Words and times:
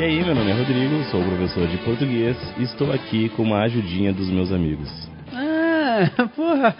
E 0.00 0.02
aí, 0.02 0.24
meu 0.24 0.34
nome 0.34 0.50
é 0.50 0.54
Rodrigo, 0.54 1.04
sou 1.10 1.22
professor 1.22 1.68
de 1.68 1.76
português 1.84 2.34
e 2.56 2.62
estou 2.62 2.90
aqui 2.90 3.28
com 3.36 3.42
uma 3.42 3.60
ajudinha 3.64 4.14
dos 4.14 4.30
meus 4.30 4.50
amigos. 4.50 4.88
Ah, 5.30 6.10
porra. 6.34 6.74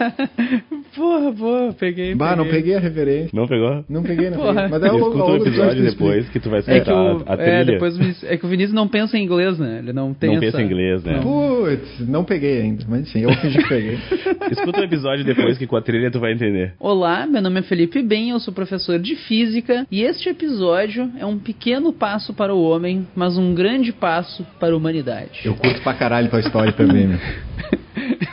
Porra, 0.95 1.31
porra, 1.31 1.73
peguei. 1.79 2.13
Bah, 2.15 2.35
não 2.35 2.45
peguei 2.47 2.75
a 2.75 2.79
referência. 2.79 3.29
Não 3.33 3.47
pegou? 3.47 3.83
Não 3.89 4.03
peguei, 4.03 4.29
não 4.29 4.37
Porra. 4.37 4.53
peguei. 4.53 4.69
Mas 4.69 4.83
é 4.83 4.91
o 4.91 4.95
Escuta 4.97 5.15
o 5.15 5.17
longo 5.19 5.37
do 5.39 5.47
episódio 5.47 5.83
depois 5.83 6.29
que 6.29 6.39
tu 6.39 6.49
vai 6.49 6.59
É 6.59 6.61
escutar 6.61 6.83
que, 6.83 6.91
o, 6.91 7.23
a, 7.25 7.31
a 7.31 7.33
é, 7.33 7.37
trilha. 7.37 7.65
depois, 7.65 7.95
o 7.95 7.99
Vinícius- 7.99 8.31
é 8.31 8.37
que 8.37 8.45
o 8.45 8.49
Vinícius 8.49 8.73
não 8.73 8.87
pensa 8.87 9.17
em 9.17 9.23
inglês, 9.23 9.57
né? 9.57 9.79
Ele 9.79 9.93
não 9.93 10.13
tem 10.13 10.29
Não 10.31 10.37
essa... 10.37 10.45
pensa 10.45 10.61
em 10.61 10.65
inglês, 10.65 11.03
né? 11.03 11.19
Putz, 11.21 12.07
não 12.07 12.23
peguei 12.25 12.61
ainda. 12.61 12.83
Mas 12.89 13.09
sim, 13.09 13.21
eu 13.21 13.33
fingi 13.35 13.57
que 13.57 13.69
peguei. 13.69 13.97
Escuta 14.51 14.81
o 14.81 14.83
episódio 14.83 15.23
depois 15.23 15.57
que 15.57 15.65
com 15.65 15.77
a 15.77 15.81
trilha 15.81 16.11
tu 16.11 16.19
vai 16.19 16.33
entender. 16.33 16.73
Olá, 16.79 17.25
meu 17.25 17.41
nome 17.41 17.59
é 17.59 17.63
Felipe 17.63 18.01
Ben, 18.03 18.31
eu 18.31 18.39
sou 18.39 18.53
professor 18.53 18.99
de 18.99 19.15
física 19.15 19.85
e 19.89 20.01
este 20.03 20.27
episódio 20.29 21.09
é 21.17 21.25
um 21.25 21.37
pequeno 21.37 21.93
passo 21.93 22.33
para 22.33 22.53
o 22.53 22.61
homem, 22.61 23.07
mas 23.15 23.37
um 23.37 23.53
grande 23.55 23.93
passo 23.93 24.45
para 24.59 24.73
a 24.73 24.77
humanidade. 24.77 25.41
Eu 25.45 25.55
curto 25.55 25.81
pra 25.81 25.93
caralho 25.93 26.29
tua 26.29 26.39
história 26.41 26.73
também, 26.73 27.07
meu. 27.07 27.17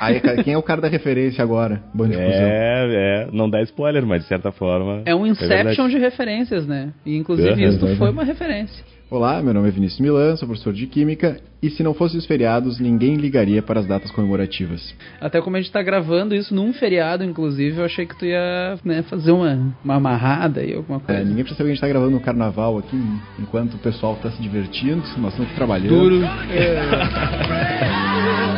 Aí, 0.00 0.20
quem 0.44 0.54
é 0.54 0.58
o 0.58 0.62
cara 0.62 0.80
da 0.80 0.88
referência 0.88 1.42
agora? 1.42 1.82
De 1.92 1.98
cuzão. 2.02 2.18
É, 2.48 3.26
é, 3.26 3.28
não 3.32 3.48
dá 3.48 3.60
spoiler, 3.62 4.04
mas 4.06 4.22
de 4.22 4.28
certa 4.28 4.52
forma. 4.52 5.02
É 5.04 5.14
um 5.14 5.26
Inception 5.26 5.48
verdade. 5.84 5.90
de 5.90 5.98
referências, 5.98 6.66
né? 6.66 6.90
E 7.04 7.16
inclusive 7.16 7.66
Uhum, 7.66 7.88
uhum. 7.88 7.96
foi 7.96 8.10
uma 8.10 8.24
referência. 8.24 8.84
Olá, 9.10 9.42
meu 9.42 9.54
nome 9.54 9.68
é 9.68 9.70
Vinícius 9.70 10.00
Milan, 10.00 10.36
sou 10.36 10.46
professor 10.46 10.70
de 10.70 10.86
Química. 10.86 11.38
E 11.62 11.70
se 11.70 11.82
não 11.82 11.94
fossem 11.94 12.18
os 12.18 12.26
feriados, 12.26 12.78
ninguém 12.78 13.16
ligaria 13.16 13.62
para 13.62 13.80
as 13.80 13.86
datas 13.86 14.10
comemorativas. 14.10 14.94
Até 15.18 15.40
como 15.40 15.56
a 15.56 15.60
gente 15.60 15.72
tá 15.72 15.82
gravando 15.82 16.34
isso 16.34 16.54
num 16.54 16.74
feriado, 16.74 17.24
inclusive, 17.24 17.78
eu 17.78 17.86
achei 17.86 18.04
que 18.04 18.14
tu 18.18 18.26
ia 18.26 18.76
né, 18.84 19.02
fazer 19.08 19.32
uma, 19.32 19.74
uma 19.82 19.94
amarrada 19.94 20.62
e 20.62 20.74
alguma 20.74 20.98
É, 20.98 21.00
coisa. 21.00 21.20
ninguém 21.24 21.36
precisa 21.42 21.56
saber 21.56 21.68
que 21.68 21.72
a 21.72 21.74
gente 21.76 21.80
tá 21.80 21.88
gravando 21.88 22.10
no 22.12 22.20
carnaval 22.20 22.76
aqui, 22.76 23.00
enquanto 23.38 23.74
o 23.74 23.78
pessoal 23.78 24.14
tá 24.22 24.30
se 24.30 24.42
divertindo, 24.42 25.02
nós 25.16 25.32
estamos 25.32 25.52
trabalhando. 25.54 25.88
Duro. 25.88 26.16
Então, 26.16 26.28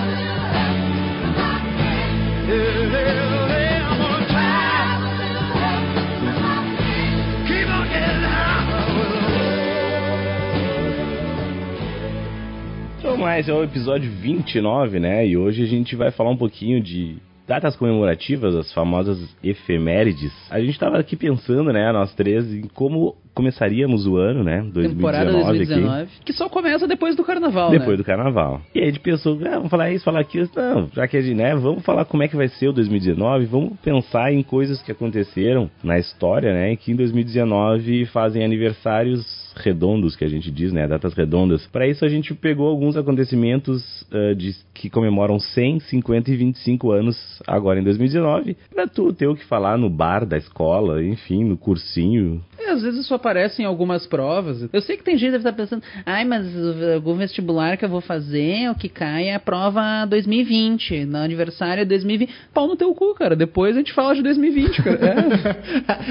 mas 13.20 13.48
é 13.48 13.52
o 13.52 13.62
episódio 13.62 14.10
29, 14.10 14.98
né? 14.98 15.26
E 15.26 15.36
hoje 15.36 15.62
a 15.62 15.66
gente 15.66 15.94
vai 15.94 16.10
falar 16.10 16.30
um 16.30 16.36
pouquinho 16.36 16.80
de 16.80 17.18
datas 17.46 17.76
comemorativas, 17.76 18.54
as 18.54 18.72
famosas 18.72 19.18
efemérides. 19.42 20.32
A 20.48 20.60
gente 20.60 20.78
tava 20.78 20.98
aqui 20.98 21.16
pensando, 21.16 21.72
né, 21.72 21.90
nós 21.92 22.14
três, 22.14 22.50
em 22.54 22.62
como 22.62 23.16
começaríamos 23.34 24.06
o 24.06 24.16
ano, 24.16 24.44
né? 24.44 24.62
2019, 24.72 24.94
Temporada 24.94 25.30
aqui. 25.30 25.56
2019. 25.58 26.10
Que 26.24 26.32
só 26.32 26.48
começa 26.48 26.86
depois 26.86 27.16
do 27.16 27.24
carnaval, 27.24 27.70
Depois 27.70 27.90
né? 27.90 27.96
do 27.96 28.04
carnaval. 28.04 28.60
E 28.74 28.78
aí 28.78 28.84
a 28.84 28.88
gente 28.88 29.00
pensou, 29.00 29.38
ah, 29.44 29.56
vamos 29.56 29.70
falar 29.70 29.90
isso, 29.90 30.04
falar 30.04 30.20
aquilo. 30.20 30.48
Não, 30.54 30.88
já 30.94 31.08
que 31.08 31.16
a 31.16 31.20
gente, 31.20 31.34
né, 31.34 31.54
vamos 31.56 31.84
falar 31.84 32.04
como 32.04 32.22
é 32.22 32.28
que 32.28 32.36
vai 32.36 32.48
ser 32.48 32.68
o 32.68 32.72
2019, 32.72 33.46
vamos 33.46 33.72
pensar 33.80 34.32
em 34.32 34.42
coisas 34.42 34.80
que 34.80 34.92
aconteceram 34.92 35.68
na 35.82 35.98
história, 35.98 36.52
né, 36.54 36.72
e 36.72 36.76
que 36.76 36.92
em 36.92 36.96
2019 36.96 38.06
fazem 38.06 38.44
aniversários 38.44 39.39
redondos, 39.60 40.16
que 40.16 40.24
a 40.24 40.28
gente 40.28 40.50
diz, 40.50 40.72
né, 40.72 40.86
datas 40.86 41.14
redondas. 41.14 41.66
Para 41.66 41.86
isso 41.86 42.04
a 42.04 42.08
gente 42.08 42.34
pegou 42.34 42.68
alguns 42.68 42.96
acontecimentos 42.96 44.06
ah, 44.12 44.34
de, 44.34 44.54
que 44.74 44.90
comemoram 44.90 45.38
100, 45.38 45.80
50 45.80 46.30
e 46.30 46.36
25 46.36 46.90
anos 46.92 47.42
agora 47.46 47.80
em 47.80 47.84
2019, 47.84 48.56
pra 48.74 48.86
tu 48.86 49.12
ter 49.12 49.26
o 49.26 49.36
que 49.36 49.44
falar 49.44 49.78
no 49.78 49.90
bar 49.90 50.24
da 50.24 50.36
escola, 50.36 51.02
enfim, 51.02 51.44
no 51.44 51.56
cursinho. 51.56 52.42
É, 52.58 52.70
às 52.70 52.82
vezes 52.82 53.00
isso 53.00 53.14
aparece 53.14 53.62
em 53.62 53.64
algumas 53.64 54.06
provas. 54.06 54.68
Eu 54.72 54.82
sei 54.82 54.96
que 54.96 55.02
tem 55.02 55.16
gente 55.16 55.32
que 55.32 55.38
deve 55.38 55.48
estar 55.48 55.52
pensando, 55.52 55.82
ai, 56.04 56.24
mas 56.24 56.46
uh, 56.54 56.94
algum 56.94 57.14
vestibular 57.14 57.76
que 57.76 57.84
eu 57.84 57.88
vou 57.88 58.00
fazer, 58.00 58.70
o 58.70 58.74
que 58.74 58.88
cai 58.88 59.28
é 59.28 59.34
a 59.34 59.40
prova 59.40 60.04
2020, 60.06 61.06
no 61.06 61.18
aniversário 61.18 61.82
é 61.82 61.84
2020. 61.84 62.30
Pau 62.52 62.66
no 62.66 62.76
teu 62.76 62.94
cu, 62.94 63.14
cara. 63.14 63.34
Depois 63.34 63.76
a 63.76 63.78
gente 63.78 63.92
fala 63.92 64.14
de 64.14 64.22
2020, 64.22 64.82
cara. 64.82 65.00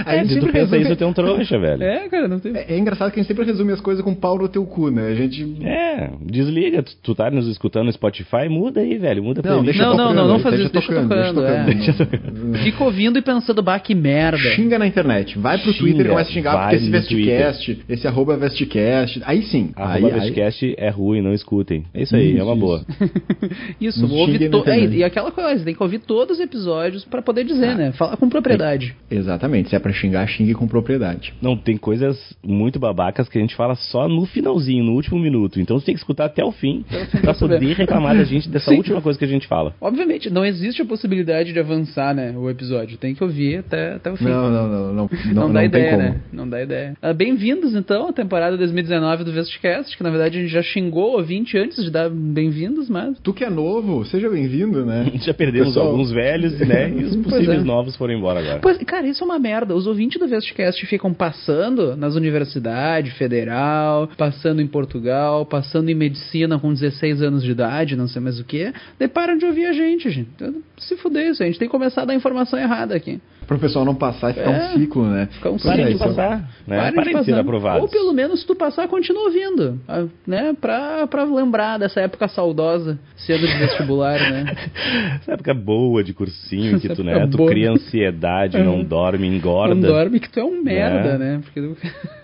A 0.05 0.17
gente 0.17 0.29
Se 0.29 0.39
tu 0.39 0.45
sempre 0.45 0.51
pensa 0.51 0.75
resume... 0.75 0.81
isso, 0.83 0.95
tu 0.95 1.03
é 1.03 1.07
um 1.07 1.13
trouxa, 1.13 1.59
velho. 1.59 1.83
É, 1.83 2.05
é 2.05 2.09
cara, 2.09 2.27
não 2.27 2.39
tem. 2.39 2.55
É, 2.55 2.73
é 2.73 2.77
engraçado 2.77 3.11
que 3.11 3.19
a 3.19 3.21
gente 3.21 3.27
sempre 3.27 3.38
resume 3.43 3.71
as 3.73 3.81
coisas 3.81 4.03
com 4.03 4.13
pau 4.13 4.37
no 4.37 4.47
teu 4.47 4.65
cu, 4.65 4.89
né? 4.89 5.07
A 5.07 5.15
gente... 5.15 5.57
É, 5.63 6.11
desliga. 6.21 6.83
Tu, 6.83 6.91
tu 7.01 7.15
tá 7.15 7.29
nos 7.29 7.47
escutando 7.47 7.85
no 7.85 7.91
Spotify, 7.93 8.47
muda 8.49 8.81
aí, 8.81 8.97
velho. 8.97 9.23
Muda 9.23 9.41
pra 9.41 9.55
Não, 9.55 9.63
deixa 9.63 9.81
Não, 9.81 9.89
não, 9.89 9.97
tocando, 9.97 10.15
não, 10.15 10.27
não 10.27 10.39
faz 10.39 10.59
isso, 10.59 10.71
deixa 10.71 10.87
tocando, 10.87 11.09
tocando, 11.09 11.45
é. 11.45 11.63
deixa 11.65 11.93
tocando. 11.93 12.57
Fica 12.59 12.83
ouvindo 12.83 13.17
e 13.17 13.21
pensando, 13.21 13.61
bah, 13.61 13.79
que 13.79 13.95
merda. 13.95 14.37
Xinga 14.37 14.79
na 14.79 14.87
internet, 14.87 15.37
vai 15.37 15.57
pro 15.57 15.71
Xinga, 15.71 15.79
Twitter 15.79 16.05
e 16.05 16.09
começa 16.09 16.29
a 16.29 16.33
xingar 16.33 16.61
porque 16.61 16.75
esse 16.75 16.89
Vestcast, 16.89 17.79
esse 17.89 18.07
arroba 18.07 18.37
Vestcast, 18.37 19.21
aí 19.25 19.43
sim. 19.43 19.71
Arroba 19.75 20.07
aí, 20.07 20.13
aí, 20.13 20.19
Vestcast 20.19 20.75
é 20.77 20.89
ruim, 20.89 21.21
não 21.21 21.33
escutem. 21.33 21.85
É 21.93 22.03
isso 22.03 22.15
aí, 22.15 22.31
Isso, 22.31 22.39
é 22.39 22.43
uma 22.43 22.55
boa. 22.55 22.85
Isso, 23.79 24.01
Nos 24.01 24.11
ouve 24.11 24.49
to... 24.49 24.63
é, 24.67 24.85
e 24.85 25.03
aquela 25.03 25.31
coisa, 25.31 25.63
tem 25.63 25.73
que 25.73 25.83
ouvir 25.83 25.99
todos 25.99 26.37
os 26.37 26.43
episódios 26.43 27.05
pra 27.05 27.21
poder 27.21 27.43
dizer, 27.43 27.69
Ah. 27.69 27.75
né? 27.75 27.91
Falar 27.93 28.17
com 28.17 28.29
propriedade. 28.29 28.95
Exatamente, 29.09 29.69
se 29.69 29.75
é 29.75 29.79
pra 29.79 29.91
xingar, 29.91 30.27
xingue 30.27 30.53
com 30.53 30.67
propriedade. 30.67 31.33
Não, 31.41 31.57
tem 31.57 31.77
coisas 31.77 32.17
muito 32.43 32.79
babacas 32.79 33.18
que 33.27 33.37
a 33.37 33.41
gente 33.41 33.55
fala 33.55 33.73
só 33.75 34.07
no 34.07 34.25
finalzinho, 34.25 34.83
no 34.83 34.93
último 34.93 35.19
minuto. 35.19 35.59
Então 35.59 35.79
você 35.79 35.87
tem 35.87 35.95
que 35.95 35.99
escutar 36.01 36.25
até 36.25 36.43
o 36.45 36.51
fim 36.51 36.85
pra 37.21 37.33
saber. 37.33 37.55
poder 37.59 37.73
reclamar 37.75 38.15
da 38.15 38.23
gente 38.23 38.47
dessa 38.47 38.69
Sim. 38.69 38.77
última 38.77 39.01
coisa 39.01 39.17
que 39.17 39.25
a 39.25 39.27
gente 39.27 39.47
fala. 39.47 39.73
Obviamente, 39.81 40.29
não 40.29 40.45
existe 40.45 40.81
a 40.81 40.85
possibilidade 40.85 41.51
de 41.51 41.59
avançar, 41.59 42.13
né, 42.13 42.33
o 42.37 42.49
episódio. 42.49 42.97
Tem 42.97 43.15
que 43.15 43.23
ouvir 43.23 43.57
até, 43.57 43.93
até 43.95 44.11
o 44.11 44.15
fim. 44.15 44.25
Não, 44.25 44.49
não, 44.51 44.67
não, 44.67 44.69
não, 44.69 44.93
não, 44.93 45.09
Não, 45.25 45.33
não, 45.47 45.53
dá 45.53 45.59
tem 45.61 45.67
ideia, 45.69 45.89
como. 45.91 46.03
né? 46.03 46.21
Não 46.31 46.47
dá 46.49 46.61
ideia. 46.61 46.93
Ah, 47.01 47.13
Bem-vindos, 47.13 47.73
então, 47.75 48.07
à 48.09 48.13
temporada 48.13 48.55
2019 48.57 49.23
do 49.23 49.31
Vestcast, 49.31 49.97
que 49.97 50.03
na 50.03 50.09
verdade 50.09 50.37
a 50.37 50.41
gente 50.41 50.51
já 50.51 50.61
xingou 50.61 51.13
o 51.13 51.17
ouvinte 51.17 51.57
antes 51.57 51.83
de 51.83 51.89
dar 51.89 52.09
bem-vindos, 52.09 52.89
mas... 52.89 53.17
Tu 53.19 53.33
que 53.33 53.43
é 53.43 53.49
novo, 53.49 54.05
seja 54.05 54.29
bem-vindo, 54.29 54.85
né? 54.85 55.11
Já 55.21 55.33
perdemos 55.33 55.69
Pessoal- 55.69 55.87
alguns 55.87 56.11
velhos, 56.11 56.57
né? 56.59 56.89
E 56.89 57.03
os 57.03 57.15
possíveis 57.23 57.61
é. 57.61 57.63
novos 57.63 57.95
foram 57.95 58.13
embora 58.13 58.39
agora. 58.39 58.59
Pois, 58.59 58.77
cara, 58.83 59.07
isso 59.07 59.23
é 59.23 59.25
uma 59.25 59.39
merda. 59.39 59.75
Os 59.75 59.87
ouvintes 59.87 60.19
do 60.19 60.27
Vestcast 60.27 60.85
ficam 60.85 61.13
passando 61.13 61.95
nas 61.95 62.15
universidades 62.15 63.08
federal, 63.11 64.09
passando 64.17 64.61
em 64.61 64.67
Portugal, 64.67 65.45
passando 65.45 65.89
em 65.89 65.95
medicina 65.95 66.57
com 66.59 66.73
16 66.73 67.21
anos 67.21 67.43
de 67.43 67.51
idade, 67.51 67.95
não 67.95 68.07
sei 68.07 68.21
mais 68.21 68.39
o 68.39 68.43
que. 68.43 68.71
Daí 68.99 69.07
param 69.07 69.37
de 69.37 69.45
ouvir 69.45 69.65
a 69.65 69.73
gente, 69.73 70.09
gente. 70.09 70.29
Então, 70.35 70.53
Se 70.77 70.95
fuder 70.97 71.29
isso, 71.31 71.43
a 71.43 71.45
gente 71.45 71.59
tem 71.59 71.67
que 71.67 71.71
começar 71.71 72.03
a 72.03 72.05
dar 72.05 72.15
informação 72.15 72.57
errada 72.57 72.95
aqui. 72.95 73.19
Pro 73.45 73.57
pessoal 73.57 73.83
não 73.83 73.95
passar 73.95 74.29
e 74.29 74.33
ficar 74.33 74.51
É. 74.51 74.69
um 74.75 74.79
ciclo, 74.79 75.05
né? 75.07 75.27
Ficar 75.31 75.49
um 75.49 75.57
Parem 75.57 75.85
é, 75.85 75.89
de 75.89 75.97
passar, 75.97 76.37
né? 76.67 76.77
Parem 76.77 76.93
Parem 76.95 77.15
de 77.17 77.25
ser 77.25 77.33
aprovados. 77.35 77.81
Ou 77.81 77.87
pelo 77.89 78.13
menos, 78.13 78.41
se 78.41 78.45
tu 78.47 78.55
passar, 78.55 78.87
continua 78.87 79.23
ouvindo. 79.23 79.79
ah, 79.87 80.05
Né? 80.27 80.53
Pra, 80.61 81.07
pra 81.07 81.23
lembrar 81.23 81.79
dessa 81.79 81.99
época 81.99 82.27
saudosa, 82.27 82.99
cedo 83.17 83.47
de 83.47 83.57
vestibular, 83.57 84.19
né? 84.19 84.55
Essa 85.21 85.31
época 85.33 85.53
boa 85.55 86.03
de 86.03 86.13
cursinho 86.13 86.79
que 86.79 86.89
tu, 86.89 87.03
né? 87.03 87.25
Tu 87.27 87.37
boa. 87.37 87.49
cria 87.49 87.71
ansiedade, 87.71 88.57
não 88.59 88.83
dorme, 88.83 89.25
engorda. 89.27 89.73
Não 89.73 89.81
dorme 89.81 90.19
que 90.19 90.29
tu 90.29 90.39
é 90.39 90.43
um 90.43 90.61
merda, 90.61 91.09
É. 91.09 91.17
né? 91.17 91.41
Porque... 91.43 91.59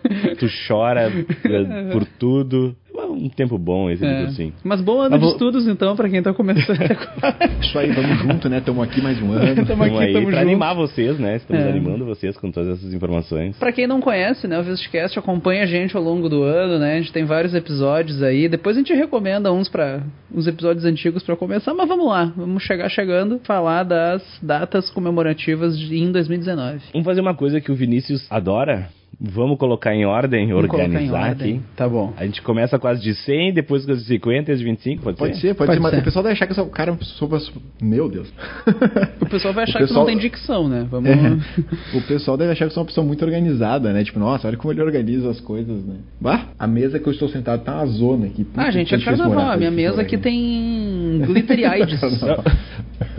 Tu 0.38 0.46
chora 0.68 0.75
eh, 0.84 1.90
por 1.94 2.06
tudo. 2.20 2.76
É 2.98 3.04
um 3.08 3.28
tempo 3.28 3.58
bom 3.58 3.90
esse 3.90 4.06
É. 4.06 4.20
de 4.20 4.24
cursinho. 4.26 4.54
Mas 4.64 4.80
bom 4.80 5.02
ano 5.02 5.12
Mas 5.12 5.20
de 5.20 5.26
vou- 5.26 5.34
estudos, 5.34 5.68
então, 5.68 5.98
pra 5.98 6.10
quem 6.10 6.24
tá 6.24 6.34
começando 6.34 6.80
agora. 6.82 7.50
Isso 7.62 7.78
aí, 7.78 7.92
vamos 7.92 8.20
junto, 8.20 8.48
né? 8.50 8.62
Tamo 8.62 8.82
aqui 8.82 9.02
mais 9.02 9.22
um 9.22 9.34
ano. 9.34 9.54
Tamo 9.66 9.68
Tamo 9.68 9.84
aqui, 9.84 9.98
aí 9.98 10.14
tamo 10.14 10.28
pra 10.28 10.36
junto. 10.40 10.48
animar 10.50 10.74
vocês, 10.76 11.20
né? 11.20 11.36
Estamos 11.36 11.62
É. 11.66 11.70
animando 11.70 12.06
vocês 12.06 12.38
com 12.38 12.50
todas 12.52 12.78
essas 12.80 12.94
informações. 12.94 13.58
Pra 13.58 13.74
quem 13.74 13.86
não 13.86 14.00
conhece, 14.00 14.48
né, 14.48 14.58
o 14.58 14.64
Vestcast 14.64 15.20
acompanha 15.20 15.64
a 15.64 15.66
gente 15.66 15.96
ao 15.96 16.02
longo 16.02 16.30
do 16.30 16.42
ano, 16.44 16.80
né? 16.80 16.94
A 16.96 16.98
gente 17.02 17.12
tem 17.12 17.26
vários 17.26 17.54
episódios 17.54 18.24
aí. 18.24 18.48
Depois 18.48 18.78
a 18.78 18.80
gente 18.80 18.94
recomenda 18.94 19.52
uns 19.52 19.68
para 19.68 20.02
uns 20.34 20.48
episódios 20.48 20.86
antigos 20.86 21.22
pra 21.22 21.36
começar, 21.36 21.74
mas 21.74 21.88
vamos 21.90 22.08
lá, 22.08 22.32
vamos 22.36 22.64
chegar 22.64 22.88
chegando, 22.90 23.40
falar 23.44 23.84
das 23.84 24.24
datas 24.42 24.90
comemorativas 24.90 25.78
de, 25.78 25.98
em 25.98 26.12
2019. 26.14 26.80
Vamos 26.94 27.06
fazer 27.06 27.20
uma 27.22 27.36
coisa 27.36 27.60
que 27.60 27.72
o 27.72 27.76
Vinícius 27.76 28.26
adora. 28.30 28.88
Vamos 29.20 29.58
colocar 29.58 29.94
em 29.96 30.06
ordem, 30.06 30.48
Vamos 30.50 30.68
colocar 30.68 30.84
em 30.88 30.92
organizar 30.92 31.30
ordem. 31.30 31.54
aqui. 31.58 31.62
Tá 31.76 31.88
bom. 31.88 32.14
A 32.18 32.26
gente 32.26 32.42
começa 32.42 32.78
com 32.78 32.88
as 32.88 33.02
de 33.02 33.14
100, 33.14 33.54
depois 33.54 33.86
com 33.86 33.92
as 33.94 34.00
de 34.00 34.06
50 34.06 34.52
e 34.52 34.54
as 34.54 34.60
de 34.60 34.66
25, 34.66 35.04
pode, 35.04 35.18
Pode 35.18 35.36
ser? 35.36 35.42
ser, 35.42 35.54
pode, 35.54 35.68
Pode 35.68 35.78
ser, 35.78 35.82
mas 35.82 35.92
ser. 35.94 36.00
o 36.00 36.04
pessoal 36.04 36.24
vai 36.24 36.32
achar 36.34 36.48
que 36.48 36.54
sou 36.54 36.66
cara 36.68 36.98
super. 37.02 37.40
Meu 37.82 38.10
Deus. 38.10 38.32
O 39.22 39.28
pessoal 39.28 39.54
vai 39.56 39.64
achar 39.64 39.80
O 39.80 39.82
que 39.82 39.88
tu 39.88 39.94
não 39.94 40.02
pessoal- 40.02 40.06
tem 40.06 40.18
dicção, 40.18 40.68
né? 40.70 40.86
Vamos. 40.90 41.10
É. 41.10 41.98
O 41.98 42.02
pessoal 42.04 42.38
deve 42.38 42.52
achar 42.52 42.66
que 42.66 42.72
eu 42.72 42.74
sou 42.74 42.84
uma 42.84 42.88
pessoa 42.88 43.06
muito 43.06 43.26
organizada, 43.26 43.92
né? 43.92 44.04
Tipo, 44.04 44.20
nossa, 44.20 44.48
olha 44.48 44.56
como 44.56 44.72
ele 44.72 44.82
organiza 44.82 45.30
as 45.30 45.40
coisas, 45.42 45.84
né? 45.84 45.96
Bah, 46.22 46.46
a 46.60 46.68
mesa 46.68 47.00
que 47.00 47.08
eu 47.08 47.12
estou 47.12 47.28
sentado 47.28 47.64
tá 47.64 47.76
uma 47.78 47.86
zona 47.88 48.28
aqui. 48.28 48.46
Ah, 48.56 48.60
Puta, 48.66 48.72
gente, 48.72 48.90
que 48.90 48.96
é 48.96 49.00
carnaval. 49.00 49.50
A 49.52 49.58
minha 49.58 49.72
mesa 49.72 50.02
aqui 50.02 50.18
tem 50.18 51.22
glitteriides. 51.26 52.00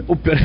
O 0.09 0.17
pior, 0.17 0.37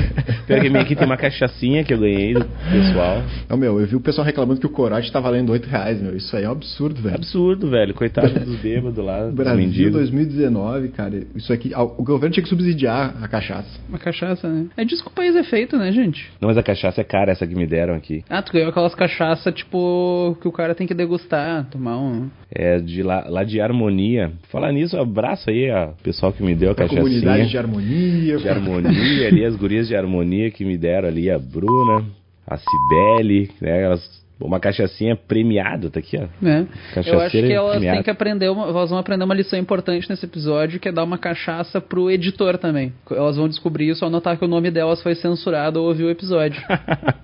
pior 0.48 0.60
que 0.62 0.70
minha 0.70 0.82
aqui 0.82 0.96
tem 0.96 1.06
uma 1.06 1.18
cachaçinha 1.18 1.84
que 1.84 1.94
eu 1.94 2.00
ganhei 2.00 2.34
do 2.34 2.46
pessoal. 2.72 3.22
Não, 3.50 3.58
meu, 3.58 3.80
eu 3.80 3.86
vi 3.88 3.96
o 3.96 4.00
pessoal 4.02 4.26
reclamando 4.26 4.60
que 4.60 4.66
o 4.66 4.70
corote 4.70 5.12
tá 5.12 5.20
valendo 5.20 5.52
8 5.52 5.66
reais, 5.68 6.02
meu. 6.02 6.16
Isso 6.16 6.36
aí 6.36 6.44
é 6.44 6.50
um 6.50 6.54
absurdo, 6.54 7.02
velho. 7.02 7.16
Absurdo, 7.16 7.70
velho. 7.70 7.94
Coitado 7.94 8.40
dos 8.40 8.56
bêbados 8.62 9.04
lá, 9.04 9.30
Brasil 9.32 9.58
mendigos. 9.58 9.94
2019, 9.94 10.90
cara. 10.90 11.22
Isso 11.36 11.52
aqui. 11.54 11.72
ah, 11.74 11.84
O 11.84 12.04
governo 12.04 12.34
tinha 12.34 12.44
que 12.44 12.50
subsidiar 12.50 13.16
a 13.22 13.28
cachaça. 13.28 13.80
Uma 13.88 14.00
cachaça, 14.00 14.48
né? 14.48 14.68
É 14.78 14.84
disso 14.84 15.04
que 15.04 15.10
o 15.10 15.14
país 15.14 15.36
é 15.36 15.44
feito, 15.44 15.78
né, 15.78 15.92
gente? 15.92 16.30
Não, 16.42 16.48
mas 16.50 16.58
a 16.58 16.64
cachaça 16.64 17.02
é 17.02 17.04
cara, 17.04 17.32
essa 17.32 17.46
que 17.48 17.56
me 17.56 17.68
deram 17.68 17.94
aqui. 17.96 18.24
Ah, 18.30 18.42
tu 18.42 18.52
ganhou 18.54 18.70
aquelas 18.70 18.96
cachaças, 18.96 19.54
tipo, 19.54 20.38
que 20.42 20.48
o 20.48 20.52
cara 20.52 20.74
tem 20.76 20.88
que 20.88 20.94
degustar, 20.94 21.66
tomar 21.70 21.98
um. 21.98 22.30
É 22.54 22.80
de 22.80 23.02
lá, 23.02 23.26
lá 23.30 23.44
de 23.46 23.62
Harmonia. 23.62 24.32
Falar 24.52 24.72
nisso, 24.74 24.98
abraço 24.98 25.50
aí 25.50 25.70
a 25.70 25.92
pessoal 26.04 26.34
que 26.34 26.44
me 26.44 26.54
deu 26.54 26.70
a 26.70 26.72
A 26.74 26.76
cachaçinha. 26.76 27.02
comunidade 27.02 27.50
de 27.50 27.58
harmonia. 27.58 28.38
de 28.38 28.50
harmonia 28.50 29.21
ali, 29.26 29.46
as 29.46 29.56
gurias 29.56 29.88
de 29.88 29.96
harmonia 29.96 30.52
que 30.52 30.66
me 30.66 30.78
deram 30.78 31.08
ali, 31.08 31.30
a 31.30 31.38
Bruna, 31.40 32.06
a 32.48 32.58
Cibele, 32.58 33.50
né? 33.62 33.84
Elas, 33.84 34.22
uma 34.40 34.60
cachaçinha 34.60 35.16
premiada, 35.16 35.90
tá 35.90 36.00
aqui, 36.00 36.18
ó. 36.18 36.28
né? 36.42 36.68
Eu 37.06 37.20
acho 37.20 37.32
que 37.32 37.54
elas 37.54 37.72
premiada. 37.72 37.98
têm 37.98 38.04
que 38.04 38.10
aprender, 38.10 38.50
uma, 38.50 38.68
elas 38.68 38.90
vão 38.90 39.00
aprender 39.00 39.24
uma 39.24 39.36
lição 39.36 39.58
importante 39.58 40.10
nesse 40.10 40.26
episódio, 40.26 40.80
que 40.80 40.90
é 40.90 40.92
dar 40.92 41.04
uma 41.04 41.18
cachaça 41.18 41.80
pro 41.80 42.10
editor 42.10 42.58
também. 42.58 42.94
Elas 43.10 43.38
vão 43.38 43.48
descobrir 43.48 43.90
isso 43.90 44.04
ao 44.04 44.12
notar 44.12 44.38
que 44.38 44.46
o 44.46 44.48
nome 44.48 44.72
delas 44.72 45.02
foi 45.02 45.16
censurado 45.16 45.80
ao 45.80 45.86
ouvir 45.86 46.04
o 46.04 46.10
episódio. 46.10 46.62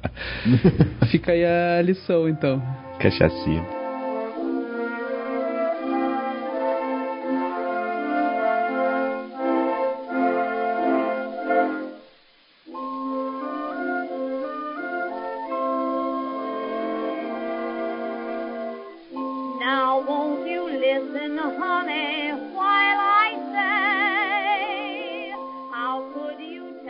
Fica 1.12 1.32
aí 1.32 1.44
a 1.44 1.82
lição, 1.82 2.30
então. 2.30 2.62
Cachacinha. 3.00 3.77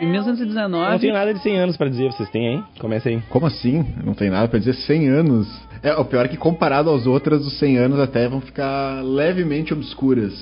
tell 0.00 0.06
Eu 0.06 0.06
não 0.06 0.12
1919, 0.12 0.98
tenho 1.00 1.12
nada 1.12 1.34
de 1.34 1.42
100 1.42 1.58
anos 1.58 1.76
pra 1.76 1.88
dizer, 1.88 2.12
vocês 2.12 2.30
têm 2.30 2.48
aí? 2.48 2.62
Começa 2.78 3.08
aí. 3.08 3.20
Como 3.28 3.46
assim? 3.46 3.84
Não 4.04 4.14
tem 4.14 4.30
nada 4.30 4.48
pra 4.48 4.58
dizer 4.58 4.74
100 4.74 5.08
anos. 5.08 5.68
É, 5.82 5.92
o 5.94 6.04
pior 6.04 6.24
é 6.24 6.28
que 6.28 6.36
comparado 6.36 6.88
aos 6.90 7.06
outras, 7.06 7.44
os 7.44 7.58
100 7.58 7.76
anos 7.78 8.00
até 8.00 8.28
vão 8.28 8.40
ficar 8.40 9.02
levemente 9.02 9.72
obscuras. 9.72 10.32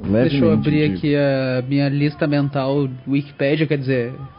Levemente, 0.00 0.30
Deixa 0.30 0.44
eu 0.44 0.52
abrir 0.52 0.82
digo. 0.88 0.94
aqui 0.98 1.16
a 1.16 1.64
minha 1.68 1.88
lista 1.88 2.26
mental 2.26 2.88
Wikipedia, 3.08 3.66
quer 3.66 3.78
dizer, 3.78 4.12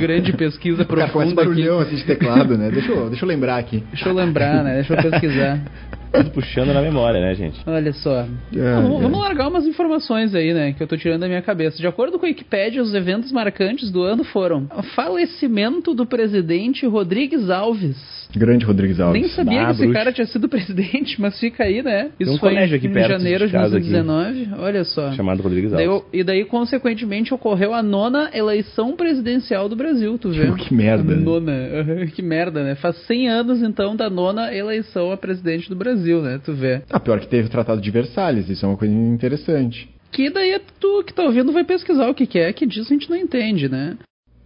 grande 0.00 0.32
pesquisa 0.32 0.82
O 0.82 0.86
cara 0.86 1.08
profunda 1.08 1.42
aqui. 1.42 1.50
barulhão 1.50 1.80
assim 1.80 1.96
de 1.96 2.04
teclado, 2.04 2.56
né? 2.56 2.70
Deixa 2.70 2.92
eu, 2.92 3.08
deixa 3.10 3.24
eu 3.24 3.28
lembrar 3.28 3.58
aqui. 3.58 3.84
Deixa 3.90 4.08
eu 4.08 4.14
lembrar, 4.14 4.64
né? 4.64 4.74
Deixa 4.76 4.94
eu 4.94 5.10
pesquisar. 5.10 5.60
Tudo 6.18 6.30
puxando 6.30 6.72
na 6.72 6.80
memória, 6.82 7.20
né, 7.20 7.34
gente? 7.34 7.60
Olha 7.66 7.92
só. 7.92 8.20
É, 8.20 8.26
vamos, 8.74 8.98
é. 8.98 9.02
vamos 9.02 9.18
largar 9.20 9.48
umas 9.48 9.66
informações 9.66 10.34
aí, 10.34 10.52
né? 10.54 10.72
Que 10.72 10.82
eu 10.82 10.86
tô 10.86 10.96
tirando 10.96 11.20
da 11.20 11.28
minha 11.28 11.42
cabeça. 11.42 11.78
De 11.78 11.86
acordo 11.86 12.18
com 12.18 12.26
a 12.26 12.28
Wikipédia, 12.28 12.82
os 12.82 12.94
eventos 12.94 13.32
marcantes 13.32 13.90
do 13.90 14.02
ano 14.02 14.24
foram 14.24 14.68
o 14.76 14.82
falecimento 14.82 15.94
do 15.94 16.06
presidente 16.06 16.86
Rodrigues 16.86 17.48
Alves. 17.50 17.96
Grande 18.34 18.64
Rodrigues 18.64 19.00
Alves. 19.00 19.20
Nem 19.22 19.30
sabia 19.30 19.62
Ah, 19.62 19.66
que 19.66 19.70
esse 19.72 19.80
bruxo. 19.82 19.94
cara 19.94 20.12
tinha 20.12 20.26
sido 20.26 20.48
presidente, 20.50 21.20
mas 21.20 21.38
fica 21.38 21.64
aí, 21.64 21.82
né? 21.82 22.10
Isso 22.18 22.32
um 22.34 22.38
foi 22.38 22.54
em, 22.54 22.68
perto 22.92 23.08
janeiro 23.08 23.44
de 23.46 23.52
de 23.52 23.52
casa 23.52 23.78
aqui. 23.78 23.88
1919. 23.88 24.62
Olha 24.62 24.84
só. 24.84 25.12
Chamado 25.12 25.42
Rodrigues 25.42 25.70
Daí, 25.70 25.86
Alves. 25.86 26.02
o- 26.02 26.16
e 26.16 26.22
daí, 26.24 26.44
consequentemente, 26.44 27.32
ocorreu 27.32 27.72
a 27.72 27.82
nona 27.82 28.30
eleição 28.34 28.94
presidencial 28.96 29.68
do 29.68 29.76
Brasil, 29.76 30.18
tu 30.18 30.30
vê? 30.30 30.50
Que 30.52 30.74
merda, 30.74 31.12
A 31.12 31.16
né? 31.16 31.22
nona, 31.22 31.52
aham, 31.52 32.06
que 32.12 32.20
merda, 32.22 32.62
né? 32.64 32.74
Faz 32.74 32.96
100 33.06 33.28
anos, 33.28 33.62
então, 33.62 33.94
da 33.96 34.10
nona 34.10 34.52
eleição 34.54 35.12
a 35.12 35.16
presidente 35.16 35.68
do 35.68 35.76
Brasil, 35.76 36.05
né? 36.22 36.40
Tu 36.44 36.52
vê. 36.52 36.82
Ah, 36.90 37.00
pior 37.00 37.18
que 37.20 37.28
teve 37.28 37.48
o 37.48 37.50
Tratado 37.50 37.80
de 37.80 37.90
Versalhes, 37.90 38.48
isso 38.48 38.64
é 38.64 38.68
uma 38.68 38.76
coisa 38.78 38.94
interessante. 38.94 39.88
Que 40.12 40.30
daí 40.30 40.58
tu 40.80 41.02
que 41.04 41.12
tá 41.12 41.22
ouvindo 41.24 41.52
vai 41.52 41.64
pesquisar 41.64 42.08
o 42.08 42.14
que, 42.14 42.26
que 42.26 42.38
é, 42.38 42.52
que 42.52 42.66
disso 42.66 42.86
a 42.92 42.94
gente 42.96 43.10
não 43.10 43.16
entende, 43.16 43.68
né? 43.68 43.96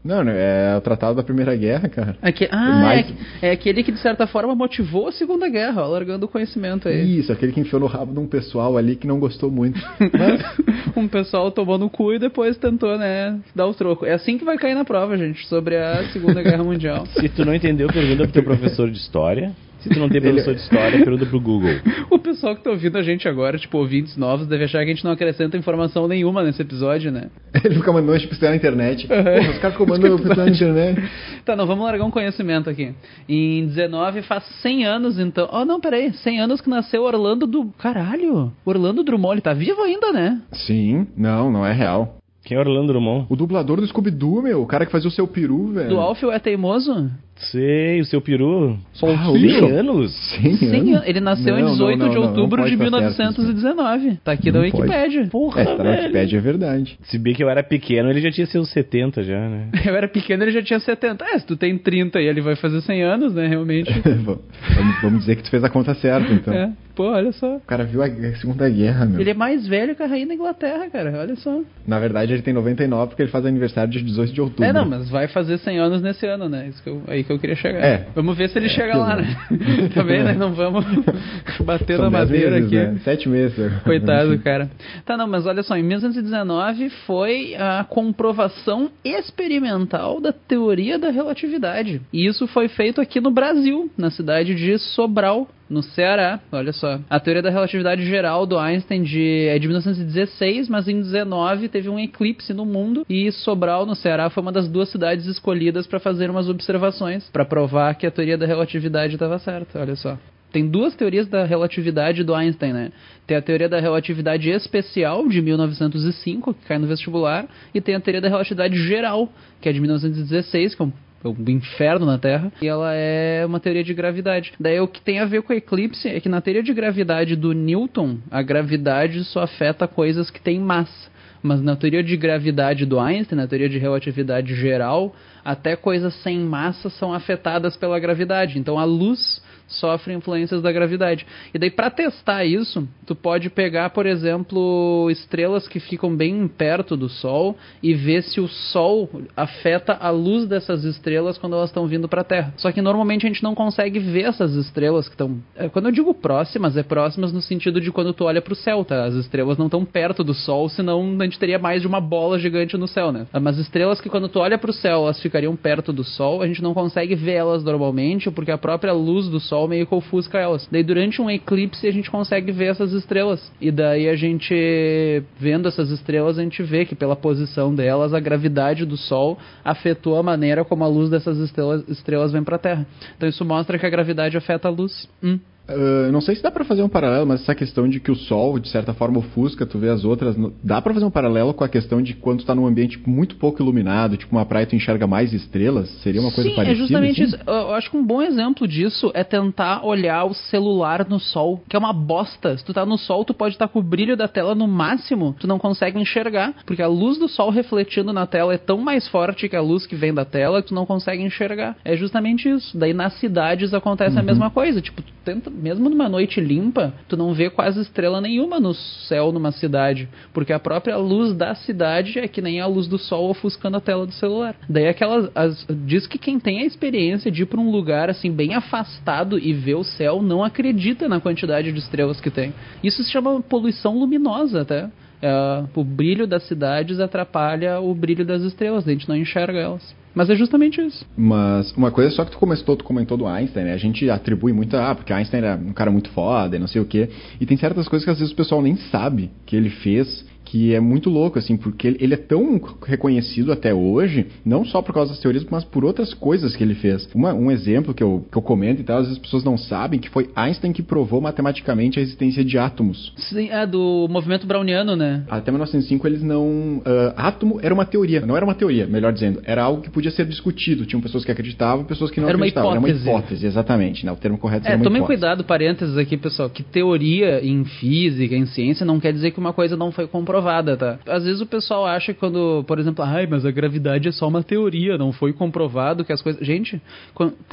Não, 0.03 0.25
não, 0.25 0.33
é 0.33 0.75
o 0.79 0.81
Tratado 0.81 1.15
da 1.17 1.23
Primeira 1.23 1.55
Guerra, 1.55 1.87
cara. 1.87 2.17
Aque- 2.23 2.49
ah, 2.51 2.81
Mais- 2.81 3.07
é, 3.43 3.49
é 3.49 3.51
aquele 3.51 3.83
que 3.83 3.93
de 3.93 3.99
certa 4.01 4.27
forma 4.27 4.55
motivou 4.55 5.09
a 5.09 5.13
Segunda 5.13 5.47
Guerra, 5.47 5.83
ó, 5.83 5.87
largando 5.89 6.25
o 6.25 6.29
conhecimento 6.29 6.89
aí. 6.89 7.19
Isso, 7.19 7.31
aquele 7.31 7.53
que 7.53 7.61
enfiou 7.61 7.79
no 7.81 7.87
rabo 7.87 8.15
de 8.15 8.19
um 8.19 8.27
pessoal 8.27 8.79
ali 8.79 8.97
que 8.97 9.07
não 9.07 9.21
gostou 9.21 9.51
muito. 9.51 9.79
Mas, 10.01 10.43
um 10.97 11.07
pessoal 11.07 11.51
tomou 11.51 11.77
no 11.77 11.91
cu 11.91 12.15
e 12.15 12.19
depois 12.19 12.57
tentou, 12.57 12.97
né, 12.97 13.39
dar 13.55 13.67
o 13.67 13.75
troco. 13.75 14.07
É 14.07 14.15
assim 14.15 14.39
que 14.39 14.45
vai 14.45 14.57
cair 14.57 14.75
na 14.75 14.87
prova, 14.87 15.19
gente, 15.19 15.47
sobre 15.47 15.77
a 15.77 16.03
Segunda 16.15 16.43
Guerra 16.43 16.65
Mundial. 16.65 17.05
Se 17.21 17.29
tu 17.29 17.45
não 17.45 17.55
entendeu, 17.55 17.87
pergunta 17.89 18.23
pro 18.25 18.33
teu 18.33 18.43
professor 18.43 18.91
de 18.91 18.97
história. 18.97 19.53
Se 19.81 19.89
tu 19.89 19.99
não 19.99 20.09
tem 20.09 20.21
professor 20.23 20.55
de 20.55 20.61
história, 20.61 20.99
pergunta 20.99 21.27
pro 21.27 21.41
Google. 21.41 21.71
O 22.11 22.19
pessoal 22.19 22.57
que 22.57 22.63
tá 22.63 22.71
ouvindo 22.71 22.99
a 22.99 23.03
gente 23.03 23.29
agora, 23.29 23.57
tipo, 23.57 23.79
ouvintes 23.79 24.17
novos, 24.17 24.47
deve 24.47 24.65
achar 24.65 24.85
que 24.85 24.91
a 24.91 24.95
gente 24.95 25.05
não 25.05 25.13
acrescenta 25.13 25.57
informação 25.57 26.09
nenhuma 26.09 26.43
nesse 26.43 26.61
episódio, 26.61 27.11
né? 27.11 27.31
ele 27.65 27.77
fica 27.77 27.93
mandando 27.93 28.19
tipo, 28.19 28.31
pesquisar 28.31 28.51
na 28.51 28.57
internet. 28.57 29.07
Uhum. 29.11 29.23
Porra, 29.23 29.51
os 29.51 29.59
caras 29.59 29.73
ficam 29.73 29.87
mandando 29.87 30.19
pesquisar 30.19 30.45
na 30.45 30.51
internet. 30.51 31.11
Tá, 31.45 31.57
não, 31.57 31.67
vamos 31.67 31.85
largar 31.85 32.05
um 32.05 32.11
conhecimento 32.11 32.69
aqui. 32.69 32.95
Em 33.29 33.67
19 33.67 34.23
faz 34.23 34.45
100 34.63 34.87
anos, 34.87 35.19
então. 35.19 35.49
Oh, 35.53 35.65
não, 35.65 35.81
peraí. 35.81 36.13
100 36.13 36.41
anos 36.41 36.61
que 36.61 36.69
nasceu 36.69 37.03
Orlando 37.03 37.47
do. 37.47 37.67
Caralho! 37.79 38.53
Orlando 38.65 39.03
Drummond, 39.03 39.35
ele 39.35 39.41
tá 39.41 39.53
vivo 39.53 39.81
ainda, 39.83 40.13
né? 40.13 40.41
Sim, 40.53 41.07
não, 41.17 41.51
não 41.51 41.65
é 41.65 41.73
real. 41.73 42.20
Quem 42.51 42.57
é 42.57 42.61
Orlando 42.61 42.89
Drummond? 42.89 43.27
O 43.29 43.37
dublador 43.37 43.81
do 43.81 43.87
Scooby-Doo, 43.87 44.43
meu, 44.43 44.61
o 44.63 44.67
cara 44.67 44.85
que 44.85 44.91
fazia 44.91 45.07
o 45.07 45.13
seu 45.13 45.25
peru, 45.29 45.69
velho. 45.69 45.89
Do 45.91 46.01
Alfio 46.01 46.33
é 46.33 46.39
teimoso? 46.41 47.09
Sei, 47.37 48.01
o 48.01 48.05
seu 48.05 48.21
peru. 48.21 48.77
Ah, 49.03 49.31
o 49.31 49.33
100 49.33 49.41
bicho. 49.41 49.65
anos? 49.67 50.13
100 50.43 50.57
Sim, 50.57 50.95
anos? 50.95 51.09
ele 51.09 51.21
nasceu 51.21 51.57
em 51.57 51.63
Não, 51.63 51.69
não, 51.69 51.73
18 51.73 51.99
não, 51.99 52.09
de 52.09 52.15
não, 52.15 52.23
não 52.23 52.29
outubro 52.29 52.65
de 52.65 52.77
tá 52.77 52.87
certo 53.13 53.41
isso. 53.41 53.43
1919. 53.43 54.19
Tá 54.23 54.33
aqui 54.33 54.53
pode. 54.53 54.65
Wikipédia. 54.65 55.27
Porra, 55.29 55.63
É, 55.63 55.65
tá 55.65 55.77
na 55.77 55.83
velho. 55.85 56.03
Wikipédia, 56.03 56.37
é 56.37 56.41
verdade. 56.41 56.99
Se 57.05 57.19
bem 57.19 57.33
que 57.33 57.43
eu 57.43 57.49
era 57.49 57.63
pequeno, 57.63 58.11
ele 58.11 58.21
já 58.21 58.31
tinha 58.31 58.47
seus 58.47 58.69
70 58.71 59.23
já, 59.23 59.49
né? 59.49 59.69
Eu 59.87 59.95
era 59.97 60.07
pequeno, 60.07 60.45
ele 60.45 60.51
já 60.51 60.63
tinha 60.63 60.79
70. 60.79 61.25
É, 61.25 61.39
se 61.39 61.47
tu 61.47 61.57
tem 61.57 61.79
30 61.79 62.21
e 62.21 62.27
ele 62.27 62.43
vai 62.43 62.57
fazer 62.57 62.83
100 62.83 63.03
anos, 63.03 63.33
né, 63.35 63.47
realmente. 63.47 63.91
vamos, 64.05 65.01
vamos 65.03 65.21
dizer 65.21 65.37
que 65.37 65.43
tu 65.43 65.51
fez 65.51 65.65
a 65.65 65.71
conta 65.71 65.95
certa, 65.95 66.31
então. 66.33 66.53
É, 66.53 66.71
pô, 66.95 67.05
olha 67.05 67.33
só. 67.33 67.57
O 67.57 67.61
cara 67.61 67.85
viu 67.85 68.03
a 68.03 68.09
Segunda 68.37 68.69
Guerra, 68.69 69.07
meu. 69.07 69.19
Ele 69.19 69.31
é 69.31 69.35
mais 69.35 69.67
velho 69.67 69.97
que 69.97 70.03
a 70.03 70.07
rainha 70.07 70.27
da 70.27 70.35
Inglaterra, 70.35 70.91
cara, 70.91 71.19
olha 71.19 71.37
só. 71.37 71.63
Na 71.87 71.99
verdade, 71.99 72.35
ele 72.41 72.43
tem 72.43 72.55
99 72.55 73.11
porque 73.11 73.23
ele 73.23 73.31
faz 73.31 73.47
aniversário 73.47 73.91
dia 73.91 74.03
18 74.03 74.33
de 74.33 74.41
outubro. 74.41 74.65
É, 74.65 74.73
não, 74.73 74.85
mas 74.85 75.09
vai 75.09 75.29
fazer 75.29 75.59
100 75.59 75.79
anos 75.79 76.03
nesse 76.03 76.27
ano, 76.27 76.49
né? 76.49 76.69
Isso 76.69 76.83
que 76.83 76.89
eu, 76.89 77.03
aí 77.07 77.23
que 77.23 77.31
eu 77.31 77.39
queria 77.39 77.57
chegar. 77.57 77.81
É. 77.85 78.07
Vamos 78.15 78.37
ver 78.37 78.49
se 78.49 78.59
ele 78.59 78.69
chega 78.69 78.97
lá, 78.97 79.17
né? 79.17 79.37
Também, 79.95 80.23
né? 80.25 80.35
Não 80.35 80.53
vamos 80.53 80.85
bater 81.65 81.97
São 81.97 82.11
na 82.11 82.19
10 82.19 82.31
madeira 82.31 82.57
meses, 82.57 82.67
aqui. 82.67 82.77
Né? 82.77 83.01
Sete 83.05 83.29
meses. 83.29 83.83
Coitado, 83.85 84.39
cara. 84.39 84.71
Tá, 85.05 85.17
não, 85.17 85.29
mas 85.29 85.47
olha 85.47 85.63
só, 85.63 85.77
em 85.77 85.83
1919 85.83 86.91
foi 87.07 87.55
a 87.57 87.85
comprovação 87.85 88.91
experimental 89.05 90.21
da 90.21 90.33
teoria 90.33 90.99
da 90.99 91.11
relatividade. 91.11 92.01
E 92.13 92.27
isso 92.27 92.47
foi 92.47 92.69
feito 92.69 93.01
aqui 93.01 93.21
no 93.21 93.31
Brasil, 93.31 93.91
na 93.97 94.11
cidade 94.11 94.55
de 94.55 94.79
Sobral, 94.79 95.49
no 95.71 95.83
Ceará. 95.83 96.41
Olha 96.51 96.73
só. 96.73 96.99
A 97.09 97.21
teoria 97.21 97.41
da 97.41 97.49
relatividade 97.49 98.05
geral 98.05 98.45
do 98.45 98.59
Einstein 98.59 99.03
de, 99.03 99.47
é 99.49 99.59
de 99.59 99.69
1916, 99.69 100.69
mas 100.69 100.89
em 100.89 101.01
19 101.01 101.69
teve 101.69 101.89
um 101.89 101.99
eclipse 101.99 102.53
no 102.53 102.67
mundo 102.67 103.07
e 103.09 103.31
Sobral, 103.31 103.87
no 103.87 103.95
Ceará, 103.95 104.29
foi 104.29 104.43
uma 104.43 104.53
das 104.53 104.69
duas 104.69 104.91
cidades 104.91 105.27
escolhidas 105.27 105.87
para 105.87 106.01
fazer 106.01 106.29
umas 106.29 106.49
observações 106.49 107.29
para 107.31 107.45
provar 107.45 107.95
que 107.95 108.07
a 108.07 108.11
teoria 108.11 108.37
da 108.37 108.47
relatividade 108.47 109.15
estava 109.15 109.39
certa. 109.39 109.79
Olha 109.79 109.95
só. 109.95 110.19
Tem 110.53 110.69
duas 110.69 110.97
teorias 110.97 111.29
da 111.29 111.45
relatividade 111.45 112.25
do 112.25 112.35
Einstein, 112.35 112.73
né? 112.73 112.93
Tem 113.25 113.37
a 113.37 113.43
teoria 113.43 113.69
da 113.69 113.79
relatividade 113.79 114.51
especial, 114.51 115.29
de 115.29 115.41
1905, 115.41 116.55
que 116.55 116.67
cai 116.67 116.77
no 116.77 116.89
vestibular, 116.89 117.47
e 117.73 117.81
tem 117.81 117.95
a 117.95 118.01
teoria 118.01 118.21
da 118.21 118.29
relatividade 118.29 118.77
geral, 118.77 119.33
que 119.61 119.69
é 119.69 119.73
de 119.73 119.81
1916, 119.81 120.75
que 120.75 120.83
é 120.83 120.85
um 120.85 120.93
um 121.25 121.51
inferno 121.51 122.07
na 122.07 122.19
Terra, 122.19 122.53
e 122.63 122.67
ela 122.67 122.95
é 122.95 123.45
uma 123.45 123.61
teoria 123.61 123.85
de 123.85 123.93
gravidade. 123.93 124.53
Daí 124.59 124.81
o 124.81 124.89
que 124.89 125.01
tem 125.01 125.19
a 125.19 125.27
ver 125.27 125.43
com 125.43 125.53
o 125.53 125.57
eclipse 125.57 126.09
é 126.09 126.21
que 126.21 126.29
na 126.29 126.41
teoria 126.41 126.63
de 126.63 126.73
gravidade 126.73 127.37
do 127.37 127.53
Newton, 127.53 128.19
a 128.31 128.43
gravidade 128.43 129.23
só 129.25 129.43
afeta 129.43 129.87
coisas 129.87 130.31
que 130.31 130.41
têm 130.41 130.59
massa. 130.59 131.11
Mas 131.43 131.63
na 131.63 131.75
teoria 131.75 132.03
de 132.03 132.17
gravidade 132.17 132.85
do 132.85 133.01
Einstein, 133.01 133.39
na 133.39 133.47
teoria 133.47 133.69
de 133.69 133.79
relatividade 133.79 134.55
geral, 134.55 135.15
até 135.45 135.75
coisas 135.75 136.15
sem 136.23 136.39
massa 136.39 136.91
são 136.91 137.15
afetadas 137.15 137.77
pela 137.77 137.99
gravidade. 137.99 138.59
Então 138.59 138.79
a 138.79 138.85
luz 138.85 139.40
sofre 139.71 140.13
influências 140.13 140.61
da 140.63 140.71
gravidade. 140.71 141.27
E 141.55 141.59
daí, 141.59 141.71
para 141.71 141.91
testar 141.91 142.45
isso, 142.45 142.87
tu 143.07 143.15
pode 143.15 143.49
pegar, 143.49 143.91
por 143.91 144.07
exemplo, 144.07 145.09
estrelas 145.11 145.67
que 145.67 145.81
ficam 145.81 146.15
bem 146.15 146.47
perto 146.47 146.97
do 146.97 147.09
Sol 147.09 147.57
e 147.83 147.95
ver 147.95 148.23
se 148.23 148.41
o 148.41 148.49
Sol 148.49 149.09
afeta 149.37 149.95
a 149.95 150.11
luz 150.11 150.47
dessas 150.47 150.85
estrelas 150.85 151.39
quando 151.39 151.55
elas 151.55 151.71
estão 151.71 151.87
vindo 151.87 152.09
para 152.09 152.21
a 152.21 152.25
Terra. 152.25 152.53
Só 152.57 152.71
que 152.73 152.83
normalmente 152.83 153.27
a 153.27 153.29
gente 153.29 153.43
não 153.43 153.55
consegue 153.55 153.99
ver 153.99 154.25
essas 154.25 154.55
estrelas 154.55 155.09
que 155.09 155.15
estão. 155.15 155.39
é, 155.57 155.69
Quando 155.69 155.87
eu 155.87 155.93
digo 155.93 156.13
próximas, 156.13 156.77
é 156.77 156.83
próximas 156.83 157.33
no 157.33 157.41
sentido 157.41 157.81
de 157.81 157.91
quando 157.93 158.13
tu 158.13 158.25
olha 158.25 158.43
para 158.43 158.53
o 158.53 158.57
céu, 158.57 158.85
tá? 158.85 159.05
As 159.05 159.15
estrelas 159.15 159.57
não 159.57 159.67
estão 159.67 159.85
perto 159.85 160.25
do 160.25 160.35
Sol, 160.35 160.69
senão 160.69 161.17
a 161.21 161.25
gente 161.25 161.39
teria 161.39 161.59
mais 161.59 161.81
de 161.81 161.87
uma 161.87 162.01
bola 162.01 162.39
gigante 162.39 162.77
no 162.77 162.89
céu, 162.89 163.13
né? 163.13 163.27
Mas 163.41 163.59
estrelas 163.59 164.01
que 164.01 164.09
quando 164.09 164.29
tu 164.29 164.41
olha 164.41 164.59
para 164.59 164.71
o 164.71 164.75
céu, 164.75 165.05
elas 165.05 165.21
ficariam 165.21 165.55
perto 165.57 165.93
do 165.93 166.05
Sol, 166.05 166.43
a 166.43 166.47
gente 166.47 166.63
não 166.63 166.75
consegue 166.75 167.15
ver 167.15 167.33
elas 167.33 167.63
normalmente, 167.65 168.31
porque 168.31 168.51
a 168.51 168.59
própria 168.59 168.93
luz 168.93 169.29
do 169.29 169.41
Sol 169.41 169.60
meio 169.69 169.87
que 169.87 169.95
ofusca 169.95 170.39
elas. 170.39 170.69
Daí 170.71 170.83
durante 170.83 171.21
um 171.21 171.31
eclipse 171.31 171.87
a 171.87 171.93
gente 171.93 172.11
consegue 172.11 172.53
ver 172.53 172.71
essas 172.71 172.93
estrelas. 172.93 173.53
E 173.61 173.71
daí 173.71 174.09
a 174.09 174.17
gente, 174.17 175.23
vendo 175.39 175.69
essas 175.69 175.91
estrelas, 175.91 176.39
a 176.39 176.43
gente 176.43 176.63
vê 176.63 176.85
que 176.85 176.95
pela 176.95 177.17
posição 177.17 177.75
delas, 177.75 178.15
a 178.15 178.21
gravidade 178.21 178.85
do 178.85 178.97
Sol 178.97 179.39
afetou 179.65 180.17
a 180.17 180.23
maneira 180.23 180.65
como 180.65 180.85
a 180.85 180.89
luz 180.89 181.11
dessas 181.11 181.39
estrelas, 181.39 181.89
estrelas 181.89 182.33
vem 182.33 182.43
para 182.43 182.57
a 182.57 182.59
Terra. 182.59 182.87
Então 183.17 183.29
isso 183.29 183.45
mostra 183.45 183.79
que 183.79 183.87
a 183.87 183.91
gravidade 183.91 184.37
afeta 184.37 184.69
a 184.69 184.71
luz. 184.71 185.09
Hum. 185.23 185.39
Ah, 185.71 186.11
não 186.13 186.21
sei 186.21 186.35
se 186.35 186.43
dá 186.43 186.51
pra 186.51 186.65
fazer 186.65 186.83
um 186.83 186.89
paralelo, 186.89 187.27
mas 187.27 187.43
essa 187.43 187.55
questão 187.55 187.89
de 187.89 188.01
que 188.01 188.11
o 188.11 188.17
Sol, 188.17 188.59
de 188.59 188.69
certa 188.69 188.93
forma, 188.95 189.19
ofusca, 189.19 189.65
tu 189.67 189.79
vê 189.79 189.89
as 189.89 190.05
outras. 190.05 190.37
Dá 190.63 190.81
pra 190.83 190.93
fazer 190.95 191.07
um 191.07 191.11
paralelo 191.11 191.55
com 191.55 191.65
a 191.65 191.69
questão 191.69 192.01
de 192.03 192.15
quando 192.15 192.41
tu 192.41 192.47
tá 192.47 192.55
num 192.55 192.67
ambiente 192.67 193.01
muito 193.09 193.37
pouco 193.37 193.63
iluminado, 193.63 194.17
tipo 194.17 194.35
uma 194.37 194.45
praia 194.45 194.67
tu 194.67 194.77
enxerga 194.77 195.07
mais 195.07 195.33
estrelas? 195.33 195.89
Seria 196.03 196.21
uma 196.21 196.33
coisa 196.33 196.51
Sim, 196.51 196.57
parecida? 196.57 196.77
é 196.77 196.79
justamente 196.87 197.23
assim? 197.23 197.37
isso. 197.37 197.45
Eu 197.51 197.75
acho 197.75 197.91
que 197.91 197.97
um 197.97 198.05
bom 198.05 198.21
exemplo 198.23 198.67
disso 198.67 199.11
é 199.15 199.23
tentar 199.25 199.85
olhar 199.85 200.25
o 200.25 200.35
celular 200.35 201.07
no 201.09 201.19
sol, 201.19 201.63
que 201.69 201.77
é 201.77 201.79
uma 201.79 201.93
bosta. 201.93 202.57
Se 202.57 202.65
tu 202.65 202.73
tá 202.73 202.85
no 202.85 202.99
sol, 202.99 203.25
tu 203.25 203.33
pode 203.35 203.55
estar 203.55 203.69
com 203.69 203.79
o 203.79 203.83
brilho 203.83 204.17
da 204.17 204.29
tela 204.29 204.55
no 204.55 204.67
máximo, 204.67 205.35
tu 205.39 205.47
não 205.47 205.59
consegue 205.59 205.99
enxergar, 205.99 206.55
porque 206.67 206.83
a 206.83 206.89
luz 206.89 207.19
do 207.19 207.29
sol 207.29 207.51
refletindo 207.51 208.13
na 208.13 208.27
tela 208.27 208.55
é 208.55 208.59
tão 208.59 208.79
mais 208.79 209.07
forte 209.09 209.49
que 209.49 209.57
a 209.57 209.61
luz 209.61 209.87
que 209.87 209.97
vem 209.97 210.13
da 210.13 210.25
tela 210.25 210.63
que 210.63 210.69
tu 210.69 210.75
não 210.75 210.87
consegue 210.87 211.23
enxergar. 211.23 211.77
É 211.85 211.97
justamente 211.97 212.49
isso. 212.49 212.77
Daí 212.77 212.93
nas 212.93 213.15
cidades 213.15 213.73
acontece 213.75 214.15
Uhum. 214.15 214.21
a 214.21 214.23
mesma 214.25 214.51
coisa. 214.51 214.81
Tipo, 214.81 215.03
tenta, 215.33 215.51
mesmo 215.51 215.89
numa 215.89 216.09
noite 216.09 216.41
limpa, 216.41 216.93
tu 217.09 217.17
não 217.17 217.33
vê 217.33 217.49
quase 217.51 217.81
estrela 217.81 218.21
nenhuma 218.21 218.59
no 218.59 218.75
céu 218.75 219.31
numa 219.33 219.53
cidade, 219.53 220.09
porque 220.33 220.53
a 220.53 220.59
própria 220.59 220.97
luz 220.97 221.33
da 221.35 221.55
cidade 221.55 222.19
é 222.19 222.27
que 222.27 222.41
nem 222.43 222.61
a 222.61 222.67
luz 222.67 222.87
do 222.89 222.99
sol 222.99 223.31
ofuscando 223.31 223.77
a 223.77 223.81
tela 223.81 224.07
do 224.07 224.13
celular. 224.13 224.55
Daí 224.69 224.89
aquelas 224.89 225.31
as- 225.35 225.67
diz 225.87 226.07
que 226.07 226.19
quem 226.19 226.39
tem 226.41 226.61
a 226.61 226.65
experiência 226.67 227.31
de 227.31 227.43
ir 227.43 227.47
para 227.47 227.61
um 227.61 227.71
lugar 227.71 228.11
assim 228.11 228.31
bem 228.31 228.55
afastado 228.55 229.39
e 229.39 229.53
ver 229.53 229.75
o 229.77 229.85
céu 229.85 230.21
não 230.23 230.43
acredita 230.43 231.09
na 231.09 231.21
quantidade 231.21 231.73
de 231.73 231.79
estrelas 231.79 232.21
que 232.21 232.31
tem. 232.31 232.53
Isso 232.83 233.03
se 233.05 233.11
chama 233.11 233.41
poluição 233.41 233.99
luminosa, 233.99 234.63
até. 234.63 234.89
É, 235.23 235.65
o 235.75 235.85
brilho 235.85 236.27
das 236.27 236.45
cidades 236.45 236.99
atrapalha 237.01 237.81
o 237.81 237.95
brilho 237.95 238.25
das 238.25 238.43
estrelas, 238.43 238.87
a 238.87 238.91
gente 238.91 239.09
não 239.09 239.17
enxerga 239.17 239.59
elas. 239.59 239.95
Mas 240.15 240.29
é 240.29 240.35
justamente 240.35 240.81
isso. 240.81 241.07
Mas 241.17 241.73
uma 241.77 241.91
coisa 241.91 242.11
só 242.11 242.25
que 242.25 242.33
tu 242.33 242.39
comentou, 242.39 242.77
tu 242.77 242.85
comentou 242.85 243.17
do 243.17 243.27
Einstein, 243.27 243.65
né? 243.65 243.75
A 243.75 243.79
gente 243.79 244.09
atribui 244.11 244.53
muito, 244.53 244.77
ah, 244.77 244.95
porque 244.95 245.13
Einstein 245.13 245.43
era 245.43 245.57
um 245.57 245.73
cara 245.73 245.91
muito 245.91 246.11
foda 246.11 246.57
e 246.57 246.59
não 246.59 246.67
sei 246.67 246.81
o 246.81 246.85
quê. 246.85 247.09
E 247.41 247.47
tem 247.47 247.57
certas 247.57 247.87
coisas 247.87 248.05
que 248.05 248.11
às 248.11 248.19
vezes 248.19 248.33
o 248.33 248.37
pessoal 248.37 248.61
nem 248.61 248.77
sabe 248.77 249.31
que 249.47 249.55
ele 249.55 249.71
fez, 249.71 250.27
que 250.51 250.75
é 250.75 250.81
muito 250.81 251.09
louco, 251.09 251.39
assim, 251.39 251.57
porque 251.57 251.87
ele- 251.87 251.99
ele 252.01 252.15
é 252.15 252.17
tão 252.17 252.61
reconhecido 252.85 253.53
até 253.53 253.73
hoje, 253.73 254.27
não 254.45 254.65
só 254.65 254.83
por 254.83 254.93
causa 254.93 255.13
das 255.13 255.21
teorias, 255.21 255.47
mas 255.49 255.63
por 255.65 255.85
outras 255.85 256.13
coisas 256.13 256.57
que 256.57 256.65
ele 256.65 256.75
fez. 256.75 257.09
Uma- 257.15 257.33
um 257.33 257.51
exemplo 257.53 257.95
que 257.95 258.03
eu, 258.03 258.25
que 258.31 258.37
eu 258.37 258.43
comento 258.43 258.81
e 258.81 258.85
tal, 258.85 258.97
às 258.99 259.03
vezes 259.05 259.17
as 259.19 259.23
pessoas 259.23 259.45
não 259.45 259.57
sabem, 259.57 260.01
que 260.01 260.11
foi 260.11 260.29
Einstein 260.35 260.73
que 260.73 260.83
provou 260.83 261.21
matematicamente 261.21 262.01
a 262.01 262.03
existência 262.03 262.45
de 262.45 262.59
átomos. 262.59 263.13
Sim, 263.17 263.49
é 263.49 263.65
do 263.65 264.09
movimento 264.11 264.45
browniano, 264.45 264.97
né? 264.97 265.23
Até 265.31 265.53
1905 265.53 266.07
eles 266.07 266.23
não. 266.23 266.83
ah, 266.85 267.29
átomo 267.29 267.61
era 267.63 267.73
uma 267.73 267.85
teoria, 267.85 268.21
não 268.27 268.37
era 268.37 268.45
uma 268.45 268.55
teoria, 268.55 268.87
melhor 268.89 269.13
dizendo, 269.13 269.41
era 269.45 269.63
algo 269.63 269.81
que 269.83 269.91
podia 269.91 270.11
ser 270.11 270.27
discutido. 270.27 270.85
Tinham 270.85 271.01
pessoas 271.01 271.25
que 271.25 271.31
acreditavam, 271.31 271.85
pessoas 271.85 272.11
que 272.11 272.21
não 272.21 272.29
Era 272.29 272.37
uma 272.37 272.45
acreditavam. 272.47 272.73
hipótese. 272.77 273.01
Era 273.03 273.11
uma 273.11 273.19
hipótese, 273.21 273.47
exatamente. 273.47 274.05
Né? 274.05 274.11
O 274.11 274.17
termo 274.17 274.37
correto 274.37 274.63
É, 274.63 274.71
seria 274.71 274.77
uma 274.79 274.85
tomem 274.85 274.99
hipótese. 274.99 275.21
cuidado, 275.21 275.45
parênteses 275.45 275.97
aqui, 275.97 276.17
pessoal, 276.17 276.51
que 276.51 276.63
teoria 276.63 277.41
em 277.45 277.65
física, 277.65 278.35
em 278.35 278.47
ciência, 278.47 278.85
não 278.85 278.99
quer 278.99 279.13
dizer 279.13 279.31
que 279.31 279.39
uma 279.39 279.53
coisa 279.53 279.77
não 279.77 279.93
foi 279.93 280.09
comprovada, 280.09 280.40
tá? 280.77 280.99
Às 281.07 281.25
vezes 281.25 281.41
o 281.41 281.47
pessoal 281.47 281.87
acha 281.87 282.15
quando, 282.15 282.65
por 282.67 282.79
exemplo, 282.79 283.05
ai, 283.05 283.27
mas 283.27 283.45
a 283.45 283.51
gravidade 283.51 284.09
é 284.09 284.13
só 284.13 284.29
uma 284.29 284.43
teoria, 284.43 284.99
não 284.99 285.13
foi 285.13 285.33
comprovado 285.33 286.05
que 286.05 286.13
as 286.13 286.23
coisas. 286.23 286.45
Gente, 286.47 286.81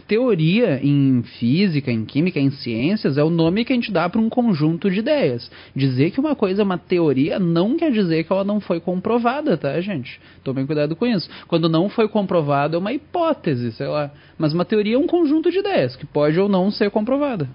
teoria 0.08 0.80
em 0.84 1.24
física, 1.40 1.92
em 1.92 2.06
química, 2.06 2.40
em 2.40 2.52
ciências 2.52 3.18
é 3.18 3.24
o 3.24 3.30
nome 3.30 3.66
que 3.66 3.74
a 3.74 3.76
gente 3.76 3.92
dá 3.92 4.08
para 4.10 4.22
um 4.22 4.30
conjunto 4.30 4.90
de 4.90 5.00
ideias. 5.00 5.50
Dizer 5.76 6.12
que 6.12 6.20
uma 6.20 6.36
coisa 6.36 6.62
é 6.62 6.66
uma 6.66 6.78
teoria 6.78 7.40
não 7.40 7.78
quer 7.78 7.92
dizer 7.92 8.24
que 8.24 8.32
ela 8.32 8.44
não 8.44 8.60
foi 8.60 8.80
comprovada, 8.80 9.58
tá, 9.58 9.80
gente? 9.82 10.20
Tomem 10.44 10.66
cuidado 10.66 10.96
com 10.96 11.06
isso. 11.06 11.30
Quando 11.48 11.70
não 11.70 11.90
foi 11.90 12.08
comprovado, 12.08 12.76
é 12.76 12.80
uma 12.80 12.94
hipótese, 12.94 13.72
sei 13.72 13.88
lá. 13.88 14.12
Mas 14.38 14.54
uma 14.54 14.66
teoria 14.66 14.96
é 14.96 15.00
um 15.00 15.08
conjunto 15.08 15.52
de 15.52 15.60
ideias 15.60 15.96
que 15.96 16.06
pode 16.06 16.40
ou 16.40 16.48
não 16.48 16.70
ser 16.72 16.92
comprovada. 16.92 17.50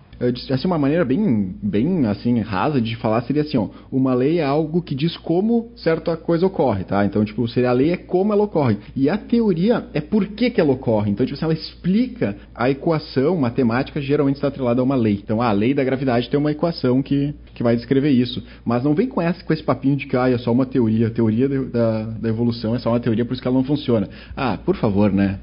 Assim, 0.52 0.67
uma 0.67 0.79
maneira 0.79 1.05
bem, 1.05 1.55
bem 1.62 2.07
assim, 2.07 2.38
rasa 2.41 2.81
de 2.81 2.95
falar 2.97 3.23
seria 3.23 3.43
assim, 3.43 3.57
ó. 3.57 3.69
Uma 3.91 4.14
lei 4.14 4.38
é 4.38 4.45
algo 4.45 4.81
que 4.81 4.95
diz 4.95 5.17
como 5.17 5.73
certa 5.76 6.17
coisa 6.17 6.47
ocorre, 6.47 6.85
tá? 6.85 7.05
Então, 7.05 7.25
tipo, 7.25 7.47
seria 7.49 7.71
a 7.71 7.73
lei 7.73 7.91
é 7.91 7.97
como 7.97 8.33
ela 8.33 8.45
ocorre. 8.45 8.79
E 8.95 9.09
a 9.09 9.19
teoria 9.19 9.87
é 9.93 10.00
por 10.00 10.26
que, 10.29 10.50
que 10.50 10.61
ela 10.61 10.73
ocorre. 10.73 11.11
Então, 11.11 11.26
tipo 11.26 11.37
assim, 11.37 11.45
ela 11.45 11.55
explica 11.55 12.37
a 12.55 12.71
equação 12.71 13.37
matemática 13.37 14.00
geralmente 14.00 14.37
está 14.37 14.49
atrelada 14.49 14.81
a 14.81 14.85
uma 14.85 14.95
lei. 14.95 15.21
Então, 15.23 15.43
a 15.43 15.50
lei 15.50 15.75
da 15.75 15.83
gravidade 15.83 16.31
tem 16.31 16.38
uma 16.38 16.52
equação 16.52 17.02
que, 17.02 17.35
que 17.55 17.62
vai 17.62 17.75
descrever 17.75 18.11
isso. 18.11 18.43
Mas 18.64 18.85
não 18.85 18.95
vem 18.95 19.09
com, 19.09 19.21
essa, 19.21 19.43
com 19.43 19.52
esse 19.52 19.62
papinho 19.62 19.97
de 19.97 20.07
que 20.07 20.17
ah, 20.17 20.31
é 20.31 20.38
só 20.38 20.52
uma 20.52 20.67
teoria. 20.67 21.09
A 21.09 21.11
teoria 21.11 21.49
da, 21.49 22.02
da 22.05 22.29
evolução 22.29 22.75
é 22.75 22.79
só 22.79 22.91
uma 22.91 23.00
teoria, 23.00 23.25
por 23.25 23.33
isso 23.33 23.43
que 23.43 23.49
ela 23.49 23.57
não 23.57 23.64
funciona. 23.64 24.09
Ah, 24.37 24.57
por 24.64 24.76
favor, 24.76 25.12
né? 25.12 25.41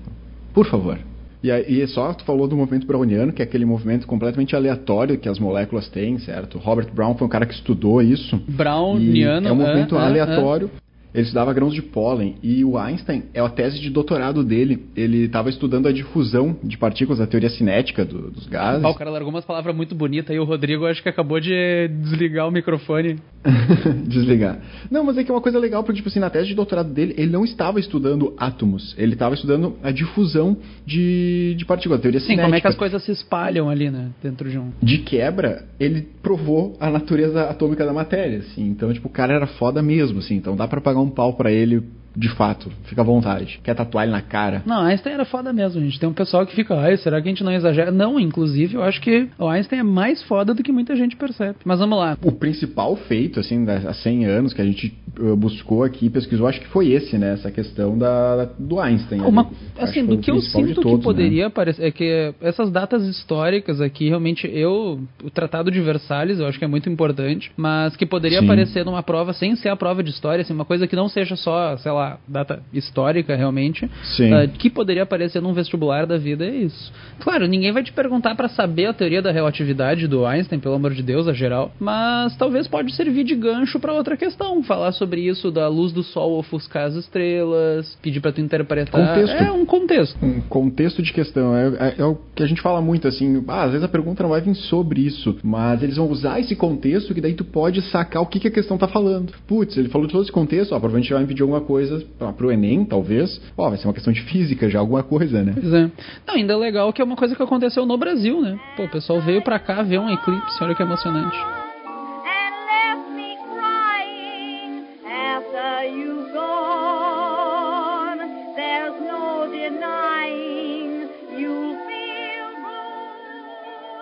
Por 0.53 0.65
favor. 0.65 1.08
E 1.41 1.49
aí, 1.51 1.87
só 1.87 2.13
tu 2.13 2.25
falou 2.25 2.47
do 2.47 2.57
movimento 2.57 2.85
browniano, 2.85 3.31
que 3.31 3.41
é 3.41 3.45
aquele 3.45 3.65
movimento 3.65 4.05
completamente 4.05 4.55
aleatório 4.55 5.17
que 5.17 5.29
as 5.29 5.39
moléculas 5.39 5.87
têm, 5.87 6.19
certo? 6.19 6.57
Robert 6.57 6.91
Brown 6.93 7.15
foi 7.15 7.27
um 7.27 7.29
cara 7.29 7.45
que 7.45 7.53
estudou 7.53 8.01
isso. 8.01 8.37
Browniano. 8.47 9.47
É 9.47 9.51
um 9.51 9.55
movimento 9.55 9.95
ah, 9.95 10.01
ah, 10.01 10.07
aleatório. 10.07 10.69
Ele 11.13 11.23
estudava 11.23 11.51
grãos 11.53 11.73
de 11.73 11.81
pólen. 11.81 12.35
E 12.43 12.63
o 12.63 12.77
Einstein, 12.77 13.23
é 13.33 13.39
a 13.39 13.49
tese 13.49 13.79
de 13.79 13.89
doutorado 13.89 14.43
dele. 14.43 14.85
Ele 14.95 15.25
estava 15.25 15.49
estudando 15.49 15.87
a 15.87 15.91
difusão 15.91 16.55
de 16.63 16.77
partículas, 16.77 17.19
a 17.19 17.25
teoria 17.27 17.49
cinética 17.49 18.05
do- 18.05 18.29
dos 18.31 18.45
gases. 18.47 18.83
Ah, 18.83 18.89
o 18.89 18.93
cara 18.95 19.09
largou 19.09 19.29
umas 19.31 19.45
palavras 19.45 19.75
muito 19.75 19.95
bonitas 19.95 20.35
e 20.35 20.39
o 20.39 20.43
Rodrigo 20.43 20.85
acho 20.85 21.01
que 21.01 21.09
acabou 21.09 21.39
de 21.39 21.87
desligar 22.01 22.47
o 22.47 22.51
microfone. 22.51 23.17
Desligar. 24.07 24.59
Não, 24.91 25.03
mas 25.03 25.17
é 25.17 25.23
que 25.23 25.31
é 25.31 25.33
uma 25.33 25.41
coisa 25.41 25.57
legal, 25.59 25.83
porque, 25.83 25.97
tipo 25.97 26.09
assim, 26.09 26.19
na 26.19 26.29
tese 26.29 26.47
de 26.47 26.55
doutorado 26.55 26.91
dele, 26.93 27.13
ele 27.17 27.31
não 27.31 27.43
estava 27.43 27.79
estudando 27.79 28.33
átomos. 28.37 28.93
Ele 28.97 29.13
estava 29.13 29.33
estudando 29.35 29.75
a 29.81 29.91
difusão 29.91 30.57
de, 30.85 31.55
de 31.57 31.65
partículas, 31.65 31.99
a 31.99 32.01
teoria 32.01 32.19
Sim, 32.19 32.27
cinética. 32.27 32.45
como 32.45 32.55
é 32.55 32.61
que 32.61 32.67
as 32.67 32.75
coisas 32.75 33.03
se 33.03 33.11
espalham 33.11 33.69
ali, 33.69 33.89
né? 33.89 34.09
Dentro 34.21 34.49
de 34.49 34.57
um. 34.57 34.71
de 34.81 34.99
quebra, 34.99 35.65
ele 35.79 36.01
provou 36.21 36.75
a 36.79 36.89
natureza 36.89 37.43
atômica 37.43 37.85
da 37.85 37.93
matéria, 37.93 38.39
assim. 38.39 38.67
Então, 38.67 38.91
tipo, 38.93 39.07
o 39.07 39.11
cara 39.11 39.33
era 39.33 39.47
foda 39.47 39.81
mesmo, 39.81 40.19
assim. 40.19 40.35
Então 40.35 40.55
dá 40.55 40.67
pra 40.67 40.81
pagar 40.81 40.98
um 40.99 41.09
pau 41.09 41.33
pra 41.33 41.51
ele, 41.51 41.83
de 42.15 42.29
fato. 42.29 42.71
Fica 42.85 43.01
à 43.01 43.03
vontade. 43.03 43.59
Quer 43.63 43.75
tatuar 43.75 44.03
ele 44.03 44.11
na 44.11 44.21
cara? 44.21 44.63
Não, 44.65 44.81
Einstein 44.83 45.13
era 45.13 45.25
foda 45.25 45.53
mesmo, 45.53 45.81
gente. 45.81 45.99
Tem 45.99 46.09
um 46.09 46.13
pessoal 46.13 46.45
que 46.45 46.55
fica, 46.55 46.75
ai, 46.75 46.97
será 46.97 47.21
que 47.21 47.27
a 47.27 47.31
gente 47.31 47.43
não 47.43 47.51
exagera? 47.51 47.91
Não, 47.91 48.19
inclusive, 48.19 48.75
eu 48.75 48.83
acho 48.83 48.99
que 49.01 49.27
o 49.37 49.47
Einstein 49.47 49.79
é 49.79 49.83
mais 49.83 50.21
foda 50.23 50.53
do 50.53 50.63
que 50.63 50.71
muita 50.71 50.95
gente 50.95 51.15
percebe. 51.15 51.57
Mas 51.63 51.79
vamos 51.79 51.97
lá. 51.97 52.17
O 52.23 52.31
principal 52.31 52.95
feito, 52.95 53.39
assim, 53.39 53.63
da- 53.63 53.77
há 53.77 53.93
100 53.93 54.25
anos 54.25 54.53
que 54.53 54.61
a 54.61 54.65
gente 54.65 54.93
uh, 55.19 55.35
buscou 55.35 55.83
aqui, 55.83 56.09
pesquisou, 56.09 56.47
acho 56.47 56.59
que 56.59 56.67
foi 56.67 56.89
esse, 56.91 57.17
né? 57.17 57.33
Essa 57.33 57.51
questão 57.51 57.97
da, 57.97 58.45
do 58.57 58.79
Einstein. 58.79 59.21
Uma, 59.21 59.49
assim, 59.77 60.05
do 60.05 60.17
que 60.17 60.31
eu 60.31 60.41
sinto 60.41 60.81
todos, 60.81 60.99
que 60.99 61.03
poderia 61.03 61.47
aparecer 61.47 61.83
é 61.83 61.91
que 61.91 62.33
essas 62.41 62.71
datas 62.71 63.03
históricas 63.05 63.79
aqui, 63.81 64.09
realmente, 64.09 64.49
eu. 64.51 64.99
O 65.23 65.29
Tratado 65.29 65.71
de 65.71 65.79
Versalhes, 65.79 66.39
eu 66.39 66.47
acho 66.47 66.57
que 66.57 66.65
é 66.65 66.67
muito 66.67 66.89
importante, 66.89 67.51
mas 67.55 67.95
que 67.95 68.05
poderia 68.05 68.39
Sim. 68.39 68.45
aparecer 68.45 68.85
numa 68.85 69.03
prova 69.03 69.33
sem 69.33 69.55
ser 69.55 69.69
a 69.69 69.75
prova 69.75 70.03
de 70.03 70.09
história, 70.09 70.41
assim, 70.41 70.53
uma 70.53 70.65
coisa 70.65 70.87
que 70.87 70.95
não 70.95 71.07
seja 71.07 71.35
só, 71.35 71.77
sei 71.77 71.91
lá, 71.91 71.98
data 72.27 72.61
histórica 72.73 73.35
realmente, 73.35 73.89
ah, 74.33 74.47
que 74.47 74.69
poderia 74.69 75.03
aparecer 75.03 75.41
num 75.41 75.53
vestibular 75.53 76.05
da 76.05 76.17
vida 76.17 76.45
é 76.45 76.55
isso. 76.55 76.91
Claro, 77.19 77.47
ninguém 77.47 77.71
vai 77.71 77.83
te 77.83 77.91
perguntar 77.91 78.35
pra 78.35 78.47
saber 78.49 78.85
a 78.87 78.93
teoria 78.93 79.21
da 79.21 79.31
relatividade 79.31 80.07
do 80.07 80.25
Einstein, 80.25 80.59
pelo 80.59 80.75
amor 80.75 80.93
de 80.93 81.03
Deus, 81.03 81.27
a 81.27 81.33
geral, 81.33 81.71
mas 81.79 82.35
talvez 82.37 82.67
pode 82.67 82.93
servir 82.93 83.23
de 83.23 83.35
gancho 83.35 83.79
pra 83.79 83.93
outra 83.93 84.15
questão, 84.17 84.61
falar 84.63 84.91
sobre 84.93 85.21
isso 85.21 85.51
da 85.51 85.67
luz 85.67 85.91
do 85.91 86.03
sol 86.03 86.37
ofuscar 86.39 86.85
as 86.85 86.95
estrelas, 86.95 87.97
pedir 88.01 88.19
pra 88.19 88.31
tu 88.31 88.41
interpretar. 88.41 88.89
Contexto. 89.07 89.33
É 89.43 89.51
um 89.51 89.65
contexto. 89.65 90.17
um 90.25 90.41
contexto 90.41 91.01
de 91.01 91.11
questão. 91.13 91.55
É, 91.55 91.67
é- 91.67 91.95
é 91.99 92.05
o 92.05 92.17
que 92.35 92.43
a 92.43 92.47
gente 92.47 92.61
fala 92.61 92.81
muito, 92.81 93.07
assim. 93.07 93.43
ah, 93.47 93.63
às 93.63 93.71
vezes 93.71 93.83
a 93.83 93.87
pergunta 93.87 94.23
não 94.23 94.29
vai 94.29 94.41
vir 94.41 94.55
sobre 94.55 95.01
isso, 95.01 95.37
mas 95.43 95.81
eles 95.83 95.97
vão 95.97 96.07
usar 96.09 96.39
esse 96.39 96.55
contexto 96.55 97.13
que 97.13 97.21
daí 97.21 97.33
tu 97.33 97.43
pode 97.43 97.81
sacar 97.83 98.21
o 98.21 98.25
que, 98.25 98.39
que 98.39 98.47
a 98.47 98.51
questão 98.51 98.77
tá 98.77 98.87
falando. 98.87 99.33
Putz, 99.47 99.77
ele 99.77 99.89
falou 99.89 100.07
de 100.07 100.13
todo 100.13 100.23
esse 100.23 100.31
contexto, 100.31 100.71
ó, 100.73 100.79
provavelmente 100.79 101.11
vai 101.11 101.21
me 101.21 101.27
pedir 101.27 101.41
alguma 101.41 101.61
coisa 101.61 101.88
coisa 101.89 102.05
pra, 102.17 102.33
pro 102.33 102.51
Enem, 102.51 102.85
talvez. 102.85 103.41
Ó, 103.57 103.69
vai 103.69 103.77
ser 103.77 103.87
uma 103.87 103.93
questão 103.93 104.13
de 104.13 104.21
física 104.21 104.69
já, 104.69 104.79
alguma 104.79 105.03
coisa, 105.03 105.43
né? 105.43 105.53
Pois 105.53 105.73
é. 105.73 105.91
Não, 106.27 106.35
ainda 106.35 106.53
é 106.53 106.57
legal 106.57 106.93
que 106.93 107.01
é 107.01 107.05
uma 107.05 107.15
coisa 107.15 107.35
que 107.35 107.43
aconteceu 107.43 107.85
no 107.85 107.97
Brasil, 107.97 108.41
né? 108.41 108.59
Pô, 108.77 108.83
o 108.83 108.89
pessoal 108.89 109.19
veio 109.21 109.41
pra 109.41 109.59
cá 109.59 109.81
ver 109.81 109.99
um 109.99 110.09
eclipse, 110.09 110.63
olha 110.63 110.75
que 110.75 110.83
emocionante. 110.83 111.37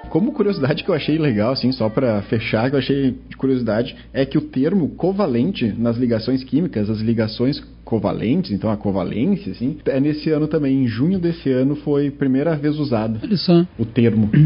Como 0.10 0.32
curiosidade 0.32 0.84
que 0.84 0.90
eu 0.90 0.96
achei 0.96 1.18
legal, 1.18 1.52
assim, 1.52 1.72
só 1.72 1.90
pra 1.90 2.22
fechar, 2.24 2.70
que 2.70 2.76
eu 2.76 2.80
achei 2.80 3.16
de 3.30 3.38
curiosidade, 3.38 3.96
é 4.12 4.26
que 4.26 4.38
o 4.38 4.42
termo 4.42 4.90
covalente 4.96 5.72
nas 5.78 5.98
ligações 5.98 6.44
químicas, 6.44 6.90
as 6.90 7.00
ligações 7.02 7.62
covalentes, 7.88 8.52
então 8.52 8.70
a 8.70 8.76
covalência, 8.78 9.52
assim, 9.54 9.78
é 9.86 10.00
nesse 10.00 10.30
ano 10.30 10.48
também, 10.48 10.84
em 10.84 10.88
junho 10.88 11.18
desse 11.20 11.50
ano, 11.52 11.76
foi 11.78 12.08
a 12.08 12.12
primeira 12.12 12.56
vez 12.56 12.78
usado 12.78 13.20
Olha 13.24 13.38
só. 13.38 13.66
o 13.80 13.86
termo. 13.86 14.30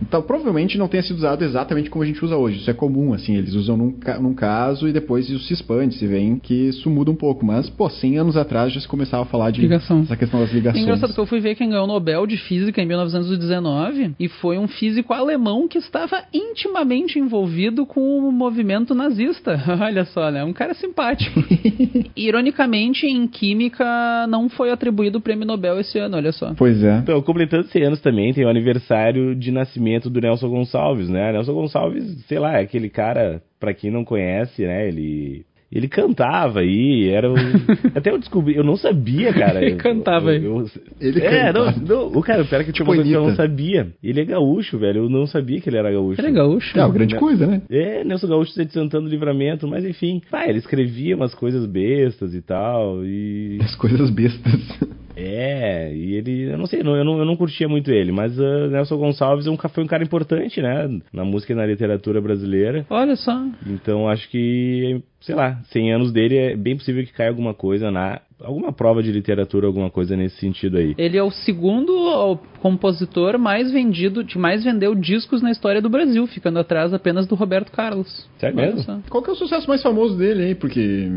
Então, 0.00 0.22
provavelmente 0.22 0.78
não 0.78 0.86
tenha 0.86 1.02
sido 1.02 1.16
usado 1.16 1.42
exatamente 1.42 1.90
como 1.90 2.04
a 2.04 2.06
gente 2.06 2.24
usa 2.24 2.36
hoje. 2.36 2.58
Isso 2.60 2.70
é 2.70 2.72
comum, 2.72 3.12
assim, 3.14 3.34
eles 3.34 3.54
usam 3.54 3.76
num, 3.76 3.90
ca- 3.90 4.20
num 4.20 4.32
caso 4.32 4.86
e 4.86 4.92
depois 4.92 5.28
isso 5.28 5.44
se 5.46 5.54
expande, 5.54 5.96
se 5.96 6.06
vê 6.06 6.36
que 6.40 6.54
isso 6.68 6.88
muda 6.88 7.10
um 7.10 7.16
pouco. 7.16 7.44
Mas, 7.44 7.68
pô, 7.68 7.90
100 7.90 8.16
anos 8.18 8.36
atrás 8.36 8.72
já 8.72 8.80
se 8.80 8.86
começava 8.86 9.24
a 9.24 9.26
falar 9.26 9.50
de 9.50 9.60
Ligação. 9.60 10.02
essa 10.02 10.16
questão 10.16 10.38
das 10.38 10.50
É 10.50 10.54
ligações. 10.54 10.84
engraçado 10.84 11.12
que 11.12 11.18
eu 11.18 11.26
fui 11.26 11.40
ver 11.40 11.56
quem 11.56 11.68
ganhou 11.70 11.82
o 11.82 11.88
Nobel 11.88 12.28
de 12.28 12.36
Física 12.36 12.80
em 12.80 12.86
1919 12.86 14.12
e 14.20 14.28
foi 14.28 14.56
um 14.56 14.68
físico 14.68 15.12
alemão 15.12 15.66
que 15.66 15.78
estava 15.78 16.22
intimamente 16.32 17.18
envolvido 17.18 17.84
com 17.84 18.20
o 18.20 18.30
movimento 18.30 18.94
nazista. 18.94 19.60
Olha 19.82 20.04
só, 20.04 20.30
né? 20.30 20.44
Um 20.44 20.52
cara 20.52 20.74
simpático. 20.74 21.42
Ironicamente, 22.16 22.77
em 22.78 23.26
Química 23.26 24.26
não 24.28 24.48
foi 24.48 24.70
atribuído 24.70 25.18
o 25.18 25.20
prêmio 25.20 25.46
Nobel 25.46 25.80
esse 25.80 25.98
ano, 25.98 26.16
olha 26.16 26.32
só. 26.32 26.54
Pois 26.54 26.82
é. 26.82 26.98
Então, 26.98 27.20
completando 27.22 27.66
100 27.68 27.82
anos 27.84 28.00
também, 28.00 28.32
tem 28.32 28.44
o 28.44 28.48
aniversário 28.48 29.34
de 29.34 29.50
nascimento 29.50 30.10
do 30.10 30.20
Nelson 30.20 30.48
Gonçalves, 30.48 31.08
né? 31.08 31.32
Nelson 31.32 31.54
Gonçalves, 31.54 32.24
sei 32.26 32.38
lá, 32.38 32.58
é 32.58 32.62
aquele 32.62 32.88
cara, 32.88 33.42
pra 33.58 33.74
quem 33.74 33.90
não 33.90 34.04
conhece, 34.04 34.62
né? 34.62 34.88
Ele. 34.88 35.44
Ele 35.70 35.86
cantava 35.86 36.60
aí, 36.60 37.10
era 37.10 37.30
o... 37.30 37.34
Até 37.94 38.10
eu 38.10 38.18
descobri, 38.18 38.56
eu 38.56 38.64
não 38.64 38.76
sabia, 38.76 39.32
cara. 39.34 39.62
Ele 39.62 39.76
cantava 39.76 40.30
aí. 40.30 40.42
Eu, 40.42 40.64
Ele 40.98 41.20
é, 41.20 41.52
cantava. 41.52 41.74
não, 41.78 41.86
não, 41.86 42.18
o 42.18 42.22
cara, 42.22 42.44
pera 42.44 42.64
que 42.64 42.72
tinha 42.72 42.84
Tipo 42.84 42.90
uma 42.90 42.96
coisa 42.96 43.10
que 43.10 43.12
eu 43.14 43.22
não 43.22 43.36
sabia. 43.36 43.88
Ele 44.02 44.20
é 44.20 44.24
gaúcho, 44.24 44.78
velho, 44.78 45.04
eu 45.04 45.10
não 45.10 45.26
sabia 45.26 45.60
que 45.60 45.68
ele 45.68 45.76
era 45.76 45.92
gaúcho. 45.92 46.20
Ele 46.20 46.28
é 46.28 46.32
gaúcho. 46.32 46.78
É 46.78 46.82
uma 46.82 46.92
grande 46.92 47.16
coisa, 47.16 47.46
né? 47.46 47.62
É, 47.68 48.02
Nelson 48.02 48.28
Gaúcho 48.28 48.52
de 48.64 48.72
Santana 48.72 49.04
do 49.04 49.10
Livramento, 49.10 49.68
mas 49.68 49.84
enfim. 49.84 50.22
Ah, 50.32 50.48
ele 50.48 50.58
escrevia 50.58 51.14
umas 51.14 51.34
coisas 51.34 51.66
bestas 51.66 52.34
e 52.34 52.40
tal, 52.40 53.04
e... 53.04 53.58
As 53.60 53.76
coisas 53.76 54.10
bestas. 54.10 54.78
É, 55.20 55.92
e 55.92 56.14
ele, 56.14 56.52
eu 56.52 56.56
não 56.56 56.66
sei, 56.66 56.82
não, 56.82 56.96
eu, 56.96 57.04
não, 57.04 57.18
eu 57.18 57.24
não 57.24 57.36
curtia 57.36 57.68
muito 57.68 57.90
ele, 57.90 58.12
mas 58.12 58.38
uh, 58.38 58.68
Nelson 58.70 58.96
Gonçalves 58.96 59.48
é 59.48 59.50
um, 59.50 59.56
foi 59.56 59.82
um 59.82 59.88
cara 59.88 60.04
importante, 60.04 60.62
né, 60.62 60.88
na 61.12 61.24
música 61.24 61.52
e 61.52 61.56
na 61.56 61.66
literatura 61.66 62.20
brasileira. 62.20 62.86
Olha 62.88 63.16
só. 63.16 63.44
Então 63.66 64.08
acho 64.08 64.30
que, 64.30 65.02
sei 65.20 65.34
lá, 65.34 65.60
100 65.72 65.92
anos 65.92 66.12
dele 66.12 66.36
é 66.36 66.56
bem 66.56 66.76
possível 66.76 67.04
que 67.04 67.12
caia 67.12 67.30
alguma 67.30 67.52
coisa 67.52 67.90
na 67.90 68.20
alguma 68.40 68.72
prova 68.72 69.02
de 69.02 69.10
literatura, 69.10 69.66
alguma 69.66 69.90
coisa 69.90 70.16
nesse 70.16 70.36
sentido 70.36 70.76
aí. 70.76 70.94
Ele 70.96 71.16
é 71.16 71.22
o 71.22 71.30
segundo 71.30 72.38
compositor 72.60 73.38
mais 73.38 73.72
vendido, 73.72 74.24
que 74.24 74.38
mais 74.38 74.62
vendeu 74.62 74.94
discos 74.94 75.42
na 75.42 75.50
história 75.50 75.82
do 75.82 75.90
Brasil, 75.90 76.26
ficando 76.28 76.58
atrás 76.60 76.94
apenas 76.94 77.26
do 77.26 77.34
Roberto 77.34 77.72
Carlos. 77.72 78.28
Sério 78.38 78.56
mesmo? 78.56 79.02
Qual 79.10 79.22
que 79.22 79.30
é 79.30 79.32
o 79.32 79.36
sucesso 79.36 79.68
mais 79.68 79.82
famoso 79.82 80.16
dele 80.16 80.44
aí? 80.44 80.54
Porque. 80.54 81.10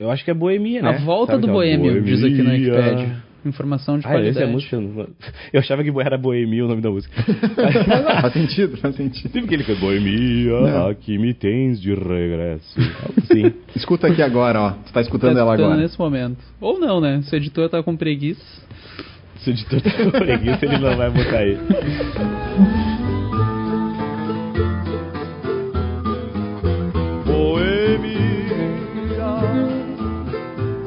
Eu 0.00 0.10
acho 0.10 0.24
que 0.24 0.30
é 0.30 0.34
Boemia, 0.34 0.82
né? 0.82 0.88
A 0.90 0.98
volta 1.04 1.32
Sabe 1.32 1.46
do 1.46 1.52
Boêmio, 1.52 2.02
diz 2.02 2.22
aqui 2.24 2.38
na 2.42 2.50
Boemia? 2.50 2.72
Wikipedia. 2.74 3.32
Informação 3.44 3.98
de 3.98 4.06
Ah, 4.06 4.10
essa 4.10 4.40
é 4.40 4.44
a 4.44 4.46
qualidade. 4.48 4.52
música. 4.52 4.76
Eu 5.52 5.58
achava 5.60 5.82
que 5.82 5.90
era 6.00 6.16
Boemia 6.16 6.64
o 6.64 6.68
nome 6.68 6.80
da 6.80 6.90
música. 6.90 7.12
faz 8.22 8.32
sentido, 8.32 8.76
faz 8.76 8.94
sentido. 8.94 9.30
Sempre 9.32 9.48
que 9.48 9.54
ele 9.54 9.64
canta 9.64 9.80
Boemia, 9.80 10.60
Não. 10.60 10.88
aqui 10.88 11.18
me 11.18 11.34
tens 11.34 11.80
de 11.80 11.92
regresso. 11.92 12.78
Assim. 13.18 13.52
Escuta 13.74 14.06
aqui 14.06 14.22
agora, 14.22 14.60
ó. 14.60 14.70
Tu 14.70 14.92
tá 14.92 15.00
escutando 15.00 15.34
Tá 15.34 15.40
ela 15.40 15.50
escutando 15.50 15.72
agora. 15.72 15.82
nesse 15.82 15.98
momento. 15.98 16.38
Ou 16.60 16.78
não, 16.78 17.00
né? 17.00 17.20
Se 17.22 17.34
o 17.34 17.36
editor 17.36 17.68
tá 17.68 17.82
com 17.82 17.96
preguiça. 17.96 18.42
Se 19.38 19.50
o 19.50 19.52
editor 19.52 19.80
tá 19.80 19.90
com 19.90 20.10
preguiça, 20.12 20.64
ele 20.64 20.78
não 20.78 20.96
vai 20.96 21.10
botar 21.10 21.38
aí. 21.38 21.58
Boemia, 27.24 28.31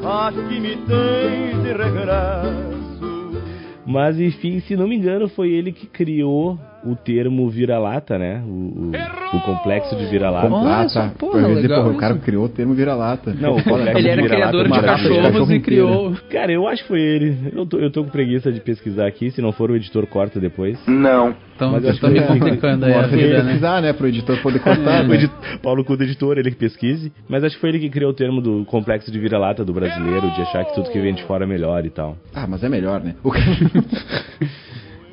aqui 0.06 0.60
me 0.60 0.76
tens 0.76 1.62
de 1.62 1.72
regresso. 1.72 3.42
Mas 3.84 4.18
enfim, 4.18 4.60
se 4.60 4.76
não 4.76 4.86
me 4.86 4.96
engano, 4.96 5.28
foi 5.28 5.50
ele 5.50 5.72
que 5.72 5.86
criou 5.86 6.58
o 6.90 6.94
termo 6.96 7.48
vira-lata, 7.48 8.18
né? 8.18 8.42
O, 8.46 8.50
o, 8.50 9.36
o 9.36 9.40
complexo 9.42 9.96
de 9.96 10.06
vira-lata. 10.06 10.48
Complata. 10.48 11.12
porra, 11.18 11.48
dizer, 11.48 11.62
legal 11.62 11.82
porra, 11.84 11.94
o 11.94 11.98
cara 11.98 12.14
criou 12.18 12.44
o 12.44 12.48
termo 12.48 12.74
vira-lata. 12.74 13.34
Não, 13.38 13.56
o 13.56 13.62
complexo 13.64 13.98
Ele 13.98 14.08
era 14.08 14.22
criador 14.22 14.64
de 14.64 14.80
cachorro. 14.80 15.22
cachorros 15.22 15.50
e 15.50 15.60
criou. 15.60 16.14
Cara, 16.30 16.52
eu 16.52 16.66
acho 16.68 16.82
que 16.82 16.88
foi 16.88 17.00
ele. 17.00 17.36
Eu 17.54 17.66
tô, 17.66 17.78
eu 17.78 17.90
tô 17.90 18.04
com 18.04 18.10
preguiça 18.10 18.52
de 18.52 18.60
pesquisar 18.60 19.06
aqui, 19.06 19.30
se 19.30 19.42
não 19.42 19.52
for 19.52 19.70
o 19.70 19.76
editor 19.76 20.06
corta 20.06 20.38
depois. 20.40 20.78
Então, 20.86 21.72
Mas 21.72 21.84
eu 21.84 21.98
tô 21.98 22.08
me 22.08 22.20
que- 22.20 22.26
complicando 22.26 22.84
aí 22.84 22.92
a 22.94 23.02
vida, 23.06 23.38
né? 23.38 23.44
pesquisar, 23.44 23.80
né? 23.80 23.92
Pro 23.94 24.06
editor 24.08 24.40
poder 24.42 24.58
cortar, 24.58 25.04
O 25.04 25.08
né? 25.08 25.14
edi- 25.14 25.30
Paulo 25.62 25.82
Cu 25.84 25.96
do 25.96 26.04
editor, 26.04 26.36
ele 26.38 26.50
que 26.50 26.56
pesquise. 26.56 27.10
Mas 27.28 27.42
acho 27.42 27.54
que 27.54 27.60
foi 27.62 27.70
ele 27.70 27.78
que 27.78 27.88
criou 27.88 28.10
o 28.10 28.14
termo 28.14 28.40
do 28.42 28.64
complexo 28.66 29.10
de 29.10 29.18
vira-lata 29.18 29.64
do 29.64 29.72
brasileiro, 29.72 30.30
de 30.32 30.42
achar 30.42 30.64
que 30.66 30.74
tudo 30.74 30.90
que 30.90 31.00
vem 31.00 31.14
de 31.14 31.22
fora 31.24 31.44
é 31.44 31.46
melhor 31.46 31.84
e 31.86 31.90
tal. 31.90 32.16
Ah, 32.34 32.46
mas 32.46 32.62
é 32.62 32.68
melhor, 32.68 33.00
né? 33.02 33.14
O 33.24 33.30
cara- 33.30 33.42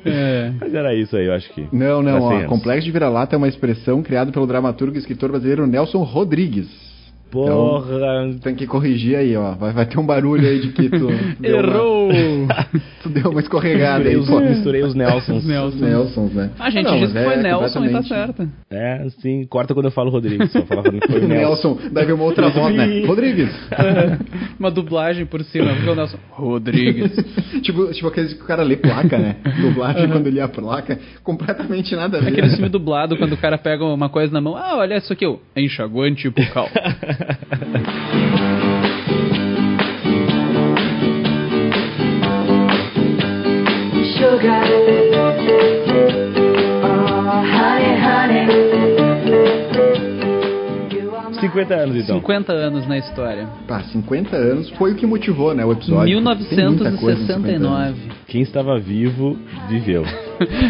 É. 0.04 0.52
Mas 0.60 0.74
era 0.74 0.94
isso 0.94 1.16
aí, 1.16 1.26
eu 1.26 1.32
acho 1.32 1.52
que. 1.52 1.66
Não, 1.72 2.02
não, 2.02 2.22
ó. 2.22 2.44
Complexo 2.44 2.84
de 2.84 2.92
vira-lata 2.92 3.34
é 3.34 3.38
uma 3.38 3.48
expressão 3.48 4.02
criada 4.02 4.30
pelo 4.30 4.46
dramaturgo 4.46 4.96
e 4.96 4.98
escritor 4.98 5.30
brasileiro 5.30 5.66
Nelson 5.66 6.02
Rodrigues. 6.02 6.93
Porra. 7.34 8.34
Tem 8.42 8.54
que 8.54 8.66
corrigir 8.66 9.16
aí, 9.16 9.36
ó. 9.36 9.52
Vai, 9.54 9.72
vai 9.72 9.86
ter 9.86 9.98
um 9.98 10.06
barulho 10.06 10.46
aí 10.48 10.60
de 10.60 10.68
que 10.68 10.88
tu, 10.88 11.08
deu 11.40 11.58
uma- 11.58 11.68
Errou! 11.68 12.08
tu 13.02 13.08
deu 13.08 13.30
uma 13.30 13.40
escorregada 13.40 14.08
aí, 14.08 14.16
os, 14.16 14.28
pô. 14.28 14.40
misturei 14.40 14.82
os 14.82 14.94
Nelsons. 14.94 15.38
Os 15.38 15.44
Nelsons. 15.46 15.80
Nelsons, 15.80 16.32
né? 16.32 16.50
A 16.58 16.70
gente 16.70 16.86
Ah, 16.86 16.92
não, 16.92 17.00
mas 17.00 17.12
que 17.12 17.18
foi 17.24 17.34
é 17.34 17.42
Nelson 17.42 17.84
e 17.84 17.88
tá 17.90 18.02
certo. 18.02 18.48
É, 18.70 19.06
sim. 19.20 19.44
Corta 19.48 19.74
quando 19.74 19.86
eu 19.86 19.92
falo 19.92 20.10
Rodrigues. 20.10 20.50
Só 20.52 20.62
foi. 20.62 21.20
Nelson, 21.20 21.78
deve 21.92 22.12
uma 22.12 22.24
outra 22.24 22.48
voz, 22.50 22.74
né? 22.74 23.04
Rodrigues. 23.06 23.50
Uma 24.58 24.70
dublagem 24.70 25.26
por 25.26 25.42
cima, 25.44 25.74
porque 25.74 25.90
o 25.90 25.94
Nelson. 25.94 26.18
Rodrigues. 26.30 27.12
tipo, 27.62 27.90
tipo 27.92 28.08
aqueles 28.08 28.32
que 28.34 28.42
o 28.42 28.46
cara 28.46 28.62
lê 28.62 28.76
placa, 28.76 29.18
né? 29.18 29.36
Dublagem 29.60 30.08
quando 30.08 30.30
lê 30.30 30.40
a 30.40 30.48
placa. 30.48 30.98
Completamente 31.22 31.94
nada 31.96 32.18
a 32.18 32.20
ver. 32.20 32.28
Aquele 32.30 32.48
filme 32.50 32.68
dublado 32.68 33.16
quando 33.16 33.32
o 33.32 33.36
cara 33.36 33.58
pega 33.58 33.84
uma 33.84 34.08
coisa 34.08 34.32
na 34.32 34.40
mão. 34.40 34.56
Ah, 34.56 34.76
olha 34.76 34.96
isso 34.96 35.12
aqui, 35.12 35.26
ó. 35.26 35.36
Enxaguante 35.56 36.28
bucal. 36.28 36.68
Sugar. 44.18 44.64
Oh, 46.84 47.42
honey, 47.50 47.94
honey. 47.96 48.83
You 51.54 51.60
are 51.60 51.68
my 51.68 51.74
50 51.74 51.74
anos, 51.74 51.96
então. 51.96 52.16
50 52.20 52.52
anos 52.52 52.88
na 52.88 52.98
história. 52.98 53.48
Pá, 53.68 53.82
50 53.82 54.36
anos 54.36 54.70
foi 54.70 54.92
o 54.92 54.96
que 54.96 55.06
motivou, 55.06 55.54
né, 55.54 55.64
o 55.64 55.72
episódio. 55.72 56.22
Tem 56.48 56.66
muita 56.66 56.92
coisa 56.92 57.22
em 57.22 57.26
50 57.26 57.48
anos. 57.48 57.96
1969. 57.96 58.14
Quem 58.26 58.42
estava 58.42 58.78
vivo, 58.78 59.38
viveu. 59.68 60.04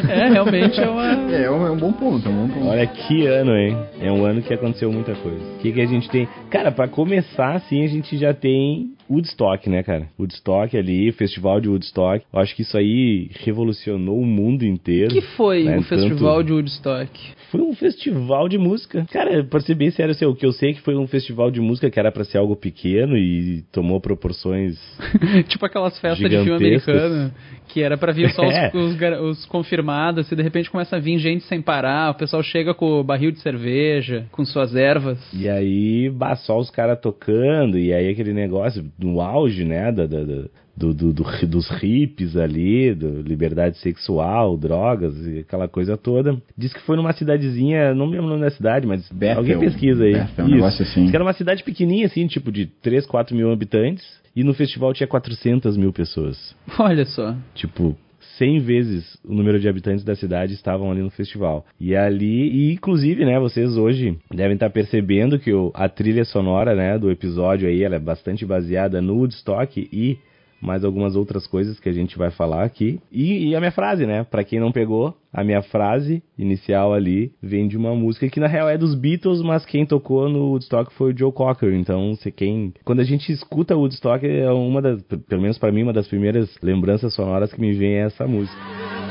É, 0.06 0.28
realmente 0.28 0.78
é 0.78 0.86
uma. 0.88 1.32
É, 1.32 1.44
é 1.44 1.50
um, 1.50 1.66
é 1.66 1.70
um 1.70 1.76
bom 1.78 1.90
ponto, 1.90 2.28
é 2.28 2.30
um 2.30 2.46
bom 2.46 2.52
ponto. 2.52 2.66
Olha 2.66 2.86
que 2.86 3.26
ano, 3.26 3.56
hein? 3.56 3.74
É 3.98 4.12
um 4.12 4.22
ano 4.24 4.42
que 4.42 4.52
aconteceu 4.52 4.92
muita 4.92 5.14
coisa. 5.14 5.38
O 5.38 5.58
que, 5.58 5.72
que 5.72 5.80
a 5.80 5.86
gente 5.86 6.06
tem? 6.10 6.28
Cara, 6.50 6.70
pra 6.70 6.86
começar, 6.86 7.54
assim, 7.54 7.82
a 7.82 7.86
gente 7.86 8.18
já 8.18 8.34
tem 8.34 8.90
Woodstock, 9.10 9.68
né, 9.70 9.82
cara? 9.82 10.08
Woodstock 10.20 10.76
ali, 10.76 11.10
Festival 11.12 11.62
de 11.62 11.70
Woodstock. 11.70 12.24
Eu 12.30 12.40
acho 12.40 12.54
que 12.54 12.60
isso 12.60 12.76
aí 12.76 13.30
revolucionou 13.42 14.18
o 14.20 14.26
mundo 14.26 14.64
inteiro. 14.64 15.10
O 15.10 15.14
que 15.14 15.22
foi 15.22 15.64
né? 15.64 15.78
o 15.78 15.82
Festival 15.82 16.36
Tanto- 16.36 16.46
de 16.46 16.52
Woodstock? 16.52 17.10
Foi 17.54 17.62
um 17.62 17.72
festival 17.72 18.48
de 18.48 18.58
música. 18.58 19.06
Cara, 19.12 19.44
pra 19.44 19.60
ser 19.60 19.76
bem 19.76 19.88
sério, 19.92 20.10
assim, 20.10 20.24
o 20.24 20.34
que 20.34 20.44
eu 20.44 20.50
sei 20.52 20.70
é 20.70 20.72
que 20.74 20.80
foi 20.80 20.96
um 20.96 21.06
festival 21.06 21.52
de 21.52 21.60
música 21.60 21.88
que 21.88 22.00
era 22.00 22.10
pra 22.10 22.24
ser 22.24 22.38
algo 22.38 22.56
pequeno 22.56 23.16
e 23.16 23.62
tomou 23.70 24.00
proporções. 24.00 24.76
tipo 25.46 25.64
aquelas 25.64 25.96
festas 26.00 26.28
de 26.28 26.36
filme 26.36 26.50
americano, 26.56 27.30
que 27.68 27.80
era 27.80 27.96
pra 27.96 28.10
vir 28.12 28.30
só 28.32 28.42
os, 28.44 28.50
É. 28.54 28.70
os 28.74 29.38
os 29.38 29.46
confirmados, 29.46 30.30
e 30.32 30.34
de 30.34 30.42
repente 30.42 30.68
começa 30.68 30.96
a 30.96 30.98
vir 30.98 31.16
gente 31.18 31.44
sem 31.44 31.62
parar, 31.62 32.10
o 32.10 32.14
pessoal 32.14 32.42
chega 32.42 32.74
com 32.74 32.98
o 33.00 33.04
barril 33.04 33.30
de 33.30 33.38
cerveja, 33.38 34.26
com 34.32 34.44
suas 34.44 34.74
ervas. 34.74 35.18
E 35.32 35.48
aí, 35.48 36.10
bah, 36.10 36.34
só 36.34 36.58
os 36.58 36.70
caras 36.70 36.98
tocando, 37.00 37.78
e 37.78 37.92
aí 37.92 38.08
aquele 38.10 38.32
negócio. 38.32 38.84
no 38.98 39.20
auge, 39.20 39.64
né, 39.64 39.92
da, 39.92 40.06
da- 40.06 40.24
da- 40.24 40.48
do, 40.76 40.92
do- 40.94 41.12
do- 41.12 41.24
dos 41.46 41.68
hippies 41.70 42.36
ali, 42.36 42.94
do 42.94 43.22
liberdade 43.22 43.76
sexual, 43.78 44.56
drogas 44.56 45.14
e 45.26 45.40
aquela 45.40 45.68
coisa 45.68 45.96
toda. 45.96 46.36
Diz 46.56 46.72
que 46.72 46.80
foi 46.82 46.96
numa 46.96 47.12
cidadezinha, 47.12 47.94
não 47.94 48.06
me 48.06 48.12
lembro 48.12 48.26
o 48.26 48.30
nome 48.30 48.42
da 48.42 48.50
cidade, 48.50 48.86
mas 48.86 49.08
Bethel. 49.10 49.38
alguém 49.38 49.58
pesquisa 49.58 50.04
aí. 50.04 50.12
Bethel, 50.14 50.44
um 50.44 50.48
Isso. 50.48 50.56
negócio 50.56 50.82
assim. 50.82 51.00
Diz 51.02 51.10
que 51.10 51.16
era 51.16 51.24
uma 51.24 51.32
cidade 51.32 51.62
pequenininha, 51.62 52.06
assim, 52.06 52.26
tipo 52.26 52.50
de 52.50 52.66
3, 52.66 53.06
4 53.06 53.34
mil 53.36 53.50
habitantes, 53.52 54.04
e 54.34 54.42
no 54.42 54.52
festival 54.54 54.92
tinha 54.92 55.06
400 55.06 55.76
mil 55.76 55.92
pessoas. 55.92 56.56
Olha 56.78 57.04
só. 57.04 57.36
Tipo, 57.54 57.96
100 58.38 58.58
vezes 58.60 59.16
o 59.24 59.32
número 59.32 59.60
de 59.60 59.68
habitantes 59.68 60.02
da 60.04 60.16
cidade 60.16 60.54
estavam 60.54 60.90
ali 60.90 61.00
no 61.02 61.10
festival. 61.10 61.64
E 61.78 61.94
ali, 61.94 62.48
e 62.50 62.72
inclusive, 62.72 63.24
né, 63.24 63.38
vocês 63.38 63.76
hoje 63.76 64.18
devem 64.34 64.54
estar 64.54 64.70
percebendo 64.70 65.38
que 65.38 65.52
o- 65.52 65.70
a 65.72 65.88
trilha 65.88 66.24
sonora, 66.24 66.74
né, 66.74 66.98
do 66.98 67.12
episódio 67.12 67.68
aí, 67.68 67.84
ela 67.84 67.94
é 67.94 67.98
bastante 68.00 68.44
baseada 68.44 69.00
no 69.00 69.14
Woodstock 69.18 69.88
e 69.92 70.18
mais 70.64 70.84
algumas 70.84 71.14
outras 71.16 71.46
coisas 71.46 71.78
que 71.78 71.88
a 71.88 71.92
gente 71.92 72.16
vai 72.16 72.30
falar 72.30 72.64
aqui. 72.64 73.00
E, 73.12 73.48
e 73.48 73.56
a 73.56 73.60
minha 73.60 73.72
frase, 73.72 74.06
né, 74.06 74.24
Pra 74.24 74.42
quem 74.42 74.58
não 74.58 74.72
pegou, 74.72 75.14
a 75.32 75.44
minha 75.44 75.62
frase 75.62 76.22
inicial 76.38 76.94
ali 76.94 77.32
vem 77.42 77.68
de 77.68 77.76
uma 77.76 77.94
música 77.94 78.28
que 78.28 78.40
na 78.40 78.46
real 78.46 78.68
é 78.68 78.78
dos 78.78 78.94
Beatles, 78.94 79.42
mas 79.42 79.66
quem 79.66 79.84
tocou 79.84 80.28
no 80.28 80.50
Woodstock 80.50 80.92
foi 80.94 81.12
o 81.12 81.18
Joe 81.18 81.32
Cocker. 81.32 81.74
Então, 81.74 82.14
se 82.14 82.30
quem, 82.30 82.72
quando 82.84 83.00
a 83.00 83.04
gente 83.04 83.30
escuta 83.30 83.76
Woodstock 83.76 84.26
é 84.26 84.50
uma 84.50 84.80
das, 84.80 85.02
pelo 85.02 85.42
menos 85.42 85.58
pra 85.58 85.72
mim, 85.72 85.82
uma 85.82 85.92
das 85.92 86.08
primeiras 86.08 86.56
lembranças 86.62 87.14
sonoras 87.14 87.52
que 87.52 87.60
me 87.60 87.72
vem 87.72 87.94
é 87.94 88.06
essa 88.06 88.26
música. 88.26 89.03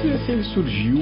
Que 0.00 0.32
ele 0.32 0.44
surgiu. 0.44 0.98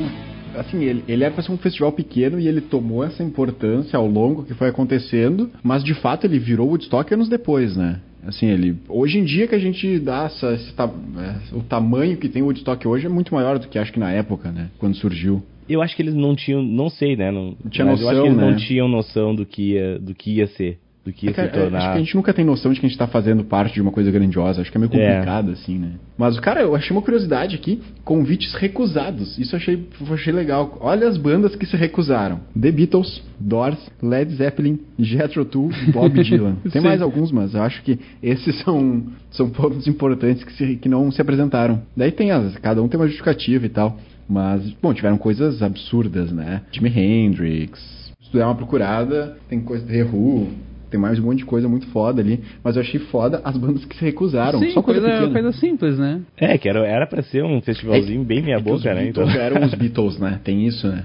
Assim, 0.55 0.83
ele, 0.85 1.05
ele 1.07 1.23
era 1.23 1.35
pra 1.35 1.43
ser 1.43 1.53
um 1.53 1.59
festival 1.59 1.93
pequeno 1.93 2.41
e 2.41 2.49
ele 2.49 2.63
tomou 2.63 3.05
essa 3.05 3.23
importância 3.23 3.99
ao 3.99 4.07
longo 4.07 4.45
que 4.45 4.55
foi 4.55 4.69
acontecendo, 4.69 5.51
mas 5.63 5.85
de 5.85 5.93
fato 5.95 6.25
ele 6.25 6.39
virou 6.39 6.69
Woodstock 6.69 7.13
anos 7.13 7.29
depois, 7.29 7.77
né? 7.77 8.01
Assim, 8.27 8.47
ele. 8.47 8.77
Hoje 8.89 9.19
em 9.19 9.25
dia 9.25 9.47
que 9.47 9.55
a 9.55 9.59
gente 9.59 9.99
dá 9.99 10.25
essa, 10.25 10.55
esse 10.55 10.73
é, 10.73 11.55
o 11.55 11.63
tamanho 11.63 12.17
que 12.17 12.29
tem 12.29 12.43
o 12.43 12.47
Woodstock 12.47 12.89
hoje 12.89 13.07
é 13.07 13.09
muito 13.09 13.35
maior 13.35 13.59
do 13.59 13.69
que 13.69 13.79
acho 13.79 13.93
que 13.93 14.01
na 14.01 14.11
época, 14.11 14.51
né? 14.51 14.71
Quando 14.79 14.97
surgiu. 14.97 15.43
Eu 15.69 15.83
acho 15.83 15.95
que 15.95 16.03
eles 16.03 16.15
não 16.15 16.35
tinham, 16.35 16.63
não 16.63 16.89
sei, 16.89 17.17
né? 17.17 17.31
Não, 17.31 17.55
tinha 17.71 17.85
mas 17.85 18.01
eu 18.01 18.09
acho 18.09 18.19
noção, 18.19 18.23
que 18.23 18.29
eles 18.29 18.37
né? 18.37 18.51
não 18.51 18.57
tinham 18.57 18.89
noção 18.89 19.35
do 19.35 19.45
que 19.45 19.73
ia, 19.73 19.99
do 19.99 20.15
que 20.15 20.31
ia 20.37 20.47
ser, 20.47 20.79
do 21.07 21.13
que 21.13 21.27
ia 21.27 21.31
É 21.31 21.33
que, 21.33 21.41
se 21.41 21.41
é, 21.41 21.45
acho 21.47 21.55
que 21.55 21.71
tornar. 21.71 21.93
a 21.93 21.99
gente 21.99 22.15
nunca 22.17 22.35
tem 22.35 22.45
noção 22.45 22.73
de 22.73 22.81
que 22.81 22.85
a 22.87 22.89
gente 22.89 22.99
tá 22.99 23.07
fazendo 23.07 23.45
parte 23.45 23.75
de 23.75 23.81
uma 23.81 23.93
coisa 23.93 24.11
grandiosa. 24.11 24.61
Acho 24.61 24.71
que 24.71 24.77
é 24.77 24.81
meio 24.81 24.91
É. 24.93 25.13
complicado, 25.13 25.53
assim, 25.53 25.79
né? 25.79 25.93
Mas, 26.19 26.39
cara, 26.41 26.61
eu 26.63 26.75
achei 26.75 26.95
uma 26.95 27.01
curiosidade 27.03 27.55
aqui: 27.55 27.81
convites 28.05 28.53
recusados. 28.55 29.39
Isso 29.39 29.55
eu 29.55 29.59
achei, 29.59 29.87
eu 30.07 30.15
achei 30.15 30.33
legal. 30.33 30.77
Olha 30.81 31.07
as 31.09 31.17
bandas 31.17 31.55
que 31.55 31.65
se 31.65 31.77
recusaram: 31.77 32.41
The 32.61 32.71
Beatles, 32.73 33.23
Doors, 33.39 33.79
Led 34.03 34.35
Zeppelin, 34.35 34.79
Jethro 34.99 35.45
Tull 35.45 35.71
e 35.87 35.93
Bob 35.93 36.11
Dylan. 36.23 36.57
Tem 36.73 36.83
mais 36.83 37.01
alguns, 37.01 37.31
mas 37.31 37.55
eu 37.55 37.63
acho 37.63 37.83
que 37.83 37.99
esses 38.23 38.59
são, 38.61 39.05
são 39.31 39.49
pontos 39.49 39.87
importantes 39.87 40.43
que, 40.45 40.53
se- 40.55 40.77
que 40.77 40.89
não 40.89 41.11
se 41.13 41.23
apresentaram. 41.23 41.83
Daí 41.97 42.11
tem 42.11 42.31
as, 42.33 42.57
cada 42.59 42.83
um 42.83 42.89
tem 42.89 42.99
uma 42.99 43.07
justificativa 43.07 43.65
e 43.65 43.69
tal. 43.69 43.97
Mas, 44.29 44.69
bom, 44.83 44.93
tiveram 44.93 45.17
coisas 45.17 45.63
absurdas, 45.63 46.33
né? 46.33 46.63
Jimi 46.73 46.89
Hendrix. 46.91 47.79
Se 48.21 48.31
tu 48.33 48.39
der 48.39 48.45
uma 48.45 48.57
procurada, 48.57 49.37
tem 49.49 49.61
coisa 49.61 49.87
The 49.87 50.03
Who, 50.03 50.49
tem 50.91 51.01
mais 51.01 51.19
um 51.19 51.23
monte 51.23 51.39
de 51.39 51.45
coisa 51.45 51.69
muito 51.69 51.87
foda 51.89 52.21
ali. 52.21 52.43
Mas 52.63 52.77
eu 52.77 52.83
achei 52.83 53.01
foda 53.01 53.41
as 53.45 53.57
bandas 53.57 53.85
que 53.85 53.97
se 53.97 54.05
recusaram. 54.05 54.59
Sim, 54.59 54.71
Só 54.71 54.83
coisa, 54.83 55.01
coisa, 55.01 55.33
coisa 55.33 55.53
simples, 55.53 55.99
né? 55.99 56.21
É, 56.37 56.57
que 56.59 56.69
era, 56.69 56.87
era 56.87 57.07
pra 57.07 57.23
ser 57.23 57.45
um 57.45 57.61
festivalzinho 57.61 58.25
bem 58.25 58.43
meia 58.43 58.57
É 58.57 58.63
que 58.63 58.71
os 58.71 58.83
boca, 58.83 58.95
né? 58.95 59.09
Então... 59.09 59.29
Eram 59.29 59.65
os 59.65 59.75
Beatles, 59.77 60.19
né? 60.19 60.41
Tem 60.43 60.67
isso, 60.67 60.87
né? 60.87 61.05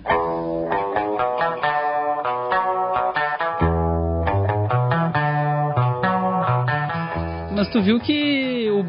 Mas 7.56 7.70
tu 7.70 7.82
viu 7.82 8.00
que 8.00 8.41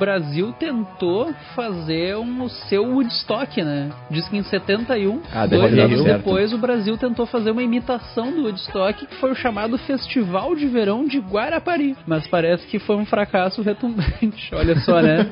Brasil 0.02 0.52
tentou 0.58 1.32
fazer 1.54 2.16
um, 2.16 2.42
o 2.42 2.48
seu 2.48 2.82
Woodstock, 2.84 3.62
né? 3.62 3.88
Diz 4.10 4.26
que 4.28 4.36
em 4.36 4.42
71, 4.42 5.20
Ah, 5.32 5.46
dois 5.46 5.78
anos 5.78 6.02
certo. 6.02 6.18
depois, 6.18 6.52
o 6.52 6.58
Brasil 6.58 6.96
tentou 6.98 7.24
fazer 7.24 7.52
uma 7.52 7.62
imitação 7.62 8.32
do 8.32 8.42
Woodstock, 8.42 9.06
que 9.06 9.14
foi 9.16 9.30
o 9.30 9.34
chamado 9.36 9.78
Festival 9.78 10.56
de 10.56 10.66
Verão 10.66 11.06
de 11.06 11.18
Guarapari. 11.20 11.96
Mas 12.04 12.26
parece 12.26 12.66
que 12.66 12.80
foi 12.80 12.96
um 12.96 13.04
fracasso 13.06 13.62
retumbante. 13.62 14.50
Olha 14.54 14.74
só, 14.80 15.00
né? 15.00 15.24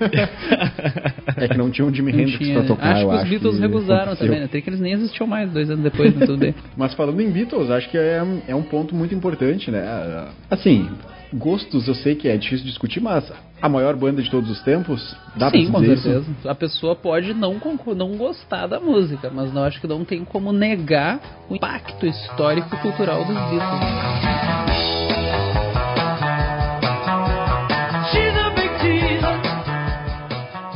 É 1.36 1.48
que 1.48 1.58
não 1.58 1.68
tinha 1.70 1.84
um 1.86 1.92
Jimi 1.92 2.12
Hendrix 2.12 2.38
tinha, 2.38 2.52
pra 2.54 2.62
né? 2.62 2.68
tocar, 2.68 2.92
acho 2.92 3.02
eu 3.02 3.08
que 3.08 3.14
os 3.16 3.20
acho. 3.22 3.30
Beatles 3.30 3.54
que 3.56 3.60
recusaram 3.62 4.02
aconteceu. 4.02 4.26
também, 4.26 4.40
né? 4.40 4.48
Tem 4.48 4.62
que 4.62 4.70
eles 4.70 4.80
nem 4.80 4.92
existiam 4.92 5.26
mais 5.26 5.50
dois 5.50 5.68
anos 5.68 5.82
depois, 5.82 6.14
mas 6.14 6.26
tudo 6.26 6.38
bem. 6.38 6.54
Mas 6.76 6.94
falando 6.94 7.20
em 7.20 7.30
Beatles, 7.30 7.70
acho 7.70 7.88
que 7.90 7.98
é, 7.98 8.22
é 8.48 8.54
um 8.54 8.62
ponto 8.62 8.94
muito 8.94 9.14
importante, 9.14 9.70
né? 9.70 10.28
Assim, 10.50 10.88
gostos 11.32 11.86
eu 11.88 11.94
sei 11.94 12.14
que 12.14 12.28
é 12.28 12.36
difícil 12.36 12.66
discutir, 12.66 13.00
mas 13.00 13.30
a 13.60 13.68
maior 13.68 13.94
banda 13.96 14.22
de 14.22 14.30
todos 14.30 14.50
os 14.50 14.60
tempos, 14.62 15.16
dá 15.36 15.50
Sim, 15.50 15.64
pra 15.64 15.72
com 15.72 15.80
dizer 15.80 15.94
isso? 15.94 16.02
certeza. 16.02 16.50
A 16.50 16.54
pessoa 16.54 16.96
pode 16.96 17.34
não, 17.34 17.60
não 17.96 18.16
gostar 18.16 18.66
da 18.66 18.80
música, 18.80 19.30
mas 19.32 19.52
não 19.52 19.64
acho 19.64 19.80
que 19.80 19.86
não 19.86 20.04
tem 20.04 20.24
como 20.24 20.52
negar 20.52 21.20
o 21.48 21.56
impacto 21.56 22.06
histórico 22.06 22.74
e 22.74 22.78
cultural 22.78 23.24
dos 23.24 23.36
Beatles. 23.36 23.80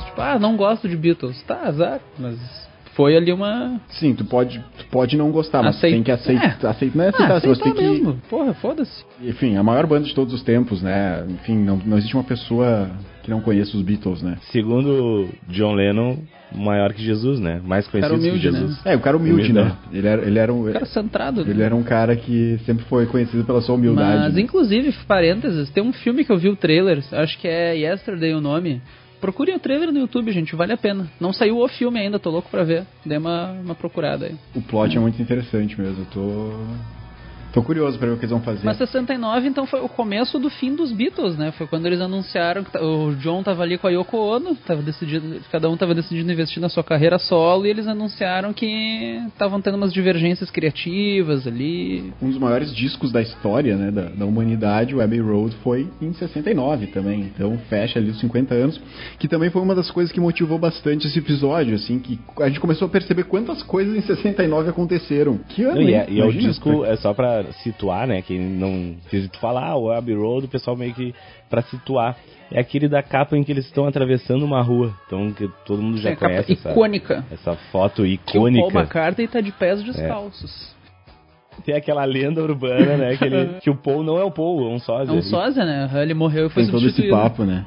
Tipo, 0.06 0.20
ah, 0.20 0.38
não 0.38 0.56
gosto 0.56 0.88
de 0.88 0.96
Beatles. 0.96 1.42
Tá, 1.42 1.62
azar, 1.68 2.00
mas 2.18 2.38
foi 2.94 3.16
ali 3.16 3.32
uma. 3.32 3.80
Sim, 3.90 4.14
tu 4.14 4.24
pode, 4.24 4.58
tu 4.78 4.84
pode 4.90 5.16
não 5.16 5.30
gostar, 5.30 5.62
mas 5.62 5.76
Aceit- 5.76 5.94
tem 5.94 6.02
que 6.02 6.10
aceitar. 6.10 6.58
É. 6.62 6.66
aceitar 6.68 6.96
não 6.96 7.04
é 7.04 7.08
Ah, 7.08 7.10
aceitar, 7.10 7.40
você 7.40 7.50
aceitar 7.50 7.64
tem 7.64 7.74
que. 7.74 7.82
mesmo. 7.82 8.20
Porra, 8.30 8.54
foda-se. 8.54 9.04
Enfim, 9.22 9.56
a 9.56 9.62
maior 9.62 9.86
banda 9.86 10.06
de 10.06 10.14
todos 10.14 10.32
os 10.34 10.42
tempos, 10.42 10.82
né? 10.82 11.24
Enfim, 11.28 11.56
não, 11.58 11.76
não 11.84 11.96
existe 11.98 12.14
uma 12.14 12.24
pessoa 12.24 12.88
que 13.22 13.30
não 13.30 13.40
conheça 13.40 13.76
os 13.76 13.82
Beatles, 13.82 14.22
né? 14.22 14.36
Segundo 14.52 15.28
John 15.48 15.72
Lennon, 15.72 16.18
maior 16.54 16.92
que 16.92 17.02
Jesus, 17.02 17.40
né? 17.40 17.60
Mais 17.64 17.86
conhecido 17.88 18.16
humilde, 18.16 18.38
que 18.38 18.42
Jesus. 18.52 18.80
É, 18.84 18.94
o 18.94 19.00
cara 19.00 19.16
humilde, 19.16 19.50
Humildade. 19.50 19.68
né? 19.70 19.76
Ele 19.98 20.06
era, 20.06 20.22
ele, 20.26 20.38
era 20.38 20.52
um, 20.52 20.70
Cara 20.72 20.84
centrado. 20.86 21.44
né? 21.44 21.50
ele 21.50 21.62
era 21.62 21.74
um 21.74 21.82
cara 21.82 22.14
que 22.16 22.58
sempre 22.66 22.84
foi 22.84 23.06
conhecido 23.06 23.42
pela 23.44 23.62
sua 23.62 23.74
humildade. 23.76 24.18
Mas, 24.24 24.34
né? 24.34 24.40
inclusive, 24.42 24.92
parênteses, 25.08 25.70
tem 25.70 25.82
um 25.82 25.92
filme 25.92 26.22
que 26.24 26.30
eu 26.30 26.36
vi 26.36 26.48
o 26.50 26.56
trailer, 26.56 27.02
acho 27.12 27.38
que 27.38 27.48
é 27.48 27.74
Yesterday 27.76 28.34
o 28.34 28.40
nome. 28.42 28.82
Procurem 29.24 29.56
o 29.56 29.58
trailer 29.58 29.90
no 29.90 30.00
YouTube, 30.00 30.30
gente, 30.32 30.54
vale 30.54 30.74
a 30.74 30.76
pena. 30.76 31.10
Não 31.18 31.32
saiu 31.32 31.56
o 31.56 31.66
filme 31.66 31.98
ainda, 31.98 32.18
tô 32.18 32.28
louco 32.28 32.50
pra 32.50 32.62
ver. 32.62 32.84
Dê 33.06 33.16
uma, 33.16 33.52
uma 33.52 33.74
procurada 33.74 34.26
aí. 34.26 34.36
O 34.54 34.60
plot 34.60 34.94
é 34.94 35.00
muito 35.00 35.22
interessante 35.22 35.80
mesmo. 35.80 36.02
Eu 36.02 36.06
tô. 36.12 36.50
Tô 37.54 37.62
curioso 37.62 37.96
pra 37.98 38.08
ver 38.08 38.14
o 38.14 38.16
que 38.16 38.24
eles 38.24 38.30
vão 38.32 38.40
fazer. 38.40 38.60
Mas 38.64 38.76
69, 38.76 39.46
então, 39.48 39.64
foi 39.64 39.80
o 39.80 39.88
começo 39.88 40.38
do 40.40 40.50
fim 40.50 40.74
dos 40.74 40.90
Beatles, 40.90 41.36
né? 41.38 41.52
Foi 41.52 41.66
quando 41.68 41.86
eles 41.86 42.00
anunciaram 42.00 42.64
que 42.64 42.72
ta- 42.72 42.82
o 42.82 43.14
John 43.14 43.44
tava 43.44 43.62
ali 43.62 43.78
com 43.78 43.86
a 43.86 43.90
Yoko 43.90 44.16
Ono, 44.16 44.56
tava 44.56 44.82
decidindo, 44.82 45.36
cada 45.52 45.70
um 45.70 45.76
tava 45.76 45.94
decidindo 45.94 46.30
investir 46.32 46.60
na 46.60 46.68
sua 46.68 46.82
carreira 46.82 47.16
solo, 47.18 47.64
e 47.64 47.70
eles 47.70 47.86
anunciaram 47.86 48.52
que 48.52 48.66
estavam 49.28 49.60
tendo 49.60 49.76
umas 49.76 49.92
divergências 49.92 50.50
criativas 50.50 51.46
ali. 51.46 52.12
Um 52.20 52.28
dos 52.28 52.38
maiores 52.38 52.74
discos 52.74 53.12
da 53.12 53.22
história, 53.22 53.76
né, 53.76 53.90
da, 53.92 54.02
da 54.08 54.26
humanidade, 54.26 54.94
o 54.94 55.00
Abbey 55.00 55.20
Road, 55.20 55.54
foi 55.62 55.88
em 56.02 56.12
69 56.12 56.88
também. 56.88 57.20
Então 57.34 57.56
fecha 57.70 58.00
ali 58.00 58.10
os 58.10 58.18
50 58.18 58.52
anos, 58.52 58.80
que 59.18 59.28
também 59.28 59.48
foi 59.50 59.62
uma 59.62 59.76
das 59.76 59.90
coisas 59.92 60.12
que 60.12 60.18
motivou 60.18 60.58
bastante 60.58 61.06
esse 61.06 61.18
episódio, 61.20 61.76
assim, 61.76 62.00
que 62.00 62.18
a 62.40 62.48
gente 62.48 62.58
começou 62.58 62.86
a 62.86 62.90
perceber 62.90 63.24
quantas 63.24 63.62
coisas 63.62 63.94
em 63.96 64.00
69 64.00 64.70
aconteceram. 64.70 65.38
Que 65.50 65.62
ano, 65.62 65.76
Não, 65.76 65.82
e, 65.82 65.94
é, 65.94 66.06
e 66.08 66.20
é 66.20 66.24
o 66.24 66.32
disco, 66.32 66.84
é 66.84 66.96
só 66.96 67.14
pra 67.14 67.43
situar, 67.62 68.06
né? 68.06 68.22
Quem 68.22 68.38
não. 68.40 68.96
Se 69.10 69.28
tu 69.28 69.38
falar 69.38 69.66
ah, 69.68 69.76
o 69.76 69.90
Abbey 69.90 70.14
Road, 70.14 70.46
o 70.46 70.48
pessoal 70.48 70.76
meio 70.76 70.94
que. 70.94 71.14
Pra 71.50 71.62
situar. 71.62 72.16
É 72.50 72.60
aquele 72.60 72.88
da 72.88 73.02
capa 73.02 73.36
em 73.36 73.42
que 73.42 73.50
eles 73.52 73.64
estão 73.66 73.86
atravessando 73.86 74.44
uma 74.44 74.60
rua. 74.62 74.94
Então 75.06 75.32
que 75.32 75.48
todo 75.64 75.80
mundo 75.82 75.98
já 75.98 76.10
é 76.10 76.12
a 76.12 76.16
capa 76.16 76.28
conhece 76.32 76.52
essa, 76.52 76.70
icônica. 76.70 77.24
essa 77.32 77.54
foto 77.72 78.02
Que 78.02 78.14
o 78.38 78.40
Paul 78.42 78.48
icônica. 78.50 78.78
McCartney 78.80 79.28
tá 79.28 79.40
de 79.40 79.52
pés 79.52 79.82
descalços. 79.82 80.74
Tem 81.64 81.74
aquela 81.76 82.04
lenda 82.04 82.42
urbana, 82.42 82.96
né? 82.96 83.16
Que, 83.16 83.24
ele- 83.24 83.54
que 83.62 83.70
o 83.70 83.76
Paul 83.76 84.02
não 84.02 84.18
é 84.18 84.24
o 84.24 84.30
Paul, 84.30 84.66
é 84.66 84.72
um 84.72 84.76
É 84.76 84.78
sósia. 84.80 85.14
um 85.14 85.22
sósia, 85.22 85.64
né? 85.64 85.88
Ele 86.02 86.12
morreu 86.14 86.46
e 86.46 86.50
foi 86.50 86.64
Tem 86.64 86.72
todo 86.72 86.80
esse 86.84 86.96
substituído. 86.96 87.16
papo, 87.16 87.44
né? 87.44 87.64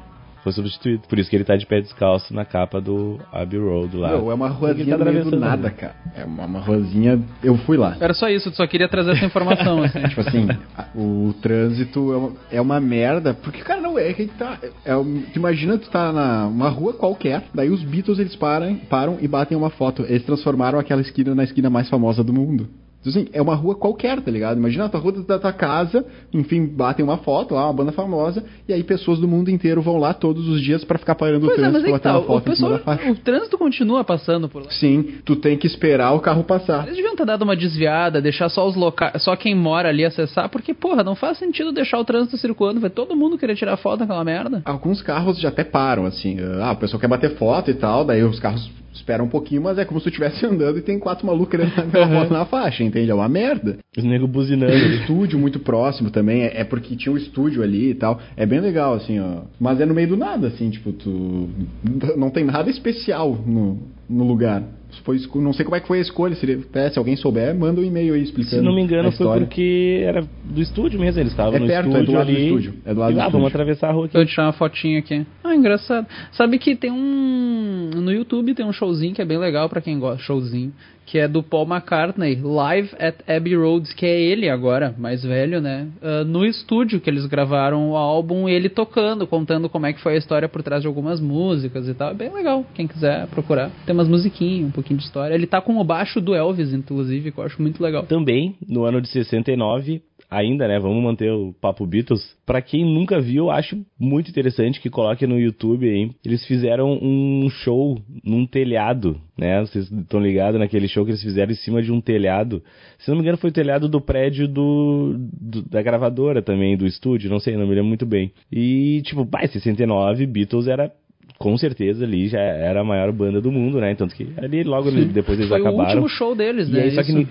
Foi 0.48 0.52
substituído. 0.52 1.02
Por 1.06 1.18
isso 1.18 1.28
que 1.28 1.36
ele 1.36 1.44
tá 1.44 1.56
de 1.56 1.66
pé 1.66 1.80
descalço 1.80 2.32
na 2.32 2.44
capa 2.44 2.80
do 2.80 3.20
Abbey 3.30 3.58
Road 3.58 3.96
lá. 3.96 4.12
Não, 4.12 4.30
é 4.30 4.34
uma 4.34 4.46
ele 4.46 4.54
ruazinha 4.54 4.98
tá 4.98 5.04
do 5.04 5.36
nada, 5.38 5.70
cara. 5.70 5.94
É 6.14 6.24
uma, 6.24 6.46
uma 6.46 6.60
ruazinha. 6.60 7.20
Eu 7.42 7.56
fui 7.58 7.76
lá. 7.76 7.96
Era 8.00 8.14
só 8.14 8.28
isso, 8.28 8.50
tu 8.50 8.56
só 8.56 8.66
queria 8.66 8.88
trazer 8.88 9.12
essa 9.12 9.26
informação, 9.26 9.82
assim. 9.84 10.00
Tipo 10.04 10.20
assim, 10.22 10.48
o 10.94 11.34
trânsito 11.42 12.12
é 12.12 12.16
uma, 12.16 12.32
é 12.52 12.60
uma 12.60 12.80
merda, 12.80 13.34
porque, 13.34 13.62
cara, 13.62 13.80
não 13.80 13.98
é 13.98 14.12
que 14.14 14.26
tá. 14.26 14.58
É, 14.84 14.94
tu 14.94 15.36
imagina 15.36 15.76
tu 15.76 15.90
tá 15.90 16.12
na 16.12 16.46
uma 16.46 16.70
rua 16.70 16.94
qualquer, 16.94 17.44
daí 17.54 17.68
os 17.68 17.82
Beatles 17.82 18.18
eles 18.18 18.34
param, 18.34 18.76
param 18.88 19.18
e 19.20 19.28
batem 19.28 19.56
uma 19.56 19.70
foto. 19.70 20.02
Eles 20.08 20.24
transformaram 20.24 20.78
aquela 20.78 21.02
esquina 21.02 21.34
na 21.34 21.44
esquina 21.44 21.68
mais 21.68 21.90
famosa 21.90 22.24
do 22.24 22.32
mundo. 22.32 22.68
Assim, 23.10 23.28
é 23.32 23.40
uma 23.40 23.54
rua 23.54 23.74
qualquer, 23.74 24.20
tá 24.20 24.30
ligado? 24.30 24.58
Imagina 24.58 24.84
a 24.84 24.88
tua 24.88 25.00
rua 25.00 25.12
da 25.12 25.38
tua 25.38 25.52
casa, 25.52 26.04
enfim, 26.32 26.66
batem 26.66 27.04
uma 27.04 27.18
foto 27.18 27.54
lá, 27.54 27.66
uma 27.66 27.72
banda 27.72 27.92
famosa, 27.92 28.44
e 28.68 28.72
aí 28.72 28.82
pessoas 28.82 29.18
do 29.18 29.28
mundo 29.28 29.50
inteiro 29.50 29.80
vão 29.82 29.96
lá 29.96 30.14
todos 30.14 30.48
os 30.48 30.60
dias 30.60 30.84
pra 30.84 30.98
ficar 30.98 31.14
parando 31.14 31.46
Pois 31.46 31.58
o 31.58 31.60
é, 31.60 31.70
mas 31.70 31.82
trânsito 31.82 31.84
é 31.84 31.86
que 31.86 31.92
bater 31.92 32.08
tá, 32.08 32.12
uma 32.12 32.20
o, 32.20 32.26
foto 32.26 32.56
cima 32.56 32.78
pessoal, 32.78 32.98
o 33.10 33.16
trânsito 33.16 33.58
continua 33.58 34.04
passando 34.04 34.48
por 34.48 34.62
lá. 34.62 34.70
Sim, 34.70 35.02
tu 35.24 35.36
tem 35.36 35.56
que 35.56 35.66
esperar 35.66 36.12
o 36.12 36.20
carro 36.20 36.44
passar. 36.44 36.84
Eles 36.84 36.96
deviam 36.96 37.16
ter 37.16 37.26
dado 37.26 37.42
uma 37.42 37.56
desviada, 37.56 38.20
deixar 38.20 38.48
só 38.48 38.66
os 38.66 38.76
locais, 38.76 39.22
só 39.22 39.36
quem 39.36 39.54
mora 39.54 39.88
ali 39.88 40.04
acessar, 40.04 40.48
porque, 40.48 40.74
porra, 40.74 41.02
não 41.02 41.14
faz 41.14 41.38
sentido 41.38 41.72
deixar 41.72 41.98
o 41.98 42.04
trânsito 42.04 42.36
circulando, 42.36 42.80
vai 42.80 42.90
todo 42.90 43.16
mundo 43.16 43.38
querer 43.38 43.56
tirar 43.56 43.76
foto 43.76 44.00
naquela 44.00 44.24
merda. 44.24 44.62
Alguns 44.64 45.02
carros 45.02 45.38
já 45.40 45.48
até 45.48 45.64
param, 45.64 46.06
assim. 46.06 46.36
Ah, 46.60 46.72
o 46.72 46.76
pessoal 46.76 47.00
quer 47.00 47.08
bater 47.08 47.36
foto 47.36 47.70
e 47.70 47.74
tal, 47.74 48.04
daí 48.04 48.22
os 48.22 48.38
carros 48.38 48.70
esperam 48.92 49.26
um 49.26 49.28
pouquinho, 49.28 49.62
mas 49.62 49.78
é 49.78 49.84
como 49.84 50.00
se 50.00 50.04
tu 50.04 50.08
estivesse 50.08 50.44
andando 50.46 50.78
e 50.78 50.82
tem 50.82 50.98
quatro 50.98 51.26
malucos 51.26 51.50
querendo 51.50 51.74
dar 51.90 52.06
uma 52.06 52.20
foto 52.20 52.32
na 52.32 52.44
faixa, 52.44 52.82
entende? 52.82 53.10
É 53.10 53.14
uma 53.14 53.28
merda. 53.28 53.78
Os 53.96 54.04
negros 54.04 54.30
buzinando. 54.30 54.72
Tem 54.72 54.82
um 54.82 55.00
estúdio 55.00 55.38
muito 55.38 55.58
próximo 55.60 56.10
também, 56.10 56.42
é, 56.42 56.60
é 56.60 56.64
porque 56.64 56.96
tinha 56.96 57.12
um 57.12 57.16
estúdio 57.16 57.62
ali 57.62 57.90
e 57.90 57.94
tal. 57.94 58.20
É 58.36 58.46
bem 58.46 58.60
legal, 58.60 58.94
assim, 58.94 59.18
ó. 59.18 59.42
Mas 59.58 59.80
é 59.80 59.86
no 59.86 59.94
meio 59.94 60.08
do 60.08 60.16
nada, 60.16 60.48
assim, 60.48 60.70
tipo, 60.70 60.92
tu. 60.92 61.48
Não 62.16 62.30
tem 62.30 62.44
nada 62.44 62.70
especial 62.70 63.34
no, 63.46 63.78
no 64.08 64.24
lugar. 64.24 64.62
Foi, 65.04 65.18
não 65.36 65.52
sei 65.52 65.64
como 65.64 65.76
é 65.76 65.80
que 65.80 65.86
foi 65.86 65.98
a 65.98 66.00
escolha. 66.02 66.34
Se, 66.34 66.66
é, 66.72 66.90
se 66.90 66.98
alguém 66.98 67.16
souber, 67.16 67.54
manda 67.54 67.80
um 67.80 67.84
e-mail 67.84 68.14
aí 68.14 68.22
explicando. 68.22 68.56
Se 68.56 68.62
não 68.62 68.74
me 68.74 68.82
engano, 68.82 69.10
foi 69.12 69.40
porque 69.40 70.02
era 70.04 70.22
do 70.44 70.60
estúdio 70.60 70.98
mesmo. 70.98 71.20
Eles 71.20 71.32
estavam 71.32 71.54
É 71.54 71.58
no 71.58 71.66
perto, 71.66 71.88
é 71.88 71.90
do 71.90 71.98
estúdio 71.98 72.14
lado 72.14 72.26
do 72.26 72.32
ali. 72.32 72.46
estúdio, 72.46 72.74
é 72.84 72.94
do 72.94 73.00
lado 73.00 73.10
e, 73.10 73.14
do 73.14 73.18
ah, 73.18 73.22
estúdio. 73.22 73.32
vamos 73.32 73.48
atravessar 73.48 73.88
a 73.88 73.92
rua 73.92 74.06
aqui. 74.06 74.16
Eu 74.16 74.26
tirar 74.26 74.46
uma 74.46 74.52
fotinha 74.52 74.98
aqui. 74.98 75.26
Ah, 75.44 75.54
engraçado. 75.54 76.06
Sabe 76.32 76.58
que 76.58 76.74
tem 76.74 76.90
um. 76.90 77.90
No 77.94 78.12
YouTube 78.12 78.54
tem 78.54 78.64
um 78.66 78.72
showzinho 78.72 79.14
que 79.14 79.22
é 79.22 79.24
bem 79.24 79.38
legal 79.38 79.68
pra 79.68 79.80
quem 79.80 79.98
gosta. 79.98 80.22
Showzinho. 80.22 80.72
Que 81.10 81.20
é 81.20 81.28
do 81.28 81.42
Paul 81.42 81.66
McCartney, 81.66 82.38
Live 82.42 82.90
at 82.98 83.16
Abbey 83.26 83.56
Road, 83.56 83.94
que 83.94 84.04
é 84.04 84.20
ele 84.20 84.48
agora, 84.48 84.94
mais 84.98 85.22
velho, 85.22 85.60
né? 85.60 85.88
Ah, 86.02 86.22
no 86.24 86.44
estúdio 86.44 87.00
que 87.00 87.08
eles 87.08 87.24
gravaram 87.26 87.90
o 87.90 87.96
álbum, 87.96 88.48
ele 88.48 88.68
tocando, 88.68 89.26
contando 89.26 89.68
como 89.70 89.86
é 89.86 89.92
que 89.92 90.00
foi 90.00 90.14
a 90.14 90.18
história 90.18 90.48
por 90.48 90.62
trás 90.62 90.82
de 90.82 90.88
algumas 90.88 91.20
músicas 91.20 91.88
e 91.88 91.94
tal. 91.94 92.10
É 92.10 92.14
bem 92.14 92.32
legal, 92.32 92.64
quem 92.74 92.86
quiser 92.86 93.26
procurar. 93.28 93.70
Tem 93.86 93.94
umas 93.94 94.08
musiquinhas, 94.08 94.68
um 94.68 94.70
pouquinho 94.70 94.98
de 94.98 95.06
história. 95.06 95.34
Ele 95.34 95.46
tá 95.46 95.60
com 95.60 95.78
o 95.78 95.84
baixo 95.84 96.20
do 96.20 96.34
Elvis, 96.34 96.74
inclusive, 96.74 97.32
que 97.32 97.38
eu 97.38 97.44
acho 97.44 97.60
muito 97.62 97.82
legal. 97.82 98.02
Também, 98.04 98.56
no 98.68 98.84
ano 98.84 99.00
de 99.00 99.08
69, 99.08 100.02
ainda, 100.30 100.68
né? 100.68 100.78
Vamos 100.78 101.02
manter 101.02 101.30
o 101.32 101.54
Papo 101.60 101.86
Beatles. 101.86 102.36
Pra 102.44 102.60
quem 102.62 102.84
nunca 102.84 103.20
viu, 103.20 103.50
acho 103.50 103.78
muito 103.98 104.30
interessante 104.30 104.80
que 104.80 104.90
coloque 104.90 105.26
no 105.26 105.38
YouTube 105.38 105.88
aí. 105.88 106.10
Eles 106.24 106.44
fizeram 106.46 106.98
um 107.00 107.48
show 107.50 107.98
num 108.24 108.46
telhado, 108.46 109.20
né? 109.38 109.60
Vocês 109.60 109.90
estão 109.90 110.20
ligados 110.20 110.58
naquele 110.60 110.88
show 110.88 111.04
que 111.04 111.10
eles 111.12 111.22
fizeram 111.22 111.52
em 111.52 111.56
cima 111.56 111.82
de 111.82 111.90
um 111.92 112.00
telhado. 112.00 112.62
Se 112.98 113.08
não 113.08 113.16
me 113.16 113.22
engano, 113.22 113.38
foi 113.38 113.50
o 113.50 113.52
telhado 113.52 113.88
do 113.88 114.00
prédio 114.00 114.46
do, 114.48 115.14
do- 115.18 115.62
da 115.62 115.80
gravadora 115.82 116.42
também, 116.42 116.76
do 116.76 116.86
estúdio, 116.86 117.30
não 117.30 117.38
sei, 117.38 117.56
não 117.56 117.66
me 117.66 117.74
lembro 117.74 117.88
muito 117.88 118.06
bem. 118.06 118.30
E, 118.52 119.00
tipo, 119.04 119.26
em 119.42 119.46
69, 119.46 120.26
Beatles 120.26 120.66
era. 120.68 120.92
Com 121.38 121.56
certeza 121.56 122.04
ali 122.04 122.26
já 122.26 122.40
era 122.40 122.80
a 122.80 122.84
maior 122.84 123.12
banda 123.12 123.40
do 123.40 123.52
mundo, 123.52 123.78
né? 123.80 123.94
Tanto 123.94 124.12
que 124.12 124.26
ali 124.38 124.64
logo 124.64 124.90
depois 124.90 125.38
eles 125.38 125.48
Foi 125.48 125.60
o 125.60 125.68
acabaram. 125.68 125.90
último 126.02 126.08
show 126.08 126.34
deles, 126.34 126.68
E 126.68 126.72
né? 126.72 126.82
aí, 126.82 126.90
só 126.90 127.02
que 127.04 127.28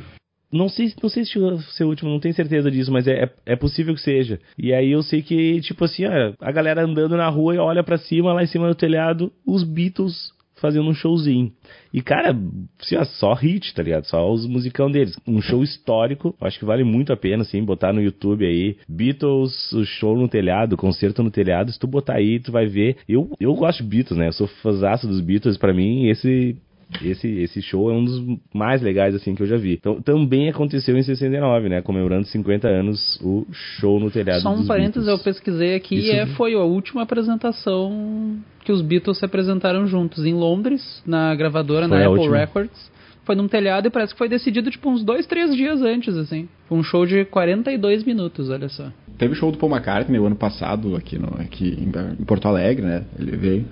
não 0.51 0.69
sei, 0.69 0.93
não 1.01 1.09
sei 1.09 1.25
se 1.25 1.31
chegou 1.31 1.51
a 1.51 1.61
ser 1.61 1.83
o 1.83 1.89
último, 1.89 2.09
não 2.09 2.19
tenho 2.19 2.33
certeza 2.33 2.71
disso, 2.71 2.91
mas 2.91 3.07
é, 3.07 3.23
é, 3.23 3.29
é 3.47 3.55
possível 3.55 3.93
que 3.93 4.01
seja. 4.01 4.39
E 4.57 4.73
aí 4.73 4.91
eu 4.91 5.03
sei 5.03 5.21
que, 5.21 5.59
tipo 5.61 5.83
assim, 5.83 6.05
ó, 6.05 6.33
a 6.39 6.51
galera 6.51 6.83
andando 6.83 7.17
na 7.17 7.27
rua 7.27 7.55
e 7.55 7.57
olha 7.57 7.83
pra 7.83 7.97
cima, 7.97 8.33
lá 8.33 8.43
em 8.43 8.47
cima 8.47 8.67
do 8.67 8.75
telhado, 8.75 9.31
os 9.45 9.63
Beatles 9.63 10.31
fazendo 10.59 10.89
um 10.89 10.93
showzinho. 10.93 11.51
E, 11.93 12.01
cara, 12.01 12.35
assim, 12.79 12.95
só 13.19 13.33
hit, 13.33 13.73
tá 13.73 13.83
ligado? 13.83 14.05
Só 14.05 14.29
os 14.31 14.45
musicão 14.47 14.91
deles. 14.91 15.15
Um 15.27 15.41
show 15.41 15.63
histórico, 15.63 16.35
acho 16.41 16.59
que 16.59 16.65
vale 16.65 16.83
muito 16.83 17.13
a 17.13 17.17
pena, 17.17 17.43
assim, 17.43 17.63
botar 17.63 17.93
no 17.93 18.01
YouTube 18.01 18.45
aí. 18.45 18.77
Beatles, 18.87 19.71
o 19.73 19.85
show 19.85 20.17
no 20.17 20.27
telhado, 20.27 20.77
concerto 20.77 21.23
no 21.23 21.31
telhado. 21.31 21.71
Se 21.71 21.79
tu 21.79 21.87
botar 21.87 22.15
aí, 22.15 22.39
tu 22.39 22.51
vai 22.51 22.65
ver. 22.65 22.97
Eu, 23.07 23.31
eu 23.39 23.53
gosto 23.53 23.83
de 23.83 23.89
Beatles, 23.89 24.17
né? 24.19 24.27
Eu 24.27 24.33
sou 24.33 24.47
fãzaço 24.47 25.07
dos 25.07 25.21
Beatles. 25.21 25.57
Pra 25.57 25.73
mim, 25.73 26.07
esse 26.07 26.57
esse, 27.03 27.27
esse 27.27 27.61
show 27.61 27.91
é 27.91 27.93
um 27.93 28.03
dos 28.03 28.39
mais 28.53 28.81
legais, 28.81 29.13
assim, 29.13 29.35
que 29.35 29.43
eu 29.43 29.47
já 29.47 29.57
vi. 29.57 29.73
Então, 29.73 30.01
também 30.01 30.49
aconteceu 30.49 30.97
em 30.97 31.03
69, 31.03 31.69
né? 31.69 31.81
Comemorando 31.81 32.25
50 32.25 32.67
anos, 32.67 33.19
o 33.21 33.45
show 33.51 33.99
no 33.99 34.09
telhado 34.09 34.41
Só 34.41 34.53
um 34.53 34.57
dos 34.57 34.67
parênteses, 34.67 35.07
eu 35.07 35.19
pesquisei 35.19 35.75
aqui 35.75 35.95
Isso 35.95 36.07
e 36.07 36.11
é, 36.11 36.25
foi 36.27 36.53
a 36.53 36.63
última 36.63 37.01
apresentação 37.01 38.37
que 38.63 38.71
os 38.71 38.81
Beatles 38.81 39.19
se 39.19 39.25
apresentaram 39.25 39.87
juntos 39.87 40.25
em 40.25 40.33
Londres, 40.33 41.03
na 41.05 41.35
gravadora, 41.35 41.87
Foi 41.87 41.97
na 41.97 42.05
Apple 42.05 42.19
última. 42.19 42.37
Records. 42.37 42.97
Foi 43.25 43.35
num 43.35 43.47
telhado 43.47 43.87
e 43.87 43.89
parece 43.89 44.13
que 44.13 44.17
foi 44.17 44.29
decidido 44.29 44.71
tipo 44.71 44.89
uns 44.89 45.03
dois, 45.03 45.27
três 45.27 45.53
dias 45.53 45.81
antes, 45.81 46.15
assim. 46.15 46.47
Foi 46.69 46.77
um 46.77 46.83
show 46.83 47.05
de 47.05 47.25
42 47.25 48.05
minutos, 48.05 48.49
olha 48.49 48.69
só. 48.69 48.89
Teve 49.17 49.35
show 49.35 49.51
do 49.51 49.57
Paul 49.57 49.73
McCartney 49.73 50.17
o 50.17 50.25
ano 50.25 50.37
passado 50.37 50.95
aqui, 50.95 51.19
no, 51.19 51.27
aqui 51.41 51.77
em, 51.77 52.21
em 52.21 52.23
Porto 52.23 52.47
Alegre, 52.47 52.85
né? 52.85 53.03
Ele 53.19 53.35
veio. 53.35 53.65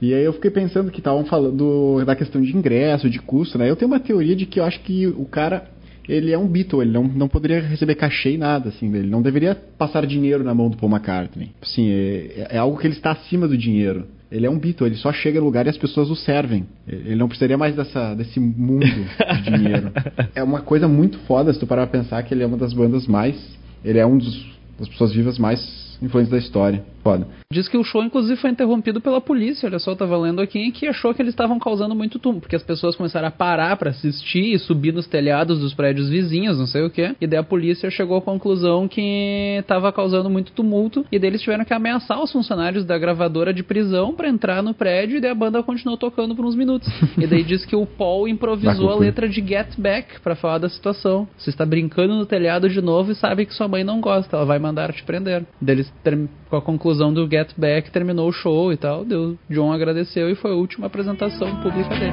E 0.00 0.14
aí 0.14 0.24
eu 0.24 0.32
fiquei 0.32 0.50
pensando 0.50 0.90
que 0.90 0.98
estavam 0.98 1.24
falando 1.24 2.02
da 2.04 2.16
questão 2.16 2.40
de 2.40 2.56
ingresso, 2.56 3.10
de 3.10 3.18
custo, 3.18 3.58
né? 3.58 3.68
Eu 3.68 3.76
tenho 3.76 3.90
uma 3.90 4.00
teoria 4.00 4.34
de 4.34 4.46
que 4.46 4.58
eu 4.58 4.64
acho 4.64 4.80
que 4.80 5.06
o 5.06 5.26
cara, 5.26 5.64
ele 6.08 6.32
é 6.32 6.38
um 6.38 6.46
Beatle, 6.46 6.80
ele 6.80 6.90
não, 6.90 7.04
não 7.04 7.28
poderia 7.28 7.60
receber 7.60 7.96
cachê 7.96 8.32
e 8.32 8.38
nada, 8.38 8.70
assim, 8.70 8.94
ele 8.94 9.10
não 9.10 9.20
deveria 9.20 9.54
passar 9.54 10.06
dinheiro 10.06 10.42
na 10.42 10.54
mão 10.54 10.70
do 10.70 10.76
Paul 10.76 10.90
McCartney. 10.90 11.50
Assim, 11.60 11.90
é, 11.90 12.48
é 12.50 12.58
algo 12.58 12.78
que 12.78 12.86
ele 12.86 12.94
está 12.94 13.12
acima 13.12 13.46
do 13.46 13.58
dinheiro. 13.58 14.06
Ele 14.32 14.46
é 14.46 14.50
um 14.50 14.58
Beatle, 14.58 14.86
ele 14.86 14.96
só 14.96 15.12
chega 15.12 15.40
no 15.40 15.46
lugar 15.46 15.66
e 15.66 15.70
as 15.70 15.76
pessoas 15.76 16.08
o 16.08 16.14
servem. 16.14 16.64
Ele 16.86 17.16
não 17.16 17.26
precisaria 17.26 17.58
mais 17.58 17.74
dessa, 17.74 18.14
desse 18.14 18.38
mundo 18.38 18.86
de 18.86 19.50
dinheiro. 19.50 19.92
É 20.34 20.42
uma 20.42 20.60
coisa 20.60 20.86
muito 20.86 21.18
foda 21.20 21.52
se 21.52 21.58
tu 21.58 21.66
parar 21.66 21.86
pra 21.88 22.00
pensar 22.00 22.22
que 22.22 22.32
ele 22.32 22.44
é 22.44 22.46
uma 22.46 22.56
das 22.56 22.72
bandas 22.72 23.08
mais. 23.08 23.36
Ele 23.84 23.98
é 23.98 24.06
um 24.06 24.16
dos, 24.16 24.46
das 24.78 24.88
pessoas 24.88 25.12
vivas 25.12 25.36
mais 25.36 25.60
influentes 26.02 26.30
da 26.30 26.38
história. 26.38 26.84
Foda. 27.02 27.26
Diz 27.50 27.66
que 27.66 27.78
o 27.78 27.82
show, 27.82 28.04
inclusive, 28.04 28.38
foi 28.38 28.50
interrompido 28.50 29.00
pela 29.00 29.20
polícia, 29.20 29.66
olha 29.66 29.78
só, 29.78 29.92
eu 29.92 29.96
tava 29.96 30.16
lendo 30.18 30.40
aqui, 30.40 30.70
que 30.70 30.86
achou 30.86 31.14
que 31.14 31.22
eles 31.22 31.32
estavam 31.32 31.58
causando 31.58 31.94
muito 31.94 32.18
tumulto, 32.18 32.42
porque 32.42 32.56
as 32.56 32.62
pessoas 32.62 32.94
começaram 32.94 33.26
a 33.28 33.30
parar 33.30 33.76
pra 33.76 33.90
assistir 33.90 34.54
e 34.54 34.58
subir 34.58 34.92
nos 34.92 35.06
telhados 35.06 35.58
dos 35.58 35.72
prédios 35.72 36.10
vizinhos, 36.10 36.58
não 36.58 36.66
sei 36.66 36.84
o 36.84 36.90
que, 36.90 37.14
e 37.20 37.26
daí 37.26 37.38
a 37.38 37.42
polícia 37.42 37.90
chegou 37.90 38.18
à 38.18 38.22
conclusão 38.22 38.86
que 38.86 39.64
tava 39.66 39.90
causando 39.92 40.28
muito 40.28 40.52
tumulto, 40.52 41.04
e 41.10 41.18
daí 41.18 41.30
eles 41.30 41.40
tiveram 41.40 41.64
que 41.64 41.72
ameaçar 41.72 42.22
os 42.22 42.30
funcionários 42.30 42.84
da 42.84 42.98
gravadora 42.98 43.52
de 43.52 43.62
prisão 43.62 44.14
pra 44.14 44.28
entrar 44.28 44.62
no 44.62 44.74
prédio, 44.74 45.16
e 45.16 45.20
daí 45.20 45.30
a 45.30 45.34
banda 45.34 45.62
continuou 45.62 45.96
tocando 45.96 46.36
por 46.36 46.44
uns 46.44 46.54
minutos. 46.54 46.88
e 47.18 47.26
daí 47.26 47.42
diz 47.42 47.64
que 47.64 47.74
o 47.74 47.86
Paul 47.86 48.28
improvisou 48.28 48.90
a 48.90 48.96
letra 48.96 49.28
de 49.28 49.40
Get 49.40 49.74
Back 49.78 50.20
pra 50.20 50.36
falar 50.36 50.58
da 50.58 50.68
situação. 50.68 51.26
Você 51.36 51.50
está 51.50 51.64
brincando 51.64 52.14
no 52.14 52.26
telhado 52.26 52.68
de 52.68 52.80
novo 52.80 53.10
e 53.10 53.14
sabe 53.14 53.46
que 53.46 53.54
sua 53.54 53.68
mãe 53.68 53.82
não 53.82 54.00
gosta, 54.00 54.36
ela 54.36 54.44
vai 54.44 54.58
mandar 54.58 54.92
te 54.92 55.02
prender. 55.02 55.44
Daí 55.60 55.76
eles, 55.76 55.89
com 56.48 56.56
a 56.56 56.62
conclusão 56.62 57.12
do 57.12 57.28
Get 57.28 57.52
Back, 57.56 57.90
terminou 57.90 58.28
o 58.28 58.32
show 58.32 58.72
e 58.72 58.76
tal. 58.76 59.04
Deu, 59.04 59.38
John 59.48 59.72
agradeceu 59.72 60.30
e 60.30 60.34
foi 60.34 60.52
a 60.52 60.54
última 60.54 60.86
apresentação 60.86 61.60
pública 61.62 61.90
dele. 61.90 62.12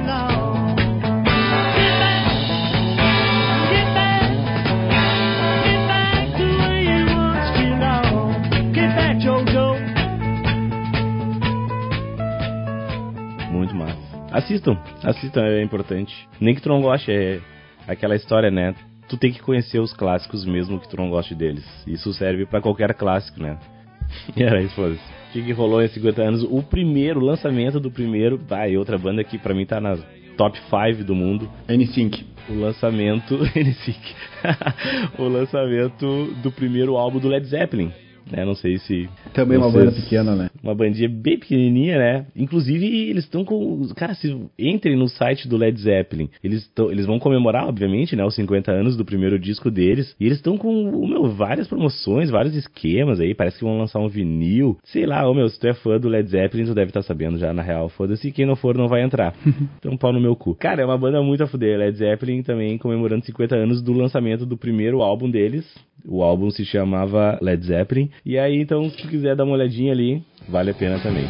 Muito 13.50 13.74
massa. 13.74 13.98
Assistam, 14.32 14.78
assistam, 15.02 15.42
é 15.42 15.62
importante. 15.62 16.28
Nem 16.40 16.54
que 16.54 16.60
tu 16.60 16.68
não 16.68 16.80
goste, 16.80 17.10
é 17.10 17.40
aquela 17.86 18.14
história, 18.14 18.50
né? 18.50 18.74
Tu 19.08 19.16
tem 19.16 19.32
que 19.32 19.40
conhecer 19.40 19.80
os 19.80 19.92
clássicos 19.92 20.44
mesmo 20.44 20.78
que 20.78 20.88
tu 20.88 20.96
não 20.96 21.08
goste 21.08 21.34
deles. 21.34 21.64
Isso 21.86 22.12
serve 22.12 22.46
pra 22.46 22.60
qualquer 22.60 22.94
clássico, 22.94 23.42
né? 23.42 23.58
E 24.36 24.42
era 24.42 24.62
isso, 24.62 24.74
foda-se. 24.74 25.00
O 25.00 25.32
que, 25.32 25.42
que 25.42 25.52
rolou 25.52 25.82
em 25.82 25.88
50 25.88 26.22
anos? 26.22 26.42
O 26.42 26.62
primeiro, 26.62 27.20
o 27.20 27.24
lançamento 27.24 27.78
do 27.78 27.90
primeiro. 27.90 28.38
Vai, 28.38 28.76
outra 28.76 28.96
banda 28.96 29.22
que 29.22 29.36
pra 29.36 29.54
mim 29.54 29.66
tá 29.66 29.78
na 29.80 29.98
top 30.38 30.58
5 30.70 31.04
do 31.04 31.14
mundo. 31.14 31.50
N5. 31.68 32.24
O 32.48 32.54
lançamento. 32.54 33.36
NSYNC. 33.54 34.14
o 35.18 35.24
lançamento 35.24 36.34
do 36.42 36.50
primeiro 36.50 36.96
álbum 36.96 37.18
do 37.18 37.28
Led 37.28 37.46
Zeppelin. 37.46 37.92
Né? 38.30 38.44
Não 38.44 38.54
sei 38.54 38.78
se. 38.78 39.08
Também 39.32 39.58
uma 39.58 39.70
banda 39.70 39.92
pequena, 39.92 40.34
né? 40.34 40.50
Uma 40.62 40.74
bandinha 40.74 41.08
bem 41.08 41.38
pequenininha, 41.38 41.98
né? 41.98 42.26
Inclusive, 42.36 42.86
eles 43.08 43.24
estão 43.24 43.44
com. 43.44 43.86
Cara, 43.96 44.14
se 44.14 44.36
entrem 44.58 44.96
no 44.96 45.08
site 45.08 45.48
do 45.48 45.56
Led 45.56 45.78
Zeppelin. 45.80 46.28
Eles, 46.42 46.68
tão, 46.74 46.90
eles 46.90 47.06
vão 47.06 47.18
comemorar, 47.18 47.66
obviamente, 47.66 48.14
né? 48.14 48.24
Os 48.24 48.34
50 48.34 48.70
anos 48.70 48.96
do 48.96 49.04
primeiro 49.04 49.38
disco 49.38 49.70
deles. 49.70 50.14
E 50.20 50.26
eles 50.26 50.38
estão 50.38 50.56
com, 50.56 51.06
meu, 51.06 51.30
várias 51.30 51.68
promoções, 51.68 52.30
vários 52.30 52.54
esquemas 52.54 53.20
aí. 53.20 53.34
Parece 53.34 53.58
que 53.58 53.64
vão 53.64 53.78
lançar 53.78 54.00
um 54.00 54.08
vinil. 54.08 54.78
Sei 54.84 55.06
lá, 55.06 55.28
ô, 55.28 55.34
meu, 55.34 55.48
se 55.48 55.58
tu 55.58 55.66
é 55.66 55.74
fã 55.74 55.98
do 55.98 56.08
Led 56.08 56.28
Zeppelin, 56.28 56.64
tu 56.64 56.74
deve 56.74 56.90
estar 56.90 57.02
sabendo 57.02 57.38
já, 57.38 57.52
na 57.52 57.62
real. 57.62 57.88
Foda-se. 57.88 58.32
Quem 58.32 58.46
não 58.46 58.56
for, 58.56 58.76
não 58.76 58.88
vai 58.88 59.02
entrar. 59.02 59.34
Então, 59.78 59.96
pau 59.96 60.12
no 60.12 60.20
meu 60.20 60.34
cu. 60.34 60.54
Cara, 60.54 60.82
é 60.82 60.84
uma 60.84 60.98
banda 60.98 61.22
muito 61.22 61.42
a 61.42 61.46
fuder. 61.46 61.78
Led 61.78 61.96
Zeppelin 61.96 62.42
também 62.42 62.78
comemorando 62.78 63.24
50 63.24 63.54
anos 63.54 63.82
do 63.82 63.92
lançamento 63.92 64.44
do 64.44 64.56
primeiro 64.56 65.02
álbum 65.02 65.30
deles. 65.30 65.64
O 66.06 66.22
álbum 66.22 66.50
se 66.50 66.64
chamava 66.64 67.38
Led 67.42 67.64
Zeppelin. 67.64 68.10
E 68.24 68.38
aí, 68.38 68.60
então, 68.60 68.88
se 68.90 69.06
quiser 69.06 69.36
dar 69.36 69.44
uma 69.44 69.54
olhadinha 69.54 69.92
ali, 69.92 70.22
vale 70.48 70.70
a 70.70 70.74
pena 70.74 70.98
também. 71.00 71.24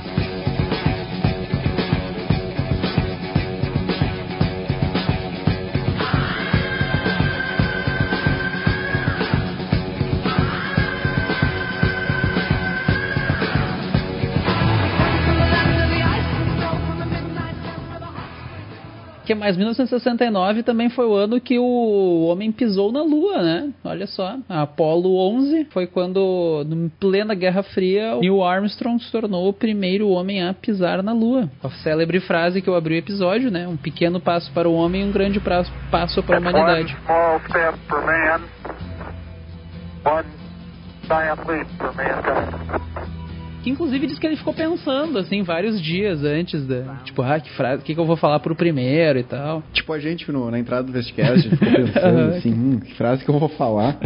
Que 19.29 19.35
mais 19.35 19.59
1969 19.59 20.63
também 20.63 20.89
foi 20.89 21.05
o 21.05 21.15
ano 21.15 21.39
que 21.39 21.59
o 21.59 22.25
homem 22.31 22.51
pisou 22.51 22.91
na 22.91 23.03
Lua, 23.03 23.43
né? 23.43 23.71
Olha 23.85 24.07
só, 24.07 24.37
a 24.49 24.63
Apollo 24.63 25.19
11 25.35 25.67
foi 25.67 25.87
quando, 25.87 26.65
em 26.67 26.89
plena 26.99 27.35
Guerra 27.35 27.63
Fria, 27.63 28.17
o 28.17 28.21
Neil 28.21 28.43
Armstrong 28.43 28.99
se 28.99 29.13
tornou 29.13 29.47
o 29.47 29.53
primeiro 29.53 30.09
homem 30.09 30.43
a 30.43 30.55
pisar 30.55 31.03
na 31.03 31.13
Lua. 31.13 31.51
A 31.63 31.69
célebre 31.69 32.21
frase 32.21 32.63
que 32.63 32.71
eu 32.71 32.75
abri 32.75 32.95
o 32.95 32.97
episódio, 32.97 33.51
né? 33.51 33.69
Um 33.69 33.77
pequeno 33.77 34.19
passo 34.19 34.51
para 34.55 34.67
o 34.67 34.73
homem 34.73 35.03
e 35.03 35.05
um 35.05 35.13
grande 35.13 35.39
pra- 35.39 35.63
passo 35.91 36.23
para 36.23 36.39
a 36.39 36.41
humanidade. 36.41 36.97
Man, 37.05 37.41
Que 43.63 43.71
inclusive 43.71 44.07
diz 44.07 44.19
que 44.19 44.27
ele 44.27 44.37
ficou 44.37 44.55
pensando, 44.55 45.19
assim, 45.19 45.43
vários 45.43 45.81
dias 45.83 46.23
antes 46.25 46.65
da. 46.67 47.01
Tipo, 47.05 47.23
ah, 47.23 47.41
que 47.41 47.51
frase, 47.51 47.83
o 47.83 47.85
que, 47.85 47.93
que 47.95 48.01
eu 48.01 48.07
vou 48.07 48.17
falar 48.17 48.39
pro 48.41 48.55
primeiro 48.55 49.19
e 49.19 49.25
tal. 49.25 49.63
Tipo, 49.73 49.93
a 49.93 49.99
gente 49.99 50.31
no- 50.31 50.51
na 50.51 50.59
entrada 50.59 50.85
do 50.85 50.93
Vestcast, 50.93 51.33
a 51.33 51.37
gente 51.51 51.57
ficou 51.57 51.73
pensando 51.93 52.21
assim, 52.37 52.53
hum, 52.53 52.81
que 52.81 52.95
frase 52.95 53.25
que 53.25 53.31
eu 53.31 53.39
vou 53.39 53.49
falar. 53.49 53.99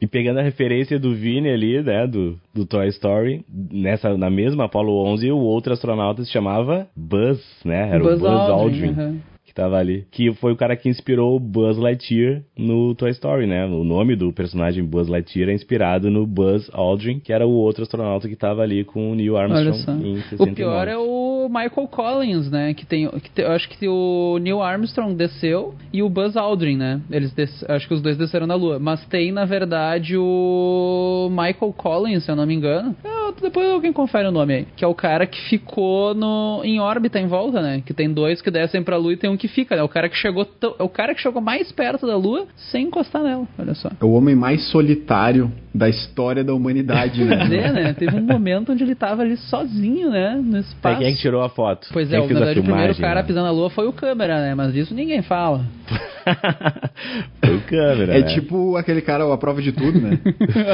E 0.00 0.06
pegando 0.08 0.40
a 0.40 0.42
referência 0.42 0.98
do 0.98 1.14
Vini 1.14 1.48
ali, 1.48 1.80
né, 1.80 2.06
do, 2.08 2.36
do 2.52 2.66
Toy 2.66 2.88
Story, 2.88 3.44
nessa, 3.48 4.16
na 4.18 4.28
mesma 4.28 4.64
Apollo 4.64 4.92
11, 5.12 5.30
o 5.30 5.36
outro 5.38 5.72
astronauta 5.72 6.24
se 6.24 6.32
chamava 6.32 6.88
Buzz, 6.96 7.40
né? 7.64 7.90
Era 7.90 8.00
Buzz 8.00 8.16
o 8.16 8.18
Buzz 8.18 8.32
Aldrin. 8.32 8.88
Aldrin, 8.88 8.88
aham. 8.90 9.16
Que 9.52 9.56
tava 9.56 9.76
ali. 9.76 10.06
Que 10.10 10.32
foi 10.32 10.50
o 10.52 10.56
cara 10.56 10.74
que 10.74 10.88
inspirou 10.88 11.36
o 11.36 11.38
Buzz 11.38 11.76
Lightyear 11.76 12.42
no 12.56 12.94
Toy 12.94 13.10
Story, 13.10 13.46
né? 13.46 13.66
O 13.66 13.84
nome 13.84 14.16
do 14.16 14.32
personagem 14.32 14.82
Buzz 14.82 15.08
Lightyear 15.08 15.50
é 15.50 15.52
inspirado 15.52 16.10
no 16.10 16.26
Buzz 16.26 16.70
Aldrin, 16.72 17.20
que 17.20 17.34
era 17.34 17.46
o 17.46 17.50
outro 17.50 17.82
astronauta 17.82 18.28
que 18.30 18.34
tava 18.34 18.62
ali 18.62 18.82
com 18.82 19.12
o 19.12 19.14
Neil 19.14 19.36
Armstrong 19.36 20.08
em 20.08 20.22
69. 20.22 20.50
O 20.50 20.54
pior 20.54 20.88
é 20.88 20.96
o 20.96 21.21
Michael 21.48 21.88
Collins, 21.88 22.50
né? 22.50 22.74
Que 22.74 22.84
tem. 22.86 23.08
Que 23.08 23.30
tem- 23.30 23.44
eu 23.44 23.52
acho 23.52 23.68
que 23.68 23.88
o 23.88 24.38
Neil 24.40 24.60
Armstrong 24.62 25.14
desceu 25.14 25.74
e 25.92 26.02
o 26.02 26.08
Buzz 26.08 26.36
Aldrin, 26.36 26.76
né? 26.76 27.00
Eles 27.10 27.32
des- 27.32 27.64
acho 27.68 27.86
que 27.88 27.94
os 27.94 28.00
dois 28.02 28.16
desceram 28.16 28.46
na 28.46 28.54
Lua. 28.54 28.78
Mas 28.78 29.04
tem, 29.06 29.32
na 29.32 29.44
verdade, 29.44 30.16
o 30.16 31.28
Michael 31.30 31.72
Collins, 31.76 32.24
se 32.24 32.30
eu 32.30 32.36
não 32.36 32.46
me 32.46 32.54
engano. 32.54 32.94
Ah, 33.04 33.32
depois 33.40 33.68
alguém 33.70 33.92
confere 33.92 34.28
o 34.28 34.32
nome 34.32 34.54
aí. 34.54 34.66
Que 34.76 34.84
é 34.84 34.88
o 34.88 34.94
cara 34.94 35.26
que 35.26 35.40
ficou 35.48 36.14
no, 36.14 36.60
em 36.64 36.80
órbita 36.80 37.18
em 37.18 37.26
volta, 37.26 37.60
né? 37.60 37.82
Que 37.84 37.94
tem 37.94 38.12
dois 38.12 38.40
que 38.42 38.50
descem 38.50 38.82
pra 38.82 38.96
Lua 38.96 39.12
e 39.12 39.16
tem 39.16 39.30
um 39.30 39.36
que 39.36 39.48
fica, 39.48 39.76
né? 39.76 39.82
O 39.82 39.88
cara 39.88 40.08
que 40.08 40.16
chegou. 40.16 40.46
É 40.78 40.82
o 40.82 40.88
cara 40.88 41.14
que 41.14 41.20
chegou 41.20 41.40
mais 41.40 41.70
perto 41.72 42.06
da 42.06 42.16
Lua 42.16 42.46
sem 42.56 42.86
encostar 42.86 43.22
nela. 43.22 43.46
Olha 43.58 43.74
só. 43.74 43.90
É 44.00 44.04
o 44.04 44.12
homem 44.12 44.34
mais 44.34 44.68
solitário 44.70 45.50
da 45.74 45.88
história 45.88 46.44
da 46.44 46.52
humanidade, 46.54 47.24
Pois 47.24 47.48
né? 47.48 47.56
é, 47.66 47.72
né? 47.72 47.94
Teve 47.94 48.16
um 48.16 48.22
momento 48.26 48.72
onde 48.72 48.84
ele 48.84 48.94
tava 48.94 49.22
ali 49.22 49.36
sozinho, 49.36 50.10
né? 50.10 50.34
No 50.42 50.58
espaço. 50.58 50.98
quem 50.98 51.06
é 51.08 51.12
que 51.12 51.18
tirou 51.18 51.42
a 51.42 51.48
foto? 51.48 51.88
Pois 51.92 52.08
quem 52.10 52.16
é, 52.18 52.20
na 52.20 52.24
a 52.24 52.28
verdade 52.28 52.60
o 52.60 52.62
primeiro 52.62 52.94
filmagem, 52.94 53.00
cara 53.02 53.20
a 53.20 53.22
né? 53.22 53.26
pisar 53.26 53.42
na 53.42 53.50
lua 53.50 53.70
foi 53.70 53.86
o 53.88 53.92
câmera, 53.92 54.38
né? 54.40 54.54
Mas 54.54 54.72
disso 54.74 54.94
ninguém 54.94 55.22
fala. 55.22 55.64
foi 57.44 57.56
o 57.56 57.60
câmera, 57.62 58.14
É 58.16 58.20
né? 58.20 58.34
tipo 58.34 58.76
aquele 58.76 59.00
cara, 59.00 59.32
a 59.32 59.36
prova 59.38 59.60
de 59.62 59.72
tudo, 59.72 59.98
né? 60.00 60.18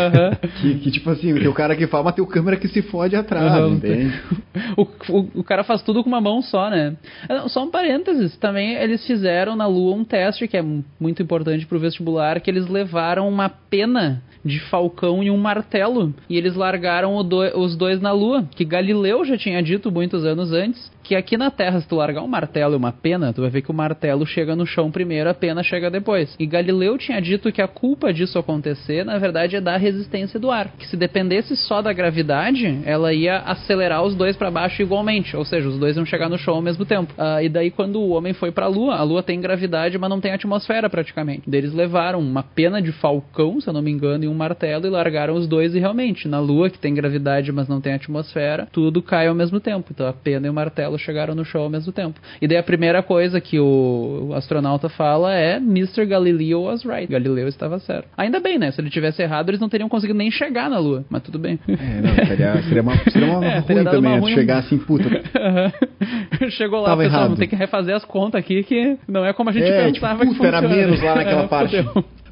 que, 0.60 0.74
que 0.78 0.90
tipo 0.90 1.10
assim, 1.10 1.34
tem 1.34 1.48
o 1.48 1.54
cara 1.54 1.76
que 1.76 1.86
fala, 1.86 2.04
mas 2.04 2.14
tem 2.14 2.24
o 2.24 2.26
câmera 2.26 2.56
que 2.56 2.68
se 2.68 2.82
fode 2.82 3.16
atrás, 3.16 3.46
Aham. 3.52 3.74
entende? 3.74 4.12
o, 4.76 4.82
o, 5.12 5.30
o 5.40 5.44
cara 5.44 5.64
faz 5.64 5.82
tudo 5.82 6.02
com 6.02 6.08
uma 6.08 6.20
mão 6.20 6.42
só, 6.42 6.68
né? 6.70 6.94
Ah, 7.28 7.48
Só 7.48 7.64
um 7.64 7.70
parênteses, 7.70 8.36
também 8.38 8.74
eles 8.74 9.06
fizeram 9.06 9.56
na 9.56 9.66
Lua 9.66 9.94
um 9.94 10.04
teste 10.04 10.46
que 10.48 10.56
é 10.56 10.62
mu- 10.62 10.84
muito 11.00 11.22
importante 11.22 11.66
pro 11.66 11.78
vestibular, 11.78 12.40
que 12.40 12.50
eles 12.50 12.66
levaram 12.68 13.28
uma 13.28 13.48
pena 13.48 14.22
de 14.48 14.58
falcão 14.58 15.22
e 15.22 15.30
um 15.30 15.36
martelo, 15.36 16.12
e 16.28 16.36
eles 16.36 16.54
largaram 16.56 17.22
do- 17.22 17.58
os 17.58 17.76
dois 17.76 18.00
na 18.00 18.10
Lua, 18.12 18.44
que 18.56 18.64
Galileu 18.64 19.24
já 19.24 19.36
tinha 19.36 19.62
dito 19.62 19.92
muitos 19.92 20.24
anos 20.24 20.52
antes, 20.52 20.90
que 21.08 21.16
aqui 21.16 21.38
na 21.38 21.50
Terra, 21.50 21.80
se 21.80 21.88
tu 21.88 21.96
largar 21.96 22.22
um 22.22 22.28
martelo 22.28 22.74
e 22.74 22.76
uma 22.76 22.92
pena, 22.92 23.32
tu 23.32 23.40
vai 23.40 23.48
ver 23.48 23.62
que 23.62 23.70
o 23.70 23.74
martelo 23.74 24.26
chega 24.26 24.54
no 24.54 24.66
chão 24.66 24.90
primeiro, 24.90 25.30
a 25.30 25.32
pena 25.32 25.62
chega 25.62 25.90
depois. 25.90 26.36
E 26.38 26.44
Galileu 26.44 26.98
tinha 26.98 27.18
dito 27.18 27.50
que 27.50 27.62
a 27.62 27.66
culpa 27.66 28.12
disso 28.12 28.38
acontecer, 28.38 29.06
na 29.06 29.16
verdade, 29.16 29.56
é 29.56 29.60
da 29.60 29.78
resistência 29.78 30.38
do 30.38 30.50
ar. 30.50 30.68
Que 30.78 30.86
se 30.86 30.98
dependesse 30.98 31.56
só 31.56 31.80
da 31.80 31.94
gravidade, 31.94 32.82
ela 32.84 33.14
ia 33.14 33.38
acelerar 33.38 34.04
os 34.04 34.14
dois 34.14 34.36
pra 34.36 34.50
baixo 34.50 34.82
igualmente. 34.82 35.34
Ou 35.34 35.46
seja, 35.46 35.66
os 35.66 35.78
dois 35.78 35.96
iam 35.96 36.04
chegar 36.04 36.28
no 36.28 36.36
chão 36.36 36.56
ao 36.56 36.60
mesmo 36.60 36.84
tempo. 36.84 37.14
Ah, 37.16 37.42
e 37.42 37.48
daí, 37.48 37.70
quando 37.70 37.98
o 37.98 38.10
homem 38.10 38.34
foi 38.34 38.52
pra 38.52 38.66
Lua, 38.66 38.96
a 38.96 39.02
Lua 39.02 39.22
tem 39.22 39.40
gravidade, 39.40 39.96
mas 39.96 40.10
não 40.10 40.20
tem 40.20 40.32
atmosfera 40.32 40.90
praticamente. 40.90 41.44
Eles 41.50 41.72
levaram 41.72 42.20
uma 42.20 42.42
pena 42.42 42.82
de 42.82 42.92
falcão, 42.92 43.62
se 43.62 43.68
eu 43.70 43.72
não 43.72 43.80
me 43.80 43.90
engano, 43.90 44.24
e 44.24 44.28
um 44.28 44.34
martelo 44.34 44.86
e 44.86 44.90
largaram 44.90 45.36
os 45.36 45.46
dois. 45.46 45.74
E 45.74 45.78
realmente, 45.78 46.28
na 46.28 46.38
Lua, 46.38 46.68
que 46.68 46.78
tem 46.78 46.92
gravidade, 46.92 47.50
mas 47.50 47.66
não 47.66 47.80
tem 47.80 47.94
atmosfera, 47.94 48.68
tudo 48.70 49.00
cai 49.00 49.26
ao 49.26 49.34
mesmo 49.34 49.58
tempo. 49.58 49.88
Então 49.90 50.06
a 50.06 50.12
pena 50.12 50.46
e 50.46 50.50
o 50.50 50.54
martelo 50.54 50.97
chegaram 51.00 51.34
no 51.34 51.44
chão 51.44 51.62
ao 51.62 51.70
mesmo 51.70 51.92
tempo. 51.92 52.20
E 52.40 52.46
daí 52.48 52.58
a 52.58 52.62
primeira 52.62 53.02
coisa 53.02 53.40
que 53.40 53.58
o 53.58 54.32
astronauta 54.34 54.88
fala 54.88 55.34
é 55.34 55.56
Mr. 55.56 56.04
Galileo 56.06 56.62
was 56.62 56.84
right. 56.84 57.10
Galileu 57.10 57.48
estava 57.48 57.78
certo. 57.78 58.08
Ainda 58.16 58.40
bem, 58.40 58.58
né? 58.58 58.70
Se 58.70 58.80
ele 58.80 58.90
tivesse 58.90 59.22
errado, 59.22 59.48
eles 59.50 59.60
não 59.60 59.68
teriam 59.68 59.88
conseguido 59.88 60.18
nem 60.18 60.30
chegar 60.30 60.68
na 60.70 60.78
Lua. 60.78 61.04
Mas 61.08 61.22
tudo 61.22 61.38
bem. 61.38 61.58
É, 61.68 62.00
não, 62.00 62.14
seria, 62.26 62.62
seria 62.62 62.82
uma, 62.82 62.96
seria 63.10 63.28
uma 63.28 63.44
É, 63.48 63.58
ruim 63.60 63.84
também, 63.84 63.98
uma 64.00 64.10
né? 64.10 64.18
ruim. 64.20 64.34
chegar 64.34 64.58
assim, 64.58 64.78
puta. 64.78 65.08
Chegou 66.50 66.80
lá, 66.80 66.90
pessoal, 66.96 67.02
errado. 67.02 67.22
vamos 67.24 67.38
ter 67.38 67.46
que 67.46 67.56
refazer 67.56 67.94
as 67.94 68.04
contas 68.04 68.38
aqui 68.40 68.62
que 68.62 68.96
não 69.08 69.24
é 69.24 69.32
como 69.32 69.50
a 69.50 69.52
gente 69.52 69.64
É, 69.64 69.86
tipo, 69.86 70.00
pensava 70.06 70.24
que 70.26 70.34
puta, 70.34 70.46
era 70.46 70.60
funciona. 70.62 70.82
menos 70.86 71.02
lá 71.02 71.14
naquela 71.14 71.44
É, 71.44 71.46
parte. 71.48 71.76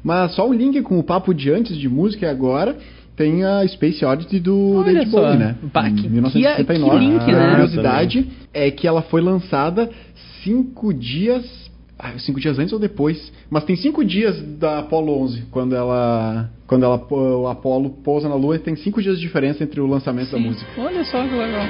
Mas 0.03 0.35
só 0.35 0.47
um 0.47 0.53
link 0.53 0.81
com 0.83 0.99
o 0.99 1.03
papo 1.03 1.33
de 1.33 1.51
antes 1.51 1.77
de 1.77 1.89
música 1.89 2.25
e 2.25 2.29
agora 2.29 2.75
tem 3.17 3.43
a 3.43 3.67
Space 3.67 4.05
Oddity 4.05 4.39
do 4.39 4.75
Olha 4.77 4.93
David. 4.93 5.09
Bowie, 5.11 5.37
né? 5.37 5.55
Bah, 5.73 5.89
Em 5.89 5.95
que- 5.95 6.07
1969. 6.07 6.99
que 6.99 7.05
link, 7.05 7.21
a 7.23 7.25
né? 7.37 7.49
curiosidade 7.51 8.27
é 8.53 8.71
que 8.71 8.87
ela 8.87 9.01
foi 9.01 9.19
lançada 9.21 9.89
cinco 10.43 10.93
dias... 10.93 11.43
ah, 11.99 12.13
cinco 12.19 12.39
dias 12.39 12.57
antes 12.59 12.71
ou 12.71 12.79
depois? 12.79 13.33
Mas 13.49 13.63
tem 13.65 13.75
cinco 13.75 14.05
dias 14.05 14.39
da 14.59 14.79
Apollo 14.79 15.19
11, 15.23 15.41
quando 15.51 15.75
ela... 15.75 16.49
Quando 16.67 16.83
ela, 16.83 17.01
o 17.11 17.47
Apollo 17.47 17.89
pousa 18.03 18.27
na 18.29 18.35
Lua, 18.35 18.59
tem 18.59 18.75
cinco 18.75 19.01
dias 19.01 19.15
de 19.15 19.21
diferença 19.21 19.63
entre 19.63 19.79
o 19.81 19.87
lançamento 19.87 20.31
da 20.31 20.37
Sim. 20.37 20.43
música. 20.43 20.69
Olha 20.77 21.03
só 21.05 21.23
que 21.23 21.33
legal. 21.33 21.63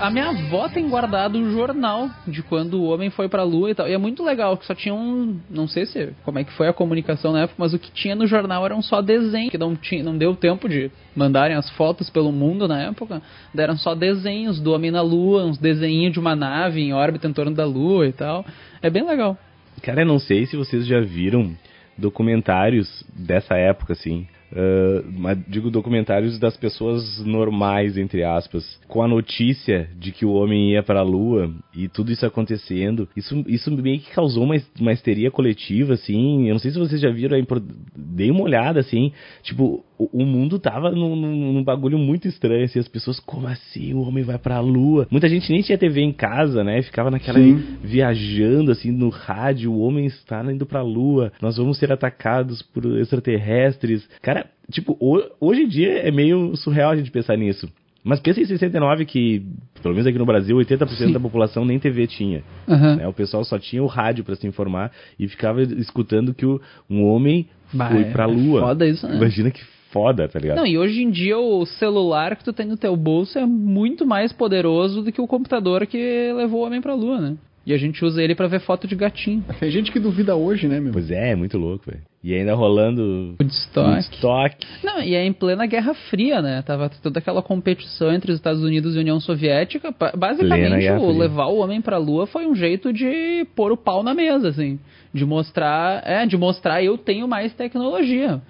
A 0.00 0.08
minha 0.08 0.30
avó 0.30 0.66
tem 0.66 0.88
guardado 0.88 1.38
o 1.38 1.52
jornal 1.52 2.08
de 2.26 2.42
quando 2.42 2.80
o 2.80 2.84
homem 2.84 3.10
foi 3.10 3.28
pra 3.28 3.42
lua 3.42 3.70
e 3.70 3.74
tal. 3.74 3.86
E 3.86 3.92
é 3.92 3.98
muito 3.98 4.24
legal, 4.24 4.56
que 4.56 4.64
só 4.64 4.74
tinha 4.74 4.94
um. 4.94 5.38
Não 5.50 5.68
sei 5.68 5.84
se 5.84 6.14
como 6.24 6.38
é 6.38 6.44
que 6.44 6.52
foi 6.52 6.68
a 6.68 6.72
comunicação 6.72 7.32
na 7.32 7.42
época, 7.42 7.56
mas 7.58 7.74
o 7.74 7.78
que 7.78 7.92
tinha 7.92 8.14
no 8.14 8.26
jornal 8.26 8.64
eram 8.64 8.80
só 8.80 9.02
desenhos, 9.02 9.50
que 9.50 9.58
não, 9.58 9.76
tinha, 9.76 10.02
não 10.02 10.16
deu 10.16 10.34
tempo 10.34 10.70
de 10.70 10.90
mandarem 11.14 11.54
as 11.54 11.68
fotos 11.72 12.08
pelo 12.08 12.32
mundo 12.32 12.66
na 12.66 12.80
época. 12.84 13.20
Deram 13.52 13.76
só 13.76 13.94
desenhos 13.94 14.58
do 14.58 14.72
homem 14.72 14.90
na 14.90 15.02
lua, 15.02 15.44
uns 15.44 15.58
desenhos 15.58 16.14
de 16.14 16.18
uma 16.18 16.34
nave 16.34 16.80
em 16.80 16.94
órbita 16.94 17.28
em 17.28 17.32
torno 17.34 17.54
da 17.54 17.66
lua 17.66 18.06
e 18.06 18.12
tal. 18.12 18.42
É 18.80 18.88
bem 18.88 19.06
legal. 19.06 19.36
Cara, 19.82 20.00
eu 20.00 20.06
não 20.06 20.18
sei 20.18 20.46
se 20.46 20.56
vocês 20.56 20.86
já 20.86 21.00
viram 21.00 21.54
documentários 21.98 23.04
dessa 23.14 23.54
época, 23.54 23.92
assim. 23.92 24.26
Ah, 24.52 25.02
mas 25.16 25.38
digo 25.46 25.70
documentários 25.70 26.38
das 26.38 26.56
pessoas 26.56 27.24
normais, 27.24 27.96
entre 27.96 28.22
aspas, 28.24 28.78
com 28.88 29.02
a 29.02 29.08
notícia 29.08 29.88
de 29.98 30.12
que 30.12 30.24
o 30.24 30.32
homem 30.32 30.72
ia 30.72 30.82
para 30.82 31.00
a 31.00 31.04
Lua 31.04 31.52
e 31.74 31.88
tudo 31.88 32.10
isso 32.12 32.26
acontecendo. 32.26 33.08
Isso, 33.16 33.44
isso 33.46 33.70
meio 33.70 34.00
que 34.00 34.10
causou 34.10 34.44
uma, 34.44 34.56
uma 34.78 34.92
histeria 34.92 35.30
coletiva, 35.30 35.94
assim. 35.94 36.48
Eu 36.48 36.54
não 36.54 36.60
sei 36.60 36.70
se 36.70 36.78
vocês 36.78 37.00
já 37.00 37.10
viram 37.10 37.42
por- 37.44 37.62
dei 37.96 38.30
uma 38.30 38.42
olhada, 38.42 38.80
assim. 38.80 39.12
Tipo, 39.42 39.84
o, 40.02 40.22
o 40.22 40.26
mundo 40.26 40.58
tava 40.58 40.90
num, 40.90 41.14
num- 41.14 41.52
num 41.52 41.62
bagulho 41.64 41.98
muito 41.98 42.26
estranho, 42.26 42.64
assim. 42.64 42.78
As 42.78 42.88
pessoas, 42.88 43.20
como 43.20 43.46
assim? 43.46 43.92
O 43.94 44.00
homem 44.02 44.24
vai 44.24 44.38
para 44.38 44.56
a 44.56 44.60
Lua? 44.60 45.06
Muita 45.10 45.28
gente 45.28 45.50
nem 45.52 45.60
tinha 45.62 45.76
TV 45.78 46.00
em 46.00 46.12
casa, 46.12 46.64
né? 46.64 46.80
Ficava 46.82 47.10
naquela 47.10 47.38
Sim. 47.38 47.62
viajando 47.82 48.70
assim 48.72 48.90
no 48.90 49.08
rádio, 49.10 49.72
o 49.72 49.80
homem 49.80 50.06
está 50.06 50.42
indo 50.50 50.64
pra 50.66 50.82
lua, 50.82 51.32
nós 51.42 51.56
vamos 51.56 51.78
ser 51.78 51.92
atacados 51.92 52.62
por 52.62 52.84
extraterrestres. 52.98 54.08
Cara, 54.22 54.46
tipo, 54.70 54.96
ho- 55.00 55.22
hoje 55.40 55.62
em 55.62 55.68
dia 55.68 55.98
é 55.98 56.10
meio 56.10 56.56
surreal 56.56 56.90
a 56.92 56.96
gente 56.96 57.10
pensar 57.10 57.36
nisso. 57.36 57.68
Mas 58.02 58.18
pensa 58.18 58.40
em 58.40 58.46
69 58.46 59.04
que, 59.04 59.42
pelo 59.82 59.92
menos 59.94 60.06
aqui 60.06 60.18
no 60.18 60.24
Brasil, 60.24 60.56
80% 60.56 60.88
Sim. 61.08 61.12
da 61.12 61.20
população 61.20 61.66
nem 61.66 61.78
TV 61.78 62.06
tinha. 62.06 62.42
Aham. 62.66 62.96
né? 62.96 63.06
O 63.06 63.12
pessoal 63.12 63.44
só 63.44 63.58
tinha 63.58 63.82
o 63.82 63.86
rádio 63.86 64.24
pra 64.24 64.34
se 64.36 64.46
informar 64.46 64.90
e 65.18 65.28
ficava 65.28 65.62
escutando 65.62 66.32
que 66.32 66.46
o- 66.46 66.58
um 66.88 67.04
homem 67.04 67.46
Bah, 67.74 67.90
foi 67.90 68.00
é- 68.02 68.10
pra 68.10 68.24
é 68.24 68.26
lua. 68.26 68.60
foda 68.62 68.86
isso, 68.86 69.06
né? 69.06 69.16
Imagina 69.16 69.50
que 69.50 69.60
foda, 69.92 70.28
tá 70.28 70.38
ligado? 70.38 70.56
Não, 70.56 70.66
e 70.66 70.78
hoje 70.78 71.02
em 71.02 71.10
dia 71.10 71.38
o 71.38 71.64
celular 71.66 72.36
que 72.36 72.44
tu 72.44 72.52
tem 72.52 72.66
no 72.66 72.76
teu 72.76 72.96
bolso 72.96 73.38
é 73.38 73.46
muito 73.46 74.06
mais 74.06 74.32
poderoso 74.32 75.02
do 75.02 75.12
que 75.12 75.20
o 75.20 75.26
computador 75.26 75.86
que 75.86 76.32
levou 76.34 76.62
o 76.62 76.66
homem 76.66 76.80
pra 76.80 76.94
lua, 76.94 77.20
né? 77.20 77.36
E 77.66 77.74
a 77.74 77.76
gente 77.76 78.02
usa 78.04 78.22
ele 78.22 78.34
pra 78.34 78.48
ver 78.48 78.60
foto 78.60 78.88
de 78.88 78.96
gatinho. 78.96 79.44
Tem 79.60 79.70
gente 79.70 79.92
que 79.92 80.00
duvida 80.00 80.34
hoje, 80.34 80.66
né, 80.66 80.80
meu? 80.80 80.92
Pois 80.92 81.10
é, 81.10 81.32
é 81.32 81.36
muito 81.36 81.58
louco, 81.58 81.90
velho. 81.90 82.02
E 82.22 82.34
ainda 82.34 82.54
rolando 82.54 83.36
Woodstock. 83.40 83.90
Woodstock. 83.90 84.66
Não, 84.82 85.02
e 85.02 85.14
é 85.14 85.24
em 85.24 85.32
plena 85.32 85.66
Guerra 85.66 85.94
Fria, 85.94 86.42
né? 86.42 86.62
Tava 86.62 86.90
toda 87.02 87.18
aquela 87.18 87.42
competição 87.42 88.12
entre 88.12 88.30
os 88.30 88.38
Estados 88.38 88.62
Unidos 88.62 88.94
e 88.94 88.98
a 88.98 89.00
União 89.00 89.20
Soviética. 89.20 89.94
Basicamente, 90.16 90.90
o 90.90 91.16
levar 91.16 91.46
o 91.46 91.58
homem 91.58 91.80
pra 91.80 91.96
Lua 91.96 92.26
foi 92.26 92.46
um 92.46 92.54
jeito 92.54 92.92
de 92.92 93.46
pôr 93.54 93.72
o 93.72 93.76
pau 93.76 94.02
na 94.02 94.14
mesa, 94.14 94.48
assim. 94.48 94.78
De 95.14 95.24
mostrar, 95.24 96.02
é, 96.06 96.26
de 96.26 96.36
mostrar 96.36 96.82
eu 96.82 96.98
tenho 96.98 97.28
mais 97.28 97.54
tecnologia. 97.54 98.40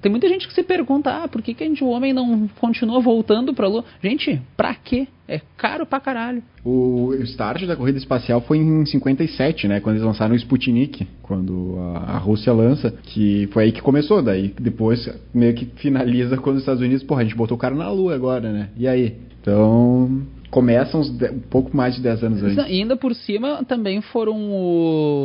Tem 0.00 0.10
muita 0.10 0.28
gente 0.28 0.46
que 0.46 0.54
se 0.54 0.62
pergunta, 0.62 1.10
ah, 1.24 1.28
por 1.28 1.42
que, 1.42 1.54
que 1.54 1.64
a 1.64 1.66
gente, 1.66 1.82
o 1.82 1.88
homem 1.88 2.12
não 2.12 2.48
continua 2.60 3.00
voltando 3.00 3.54
pra 3.54 3.68
Lua? 3.68 3.84
Gente, 4.02 4.40
pra 4.56 4.74
quê? 4.74 5.08
É 5.26 5.40
caro 5.56 5.84
pra 5.84 6.00
caralho. 6.00 6.42
O 6.64 7.12
start 7.22 7.66
da 7.66 7.76
corrida 7.76 7.98
espacial 7.98 8.40
foi 8.40 8.58
em 8.58 8.86
57, 8.86 9.68
né? 9.68 9.78
Quando 9.80 9.96
eles 9.96 10.06
lançaram 10.06 10.32
o 10.32 10.36
Sputnik, 10.36 11.06
quando 11.22 11.76
a, 11.78 12.14
a 12.14 12.18
Rússia 12.18 12.52
lança, 12.52 12.90
que 12.90 13.46
foi 13.52 13.64
aí 13.64 13.72
que 13.72 13.82
começou. 13.82 14.22
Daí 14.22 14.54
depois 14.58 15.08
meio 15.34 15.54
que 15.54 15.66
finaliza 15.76 16.38
quando 16.38 16.56
os 16.56 16.62
Estados 16.62 16.82
Unidos, 16.82 17.02
porra, 17.02 17.20
a 17.20 17.24
gente 17.24 17.36
botou 17.36 17.56
o 17.56 17.60
cara 17.60 17.74
na 17.74 17.90
Lua 17.90 18.14
agora, 18.14 18.50
né? 18.50 18.70
E 18.76 18.88
aí? 18.88 19.16
Então 19.40 20.22
começa 20.50 20.96
uns 20.96 21.10
de- 21.10 21.30
um 21.30 21.40
pouco 21.40 21.76
mais 21.76 21.94
de 21.96 22.02
10 22.02 22.22
anos 22.24 22.42
antes. 22.42 22.58
Ainda 22.58 22.96
por 22.96 23.14
cima 23.14 23.64
também 23.64 24.00
foram 24.00 24.36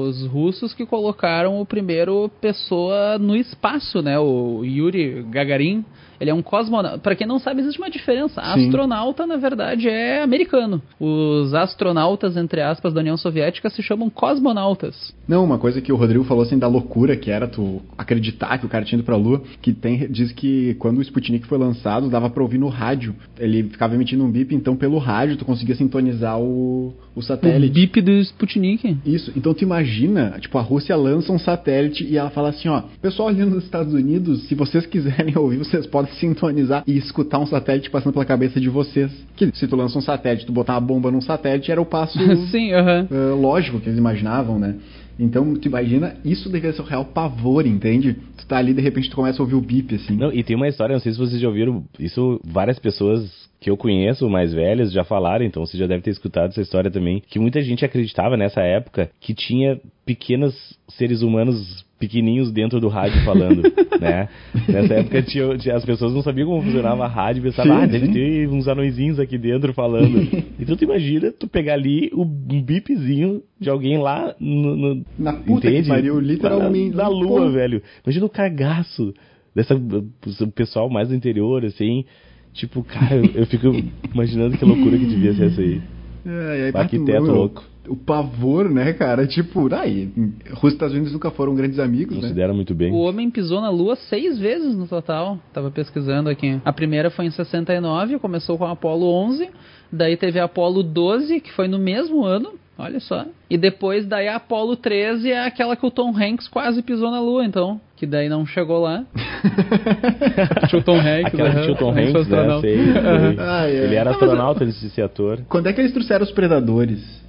os 0.07 0.25
russos 0.27 0.73
que 0.73 0.85
colocaram 0.85 1.59
o 1.61 1.65
primeiro 1.65 2.29
pessoa 2.41 3.17
no 3.17 3.35
espaço, 3.35 4.01
né? 4.01 4.19
O 4.19 4.63
Yuri 4.63 5.23
Gagarin. 5.29 5.85
Ele 6.19 6.29
é 6.29 6.33
um 6.33 6.41
cosmonauta. 6.41 6.97
Pra 6.99 7.15
quem 7.15 7.27
não 7.27 7.39
sabe, 7.39 7.61
existe 7.61 7.79
uma 7.79 7.89
diferença. 7.89 8.41
Sim. 8.53 8.65
Astronauta, 8.67 9.25
na 9.25 9.37
verdade, 9.37 9.87
é 9.89 10.21
americano. 10.21 10.81
Os 10.99 11.53
astronautas, 11.53 12.37
entre 12.37 12.61
aspas, 12.61 12.93
da 12.93 13.01
União 13.01 13.17
Soviética 13.17 13.69
se 13.69 13.81
chamam 13.81 14.09
cosmonautas. 14.09 15.13
Não, 15.27 15.43
uma 15.43 15.57
coisa 15.57 15.81
que 15.81 15.91
o 15.91 15.95
Rodrigo 15.95 16.23
falou 16.23 16.43
assim 16.43 16.57
da 16.57 16.67
loucura 16.67 17.15
que 17.15 17.31
era 17.31 17.47
tu 17.47 17.81
acreditar 17.97 18.57
que 18.57 18.65
o 18.65 18.69
cara 18.69 18.83
tinha 18.85 18.97
ido 18.97 19.05
pra 19.05 19.15
Lua, 19.15 19.41
que 19.61 19.73
tem 19.73 20.07
diz 20.09 20.31
que 20.31 20.75
quando 20.75 20.97
o 20.97 21.01
Sputnik 21.01 21.45
foi 21.47 21.57
lançado, 21.57 22.09
dava 22.09 22.29
pra 22.29 22.43
ouvir 22.43 22.57
no 22.57 22.67
rádio. 22.67 23.15
Ele 23.39 23.63
ficava 23.63 23.95
emitindo 23.95 24.23
um 24.23 24.31
bip, 24.31 24.53
então 24.53 24.75
pelo 24.75 24.97
rádio 24.97 25.37
tu 25.37 25.45
conseguia 25.45 25.75
sintonizar 25.75 26.39
o, 26.39 26.93
o 27.15 27.19
O 27.19 27.21
satélite. 27.21 27.73
bip 27.73 28.01
do 28.01 28.11
Sputnik. 28.21 28.97
Isso, 29.05 29.31
então 29.35 29.53
tu 29.53 29.63
imagina, 29.63 30.35
tipo, 30.39 30.57
a 30.57 30.61
Rússia 30.61 30.95
lança 30.95 31.31
um 31.31 31.39
satélite 31.39 32.03
e 32.05 32.17
ela 32.17 32.29
fala 32.29 32.49
assim, 32.49 32.67
ó, 32.69 32.83
pessoal 33.01 33.29
ali 33.29 33.43
nos 33.45 33.63
Estados 33.63 33.93
Unidos, 33.93 34.43
se 34.47 34.55
vocês 34.55 34.85
quiserem 34.85 35.35
ouvir, 35.37 35.57
vocês 35.57 35.85
podem 35.87 36.02
sintonizar 36.07 36.83
e 36.87 36.97
escutar 36.97 37.39
um 37.39 37.45
satélite 37.45 37.89
passando 37.89 38.13
pela 38.13 38.25
cabeça 38.25 38.59
de 38.59 38.69
vocês. 38.69 39.11
Que 39.35 39.51
se 39.55 39.67
tu 39.67 39.75
lança 39.75 39.97
um 39.97 40.01
satélite, 40.01 40.45
tu 40.45 40.51
botar 40.51 40.73
uma 40.73 40.81
bomba 40.81 41.11
num 41.11 41.21
satélite, 41.21 41.71
era 41.71 41.81
o 41.81 41.85
passo 41.85 42.17
Sim, 42.51 42.71
eh, 42.71 43.07
lógico 43.39 43.79
que 43.79 43.89
eles 43.89 43.99
imaginavam, 43.99 44.59
né? 44.59 44.75
Então, 45.19 45.53
tu 45.55 45.67
imagina, 45.67 46.15
isso 46.25 46.49
deveria 46.49 46.75
ser 46.75 46.81
o 46.81 46.85
real 46.85 47.05
pavor, 47.05 47.67
entende? 47.67 48.15
Tu 48.37 48.47
tá 48.47 48.57
ali, 48.57 48.73
de 48.73 48.81
repente, 48.81 49.09
tu 49.09 49.15
começa 49.15 49.41
a 49.41 49.43
ouvir 49.43 49.55
o 49.55 49.61
bip, 49.61 49.93
assim. 49.93 50.15
Não, 50.15 50.31
e 50.33 50.43
tem 50.43 50.55
uma 50.55 50.67
história, 50.67 50.93
não 50.93 50.99
sei 50.99 51.11
se 51.11 51.19
vocês 51.19 51.39
já 51.39 51.47
ouviram, 51.47 51.83
isso 51.99 52.39
várias 52.43 52.79
pessoas 52.79 53.29
que 53.59 53.69
eu 53.69 53.77
conheço, 53.77 54.29
mais 54.29 54.53
velhas, 54.53 54.91
já 54.91 55.03
falaram, 55.03 55.45
então 55.45 55.65
você 55.65 55.77
já 55.77 55.87
deve 55.87 56.01
ter 56.01 56.11
escutado 56.11 56.49
essa 56.49 56.61
história 56.61 56.91
também, 56.91 57.23
que 57.25 57.39
muita 57.39 57.61
gente 57.61 57.85
acreditava 57.85 58.35
nessa 58.35 58.61
época 58.61 59.09
que 59.21 59.33
tinha 59.33 59.79
pequenos 60.05 60.53
seres 60.89 61.21
humanos 61.21 61.85
pequenininhos 62.07 62.51
dentro 62.51 62.79
do 62.79 62.87
rádio 62.87 63.23
falando, 63.23 63.61
né? 63.99 64.27
Nessa 64.67 64.93
época 64.95 65.21
tinha, 65.23 65.57
tinha- 65.57 65.75
as 65.75 65.85
pessoas 65.85 66.13
não 66.13 66.21
sabiam 66.21 66.47
como 66.47 66.61
funcionava 66.61 67.05
a 67.05 67.07
rádio, 67.07 67.43
pensavam, 67.43 67.77
Sim, 67.77 67.83
ah, 67.83 67.85
deve 67.85 68.05
sim. 68.07 68.11
ter 68.13 68.49
uns 68.49 68.67
anõezinhos 68.67 69.19
aqui 69.19 69.37
dentro 69.37 69.73
falando. 69.73 70.19
então 70.59 70.75
tu 70.75 70.83
imagina, 70.83 71.31
tu 71.31 71.47
pegar 71.47 71.73
ali 71.73 72.09
o 72.13 72.23
um 72.23 72.61
bipzinho 72.61 73.41
de 73.59 73.69
alguém 73.69 73.97
lá 73.97 74.35
no... 74.39 74.75
no- 74.75 75.05
Na 75.17 75.33
puta 75.33 75.67
entende? 75.67 75.83
que 75.83 75.89
pariu, 75.89 76.19
literalmente. 76.19 76.95
Na, 76.95 77.03
na 77.03 77.09
lua, 77.09 77.41
Pô. 77.45 77.51
velho. 77.51 77.81
Imagina 78.05 78.25
o 78.25 78.29
cagaço 78.29 79.13
dessa 79.55 79.75
o 79.75 80.51
pessoal 80.51 80.89
mais 80.89 81.09
do 81.09 81.15
interior, 81.15 81.63
assim. 81.65 82.05
Tipo, 82.53 82.83
cara, 82.83 83.15
eu, 83.15 83.25
eu 83.33 83.45
fico 83.47 83.67
imaginando 84.13 84.57
que 84.57 84.65
loucura 84.65 84.97
que 84.97 85.05
devia 85.05 85.33
ser 85.33 85.45
essa 85.45 85.61
aí. 85.61 85.81
É, 86.25 86.67
aí, 86.67 86.71
Arquiteto 86.73 87.25
louco. 87.25 87.65
O 87.87 87.95
pavor, 87.97 88.69
né, 88.69 88.93
cara? 88.93 89.27
Tipo, 89.27 89.73
aí, 89.75 90.09
Rússia 90.51 90.67
e 90.67 90.73
Estados 90.73 90.93
Unidos 90.93 91.11
nunca 91.13 91.29
foram 91.31 91.53
grandes 91.53 91.79
amigos, 91.79 92.15
né? 92.15 92.21
Considera 92.21 92.53
muito 92.53 92.73
bem. 92.73 92.91
O 92.91 92.99
homem 92.99 93.29
pisou 93.29 93.59
na 93.59 93.69
Lua 93.69 93.95
seis 93.95 94.39
vezes 94.39 94.75
no 94.75 94.87
total. 94.87 95.37
Tava 95.53 95.69
pesquisando 95.69 96.29
aqui. 96.29 96.59
A 96.63 96.71
primeira 96.71 97.09
foi 97.09 97.25
em 97.25 97.31
69, 97.31 98.19
começou 98.19 98.57
com 98.57 98.65
a 98.65 98.71
Apollo 98.71 99.05
11. 99.05 99.49
Daí 99.91 100.15
teve 100.17 100.39
a 100.39 100.45
Apollo 100.45 100.81
12, 100.81 101.39
que 101.41 101.51
foi 101.51 101.67
no 101.67 101.77
mesmo 101.77 102.23
ano. 102.23 102.51
Olha 102.75 102.99
só. 102.99 103.25
E 103.49 103.55
depois, 103.57 104.07
daí 104.07 104.27
a 104.27 104.37
Apollo 104.37 104.75
13 104.77 105.29
é 105.31 105.45
aquela 105.45 105.75
que 105.75 105.85
o 105.85 105.91
Tom 105.91 106.09
Hanks 106.17 106.47
quase 106.47 106.81
pisou 106.81 107.11
na 107.11 107.19
Lua, 107.19 107.45
então. 107.45 107.79
Que 107.95 108.07
daí 108.07 108.27
não 108.27 108.45
chegou 108.47 108.79
lá. 108.81 109.05
Tinha 110.69 110.79
o 110.81 110.83
Tom 110.83 110.97
Hanks. 110.97 111.25
Aquela 111.25 111.49
que 111.51 111.57
aham, 111.57 111.61
tinha 111.61 111.73
o 111.73 111.77
Tom 111.77 111.91
Hanks, 111.91 112.27
né? 112.27 112.61
Sei, 112.61 112.77
sei. 112.77 112.95
Ai, 113.37 113.37
ai. 113.39 113.75
Ele 113.75 113.95
era 113.95 114.09
Ah, 114.09 114.13
astronauta 114.13 114.63
antes 114.63 114.79
de 114.79 114.89
ser 114.89 115.03
ator. 115.03 115.41
Quando 115.47 115.67
é 115.67 115.73
que 115.73 115.81
eles 115.81 115.91
trouxeram 115.93 116.23
os 116.23 116.31
predadores? 116.31 117.22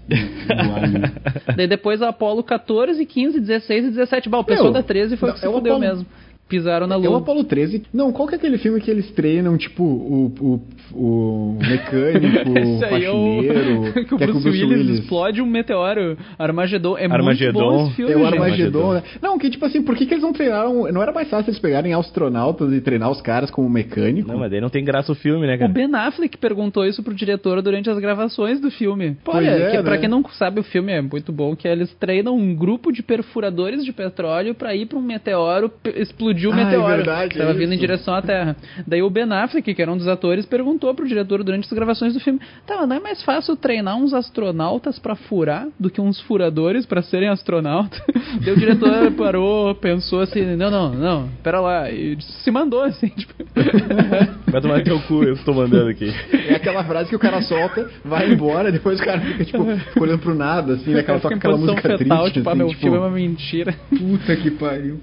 Daí 1.57 1.66
depois 1.66 2.02
a 2.02 2.09
Apollo 2.09 2.42
14, 2.42 3.05
15, 3.05 3.40
16 3.40 3.84
e 3.86 3.90
17. 3.90 4.28
Bah, 4.28 4.38
o 4.38 4.44
pessoal 4.44 4.70
da 4.72 4.82
13 4.82 5.16
foi 5.16 5.28
o 5.28 5.30
não, 5.30 5.34
que 5.34 5.40
se 5.40 5.46
é 5.46 5.48
o 5.48 5.52
fudeu 5.52 5.74
Apollo- 5.76 5.90
mesmo. 5.92 6.07
Pisaram 6.49 6.86
na 6.86 6.95
É 6.97 6.99
o 6.99 7.03
Lua. 7.03 7.18
Apollo 7.18 7.45
13. 7.45 7.84
Não, 7.92 8.12
qual 8.12 8.28
que 8.28 8.34
é 8.34 8.38
aquele 8.38 8.59
filme 8.59 8.80
que 8.80 8.90
eles 8.90 9.11
treinam, 9.12 9.57
tipo, 9.57 9.82
o, 9.82 10.61
o, 10.92 10.95
o 10.95 11.59
mecânico, 11.59 12.51
o 12.51 12.59
Esse 12.76 12.84
aí 12.84 13.05
é 13.05 13.11
o- 13.11 13.42
faxineiro, 13.42 13.92
que 14.07 14.14
o 14.14 14.22
é 14.22 14.26
com 14.26 14.40
Bruce, 14.40 14.49
Willis, 14.64 14.99
explode 15.01 15.40
um 15.42 15.47
meteoro. 15.47 16.16
Armagedon. 16.38 16.99
É 16.99 17.07
Armagedon. 17.07 17.59
muito 17.59 17.76
bom 17.78 17.86
esse 17.86 17.97
filme, 17.97 18.12
É 18.12 18.16
o. 18.16 18.26
Armagedon, 18.26 18.92
né? 18.95 19.03
Não, 19.22 19.38
que 19.38 19.51
tipo 19.51 19.64
assim, 19.64 19.82
por 19.82 19.97
que, 19.97 20.07
que 20.07 20.14
eles 20.14 20.22
não 20.22 20.32
treinaram? 20.32 20.90
Não 20.92 21.03
era 21.03 21.12
mais 21.12 21.28
fácil 21.28 21.51
eles 21.51 21.61
pegarem 21.61 21.95
astronautas 21.95 22.72
e 22.72 22.80
treinar 22.80 23.11
os 23.11 23.20
caras 23.20 23.51
como 23.51 23.68
mecânico? 23.68 24.28
Não, 24.28 24.38
mas 24.38 24.51
daí 24.51 24.61
não 24.61 24.68
tem 24.68 24.84
graça 24.84 25.12
o 25.12 25.14
filme, 25.14 25.47
né, 25.47 25.57
O 25.57 25.59
cara? 25.61 25.72
Ben 25.72 25.95
Affleck 25.95 26.36
perguntou 26.36 26.84
isso 26.84 27.03
pro 27.03 27.14
diretor 27.14 27.62
durante 27.62 27.88
as 27.88 27.99
gravações 27.99 28.61
do 28.61 28.70
filme. 28.70 29.16
Pô, 29.24 29.32
Pois 29.32 29.47
olha, 29.47 29.51
é, 29.51 29.70
que, 29.70 29.82
pra 29.82 29.92
né? 29.92 29.99
quem 29.99 30.09
não 30.09 30.22
sabe, 30.30 30.61
o 30.61 30.64
filme 30.64 30.92
é 30.92 31.01
muito 31.01 31.32
bom, 31.32 31.57
que 31.57 31.66
eles 31.66 31.92
treinam 31.95 32.36
um 32.36 32.55
grupo 32.55 32.92
de 32.92 33.03
perfuradores 33.03 33.84
de 33.84 33.92
petróleo 33.92 34.55
pra 34.55 34.74
ir 34.74 34.86
pra 34.86 34.99
um 34.99 35.03
meteoro, 35.03 35.68
p- 35.68 35.90
explodir 36.35 36.49
o 36.49 36.53
Ah, 36.53 36.61
é 36.61 36.64
meteoro. 36.64 36.97
verdade, 36.97 37.28
que 37.30 37.39
tava 37.39 37.51
é 37.51 37.55
vindo 37.55 37.72
em 37.72 37.78
direção 37.78 38.14
à 38.14 38.22
Terra. 38.22 38.57
Daí 38.87 39.03
o 39.03 39.11
Ben 39.11 39.24
Affleck, 39.32 39.74
que 39.74 39.82
era 39.82 39.91
um 39.93 39.97
dos 39.97 40.09
atores, 40.09 40.45
perguntou 40.47 40.95
pro 40.95 41.07
diretor 41.07 41.43
durante 41.43 41.64
as 41.66 41.72
gravações 41.72 42.14
do 42.14 42.20
filme: 42.20 42.41
Tá, 42.66 42.76
mas 42.78 42.89
não 42.89 42.97
é 42.97 43.01
mais 43.01 43.22
fácil 43.22 43.57
treinar 43.57 43.97
uns 43.97 44.12
astronautas 44.12 44.99
pra 44.99 45.14
furar 45.14 45.66
do 45.78 45.91
que 45.91 46.01
uns 46.01 46.20
furadores 46.20 46.85
pra 46.87 47.03
serem 47.03 47.28
astronautas? 47.28 48.01
Daí 48.45 48.53
o 48.55 48.59
diretor 48.59 49.11
parou, 49.12 49.74
pensou 49.74 50.20
assim: 50.20 50.57
Não, 50.57 50.70
não, 50.70 50.95
não, 50.95 51.28
pera 51.43 51.61
lá. 51.61 51.91
E 51.91 52.16
se 52.20 52.51
mandou 52.51 52.82
assim, 52.82 53.09
tipo. 53.16 53.35
Vai 54.51 54.61
tomar 54.61 54.78
no 54.78 54.85
teu 54.85 55.01
cu, 55.03 55.24
eu 55.24 55.37
tô 55.45 55.53
mandando 55.53 55.89
aqui. 55.89 56.12
É 56.49 56.55
aquela 56.55 56.85
frase 56.85 57.09
que 57.09 57.16
o 57.16 57.18
cara 57.18 57.41
solta, 57.43 57.89
vai 58.05 58.30
embora, 58.30 58.70
depois 58.70 59.01
o 59.01 59.05
cara 59.05 59.20
fica, 59.20 59.45
tipo, 59.45 59.64
fica 59.64 60.03
olhando 60.03 60.18
pro 60.20 60.35
nada, 60.35 60.74
assim, 60.74 60.93
né? 60.93 61.01
Aquela, 61.01 61.20
toca 61.20 61.35
aquela 61.35 61.57
música 61.57 61.80
fetal, 61.99 62.22
triste, 62.22 62.35
tipo, 62.35 62.49
ah, 62.49 62.53
assim, 62.53 62.59
meu 62.59 62.68
tipo, 62.68 62.80
filme 62.80 62.97
é 62.97 63.01
uma 63.01 63.11
mentira. 63.11 63.74
puta 63.91 64.37
que 64.37 64.51
pariu. 64.51 65.01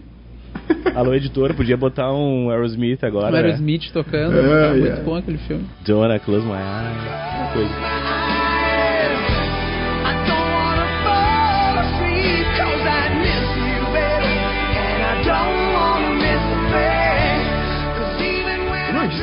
Alô, 0.96 1.14
editor, 1.14 1.54
podia 1.54 1.78
botar 1.78 2.12
um 2.14 2.50
Aerosmith 2.50 3.04
agora, 3.04 3.28
O 3.28 3.32
né? 3.32 3.40
Aerosmith 3.40 3.92
tocando. 3.92 4.38
É, 4.38 4.68
tá 4.68 4.74
muito 4.74 5.00
é. 5.00 5.04
bom 5.04 5.16
aquele 5.16 5.38
filme. 5.40 5.66
Don't 5.86 6.02
wanna 6.02 6.20
close 6.20 6.46
my 6.46 6.54
eyes. 6.54 7.40
Uma 7.40 7.54
coisa. 7.54 8.01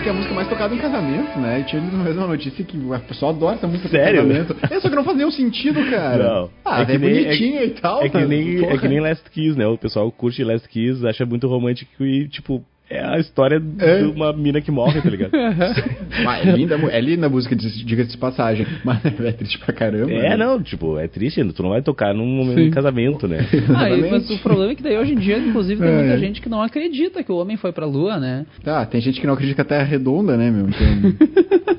Que 0.08 0.10
é 0.10 0.14
a 0.14 0.16
música 0.16 0.34
mais 0.34 0.48
tocada 0.48 0.74
em 0.74 0.78
casamento, 0.78 1.38
né? 1.38 1.60
E 1.60 1.64
tinha 1.64 1.82
uma 1.82 2.02
vez 2.04 2.16
uma 2.16 2.26
notícia 2.28 2.64
que 2.64 2.78
o 2.78 2.98
pessoal 3.00 3.32
adora 3.32 3.56
essa 3.56 3.66
música 3.66 3.88
Sério? 3.90 4.22
casamento. 4.22 4.56
É, 4.70 4.80
só 4.80 4.88
que 4.88 4.96
não 4.96 5.04
faz 5.04 5.16
nenhum 5.18 5.30
sentido, 5.30 5.84
cara. 5.90 6.16
Não. 6.24 6.50
Ah, 6.64 6.80
é, 6.80 6.86
que 6.86 6.96
nem- 6.98 7.24
bonitinha 7.24 7.64
e 7.64 7.70
tal. 7.70 8.02
É 8.02 8.08
que, 8.08 8.16
mas, 8.16 8.28
nem, 8.28 8.64
é 8.64 8.78
que 8.78 8.88
nem 8.88 9.00
Last 9.00 9.30
Kiss, 9.30 9.58
né? 9.58 9.66
O 9.66 9.76
pessoal 9.76 10.10
curte 10.10 10.42
Last 10.42 10.66
Kiss, 10.66 11.06
acha 11.06 11.26
muito 11.26 11.46
romântico 11.46 12.02
e, 12.04 12.26
tipo, 12.26 12.64
é 12.90 13.00
a 13.04 13.18
história 13.18 13.62
É. 13.78 13.98
de 13.98 14.04
uma 14.04 14.32
mina 14.32 14.60
que 14.60 14.70
morre, 14.70 15.00
tá 15.00 15.08
ligado? 15.10 15.30
Ah, 16.26 16.38
é, 16.40 16.50
linda, 16.52 16.74
é 16.90 17.00
linda 17.00 17.26
a 17.26 17.28
música, 17.28 17.54
diz- 17.54 17.84
diga-se 17.84 18.10
de 18.10 18.16
passagem. 18.18 18.66
Mas 18.84 19.04
é 19.04 19.32
triste 19.32 19.58
pra 19.58 19.72
caramba. 19.74 20.10
é, 20.12 20.30
né? 20.30 20.36
não, 20.36 20.60
tipo, 20.62 20.98
é 20.98 21.06
triste, 21.06 21.42
tu 21.52 21.62
não 21.62 21.70
vai 21.70 21.82
tocar 21.82 22.12
num 22.14 22.26
momento 22.26 22.62
de 22.64 22.70
casamento, 22.70 23.28
né? 23.28 23.46
Ah, 23.76 23.90
e- 23.90 24.10
mas 24.10 24.28
o 24.30 24.38
problema 24.38 24.72
é 24.72 24.74
que 24.74 24.82
daí 24.82 24.96
hoje 24.98 25.12
em 25.12 25.16
dia, 25.18 25.38
inclusive, 25.38 25.80
tem 25.80 25.90
É. 25.90 25.98
muita 25.98 26.18
gente 26.18 26.40
que 26.40 26.48
não 26.48 26.62
acredita 26.62 27.22
que 27.22 27.30
o 27.30 27.36
homem 27.36 27.56
foi 27.56 27.72
pra 27.72 27.86
lua, 27.86 28.18
né? 28.18 28.46
Tá, 28.64 28.84
tem 28.86 29.00
gente 29.00 29.20
que 29.20 29.26
não 29.26 29.34
acredita 29.34 29.56
que 29.56 29.60
a 29.60 29.64
Terra 29.64 29.82
é 29.82 29.90
redonda, 29.90 30.36
né, 30.36 30.50
meu? 30.50 30.66
Então... 30.68 31.38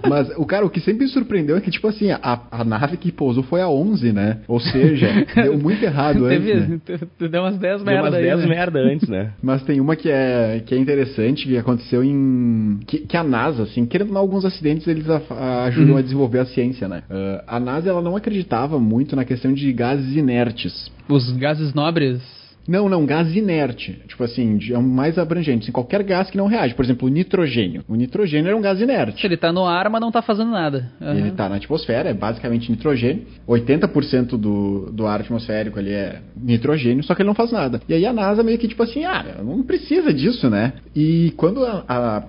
Mas, 0.10 0.30
o 0.38 0.46
cara, 0.46 0.66
o 0.66 0.70
que 0.70 0.80
sempre 0.80 1.06
me 1.06 1.12
surpreendeu 1.12 1.58
é 1.58 1.62
que, 1.62 1.70
tipo 1.70 1.88
assim, 1.88 2.10
a, 2.12 2.42
a 2.52 2.64
nave 2.64 2.98
que 2.98 3.12
pousou 3.12 3.44
foi 3.44 3.62
a 3.62 3.70
11, 3.70 4.12
né? 4.14 4.38
Ou 4.48 4.60
seja, 4.60 5.08
deu 5.36 5.58
muito 5.58 5.84
errado 5.84 6.26
antes, 6.26 6.46
Teve, 6.46 6.54
né? 6.62 6.80
deu 7.20 7.42
umas 7.42 7.58
10 7.58 7.84
Deu 7.84 7.94
umas 7.96 8.04
merda 8.04 8.18
aí, 8.18 8.24
10 8.24 8.40
né? 8.40 8.48
merda 8.48 8.80
antes, 8.80 9.10
né? 9.10 9.32
Mas 9.42 9.62
tem 9.64 9.80
uma 9.82 9.96
que 9.96 10.10
é, 10.10 10.62
que 10.66 10.74
é 10.74 10.78
interessante, 10.78 10.99
que 11.48 11.58
aconteceu 11.58 12.04
em... 12.04 12.80
Que, 12.86 13.00
que 13.00 13.18
a 13.18 13.24
NASA, 13.24 13.64
assim, 13.64 13.86
querendo 13.86 14.12
não, 14.14 14.20
alguns 14.22 14.46
acidentes, 14.46 14.88
eles 14.88 15.10
a- 15.10 15.22
a- 15.30 15.64
ajudam 15.66 15.98
a 15.98 16.02
desenvolver 16.02 16.40
a 16.40 16.46
ciência, 16.46 16.88
né? 16.88 17.04
Ah, 17.10 17.44
a 17.48 17.60
NASA, 17.60 17.90
ela 17.90 18.02
não 18.02 18.16
acreditava 18.16 18.80
muito 18.80 19.16
na 19.16 19.26
questão 19.26 19.54
de 19.54 19.72
gases 19.74 20.16
inertes. 20.16 20.92
Os 21.08 21.32
gases 21.32 21.74
nobres. 21.74 22.39
Não, 22.70 22.88
não, 22.88 23.04
gás 23.04 23.36
inerte. 23.36 24.00
Tipo 24.08 24.24
assim, 24.24 24.60
é 24.72 24.78
mais 24.78 25.18
abrangente. 25.18 25.64
Assim, 25.64 25.72
qualquer 25.72 26.04
gás 26.04 26.30
que 26.30 26.38
não 26.38 26.46
reage. 26.46 26.76
Por 26.76 26.86
exemplo, 26.86 27.08
o 27.08 27.12
nitrogênio. 27.12 27.84
O 27.88 27.96
nitrogênio 27.96 28.52
é 28.52 28.56
um 28.56 28.62
gás 28.62 28.80
inerte. 28.80 29.26
Ele 29.26 29.36
tá 29.36 29.52
no 29.52 29.66
ar, 29.66 29.90
mas 29.90 30.00
não 30.00 30.12
tá 30.12 30.22
fazendo 30.22 30.52
nada. 30.52 30.92
Aham. 31.02 31.18
Ele 31.18 31.30
está 31.30 31.50
na 31.50 31.56
atmosfera, 31.56 32.10
é 32.10 32.14
basicamente 32.14 32.70
nitrogênio. 32.70 33.26
80% 33.48 34.38
do, 34.38 34.92
do 34.92 35.08
ar 35.08 35.22
atmosférico 35.22 35.80
ali 35.80 35.92
é 35.92 36.22
nitrogênio, 36.38 37.04
só 37.04 37.16
que 37.16 37.24
ele 37.24 37.28
não 37.28 37.34
faz 37.34 37.52
nada. 37.52 37.82
E 37.90 37.94
aí 37.96 38.06
a 38.06 38.14
NASA 38.14 38.44
meio 38.44 38.60
que 38.60 38.68
tipo 38.68 38.84
assim, 38.84 39.04
ah, 39.04 39.38
não 39.44 39.64
precisa 39.64 40.14
disso, 40.14 40.48
né? 40.48 40.74
E 40.96 41.34
quando 41.38 41.66
a, 41.66 41.84
a, 41.88 42.24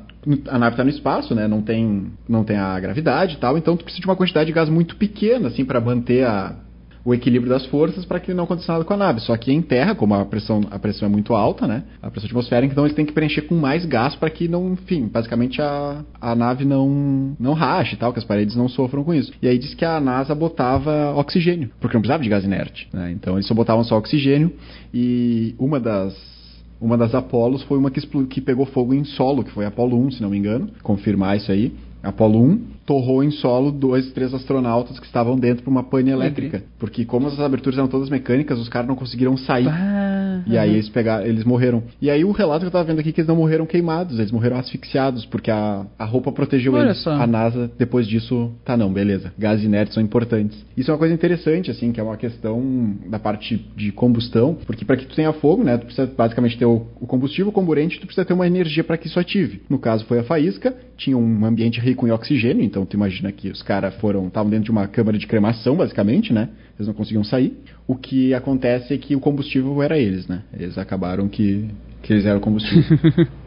a 0.48 0.58
nave 0.58 0.72
está 0.72 0.84
no 0.84 0.90
espaço, 0.90 1.34
né, 1.34 1.46
não 1.46 1.60
tem, 1.60 2.06
não 2.26 2.44
tem 2.44 2.56
a 2.56 2.80
gravidade 2.80 3.34
e 3.34 3.38
tal, 3.38 3.58
então 3.58 3.76
tu 3.76 3.84
precisa 3.84 4.00
de 4.00 4.08
uma 4.08 4.16
quantidade 4.16 4.46
de 4.46 4.52
gás 4.54 4.70
muito 4.70 4.96
pequena, 4.96 5.48
assim, 5.48 5.66
para 5.66 5.82
manter 5.82 6.24
a, 6.24 6.56
o 7.04 7.14
equilíbrio 7.14 7.50
das 7.50 7.64
forças 7.66 8.04
para 8.04 8.20
que 8.20 8.34
não 8.34 8.44
aconteça 8.44 8.72
nada 8.72 8.84
com 8.84 8.94
a 8.94 8.96
nave. 8.96 9.20
Só 9.20 9.36
que 9.36 9.52
em 9.52 9.62
terra, 9.62 9.94
como 9.94 10.14
a 10.14 10.24
pressão, 10.24 10.62
a 10.70 10.78
pressão 10.78 11.06
é 11.06 11.10
muito 11.10 11.34
alta, 11.34 11.66
né? 11.66 11.84
A 12.02 12.10
pressão 12.10 12.26
atmosférica, 12.26 12.72
então 12.72 12.84
eles 12.84 12.94
têm 12.94 13.06
que 13.06 13.12
preencher 13.12 13.42
com 13.42 13.54
mais 13.54 13.84
gás 13.86 14.14
para 14.14 14.30
que 14.30 14.48
não, 14.48 14.72
enfim, 14.72 15.08
basicamente 15.08 15.60
a, 15.60 16.04
a 16.20 16.34
nave 16.34 16.64
não 16.64 17.36
não 17.38 17.52
rache 17.52 17.94
e 17.94 17.98
tal, 17.98 18.12
que 18.12 18.18
as 18.18 18.24
paredes 18.24 18.56
não 18.56 18.68
sofram 18.68 19.02
com 19.02 19.14
isso. 19.14 19.32
E 19.40 19.48
aí 19.48 19.58
diz 19.58 19.74
que 19.74 19.84
a 19.84 20.00
NASA 20.00 20.34
botava 20.34 21.14
oxigênio, 21.16 21.70
porque 21.80 21.96
não 21.96 22.02
precisava 22.02 22.22
de 22.22 22.28
gás 22.28 22.44
inerte, 22.44 22.88
né? 22.92 23.10
Então 23.12 23.34
eles 23.34 23.46
só 23.46 23.54
botavam 23.54 23.84
só 23.84 23.96
oxigênio 23.96 24.52
e 24.92 25.54
uma 25.58 25.80
das 25.80 26.40
uma 26.80 26.96
das 26.96 27.14
Apolos 27.14 27.62
foi 27.64 27.76
uma 27.76 27.90
que, 27.90 28.00
que 28.26 28.40
pegou 28.40 28.64
fogo 28.64 28.94
em 28.94 29.04
solo, 29.04 29.44
que 29.44 29.50
foi 29.50 29.66
a 29.66 29.68
Apolo 29.68 29.98
1, 30.06 30.12
se 30.12 30.22
não 30.22 30.30
me 30.30 30.38
engano. 30.38 30.70
Confirmar 30.82 31.36
isso 31.36 31.52
aí. 31.52 31.74
Apolo 32.02 32.42
1 32.42 32.60
torrou 32.86 33.22
em 33.22 33.30
solo 33.30 33.70
dois, 33.70 34.10
três 34.12 34.34
astronautas 34.34 34.98
que 34.98 35.06
estavam 35.06 35.38
dentro 35.38 35.62
por 35.62 35.70
uma 35.70 35.82
pane 35.84 36.10
elétrica. 36.10 36.62
Porque 36.78 37.04
como 37.04 37.28
as 37.28 37.38
aberturas 37.38 37.78
eram 37.78 37.88
todas 37.88 38.08
mecânicas, 38.08 38.58
os 38.58 38.68
caras 38.68 38.88
não 38.88 38.96
conseguiram 38.96 39.36
sair. 39.36 39.68
Ah, 39.68 40.42
E 40.46 40.56
aí 40.58 40.72
eles 40.74 40.88
pegaram, 40.88 41.24
eles 41.26 41.44
morreram. 41.44 41.82
E 42.00 42.10
aí 42.10 42.24
o 42.24 42.32
relato 42.32 42.60
que 42.60 42.66
eu 42.66 42.70
tava 42.70 42.84
vendo 42.84 42.98
aqui 43.00 43.10
é 43.10 43.12
que 43.12 43.20
eles 43.20 43.28
não 43.28 43.36
morreram 43.36 43.66
queimados, 43.66 44.18
eles 44.18 44.32
morreram 44.32 44.56
asfixiados, 44.58 45.24
porque 45.26 45.50
a, 45.50 45.86
a 45.98 46.04
roupa 46.04 46.32
protegeu 46.32 46.74
Olha 46.74 46.86
eles. 46.86 47.02
só. 47.02 47.12
A 47.12 47.26
NASA, 47.26 47.70
depois 47.78 48.06
disso, 48.06 48.50
tá 48.64 48.76
não, 48.76 48.92
beleza. 48.92 49.32
Gases 49.38 49.64
inertes 49.64 49.94
são 49.94 50.02
importantes. 50.02 50.64
Isso 50.76 50.90
é 50.90 50.94
uma 50.94 50.98
coisa 50.98 51.14
interessante, 51.14 51.70
assim, 51.70 51.92
que 51.92 52.00
é 52.00 52.02
uma 52.02 52.16
questão 52.16 52.94
da 53.08 53.18
parte 53.18 53.56
de 53.76 53.92
combustão, 53.92 54.56
porque 54.66 54.84
para 54.84 54.96
que 54.96 55.06
tu 55.06 55.14
tenha 55.14 55.32
fogo, 55.34 55.62
né, 55.62 55.76
tu 55.76 55.86
precisa 55.86 56.06
basicamente 56.16 56.56
ter 56.58 56.64
o, 56.66 56.86
o 57.00 57.06
combustível, 57.06 57.48
o 57.50 57.52
comburente, 57.52 58.00
tu 58.00 58.06
precisa 58.06 58.24
ter 58.24 58.32
uma 58.32 58.46
energia 58.46 58.82
para 58.82 58.96
que 58.96 59.06
isso 59.06 59.18
ative. 59.20 59.62
No 59.68 59.78
caso 59.78 60.04
foi 60.06 60.18
a 60.18 60.24
faísca, 60.24 60.74
tinha 60.96 61.16
um 61.16 61.44
ambiente 61.44 61.80
rico 61.80 62.06
em 62.06 62.10
oxigênio, 62.10 62.64
então 62.64 62.79
tu 62.86 62.94
imagina 62.94 63.30
que 63.32 63.48
os 63.48 63.62
caras 63.62 63.94
foram, 63.96 64.28
estavam 64.28 64.50
dentro 64.50 64.64
de 64.64 64.70
uma 64.70 64.86
câmara 64.86 65.18
de 65.18 65.26
cremação, 65.26 65.76
basicamente, 65.76 66.32
né? 66.32 66.48
Eles 66.76 66.86
não 66.86 66.94
conseguiam 66.94 67.24
sair. 67.24 67.56
O 67.86 67.94
que 67.94 68.32
acontece 68.34 68.94
é 68.94 68.98
que 68.98 69.14
o 69.14 69.20
combustível 69.20 69.82
era 69.82 69.98
eles, 69.98 70.26
né? 70.26 70.42
Eles 70.52 70.78
acabaram 70.78 71.28
que, 71.28 71.68
que 72.02 72.12
eles 72.12 72.26
eram 72.26 72.38
o 72.38 72.40
combustível. 72.40 72.98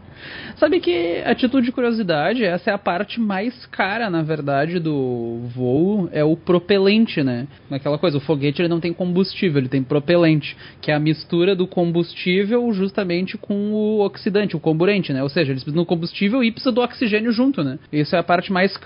Sabe 0.58 0.80
que, 0.80 1.22
a 1.26 1.34
de 1.34 1.72
curiosidade, 1.72 2.44
essa 2.44 2.72
é 2.72 2.74
a 2.74 2.78
parte 2.78 3.20
mais 3.20 3.66
cara, 3.68 4.10
na 4.10 4.22
verdade, 4.22 4.80
do 4.80 5.42
voo, 5.54 6.10
é 6.12 6.24
o 6.24 6.36
propelente, 6.36 7.24
né? 7.24 7.48
Naquela 7.70 7.98
coisa, 7.98 8.18
o 8.18 8.22
foguete 8.22 8.62
ele 8.62 8.70
não 8.70 8.80
tem 8.80 8.94
combustível, 8.94 9.60
ele 9.60 9.70
tem 9.70 9.84
propelente, 9.84 10.56
que 10.82 10.92
é 10.92 10.94
a 10.94 11.00
mistura 11.00 11.56
do 11.56 11.68
combustível 11.68 12.72
justamente 12.74 13.38
com 13.38 13.74
o 13.74 14.06
oxidante, 14.06 14.56
o 14.56 14.60
comburente, 14.60 15.12
né? 15.12 15.24
Ou 15.24 15.30
seja, 15.30 15.52
eles 15.52 15.64
precisam 15.64 15.84
do 15.84 15.88
combustível 15.88 16.44
e 16.44 16.52
precisa 16.52 16.72
do 16.72 16.82
oxigênio 16.82 17.32
junto, 17.32 17.64
né? 17.64 17.80
Isso 17.92 18.16
é 18.16 18.20
a 18.20 18.24
parte 18.24 18.52
mais... 18.52 18.78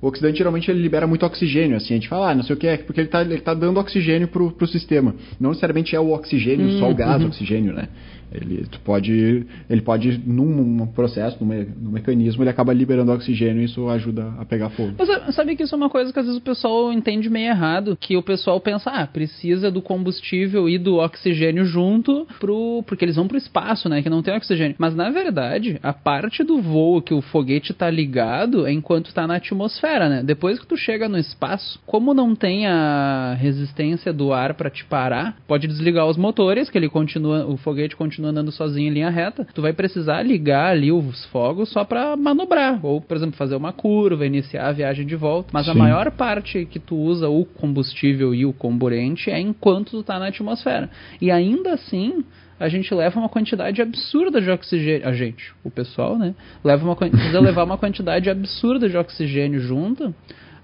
O 0.00 0.08
oxidante 0.08 0.38
geralmente 0.38 0.70
ele 0.70 0.80
libera 0.80 1.06
muito 1.06 1.24
oxigênio, 1.24 1.76
assim, 1.76 1.94
a 1.94 1.96
gente 1.96 2.08
fala, 2.08 2.30
ah, 2.30 2.34
não 2.34 2.42
sei 2.42 2.54
o 2.54 2.58
que 2.58 2.66
é, 2.66 2.76
porque 2.76 3.00
ele 3.00 3.08
tá, 3.08 3.22
ele 3.22 3.40
tá 3.40 3.54
dando 3.54 3.80
oxigênio 3.80 4.28
pro, 4.28 4.50
pro 4.50 4.66
sistema. 4.66 5.14
Não 5.40 5.50
necessariamente 5.50 5.96
é 5.96 6.00
o 6.00 6.12
oxigênio, 6.12 6.78
só 6.78 6.90
o 6.90 6.94
gás 6.94 7.22
oxigênio, 7.24 7.72
né? 7.72 7.88
Ele, 8.32 8.66
pode, 8.84 9.46
ele 9.68 9.80
pode, 9.80 10.20
num, 10.26 10.86
processo, 10.86 11.42
num, 11.44 11.66
num 11.80 11.90
mecanismo, 11.90 12.42
ele 12.42 12.50
acaba 12.50 12.72
liberando 12.72 13.12
oxigênio 13.12 13.62
e 13.62 13.64
isso 13.64 13.88
ajuda 13.88 14.32
a 14.38 14.44
pegar 14.44 14.70
fogo. 14.70 14.92
Mas 14.98 15.08
sa- 15.08 15.32
sabe 15.32 15.56
que 15.56 15.62
isso 15.62 15.74
é 15.74 15.78
uma 15.78 15.90
coisa 15.90 16.12
que 16.12 16.18
às 16.18 16.26
vezes 16.26 16.40
o 16.40 16.44
pessoal 16.44 16.92
entende 16.92 17.30
meio 17.30 17.48
errado, 17.48 17.96
que 18.00 18.16
o 18.16 18.22
pessoal 18.22 18.60
pensa, 18.60 18.90
ah, 18.90 19.06
precisa 19.06 19.70
do 19.70 19.80
combustível 19.82 20.68
e 20.68 20.78
do 20.78 20.96
oxigênio 20.96 21.64
junto 21.64 22.26
pro, 22.40 22.82
porque 22.86 23.04
eles 23.04 23.16
vão 23.16 23.28
pro 23.28 23.36
espaço, 23.36 23.88
né, 23.88 24.02
que 24.02 24.10
não 24.10 24.22
tem 24.22 24.34
oxigênio. 24.34 24.74
Mas 24.78 24.94
na 24.94 25.10
verdade, 25.10 25.78
a 25.82 25.92
parte 25.92 26.42
do 26.42 26.60
voo 26.60 27.00
que 27.02 27.14
o 27.14 27.20
foguete 27.20 27.72
tá 27.72 27.90
ligado 27.90 28.66
é 28.66 28.72
enquanto 28.72 29.12
tá 29.14 29.26
na 29.26 29.36
atmosfera, 29.36 30.08
né? 30.08 30.22
Depois 30.22 30.58
que 30.58 30.66
tu 30.66 30.76
chega 30.76 31.08
no 31.08 31.18
espaço, 31.18 31.78
como 31.86 32.14
não 32.14 32.34
tem 32.34 32.66
a 32.66 33.36
resistência 33.38 34.12
do 34.12 34.32
ar 34.32 34.54
pra 34.54 34.70
te 34.70 34.84
parar, 34.84 35.36
pode 35.46 35.66
desligar 35.66 36.06
os 36.06 36.16
motores, 36.16 36.68
que 36.70 36.78
ele 36.78 36.88
continua, 36.88 37.46
o 37.46 37.56
foguete 37.56 37.96
continua 37.96 38.13
andando 38.22 38.52
sozinho 38.52 38.88
em 38.88 38.94
linha 38.94 39.10
reta. 39.10 39.46
Tu 39.54 39.62
vai 39.62 39.72
precisar 39.72 40.22
ligar 40.22 40.70
ali 40.72 40.92
os 40.92 41.24
fogos 41.26 41.70
só 41.70 41.84
pra 41.84 42.16
manobrar, 42.16 42.84
ou 42.84 43.00
por 43.00 43.16
exemplo, 43.16 43.36
fazer 43.36 43.56
uma 43.56 43.72
curva, 43.72 44.26
iniciar 44.26 44.68
a 44.68 44.72
viagem 44.72 45.06
de 45.06 45.16
volta. 45.16 45.50
Mas 45.52 45.68
a 45.68 45.72
Sim. 45.72 45.78
maior 45.78 46.10
parte 46.10 46.66
que 46.66 46.78
tu 46.78 46.96
usa 46.96 47.28
o 47.28 47.44
combustível 47.44 48.34
e 48.34 48.44
o 48.44 48.52
comburente 48.52 49.30
é 49.30 49.40
enquanto 49.40 49.90
tu 49.90 50.02
tá 50.02 50.18
na 50.18 50.28
atmosfera. 50.28 50.90
E 51.20 51.30
ainda 51.30 51.72
assim, 51.74 52.24
a 52.58 52.68
gente 52.68 52.94
leva 52.94 53.18
uma 53.18 53.28
quantidade 53.28 53.82
absurda 53.82 54.40
de 54.40 54.50
oxigênio. 54.50 55.06
A 55.08 55.12
gente, 55.12 55.52
o 55.64 55.70
pessoal, 55.70 56.16
né? 56.16 56.34
Leva 56.62 56.84
uma, 56.84 56.96
precisa 56.96 57.40
levar 57.40 57.64
uma 57.64 57.78
quantidade 57.78 58.30
absurda 58.30 58.88
de 58.88 58.96
oxigênio 58.96 59.60
junto. 59.60 60.14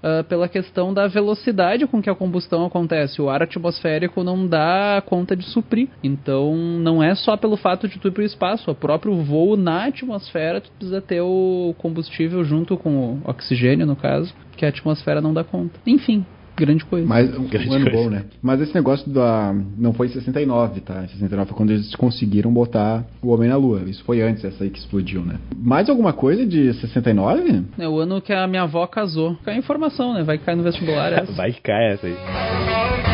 ah, 0.03 0.23
pela 0.23 0.47
questão 0.47 0.93
da 0.93 1.07
velocidade 1.07 1.85
com 1.85 2.01
que 2.01 2.09
a 2.09 2.15
combustão 2.15 2.65
acontece. 2.65 3.21
O 3.21 3.29
ar 3.29 3.43
atmosférico 3.43 4.23
não 4.23 4.47
dá 4.47 5.01
conta 5.05 5.35
de 5.35 5.45
suprir. 5.45 5.89
Então, 6.03 6.55
não 6.55 7.03
é 7.03 7.13
só 7.13 7.37
pelo 7.37 7.55
fato 7.55 7.87
de 7.87 7.99
tu 7.99 8.07
ir 8.07 8.11
para 8.11 8.23
o 8.23 8.25
espaço. 8.25 8.71
O 8.71 8.75
próprio 8.75 9.15
voo 9.23 9.55
na 9.55 9.85
atmosfera, 9.85 10.61
tu 10.61 10.71
precisa 10.71 11.01
ter 11.01 11.21
o 11.21 11.75
combustível 11.77 12.43
junto 12.43 12.77
com 12.77 12.89
o 12.89 13.21
oxigênio, 13.25 13.85
no 13.85 13.95
caso, 13.95 14.33
que 14.57 14.65
a 14.65 14.69
atmosfera 14.69 15.21
não 15.21 15.33
dá 15.33 15.43
conta. 15.43 15.79
Enfim, 15.85 16.25
grande 16.65 16.85
coisa. 16.85 17.05
Mas 17.07 17.29
um, 17.37 17.43
Grande 17.47 17.69
um 17.69 17.73
ano 17.73 17.91
coisa. 17.91 17.97
bom, 17.97 18.09
né? 18.09 18.23
Mas 18.41 18.61
esse 18.61 18.73
negócio 18.73 19.11
da. 19.11 19.53
Não 19.77 19.93
foi 19.93 20.07
em 20.07 20.11
69, 20.11 20.81
tá? 20.81 21.03
Em 21.03 21.07
69 21.07 21.49
foi 21.49 21.57
quando 21.57 21.71
eles 21.71 21.93
conseguiram 21.95 22.51
botar 22.53 23.03
o 23.21 23.29
Homem 23.29 23.49
na 23.49 23.57
Lua. 23.57 23.81
Isso 23.87 24.03
foi 24.03 24.21
antes 24.21 24.43
essa 24.43 24.63
aí 24.63 24.69
que 24.69 24.79
explodiu, 24.79 25.21
né? 25.21 25.35
Mais 25.55 25.89
alguma 25.89 26.13
coisa 26.13 26.45
de 26.45 26.73
69? 26.73 27.63
É 27.77 27.87
o 27.87 27.99
ano 27.99 28.21
que 28.21 28.31
a 28.33 28.47
minha 28.47 28.63
avó 28.63 28.85
casou. 28.87 29.35
Cai 29.43 29.55
a 29.55 29.57
informação, 29.57 30.13
né? 30.13 30.23
Vai 30.23 30.37
cair 30.37 30.55
no 30.55 30.63
vestibular 30.63 31.11
essa. 31.13 31.31
Vai 31.33 31.51
que 31.51 31.61
cai 31.61 31.93
essa 31.93 32.07
aí. 32.07 33.10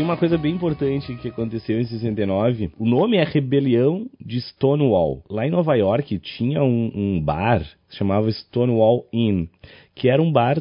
Tem, 0.00 0.04
uma 0.06 0.16
coisa 0.16 0.38
bem 0.38 0.54
importante 0.54 1.14
que 1.16 1.28
aconteceu 1.28 1.78
em 1.78 1.84
69. 1.84 2.70
O 2.78 2.86
nome 2.86 3.18
é 3.18 3.22
Rebelião 3.22 4.06
de 4.18 4.40
Stonewall. 4.40 5.22
Lá 5.28 5.46
em 5.46 5.50
Nova 5.50 5.74
York 5.74 6.18
tinha 6.20 6.62
um, 6.62 6.90
um 6.94 7.20
bar 7.20 7.60
que 7.86 7.96
chamava 7.98 8.32
Stonewall 8.32 9.06
Inn, 9.12 9.44
que 9.94 10.08
era 10.08 10.22
um 10.22 10.32
bar 10.32 10.56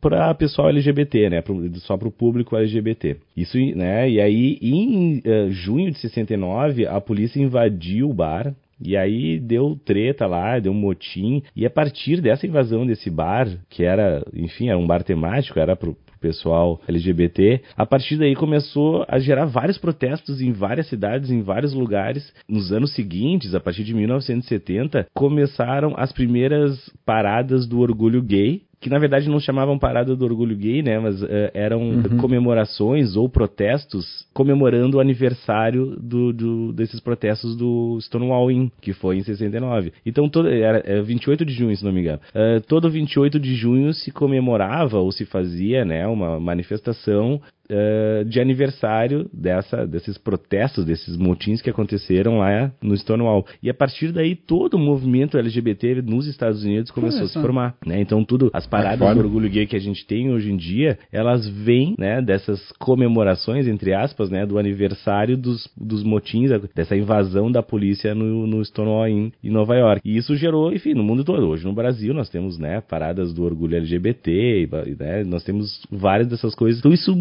para 0.00 0.34
pessoal 0.34 0.68
LGBT, 0.68 1.30
né, 1.30 1.44
só 1.76 1.96
para 1.96 2.08
o 2.08 2.10
público 2.10 2.56
LGBT. 2.56 3.18
Isso, 3.36 3.56
né, 3.56 4.10
e 4.10 4.20
aí 4.20 4.58
em 4.60 5.22
eh, 5.24 5.46
junho 5.50 5.92
de 5.92 5.98
69 5.98 6.84
a 6.84 7.00
polícia 7.00 7.40
invadiu 7.40 8.10
o 8.10 8.14
bar 8.14 8.52
e 8.80 8.96
aí 8.96 9.38
deu 9.38 9.78
treta 9.84 10.26
lá, 10.26 10.58
deu 10.58 10.72
um 10.72 10.74
motim. 10.74 11.40
E 11.54 11.64
a 11.64 11.70
partir 11.70 12.20
dessa 12.20 12.48
invasão 12.48 12.84
desse 12.84 13.08
bar, 13.08 13.46
que 13.70 13.84
era, 13.84 14.26
enfim, 14.34 14.70
era 14.70 14.78
um 14.78 14.88
bar 14.88 15.04
temático, 15.04 15.60
era 15.60 15.76
pro 15.76 15.96
pessoal 16.22 16.80
LGBT, 16.88 17.60
a 17.76 17.84
partir 17.84 18.16
daí 18.16 18.34
começou 18.34 19.04
a 19.08 19.18
gerar 19.18 19.44
vários 19.44 19.76
protestos 19.76 20.40
em 20.40 20.52
várias 20.52 20.86
cidades, 20.86 21.30
em 21.30 21.42
vários 21.42 21.74
lugares. 21.74 22.32
Nos 22.48 22.72
anos 22.72 22.94
seguintes, 22.94 23.54
a 23.54 23.60
partir 23.60 23.84
de 23.84 23.92
1970, 23.92 25.08
começaram 25.12 25.94
as 25.96 26.12
primeiras 26.12 26.88
paradas 27.04 27.66
do 27.66 27.80
orgulho 27.80 28.22
gay, 28.22 28.62
que 28.82 28.90
na 28.90 28.98
verdade 28.98 29.28
não 29.30 29.38
chamavam 29.40 29.78
parada 29.78 30.14
do 30.14 30.24
orgulho 30.24 30.56
gay, 30.56 30.82
né? 30.82 30.98
Mas 30.98 31.22
eh, 31.22 31.50
eram 31.54 32.02
comemorações 32.20 33.16
ou 33.16 33.28
protestos 33.28 34.26
comemorando 34.34 34.96
o 34.96 35.00
aniversário 35.00 35.96
do, 36.00 36.32
do- 36.32 36.72
desses 36.72 36.98
protestos 37.00 37.56
do 37.56 37.96
Stonewall 38.00 38.50
Inn, 38.50 38.68
que 38.80 38.92
foi 38.92 39.16
em 39.18 39.22
69. 39.22 39.92
Então, 40.04 40.28
todo, 40.28 40.48
era, 40.48 40.82
é 40.84 41.00
28 41.00 41.44
de 41.44 41.52
junho, 41.54 41.76
se 41.76 41.84
não 41.84 41.92
me 41.92 42.00
engano. 42.00 42.20
Eh, 42.34 42.60
todo 42.66 42.90
28 42.90 43.38
de 43.38 43.54
junho 43.54 43.92
se 43.94 44.10
comemorava 44.10 44.98
ou 44.98 45.12
se 45.12 45.24
fazia, 45.24 45.84
né? 45.84 46.06
Uma 46.06 46.40
manifestação 46.40 47.40
eh, 47.68 48.24
de 48.24 48.40
aniversário 48.40 49.30
dessa, 49.32 49.86
desses 49.86 50.18
protestos, 50.18 50.84
desses 50.84 51.16
motins 51.16 51.62
que 51.62 51.70
aconteceram 51.70 52.38
lá 52.38 52.72
no 52.82 52.96
Stonewall. 52.96 53.46
E 53.62 53.70
a 53.70 53.74
partir 53.74 54.12
daí, 54.12 54.34
todo 54.34 54.74
o 54.74 54.78
movimento 54.78 55.38
LGBT 55.38 56.02
nos 56.02 56.26
Estados 56.26 56.64
Unidos 56.64 56.90
começou 56.90 57.22
a 57.22 57.28
se 57.28 57.40
formar. 57.40 57.74
Né? 57.86 58.00
Então, 58.00 58.24
tudo, 58.24 58.50
as 58.52 58.66
paradas 58.66 59.14
do 59.14 59.20
orgulho 59.20 59.48
gay 59.48 59.66
que 59.66 59.76
a 59.76 59.80
gente 59.80 60.04
tem 60.06 60.30
hoje 60.30 60.50
em 60.50 60.56
dia, 60.56 60.98
elas 61.10 61.48
vêm 61.48 61.94
né, 61.98 62.20
dessas 62.20 62.60
comemorações, 62.78 63.66
entre 63.66 63.94
aspas, 63.94 64.28
né, 64.28 64.44
do 64.44 64.58
aniversário 64.58 65.36
dos, 65.36 65.68
dos 65.76 66.02
motins, 66.02 66.50
dessa 66.74 66.96
invasão 66.96 67.50
da 67.50 67.62
polícia 67.62 68.14
no, 68.14 68.46
no 68.46 68.64
Stonewall 68.64 69.06
em, 69.06 69.32
em 69.42 69.50
Nova 69.50 69.76
York. 69.76 70.02
E 70.04 70.16
isso 70.16 70.36
gerou, 70.36 70.72
enfim, 70.72 70.94
no 70.94 71.04
mundo 71.04 71.24
todo. 71.24 71.48
Hoje 71.48 71.64
no 71.64 71.72
Brasil 71.72 72.12
nós 72.12 72.28
temos 72.28 72.58
né, 72.58 72.80
paradas 72.80 73.32
do 73.32 73.44
orgulho 73.44 73.76
LGBT, 73.76 74.68
né, 74.98 75.24
nós 75.24 75.44
temos 75.44 75.82
várias 75.90 76.28
dessas 76.28 76.54
coisas. 76.54 76.78
Então 76.80 76.92
isso 76.92 77.14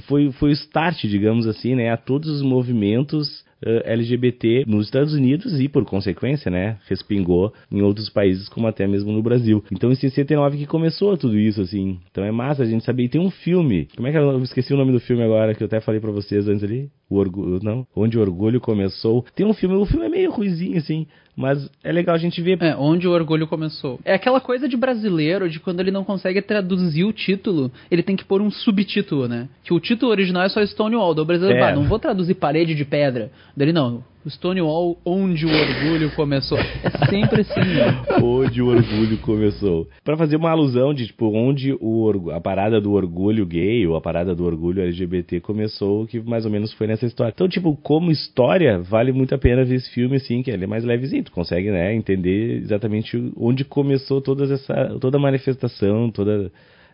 foi, 0.00 0.30
foi 0.32 0.50
o 0.50 0.52
start, 0.52 1.02
digamos 1.02 1.46
assim, 1.46 1.74
né, 1.74 1.90
a 1.90 1.96
todos 1.96 2.28
os 2.28 2.42
movimentos 2.42 3.44
eh, 3.64 3.92
LGBT 3.92 4.64
nos 4.66 4.86
Estados 4.86 5.14
Unidos 5.14 5.58
e, 5.60 5.68
por 5.68 5.84
consequência, 5.84 6.50
né, 6.50 6.78
respingou 6.88 7.52
em 7.70 7.80
outros 7.80 8.08
países, 8.08 8.48
como 8.48 8.66
até 8.66 8.86
mesmo 8.86 9.12
no 9.12 9.22
Brasil. 9.22 9.64
Então, 9.70 9.90
em 9.92 9.94
69 9.94 10.58
que 10.58 10.66
começou 10.66 11.16
tudo 11.16 11.38
isso, 11.38 11.60
assim. 11.60 12.00
Então 12.10 12.24
é 12.24 12.32
massa 12.32 12.62
a 12.62 12.66
gente 12.66 12.84
saber. 12.84 13.04
E 13.04 13.08
tem 13.08 13.20
um 13.20 13.30
filme. 13.30 13.88
Como 13.94 14.08
é 14.08 14.12
que? 14.12 14.18
Eu 14.18 14.42
esqueci 14.42 14.74
o 14.74 14.76
nome 14.76 14.92
do 14.92 15.00
filme 15.00 15.22
agora, 15.22 15.54
que 15.54 15.62
eu 15.62 15.66
até 15.66 15.80
falei 15.80 16.00
pra 16.00 16.10
vocês 16.10 16.48
antes 16.48 16.64
ali. 16.64 16.90
O 17.08 17.16
Orgulho, 17.16 17.60
não? 17.62 17.86
Onde 17.94 18.18
o 18.18 18.20
Orgulho 18.20 18.60
Começou. 18.60 19.24
Tem 19.34 19.46
um 19.46 19.52
filme, 19.52 19.76
o 19.76 19.84
filme 19.84 20.06
é 20.06 20.08
meio 20.08 20.30
ruizinho, 20.30 20.78
assim, 20.78 21.06
mas 21.36 21.70
é 21.82 21.90
legal 21.90 22.14
a 22.14 22.18
gente 22.18 22.40
ver. 22.42 22.58
É, 22.62 22.76
onde 22.76 23.08
o 23.08 23.10
orgulho 23.12 23.46
começou. 23.46 23.98
É 24.04 24.14
aquela 24.14 24.40
coisa 24.40 24.68
de 24.68 24.76
brasileiro, 24.76 25.48
de 25.48 25.58
quando 25.58 25.80
ele 25.80 25.90
não 25.90 26.04
consegue 26.04 26.42
traduzir 26.42 27.04
o 27.04 27.12
título, 27.12 27.70
ele 27.90 28.02
tem 28.02 28.16
que 28.16 28.24
pôr 28.24 28.40
um 28.42 28.50
subtítulo, 28.50 29.26
né? 29.26 29.48
Que 29.64 29.72
o 29.72 29.80
título 29.80 30.10
original 30.12 30.42
é 30.44 30.48
só 30.48 30.60
Stonewall. 30.64 31.12
O 31.18 31.24
brasileiro, 31.24 31.58
É. 31.58 31.60
"Bah, 31.70 31.74
não 31.74 31.84
vou 31.84 31.98
traduzir 31.98 32.34
parede 32.34 32.74
de 32.74 32.84
pedra. 32.84 33.30
Dele, 33.56 33.72
não. 33.72 34.04
Stonewall, 34.30 34.98
onde 35.04 35.46
o 35.46 35.48
orgulho 35.48 36.10
começou. 36.14 36.58
É 36.58 37.06
sempre 37.08 37.40
assim, 37.40 37.60
né? 37.60 38.04
onde 38.22 38.62
o 38.62 38.68
orgulho 38.68 39.18
começou. 39.18 39.88
Pra 40.04 40.16
fazer 40.16 40.36
uma 40.36 40.50
alusão 40.50 40.94
de, 40.94 41.06
tipo, 41.06 41.26
onde 41.26 41.76
o 41.80 42.30
a 42.30 42.40
parada 42.40 42.80
do 42.80 42.92
orgulho 42.92 43.46
gay 43.46 43.86
ou 43.86 43.96
a 43.96 44.00
parada 44.00 44.34
do 44.34 44.44
orgulho 44.44 44.82
LGBT 44.82 45.40
começou, 45.40 46.06
que 46.06 46.20
mais 46.20 46.44
ou 46.44 46.50
menos 46.50 46.72
foi 46.74 46.86
nessa 46.86 47.06
história. 47.06 47.32
Então, 47.34 47.48
tipo, 47.48 47.76
como 47.76 48.10
história, 48.10 48.78
vale 48.78 49.12
muito 49.12 49.34
a 49.34 49.38
pena 49.38 49.64
ver 49.64 49.76
esse 49.76 49.90
filme, 49.90 50.16
assim, 50.16 50.42
que 50.42 50.50
ele 50.50 50.64
é 50.64 50.66
mais 50.66 50.84
levezinho. 50.84 51.24
Tu 51.24 51.32
consegue, 51.32 51.70
né, 51.70 51.94
entender 51.94 52.58
exatamente 52.58 53.32
onde 53.36 53.64
começou 53.64 54.20
todas 54.20 54.50
essa, 54.50 54.96
toda 55.00 55.16
a 55.16 55.20
manifestação, 55.20 56.10
toda 56.10 56.50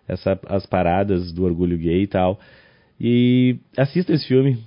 essa, 0.07 0.39
as 0.47 0.65
paradas 0.67 1.33
do 1.33 1.45
orgulho 1.45 1.77
gay 1.77 2.03
e 2.03 2.07
tal. 2.07 2.39
E 3.01 3.57
assista 3.77 4.13
esse 4.13 4.27
filme, 4.27 4.59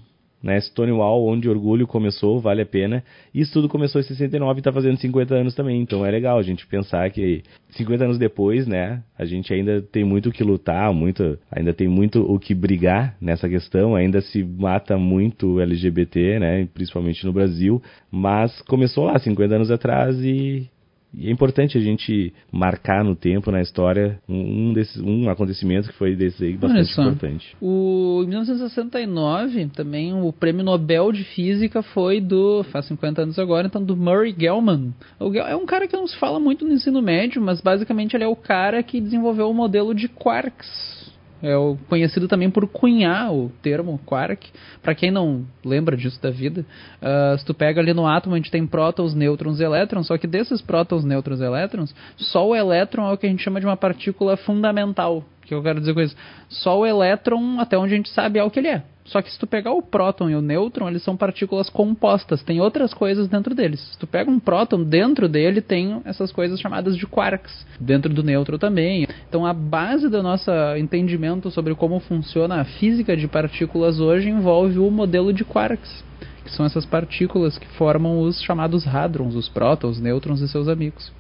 né? 0.42 0.60
Stonewall, 0.60 1.26
onde 1.26 1.50
orgulho 1.50 1.88
começou, 1.88 2.40
vale 2.40 2.62
a 2.62 2.66
pena. 2.66 3.04
Isso 3.34 3.54
tudo 3.54 3.70
começou 3.70 4.00
em 4.02 4.04
69 4.04 4.60
e 4.60 4.64
tá 4.64 4.72
fazendo 4.72 4.98
50 4.98 5.36
anos 5.36 5.56
também, 5.56 5.82
então 5.82 6.06
é 6.06 6.12
legal 6.12 6.38
a 6.38 6.44
gente 6.44 6.66
pensar 6.68 7.10
que 7.12 7.44
50 7.72 8.04
anos 8.04 8.18
depois, 8.18 8.68
né, 8.68 9.02
a 9.18 9.26
gente 9.26 9.54
ainda 9.54 9.82
tem 9.82 10.04
muito 10.04 10.30
o 10.30 10.32
que 10.32 10.44
lutar, 10.44 10.94
muito, 10.94 11.38
ainda 11.52 11.74
tem 11.74 11.88
muito 11.88 12.22
o 12.22 12.40
que 12.40 12.54
brigar 12.54 13.16
nessa 13.22 13.48
questão, 13.48 13.96
ainda 13.96 14.22
se 14.22 14.44
mata 14.44 14.98
muito 14.98 15.60
LGBT, 15.60 16.40
né, 16.40 16.68
principalmente 16.74 17.26
no 17.26 17.34
Brasil, 17.34 17.82
mas 18.10 18.62
começou 18.64 19.06
lá 19.06 19.18
50 19.18 19.56
anos 19.56 19.72
atrás 19.72 20.18
e 20.24 20.70
e 21.14 21.28
é 21.28 21.32
importante 21.32 21.78
a 21.78 21.82
gente 21.82 22.34
marcar 22.52 23.04
no 23.04 23.16
tempo, 23.16 23.52
na 23.52 23.62
história, 23.62 24.20
um, 24.30 24.72
desses, 24.74 25.02
um 25.02 25.30
acontecimento 25.30 25.90
que 25.90 25.96
foi 25.96 26.16
desse 26.16 26.44
aí 26.44 26.58
bastante 26.58 26.92
importante. 26.92 27.56
O, 27.62 28.22
em 28.24 28.28
1969, 28.28 29.68
também 29.68 30.14
o 30.14 30.32
prêmio 30.32 30.64
Nobel 30.64 31.12
de 31.12 31.24
Física 31.24 31.82
foi 31.82 32.22
do, 32.22 32.64
faz 32.72 32.86
50 32.86 33.24
anos 33.24 33.40
agora, 33.40 33.68
então 33.68 33.84
do 33.84 33.96
Murray 33.96 34.34
Gell-Mann. 34.38 34.94
O 35.20 35.32
Gell 35.32 35.48
é 35.48 35.56
um 35.56 35.66
cara 35.66 35.88
que 35.88 35.98
não 35.98 36.08
se 36.08 36.18
fala 36.18 36.40
muito 36.40 36.66
no 36.66 36.74
ensino 36.74 37.02
médio, 37.02 37.42
mas 37.42 37.60
basicamente 37.60 38.16
ele 38.16 38.24
é 38.24 38.28
o 38.28 38.36
cara 38.36 38.82
que 38.82 39.02
desenvolveu 39.02 39.50
o 39.50 39.54
modelo 39.54 39.94
de 39.94 40.08
quarks. 40.08 41.01
É 41.42 41.56
o 41.58 41.78
conhecido 41.90 42.28
também 42.28 42.50
por 42.50 42.68
cunhar 42.68 43.34
o 43.34 43.52
termo 43.62 44.00
quark. 44.06 44.50
Pra 44.82 44.94
quem 44.94 45.12
não 45.12 45.46
lembra 45.66 45.98
disso 45.98 46.22
da 46.22 46.30
vida, 46.30 46.66
ah, 47.02 47.36
se 47.38 47.46
tu 47.46 47.54
pega 47.54 47.82
ali 47.82 47.94
no 47.94 48.08
átomo, 48.08 48.36
a 48.36 48.38
gente 48.38 48.52
tem 48.52 48.66
prótons, 48.66 49.16
nêutrons 49.16 49.60
e 49.60 49.64
elétrons, 49.64 50.08
só 50.08 50.18
que 50.18 50.28
desses 50.28 50.62
prótons, 50.62 51.04
nêutrons 51.04 51.40
e 51.40 51.44
elétrons, 51.44 51.96
só 52.16 52.48
o 52.48 52.56
elétron 52.56 53.10
é 53.10 53.14
o 53.14 53.18
que 53.18 53.26
a 53.26 53.30
gente 53.30 53.44
chama 53.44 53.60
de 53.60 53.66
uma 53.66 53.78
partícula 53.78 54.38
fundamental. 54.38 55.24
Que 55.52 55.56
eu 55.56 55.62
quero 55.62 55.82
dizer 55.82 55.94
com 55.94 56.00
isso? 56.00 56.16
Só 56.48 56.80
o 56.80 56.86
elétron, 56.86 57.60
até 57.60 57.78
onde 57.78 57.94
a 57.94 57.98
gente 57.98 58.10
sabe, 58.12 58.40
é 58.40 58.44
o 58.44 58.50
que 58.50 58.58
ele 58.58 58.70
é. 58.70 58.84
Só 59.04 59.22
que 59.22 59.30
se 59.30 59.38
tu 59.38 59.46
pegar 59.46 59.74
o 59.74 59.82
próton 59.82 60.30
e 60.30 60.36
o 60.36 60.42
nêutron, 60.42 60.88
eles 60.88 61.04
são 61.04 61.18
partículas 61.18 61.70
compostas, 61.70 62.42
tem 62.42 62.62
outras 62.62 62.94
coisas 62.94 63.28
dentro 63.28 63.54
deles. 63.54 63.82
Se 63.82 64.00
tu 64.00 64.08
pega 64.08 64.32
um 64.32 64.40
próton, 64.40 64.82
dentro 64.82 65.28
dele 65.28 65.60
tem 65.60 66.02
essas 66.06 66.32
coisas 66.32 66.58
chamadas 66.58 66.96
de 66.96 67.06
quarks, 67.06 67.68
dentro 67.78 68.14
do 68.14 68.24
nêutron 68.24 68.58
também. 68.58 69.06
Então 69.28 69.46
a 69.46 69.52
base 69.52 70.08
do 70.08 70.24
nosso 70.24 70.50
entendimento 70.78 71.52
sobre 71.52 71.76
como 71.76 72.00
funciona 72.00 72.62
a 72.62 72.64
física 72.64 73.18
de 73.18 73.28
partículas 73.28 74.00
hoje 74.00 74.30
envolve 74.30 74.80
o 74.80 74.90
modelo 74.90 75.34
de 75.34 75.44
quarks, 75.44 76.02
que 76.46 76.52
são 76.52 76.66
essas 76.66 76.86
partículas 76.86 77.58
que 77.58 77.68
formam 77.76 78.22
os 78.22 78.42
chamados 78.42 78.88
hadrons, 78.88 79.36
os 79.36 79.50
prótons, 79.50 80.00
nêutrons 80.00 80.40
e 80.40 80.48
seus 80.48 80.70
amigos. 80.70 81.12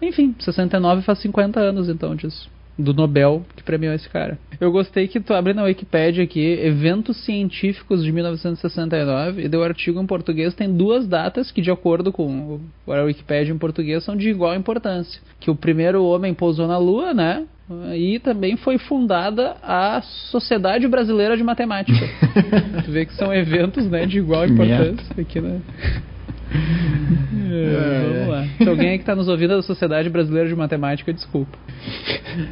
Enfim, 0.00 0.36
69 0.38 1.02
faz 1.02 1.18
50 1.18 1.58
anos 1.58 1.88
então 1.88 2.14
disso. 2.14 2.48
Do 2.82 2.94
Nobel 2.94 3.44
que 3.56 3.62
premiou 3.62 3.94
esse 3.94 4.08
cara. 4.08 4.38
Eu 4.60 4.70
gostei 4.72 5.06
que 5.08 5.20
tu 5.20 5.32
abre 5.32 5.52
na 5.54 5.64
Wikipedia 5.64 6.24
aqui 6.24 6.40
eventos 6.62 7.16
científicos 7.24 8.02
de 8.02 8.12
1969 8.12 9.42
e 9.42 9.48
deu 9.48 9.62
artigo 9.62 10.00
em 10.00 10.06
português. 10.06 10.54
Tem 10.54 10.70
duas 10.72 11.06
datas 11.06 11.50
que, 11.50 11.60
de 11.62 11.70
acordo 11.70 12.12
com 12.12 12.60
o- 12.86 12.92
a 12.92 13.02
Wikipedia 13.02 13.52
em 13.54 13.58
português, 13.58 14.04
são 14.04 14.16
de 14.16 14.28
igual 14.28 14.54
importância. 14.54 15.20
Que 15.38 15.50
o 15.50 15.54
primeiro 15.54 16.04
homem 16.04 16.34
pousou 16.34 16.66
na 16.66 16.78
Lua, 16.78 17.14
né? 17.14 17.44
E 17.94 18.18
também 18.18 18.56
foi 18.56 18.78
fundada 18.78 19.54
a 19.62 20.02
Sociedade 20.02 20.88
Brasileira 20.88 21.36
de 21.36 21.42
Matemática. 21.44 21.96
tu 22.84 22.90
vê 22.90 23.06
que 23.06 23.14
são 23.14 23.32
eventos 23.32 23.88
né, 23.88 24.06
de 24.06 24.18
igual 24.18 24.44
importância 24.46 25.14
aqui, 25.16 25.40
né? 25.40 25.60
É, 26.52 28.08
vamos 28.12 28.28
lá. 28.28 28.44
Se 28.58 28.68
alguém 28.68 28.88
aí 28.90 28.98
que 28.98 29.02
está 29.02 29.14
nos 29.14 29.28
ouvindo 29.28 29.52
é 29.52 29.56
da 29.56 29.62
Sociedade 29.62 30.08
Brasileira 30.10 30.48
de 30.48 30.54
Matemática, 30.54 31.12
desculpa. 31.12 31.56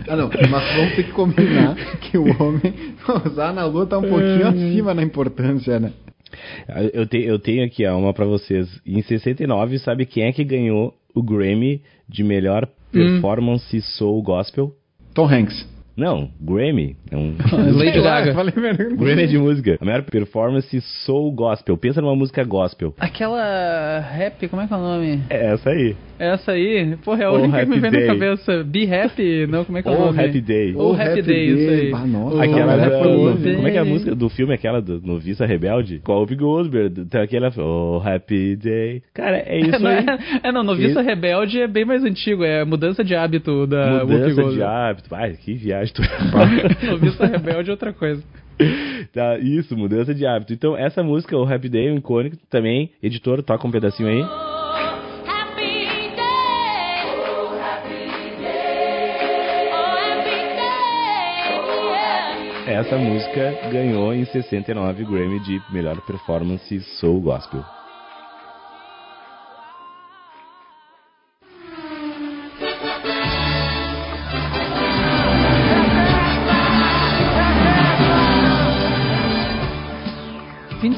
Ah, 0.08 0.16
não, 0.16 0.28
mas 0.50 0.76
vamos 0.76 0.94
ter 0.96 1.04
que 1.04 1.12
combinar 1.12 1.74
que 2.00 2.16
o 2.18 2.24
homem 2.42 2.74
usar 3.26 3.52
na 3.52 3.64
lua 3.64 3.86
tá 3.86 3.98
um 3.98 4.02
pouquinho 4.08 4.48
acima 4.48 4.94
na 4.94 5.02
importância, 5.02 5.78
né? 5.78 5.92
Eu, 6.92 7.06
te- 7.06 7.22
eu 7.24 7.38
tenho 7.38 7.64
aqui 7.64 7.86
ó, 7.86 7.96
uma 7.98 8.12
pra 8.12 8.26
vocês. 8.26 8.68
Em 8.86 9.00
69, 9.02 9.78
sabe 9.78 10.04
quem 10.06 10.24
é 10.24 10.32
que 10.32 10.44
ganhou 10.44 10.94
o 11.14 11.22
Grammy 11.22 11.82
de 12.08 12.22
melhor 12.22 12.68
performance 12.92 13.80
soul 13.80 14.22
gospel? 14.22 14.72
Tom 15.14 15.26
Hanks. 15.26 15.66
Não, 15.98 16.30
Grammy. 16.40 16.96
É 17.10 17.16
um 17.16 17.34
Lady 17.76 18.00
Gaga. 18.00 18.32
Grammy 18.96 19.22
é 19.22 19.26
de 19.26 19.36
música. 19.36 19.76
A 19.80 19.84
melhor 19.84 20.02
performance 20.04 20.80
soul 21.04 21.32
gospel. 21.32 21.76
Pensa 21.76 22.00
numa 22.00 22.14
música 22.14 22.44
gospel. 22.44 22.94
Aquela 22.98 23.98
rap, 24.00 24.46
como 24.48 24.62
é 24.62 24.66
que 24.68 24.72
é 24.72 24.76
o 24.76 24.80
nome? 24.80 25.20
É 25.28 25.46
essa 25.52 25.70
aí. 25.70 25.96
Essa 26.20 26.52
aí, 26.52 26.96
porra, 27.04 27.22
é 27.22 27.26
a 27.26 27.30
Oh, 27.32 27.36
única 27.36 27.60
que 27.60 27.66
me 27.66 27.78
vem 27.80 27.90
Day. 27.92 28.00
na 28.00 28.06
cabeça. 28.14 28.64
Be 28.64 28.92
Happy, 28.92 29.46
não, 29.46 29.64
como 29.64 29.78
é 29.78 29.82
que 29.82 29.88
é 29.88 29.90
o 29.92 29.94
Oh, 29.94 30.06
nome? 30.06 30.24
Happy 30.24 30.40
Day. 30.40 30.74
Oh, 30.76 30.92
Happy, 30.92 31.22
Day, 31.22 31.46
isso 31.46 31.70
aí. 31.70 31.92
Ah, 31.94 32.06
nossa, 32.06 32.36
Oh, 32.36 32.40
Aquela 32.40 32.76
da- 32.76 32.88
Day. 33.34 33.54
como 33.54 33.68
é 33.68 33.70
que 33.70 33.76
é 33.76 33.80
a 33.80 33.84
música 33.84 34.14
do 34.16 34.28
filme, 34.28 34.52
aquela 34.54 34.80
do 34.82 35.00
Noviça 35.00 35.46
Rebelde? 35.46 36.00
Com 36.00 36.12
a 36.12 36.16
Whoopi 36.18 36.34
Goldberg. 36.34 37.04
Tem 37.04 37.20
aquela, 37.20 37.52
oh, 37.58 38.02
happy 38.04 38.56
day. 38.56 39.02
Cara, 39.14 39.36
é 39.46 39.58
isso 39.60 39.78
não, 39.80 39.90
aí. 39.90 40.04
é, 40.44 40.48
é, 40.48 40.52
não, 40.52 40.64
Noviça 40.64 41.00
Isso. 41.00 41.08
Rebelde 41.08 41.60
é 41.60 41.68
bem 41.68 41.84
mais 41.84 42.02
antigo, 42.04 42.42
é 42.44 42.64
mudança 42.64 43.04
de 43.04 43.14
hábito 43.14 43.66
da 43.68 43.98
Whoopi 44.02 44.12
Mudança 44.12 44.28
de 44.34 44.34
Goldberg. 44.42 44.62
hábito. 44.64 45.14
Ai, 45.14 45.32
que 45.34 45.54
viagem. 45.54 45.87
Tu... 45.92 46.02
Noviça 46.86 47.26
Rebelde 47.26 47.70
é 47.70 47.72
outra 47.72 47.92
coisa. 47.92 48.22
tá, 49.12 49.38
isso, 49.38 49.76
mudança 49.76 50.14
de 50.14 50.26
hábito. 50.26 50.52
Então, 50.52 50.76
essa 50.76 51.02
música, 51.02 51.36
o 51.36 51.44
Happy 51.44 51.68
Day, 51.68 51.90
o 51.90 51.96
icônico, 51.96 52.36
também, 52.50 52.90
editor, 53.02 53.42
toca 53.42 53.66
um 53.66 53.70
pedacinho 53.70 54.08
aí. 54.08 54.22
Oh. 54.22 54.58
Essa 62.68 62.98
música 62.98 63.70
ganhou 63.72 64.12
em 64.12 64.26
69 64.26 65.02
Grammy 65.06 65.40
de 65.40 65.58
melhor 65.72 65.98
performance 66.02 66.80
soul 67.00 67.18
gospel. 67.18 67.64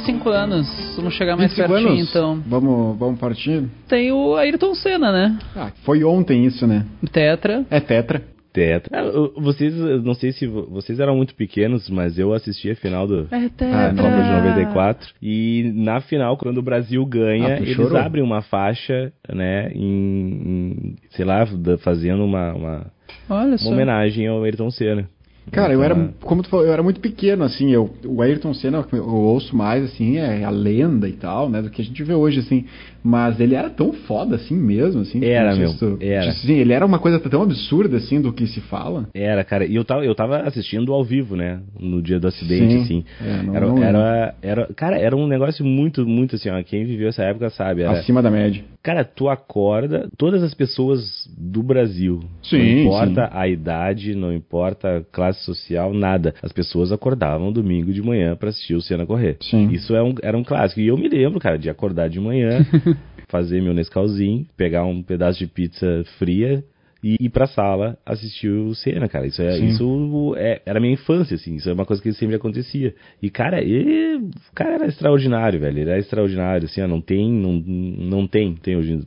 25 0.06 0.28
anos, 0.30 0.66
vamos 0.96 1.14
chegar 1.14 1.36
mais 1.36 1.50
25 1.50 1.68
pertinho 1.68 1.90
anos? 1.92 2.10
então. 2.10 2.42
Vamos, 2.46 2.98
vamos 2.98 3.20
partir? 3.20 3.64
Tem 3.88 4.10
o 4.12 4.34
Ayrton 4.36 4.74
Senna, 4.74 5.12
né? 5.12 5.38
Ah, 5.54 5.70
foi 5.84 6.02
ontem 6.04 6.44
isso, 6.46 6.66
né? 6.66 6.84
Tetra. 7.12 7.64
É 7.70 7.80
tetra. 7.80 8.22
Tetra. 8.52 8.98
Ah, 9.00 9.04
eu- 9.04 9.32
Vocês, 9.36 9.72
não 10.02 10.12
sei 10.14 10.32
se 10.32 10.44
vo- 10.46 10.66
vocês 10.70 10.98
eram 10.98 11.14
muito 11.16 11.34
pequenos, 11.36 11.88
mas 11.88 12.18
eu 12.18 12.32
assisti 12.34 12.68
a 12.70 12.74
final 12.74 13.06
do 13.06 13.28
É 13.30 13.36
Ah, 13.36 13.92
não, 13.92 14.02
Copa 14.02 14.16
de 14.16 14.22
tetra. 14.22 14.42
94. 14.42 15.08
E 15.22 15.70
na 15.76 16.00
final, 16.00 16.36
quando 16.36 16.58
o 16.58 16.62
Brasil 16.62 17.04
ganha, 17.06 17.54
Ah, 17.54 17.56
eles 17.58 17.76
chorou? 17.76 17.96
abrem 17.98 18.24
uma 18.24 18.42
faixa, 18.42 19.12
né, 19.32 19.70
em, 19.72 19.84
em, 19.84 20.96
sei 21.10 21.24
lá, 21.24 21.46
fazendo 21.78 22.24
uma, 22.24 22.52
uma, 22.52 22.86
Olha 23.28 23.48
uma 23.50 23.58
só. 23.58 23.68
homenagem 23.70 24.26
ao 24.26 24.42
Ayrton 24.42 24.70
Senna. 24.70 25.08
Cara, 25.52 25.72
eu 25.72 25.82
era, 25.82 26.14
como 26.22 26.42
tu 26.42 26.48
falou, 26.48 26.64
eu 26.64 26.72
era 26.72 26.82
muito 26.82 27.00
pequeno, 27.00 27.42
assim, 27.42 27.70
eu, 27.70 27.90
o 28.04 28.22
Ayrton 28.22 28.54
Senna, 28.54 28.86
eu 28.92 29.06
ouço 29.06 29.56
mais, 29.56 29.84
assim, 29.84 30.16
é 30.16 30.44
a 30.44 30.50
lenda 30.50 31.08
e 31.08 31.12
tal, 31.12 31.48
né, 31.48 31.60
do 31.60 31.70
que 31.70 31.82
a 31.82 31.84
gente 31.84 32.02
vê 32.04 32.14
hoje, 32.14 32.38
assim, 32.38 32.66
mas 33.02 33.40
ele 33.40 33.54
era 33.54 33.70
tão 33.70 33.92
foda, 33.92 34.36
assim, 34.36 34.54
mesmo, 34.54 35.02
assim. 35.02 35.24
Era, 35.24 35.54
meu, 35.56 35.74
tu- 35.76 35.96
era. 36.00 36.32
Sim, 36.32 36.54
ele 36.54 36.72
era 36.72 36.84
uma 36.84 36.98
coisa 36.98 37.18
tão 37.20 37.42
absurda, 37.42 37.96
assim, 37.96 38.20
do 38.20 38.32
que 38.32 38.46
se 38.46 38.60
fala. 38.60 39.08
Era, 39.14 39.42
cara, 39.44 39.64
e 39.64 39.74
eu 39.74 39.84
tava, 39.84 40.04
eu 40.04 40.14
tava 40.14 40.38
assistindo 40.40 40.92
ao 40.92 41.02
vivo, 41.04 41.36
né? 41.36 41.60
No 41.78 42.02
dia 42.02 42.18
do 42.20 42.28
acidente, 42.28 42.72
Sim. 42.72 42.82
assim. 42.82 43.04
É, 43.20 43.42
não- 43.42 43.56
era, 43.56 43.66
não 43.66 43.82
era, 43.82 44.34
era, 44.42 44.66
cara, 44.74 44.98
era 44.98 45.16
um 45.16 45.26
negócio 45.26 45.64
muito, 45.64 46.06
muito 46.06 46.36
assim, 46.36 46.50
ó. 46.50 46.62
Quem 46.62 46.84
viveu 46.84 47.08
essa 47.08 47.22
época 47.22 47.48
sabe. 47.50 47.82
Era, 47.82 47.92
Acima 47.92 48.22
da 48.22 48.30
média. 48.30 48.62
cara, 48.82 49.04
tu 49.04 49.28
acorda, 49.28 50.08
todas 50.16 50.42
as 50.42 50.54
pessoas 50.54 51.00
do 51.38 51.62
Brasil, 51.62 52.20
Sim, 52.42 52.58
não 52.58 52.66
importa 52.82 53.24
sim. 53.26 53.30
a 53.32 53.48
idade, 53.48 54.14
não 54.14 54.32
importa 54.32 54.98
a 54.98 55.02
classe 55.02 55.44
social, 55.44 55.92
nada. 55.94 56.34
As 56.42 56.52
pessoas 56.52 56.92
acordavam 56.92 57.52
domingo 57.52 57.92
de 57.92 58.02
manhã 58.02 58.36
pra 58.36 58.50
assistir 58.50 58.74
o 58.74 58.80
Senna 58.80 59.06
correr. 59.06 59.36
Sim. 59.40 59.68
Isso 59.70 59.94
é 59.94 60.02
um, 60.02 60.14
era 60.22 60.36
um 60.36 60.44
clássico. 60.44 60.80
E 60.80 60.88
eu 60.88 60.96
me 60.98 61.08
lembro, 61.08 61.38
cara, 61.40 61.58
de 61.58 61.68
acordar 61.70 62.08
de 62.08 62.20
manhã, 62.20 62.64
fazer 63.30 63.62
meu 63.62 63.72
Nescauzinho, 63.72 64.46
pegar 64.56 64.84
um 64.84 65.02
pedaço 65.02 65.38
de 65.38 65.46
pizza 65.46 66.04
fria 66.18 66.64
e 67.02 67.16
ir 67.18 67.30
pra 67.30 67.46
sala 67.46 67.98
assistir 68.04 68.48
o 68.48 68.74
Senna, 68.74 69.08
cara. 69.08 69.26
Isso, 69.26 69.40
é, 69.40 69.56
Sim. 69.56 69.68
isso 69.68 70.34
é, 70.36 70.60
era 70.66 70.80
minha 70.80 70.92
infância, 70.92 71.34
assim. 71.34 71.54
Isso 71.54 71.68
é 71.68 71.72
uma 71.72 71.86
coisa 71.86 72.02
que 72.02 72.12
sempre 72.12 72.36
acontecia. 72.36 72.94
E, 73.22 73.30
cara, 73.30 73.62
ele, 73.62 74.16
o 74.16 74.54
cara 74.54 74.74
era 74.74 74.86
extraordinário, 74.86 75.58
velho. 75.58 75.78
Ele 75.78 75.90
era 75.90 75.98
extraordinário, 75.98 76.66
assim, 76.66 76.82
ó, 76.82 76.88
não 76.88 77.00
tem, 77.00 77.30
não, 77.30 77.52
não 77.52 78.26
tem, 78.26 78.54
tem 78.54 78.76
hoje. 78.76 79.06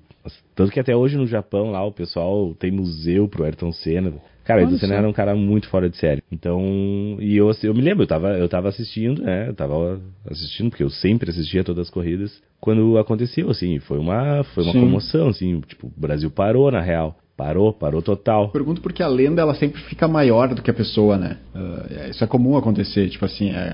Tanto 0.55 0.71
que 0.71 0.79
até 0.79 0.95
hoje 0.95 1.17
no 1.17 1.27
Japão, 1.27 1.69
lá, 1.69 1.85
o 1.85 1.91
pessoal 1.91 2.55
tem 2.55 2.71
museu 2.71 3.27
pro 3.27 3.43
Ayrton 3.43 3.71
Senna. 3.71 4.13
Cara, 4.43 4.65
o 4.65 4.77
Senna 4.77 4.93
só. 4.93 4.99
era 4.99 5.07
um 5.07 5.13
cara 5.13 5.35
muito 5.35 5.69
fora 5.69 5.89
de 5.89 5.97
série. 5.97 6.21
Então, 6.31 7.17
e 7.19 7.37
eu, 7.37 7.51
eu 7.63 7.73
me 7.73 7.81
lembro, 7.81 8.03
eu 8.03 8.07
tava, 8.07 8.37
eu 8.37 8.49
tava 8.49 8.69
assistindo, 8.69 9.21
né? 9.21 9.47
Eu 9.49 9.53
tava 9.53 10.01
assistindo, 10.29 10.69
porque 10.69 10.83
eu 10.83 10.89
sempre 10.89 11.29
assistia 11.29 11.63
todas 11.63 11.87
as 11.87 11.89
corridas. 11.89 12.41
Quando 12.59 12.97
aconteceu, 12.97 13.49
assim, 13.49 13.79
foi 13.79 13.97
uma, 13.97 14.43
foi 14.53 14.63
uma 14.63 14.73
Sim. 14.73 14.79
comoção, 14.81 15.27
assim, 15.29 15.59
tipo, 15.61 15.87
o 15.87 15.93
Brasil 15.99 16.29
parou, 16.29 16.71
na 16.71 16.81
real. 16.81 17.17
Parou, 17.35 17.73
parou 17.73 18.01
total. 18.01 18.49
Pergunto 18.49 18.79
porque 18.79 19.01
a 19.01 19.07
lenda, 19.07 19.41
ela 19.41 19.55
sempre 19.55 19.81
fica 19.81 20.07
maior 20.07 20.53
do 20.53 20.61
que 20.61 20.69
a 20.69 20.73
pessoa, 20.73 21.17
né? 21.17 21.37
É- 21.89 22.09
isso 22.09 22.23
é 22.23 22.27
comum 22.27 22.55
acontecer, 22.55 23.09
tipo 23.09 23.25
assim, 23.25 23.49
é... 23.49 23.73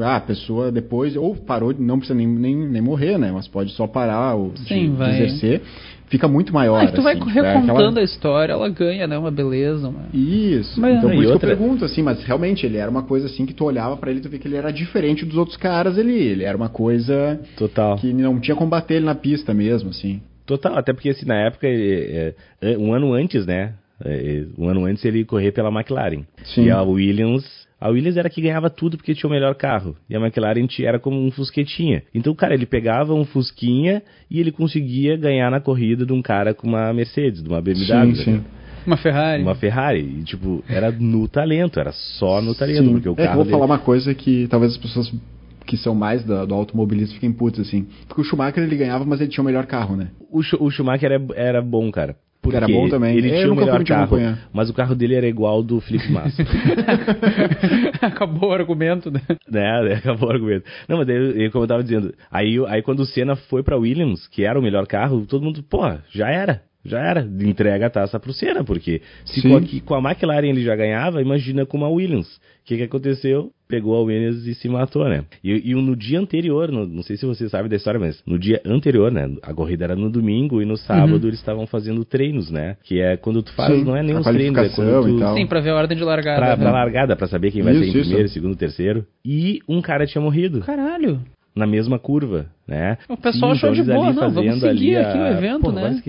Ah, 0.00 0.16
a 0.16 0.20
pessoa 0.20 0.72
depois, 0.72 1.16
ou 1.16 1.34
parou, 1.36 1.74
não 1.78 1.98
precisa 1.98 2.16
nem, 2.16 2.26
nem, 2.26 2.56
nem 2.56 2.80
morrer, 2.82 3.18
né? 3.18 3.30
Mas 3.32 3.46
pode 3.46 3.72
só 3.72 3.86
parar 3.86 4.34
ou 4.36 4.50
de, 4.50 4.60
Sim, 4.68 4.90
de 4.90 4.96
vai. 4.96 5.10
exercer. 5.14 5.60
Fica 6.06 6.28
muito 6.28 6.52
maior, 6.52 6.80
Ah, 6.80 6.84
e 6.84 6.92
tu 6.92 7.00
vai 7.02 7.14
assim, 7.14 7.30
recontando 7.30 7.70
é 7.70 7.74
aquela- 7.74 8.00
a 8.00 8.02
história, 8.04 8.52
ela 8.52 8.68
ganha, 8.68 9.06
né? 9.06 9.16
Uma 9.16 9.30
beleza. 9.30 9.88
Uma... 9.88 10.04
Isso. 10.12 10.78
Mas- 10.80 10.98
então 10.98 11.10
E 11.10 11.14
por 11.16 11.22
isso 11.24 11.32
outra- 11.32 11.48
que 11.48 11.54
eu 11.54 11.58
pergunto, 11.58 11.84
assim, 11.86 12.02
mas 12.02 12.22
realmente 12.22 12.66
ele 12.66 12.76
era 12.76 12.90
uma 12.90 13.02
coisa 13.02 13.26
assim 13.26 13.46
que 13.46 13.54
tu 13.54 13.64
olhava 13.64 13.96
pra 13.96 14.10
ele 14.10 14.20
e 14.20 14.22
tu 14.22 14.28
via 14.28 14.38
que 14.38 14.46
ele 14.46 14.56
era 14.56 14.70
diferente 14.70 15.24
dos 15.24 15.36
outros 15.38 15.56
caras 15.56 15.98
ali. 15.98 16.18
Ele 16.18 16.44
era 16.44 16.56
uma 16.56 16.68
coisa 16.68 17.40
Total. 17.56 17.96
que 17.96 18.12
não 18.12 18.38
tinha 18.40 18.54
como 18.54 18.68
bater 18.70 18.96
ele 18.96 19.06
na 19.06 19.14
pista 19.14 19.54
mesmo, 19.54 19.88
assim. 19.90 20.20
Total, 20.44 20.76
até 20.76 20.92
porque 20.92 21.08
assim, 21.10 21.24
na 21.24 21.36
época, 21.36 21.66
é, 21.66 22.34
é, 22.60 22.76
um 22.78 22.92
ano 22.92 23.12
antes, 23.14 23.46
né? 23.46 23.72
é, 24.04 24.44
um 24.58 24.68
ano 24.68 24.84
antes 24.84 25.04
ele 25.04 25.24
correr 25.24 25.52
pela 25.52 25.70
McLaren. 25.70 26.24
Sim. 26.44 26.64
E 26.64 26.70
a 26.70 26.82
Williams. 26.82 27.61
A 27.82 27.88
Williams 27.90 28.16
era 28.16 28.30
que 28.30 28.40
ganhava 28.40 28.70
tudo 28.70 28.96
porque 28.96 29.12
tinha 29.14 29.28
o 29.28 29.32
melhor 29.32 29.56
carro. 29.56 29.96
E 30.08 30.14
a 30.14 30.20
McLaren 30.20 30.66
era 30.82 31.00
como 31.00 31.20
um 31.20 31.30
Fusquetinha. 31.32 32.04
Então, 32.14 32.32
cara, 32.34 32.54
ele 32.54 32.64
pegava 32.64 33.12
um 33.12 33.24
Fusquinha 33.24 34.02
e 34.30 34.38
ele 34.38 34.52
conseguia 34.52 35.16
ganhar 35.16 35.50
na 35.50 35.60
corrida 35.60 36.06
de 36.06 36.12
um 36.12 36.22
cara 36.22 36.54
com 36.54 36.68
uma 36.68 36.92
Mercedes, 36.92 37.42
de 37.42 37.48
uma 37.48 37.60
BMW. 37.60 37.84
sim, 37.84 38.30
né? 38.30 38.38
sim. 38.38 38.44
Uma 38.86 38.96
Ferrari. 38.96 39.42
Uma 39.42 39.54
Ferrari. 39.56 40.00
E, 40.00 40.22
tipo, 40.22 40.62
era 40.68 40.92
no 40.92 41.26
talento, 41.26 41.80
era 41.80 41.90
só 41.92 42.40
no 42.40 42.54
talento. 42.54 42.84
Sim. 42.84 42.92
Porque 42.92 43.08
o 43.08 43.12
é 43.12 43.14
que 43.16 43.20
eu 43.22 43.24
carro 43.26 43.34
vou 43.36 43.44
dele- 43.44 43.52
falar 43.56 43.66
uma 43.66 43.78
coisa 43.78 44.14
que 44.14 44.46
talvez 44.48 44.72
as 44.72 44.78
pessoas 44.78 45.12
que 45.66 45.76
são 45.76 45.94
mais 45.94 46.24
da- 46.24 46.44
do 46.44 46.54
automobilismo 46.54 47.14
fiquem 47.14 47.32
putas, 47.32 47.66
assim. 47.66 47.86
Porque 48.08 48.20
o 48.20 48.24
Schumacher 48.24 48.62
ele 48.62 48.76
ganhava, 48.76 49.04
mas 49.04 49.20
ele 49.20 49.30
tinha 49.30 49.42
o 49.42 49.44
melhor 49.46 49.66
carro, 49.66 49.96
né? 49.96 50.08
O, 50.30 50.40
o 50.64 50.70
Schumacher 50.70 51.10
era, 51.12 51.24
era 51.36 51.62
bom, 51.62 51.90
cara. 51.90 52.16
Porque 52.42 52.56
Era 52.56 52.66
bom 52.66 52.88
também. 52.88 53.16
Ele 53.16 53.30
eu 53.30 53.36
tinha 53.36 53.52
o 53.52 53.56
melhor 53.56 53.84
carro, 53.84 54.18
mas 54.52 54.68
o 54.68 54.74
carro 54.74 54.96
dele 54.96 55.14
era 55.14 55.28
igual 55.28 55.54
ao 55.54 55.62
do 55.62 55.80
Felipe 55.80 56.10
Massa. 56.10 56.42
Acabou 58.02 58.50
o 58.50 58.52
argumento, 58.52 59.12
né? 59.12 59.20
né? 59.48 59.82
daí 59.84 59.92
Acabou 59.92 60.28
o 60.28 60.32
argumento. 60.32 60.64
Não, 60.88 60.98
mas 60.98 61.06
daí, 61.06 61.48
como 61.50 61.62
eu 61.62 61.68
tava 61.68 61.84
dizendo, 61.84 62.12
aí, 62.30 62.58
aí 62.66 62.82
quando 62.82 63.00
o 63.00 63.06
Senna 63.06 63.36
foi 63.36 63.62
pra 63.62 63.76
Williams, 63.76 64.26
que 64.26 64.44
era 64.44 64.58
o 64.58 64.62
melhor 64.62 64.88
carro, 64.88 65.24
todo 65.24 65.44
mundo, 65.44 65.62
pô, 65.62 65.82
já 66.10 66.28
era. 66.28 66.62
Já 66.84 66.98
era, 67.00 67.20
entrega 67.40 67.86
a 67.86 67.90
taça 67.90 68.18
pro 68.18 68.32
Senna, 68.32 68.64
porque 68.64 69.00
se 69.24 69.40
Sim. 69.40 69.50
com, 69.50 69.56
aqui, 69.56 69.80
com 69.80 69.94
a 69.94 69.98
McLaren 70.00 70.48
ele 70.48 70.62
já 70.64 70.74
ganhava, 70.74 71.22
imagina 71.22 71.64
com 71.64 71.84
a 71.84 71.88
Williams. 71.88 72.26
O 72.36 72.64
que, 72.64 72.76
que 72.76 72.82
aconteceu? 72.82 73.50
Pegou 73.68 73.96
a 73.96 74.02
Williams 74.02 74.44
e 74.46 74.54
se 74.54 74.68
matou, 74.68 75.08
né? 75.08 75.24
E, 75.44 75.70
e 75.70 75.74
no 75.74 75.94
dia 75.96 76.18
anterior, 76.20 76.70
no- 76.72 76.86
não 76.86 77.02
sei 77.02 77.16
se 77.16 77.24
você 77.24 77.48
sabe 77.48 77.68
da 77.68 77.76
história, 77.76 77.98
mas 78.00 78.22
no 78.26 78.38
dia 78.38 78.60
anterior, 78.66 79.10
né? 79.12 79.30
A 79.42 79.54
corrida 79.54 79.84
era 79.84 79.96
no 79.96 80.10
domingo 80.10 80.60
e 80.60 80.64
no 80.64 80.76
sábado 80.76 81.26
eles 81.26 81.38
estavam 81.38 81.66
fazendo 81.66 82.04
treinos, 82.04 82.50
né? 82.50 82.76
Que 82.82 83.00
é 83.00 83.16
quando 83.16 83.42
tu 83.42 83.52
faz, 83.54 83.72
Sim, 83.74 83.84
não 83.84 83.96
é 83.96 84.02
nem 84.02 84.14
a 84.16 84.20
os 84.20 84.26
treinos, 84.26 84.58
é 84.58 84.68
quando 84.74 85.18
tu. 85.18 85.34
Sim, 85.34 85.46
pra 85.46 85.60
ver 85.60 85.70
a 85.70 85.76
ordem 85.76 85.96
de 85.96 86.04
largada. 86.04 86.38
pra, 86.40 86.48
né? 86.50 86.56
pra 86.56 86.70
largada, 86.72 87.16
pra 87.16 87.26
saber 87.28 87.50
quem 87.52 87.62
vai 87.62 87.74
ser 87.74 87.84
em 87.84 87.88
isso. 87.90 88.00
primeiro, 88.00 88.28
segundo, 88.28 88.56
terceiro. 88.56 89.06
E 89.24 89.60
um 89.68 89.80
cara 89.80 90.04
tinha 90.06 90.20
morrido 90.22 90.60
Caralho. 90.60 91.20
na 91.54 91.66
mesma 91.66 91.98
curva, 91.98 92.46
né? 92.66 92.98
O 93.08 93.16
pessoal 93.16 93.52
achou 93.52 93.70
então 93.72 93.84
de 93.84 93.90
boa, 93.90 94.12
não, 94.12 94.30
vamos 94.30 94.60
seguir 94.60 94.96
aqui 94.96 95.18
o 95.18 95.22
a- 95.22 95.30
evento, 95.30 95.60
Pô, 95.62 95.72
né? 95.72 96.00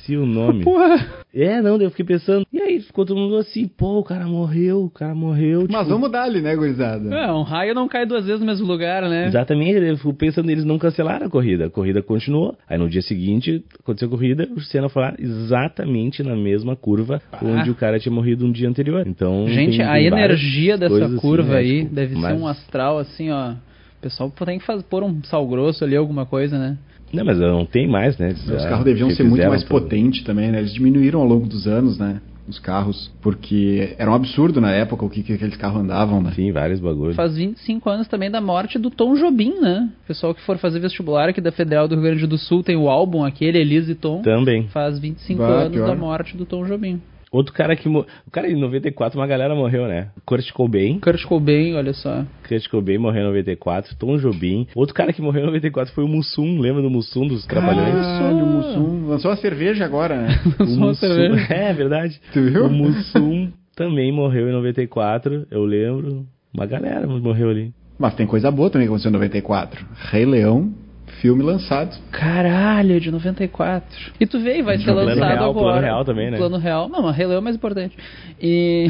Esqueci 0.00 0.16
o 0.16 0.26
nome. 0.26 0.64
Porra. 0.64 1.06
É, 1.32 1.62
não, 1.62 1.76
eu 1.80 1.90
fiquei 1.90 2.04
pensando. 2.04 2.44
E 2.52 2.60
aí 2.60 2.80
ficou 2.80 3.04
todo 3.06 3.16
mundo 3.16 3.36
assim, 3.36 3.68
pô, 3.68 3.98
o 3.98 4.04
cara 4.04 4.26
morreu, 4.26 4.84
o 4.84 4.90
cara 4.90 5.14
morreu. 5.14 5.66
Mas 5.70 5.82
tipo, 5.82 5.90
vamos 5.90 6.10
dar 6.10 6.24
ali, 6.24 6.40
né, 6.40 6.56
gurizada? 6.56 7.14
É, 7.14 7.30
um 7.32 7.42
raio 7.42 7.74
não 7.74 7.86
cai 7.86 8.04
duas 8.04 8.24
vezes 8.24 8.40
no 8.40 8.46
mesmo 8.46 8.66
lugar, 8.66 9.02
né? 9.08 9.26
Exatamente, 9.26 9.78
eu 9.78 9.96
fico 9.96 10.14
pensando, 10.14 10.50
eles 10.50 10.64
não 10.64 10.78
cancelaram 10.78 11.26
a 11.26 11.30
corrida. 11.30 11.66
A 11.66 11.70
corrida 11.70 12.02
continuou. 12.02 12.56
Aí 12.68 12.76
no 12.78 12.88
dia 12.88 13.02
seguinte, 13.02 13.64
aconteceu 13.78 14.08
a 14.08 14.10
corrida, 14.10 14.48
o 14.56 14.60
Senna 14.60 14.88
foi 14.88 15.02
lá 15.02 15.14
exatamente 15.18 16.22
na 16.22 16.34
mesma 16.34 16.74
curva 16.74 17.20
onde 17.42 17.70
o 17.70 17.74
cara 17.74 17.98
tinha 17.98 18.12
morrido 18.12 18.44
um 18.44 18.52
dia 18.52 18.68
anterior. 18.68 19.06
Então. 19.06 19.46
Gente, 19.48 19.76
tem- 19.78 19.86
a 19.86 19.92
tem 19.94 20.06
energia 20.06 20.76
dessa 20.76 21.04
assim, 21.04 21.16
curva 21.16 21.52
né, 21.52 21.58
aí 21.58 21.82
tipo, 21.82 21.94
deve 21.94 22.16
mas- 22.16 22.36
ser 22.36 22.42
um 22.42 22.46
astral 22.48 22.98
assim, 22.98 23.30
ó. 23.30 23.50
O 23.52 24.02
pessoal 24.02 24.32
tem 24.46 24.58
que 24.58 24.64
fazer, 24.64 24.82
pôr 24.84 25.02
um 25.02 25.22
sal 25.24 25.46
grosso 25.46 25.84
ali, 25.84 25.94
alguma 25.94 26.24
coisa, 26.24 26.58
né? 26.58 26.78
Não, 27.12 27.24
mas 27.24 27.38
não 27.38 27.64
tem 27.66 27.88
mais, 27.88 28.16
né? 28.18 28.30
Eles 28.30 28.46
Os 28.48 28.64
carros 28.64 28.84
deviam 28.84 29.10
ser 29.10 29.24
muito 29.24 29.46
mais 29.48 29.62
tudo. 29.62 29.70
potentes 29.80 30.22
também, 30.22 30.50
né? 30.50 30.58
Eles 30.58 30.72
diminuíram 30.72 31.20
ao 31.20 31.26
longo 31.26 31.46
dos 31.46 31.66
anos, 31.66 31.98
né? 31.98 32.20
Os 32.48 32.58
carros, 32.58 33.12
porque 33.22 33.94
era 33.96 34.10
um 34.10 34.14
absurdo 34.14 34.60
na 34.60 34.72
época 34.72 35.04
o 35.04 35.10
que, 35.10 35.22
que 35.22 35.32
aqueles 35.34 35.56
carros 35.56 35.82
andavam, 35.82 36.20
né? 36.20 36.32
Sim, 36.34 36.50
vários 36.50 36.80
bagulhos. 36.80 37.14
Faz 37.14 37.36
25 37.36 37.88
anos 37.88 38.08
também 38.08 38.28
da 38.28 38.40
morte 38.40 38.76
do 38.76 38.90
Tom 38.90 39.14
Jobim, 39.14 39.54
né? 39.60 39.88
O 40.04 40.06
pessoal 40.08 40.34
que 40.34 40.40
for 40.42 40.58
fazer 40.58 40.80
vestibular 40.80 41.28
aqui 41.28 41.40
da 41.40 41.52
Federal 41.52 41.86
do 41.86 41.94
Rio 41.94 42.04
Grande 42.04 42.26
do 42.26 42.36
Sul 42.38 42.62
tem 42.64 42.76
o 42.76 42.88
álbum 42.88 43.24
aquele, 43.24 43.58
Elise 43.58 43.92
e 43.92 43.94
Tom. 43.94 44.22
Também. 44.22 44.66
Faz 44.68 44.98
25 44.98 45.38
Bah, 45.38 45.46
anos 45.48 45.72
pior. 45.74 45.86
da 45.86 45.94
morte 45.94 46.36
do 46.36 46.44
Tom 46.44 46.64
Jobim. 46.64 47.00
Outro 47.30 47.52
cara 47.54 47.76
que. 47.76 47.88
O 47.88 48.04
cara 48.32 48.50
em 48.50 48.56
94, 48.56 49.18
uma 49.18 49.26
galera 49.26 49.54
morreu, 49.54 49.86
né? 49.86 50.08
Kurt 50.26 50.50
Cobain. 50.52 50.98
Kurt 50.98 51.24
Cobain, 51.24 51.74
olha 51.74 51.92
só. 51.92 52.24
Kurt 52.48 52.68
Cobain 52.68 52.98
morreu 52.98 53.22
em 53.22 53.26
94. 53.26 53.94
Tom 53.96 54.16
Jobim. 54.16 54.66
Outro 54.74 54.94
cara 54.94 55.12
que 55.12 55.22
morreu 55.22 55.42
em 55.42 55.46
94 55.46 55.94
foi 55.94 56.02
o 56.02 56.08
Mussum. 56.08 56.58
Lembra 56.58 56.82
do 56.82 56.90
Mussum 56.90 57.26
dos 57.26 57.46
Trapalhões? 57.46 57.94
Caralho, 57.94 58.44
o 58.44 58.46
Mussum 58.46 59.06
lançou 59.06 59.30
uma 59.30 59.36
cerveja 59.36 59.84
agora, 59.84 60.22
né? 60.22 60.28
O 60.60 60.66
Só 60.66 60.80
uma 60.80 60.94
cerveja. 60.94 61.46
É 61.54 61.72
verdade. 61.72 62.20
Tu 62.32 62.42
viu? 62.42 62.66
O 62.66 62.70
Mussum 62.70 63.52
também 63.76 64.10
morreu 64.10 64.48
em 64.48 64.52
94. 64.52 65.46
Eu 65.50 65.64
lembro. 65.64 66.26
Uma 66.52 66.66
galera 66.66 67.06
morreu 67.06 67.48
ali. 67.50 67.72
Mas 67.96 68.14
tem 68.14 68.26
coisa 68.26 68.50
boa 68.50 68.70
também 68.70 68.86
que 68.86 68.92
aconteceu 68.92 69.10
em 69.10 69.12
94. 69.12 69.86
Rei 70.10 70.24
Leão, 70.26 70.72
filme 71.20 71.42
lançado. 71.42 71.96
Caralho, 72.10 73.00
de 73.00 73.10
94. 73.10 73.86
E 74.18 74.26
tu 74.26 74.40
vê, 74.40 74.58
e 74.58 74.62
vai 74.62 74.78
ser 74.78 74.84
Plano 74.84 75.02
lançado 75.02 75.28
real, 75.28 75.50
agora. 75.50 75.66
plano 75.66 75.80
real 75.80 76.04
também, 76.04 76.30
né? 76.30 76.36
Plano 76.38 76.56
real. 76.58 76.88
Não, 76.88 77.02
mas 77.02 77.16
Rei 77.16 77.26
Leão 77.26 77.38
é 77.38 77.42
mais 77.42 77.56
importante. 77.56 77.96
E. 78.40 78.88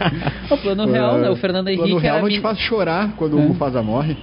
o 0.50 0.56
plano 0.58 0.86
real, 0.86 1.16
né? 1.18 1.30
O 1.30 1.36
Fernando 1.36 1.66
Plano 1.66 1.82
Henrique 1.82 1.98
real 2.02 2.16
era 2.16 2.22
não 2.22 2.30
te 2.30 2.40
faz 2.40 2.58
chorar 2.58 3.14
quando 3.16 3.38
É. 3.38 3.40
o 3.40 3.48
Mufasa 3.48 3.82
morre. 3.82 4.16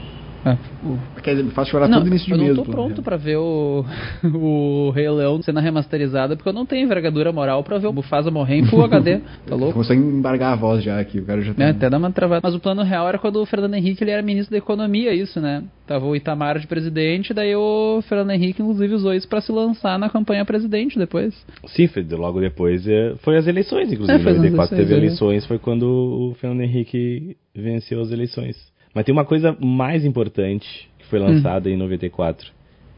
O- 0.84 1.22
Quer 1.22 1.32
dizer, 1.32 1.44
me 1.44 1.52
faz 1.52 1.68
chorar 1.68 1.88
não, 1.90 1.98
todo 2.00 2.08
início 2.08 2.26
de 2.28 2.32
eu 2.34 2.38
mês. 2.38 2.56
não 2.56 2.64
tô 2.64 2.72
pronto 2.72 3.02
pra 3.02 3.18
ver 3.18 3.38
o, 3.38 3.84
o 4.24 4.92
Rei 4.92 5.10
Leão 5.10 5.42
sendo 5.42 5.60
remasterizada, 5.60 6.36
porque 6.36 6.48
eu 6.50 6.54
não 6.54 6.66
tenho 6.66 6.86
envergadura 6.86 7.32
moral 7.34 7.64
pra 7.64 7.78
ver 7.78 7.88
o 7.88 7.94
Mufasa 7.94 8.32
morrer 8.32 8.56
em 8.58 8.66
Full 8.66 8.84
HD. 8.86 9.20
Tá 9.46 9.56
louco? 9.56 9.74
Consegue 9.74 10.00
embargar 10.02 10.54
a 10.54 10.56
voz 10.56 10.84
já 10.84 11.00
aqui, 11.00 11.20
o 11.20 11.26
cara 11.26 11.42
já 11.42 11.54
tá... 11.54 11.64
É, 11.64 11.70
até 11.72 11.90
dá 11.90 11.98
uma 11.98 12.12
travada. 12.12 12.42
Mas 12.44 12.56
o 12.56 12.60
plano 12.60 12.84
real 12.84 13.08
era 13.10 13.18
quando 13.18 13.38
o 13.42 13.46
Fernando 13.46 13.74
Henrique 13.76 14.04
ele 14.04 14.12
era 14.12 14.22
ministro 14.22 14.52
da 14.52 14.58
Economia, 14.58 15.14
isso, 15.14 15.40
né? 15.42 15.64
Tava 15.86 16.06
o 16.06 16.16
Itamar 16.16 16.60
de 16.60 16.68
presidente, 16.68 17.34
daí 17.34 17.56
o 17.56 18.02
Fernando 18.08 18.32
Henrique, 18.32 18.62
inclusive, 18.62 18.94
usou 18.94 19.14
isso 19.14 19.28
pra 19.28 19.42
se 19.42 19.52
lançar 19.52 19.98
na 19.98 20.10
campanha 20.10 20.44
presidente 20.46 20.98
depois. 20.98 21.34
Sim, 21.68 21.88
foi 21.88 22.04
logo 22.04 22.40
depois. 22.42 22.88
é, 22.88 23.16
Foi 23.20 23.38
as 23.38 23.48
eleições, 23.48 23.92
inclusive. 23.92 24.18
É, 24.20 24.22
foi 24.24 24.32
Em 24.32 24.36
as 24.36 24.42
94 24.42 24.76
teve 24.78 24.94
eleições, 24.94 24.94
é. 24.94 25.26
eleições, 25.34 25.46
foi 25.46 25.58
quando 25.60 25.84
o 25.86 26.36
Fernando 26.40 26.62
Henrique 26.62 27.36
venceu 27.56 28.02
as 28.02 28.12
eleições. 28.12 28.56
Mas 28.98 29.06
tem 29.06 29.14
uma 29.14 29.26
coisa 29.26 29.56
mais 29.62 30.04
importante 30.04 30.90
que 30.98 31.06
Hum. 31.06 31.08
foi 31.12 31.20
lançada 31.20 31.70
em 31.70 31.78
94. 31.78 32.50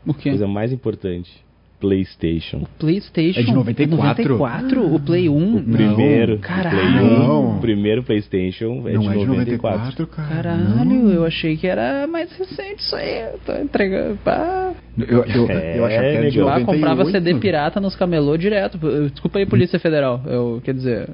O 0.08 0.14
quê? 0.14 0.30
Coisa 0.30 0.48
mais 0.48 0.72
importante. 0.72 1.30
PlayStation. 1.78 2.66
PlayStation. 2.80 3.38
É 3.40 3.44
de 3.44 3.54
94? 3.54 4.24
94? 4.24 4.96
O 4.96 5.00
Play 5.02 5.28
1? 5.28 5.58
O 5.58 5.64
primeiro. 5.64 6.36
o 6.36 6.40
Caralho. 6.40 6.78
Play 6.78 6.88
1, 6.88 7.20
Não. 7.20 7.58
o 7.58 7.60
primeiro 7.60 8.02
PlayStation 8.04 8.84
é 8.88 8.94
não 8.94 9.02
de 9.02 9.08
é 9.10 9.12
de 9.12 9.26
94. 9.26 9.80
94, 10.06 10.08
cara. 10.08 10.30
Caralho, 10.58 11.10
eu 11.10 11.26
achei 11.26 11.58
que 11.58 11.68
era 11.68 12.08
mais 12.08 12.32
recente 12.32 12.80
isso 12.82 12.96
aí. 12.96 13.28
Tô 13.46 13.54
entregando. 13.58 14.18
Pá. 14.24 14.72
Eu, 14.98 15.26
eu, 15.26 15.50
É, 15.52 15.80
eu 15.80 15.86
achava 15.86 16.02
que 16.02 16.08
era 16.16 16.30
de 16.32 16.38
legal. 16.38 16.46
Lá 16.48 16.60
98. 16.60 16.66
comprava 16.66 17.06
CD 17.12 17.36
pirata 17.36 17.80
nos 17.82 17.96
camelô 17.98 18.38
direto. 18.38 18.78
Desculpa 19.12 19.40
aí, 19.40 19.46
Polícia 19.46 19.78
Federal. 19.80 20.22
Eu, 20.26 20.62
quer 20.64 20.74
dizer, 20.74 21.10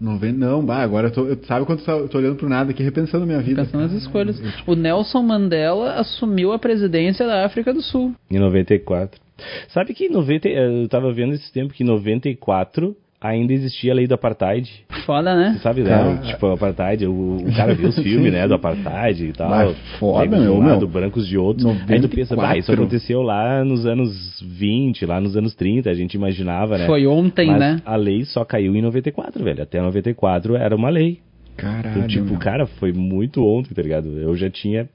Noven- 0.00 0.32
Não, 0.32 0.64
bah, 0.64 0.78
agora 0.82 1.08
eu 1.08 1.12
tô. 1.12 1.26
Eu, 1.26 1.38
sabe 1.44 1.64
quando 1.66 1.82
eu 1.86 2.08
tô 2.08 2.18
olhando 2.18 2.36
pro 2.36 2.48
nada 2.48 2.70
aqui, 2.70 2.82
repensando 2.82 3.24
a 3.24 3.26
minha 3.26 3.40
vida. 3.40 3.64
pensando 3.64 3.80
nas 3.82 3.90
cara. 3.90 4.02
escolhas. 4.02 4.42
O 4.66 4.74
Nelson 4.74 5.22
Mandela 5.22 5.94
assumiu 5.94 6.52
a 6.52 6.58
presidência 6.58 7.26
da 7.26 7.44
África 7.44 7.72
do 7.72 7.82
Sul. 7.82 8.14
Em 8.30 8.38
94. 8.38 9.20
Sabe 9.68 9.92
que 9.94 10.06
em 10.06 10.10
90, 10.10 10.48
eh, 10.48 10.82
eu 10.84 10.88
tava 10.88 11.12
vendo 11.12 11.34
esse 11.34 11.52
tempo 11.52 11.72
que 11.74 11.82
em 11.82 11.86
94 11.86 12.96
ainda 13.20 13.52
existia 13.52 13.92
a 13.92 13.94
lei 13.94 14.06
do 14.06 14.14
apartheid. 14.14 14.70
Foda, 15.04 15.34
né? 15.34 15.52
Você 15.52 15.58
sabe, 15.60 15.82
Cara. 15.84 16.14
né? 16.14 16.20
Tipo, 16.24 16.46
o 16.46 16.52
apartheid, 16.52 17.06
o, 17.06 17.36
o 17.36 17.56
cara 17.56 17.74
viu 17.74 17.88
os 17.88 17.96
filmes, 18.00 18.32
né, 18.32 18.46
do 18.46 18.54
apartheid 18.54 19.26
e 19.26 19.32
tal. 19.32 19.48
Mas 19.48 19.76
foda, 19.98 20.26
meu, 20.38 20.54
um 20.54 20.62
meu. 20.62 20.72
lado, 20.74 20.86
brancos 20.86 21.26
de 21.26 21.38
outros. 21.38 21.66
Aí 21.88 22.00
tu 22.00 22.08
pensa, 22.08 22.36
bah, 22.36 22.56
isso 22.56 22.70
94. 22.70 22.74
aconteceu 22.74 23.22
lá 23.22 23.64
nos 23.64 23.86
anos 23.86 24.42
20, 24.42 25.06
lá 25.06 25.20
nos 25.20 25.36
anos 25.36 25.54
30, 25.54 25.90
a 25.90 25.94
gente 25.94 26.14
imaginava, 26.14 26.78
né? 26.78 26.86
Foi 26.86 27.06
ontem, 27.06 27.48
Mas 27.48 27.60
né? 27.60 27.82
a 27.84 27.96
lei 27.96 28.24
só 28.24 28.44
caiu 28.44 28.74
em 28.74 28.82
94, 28.82 29.42
velho. 29.42 29.62
Até 29.62 29.80
94 29.80 30.56
era 30.56 30.74
uma 30.74 30.90
lei. 30.90 31.20
Caralho. 31.56 31.88
Então, 31.88 32.06
tipo, 32.06 32.30
meu. 32.30 32.38
cara, 32.38 32.66
foi 32.66 32.92
muito 32.92 33.44
ontem, 33.44 33.72
tá 33.74 33.80
ligado? 33.82 34.08
Eu 34.18 34.36
já 34.36 34.50
tinha 34.50 34.88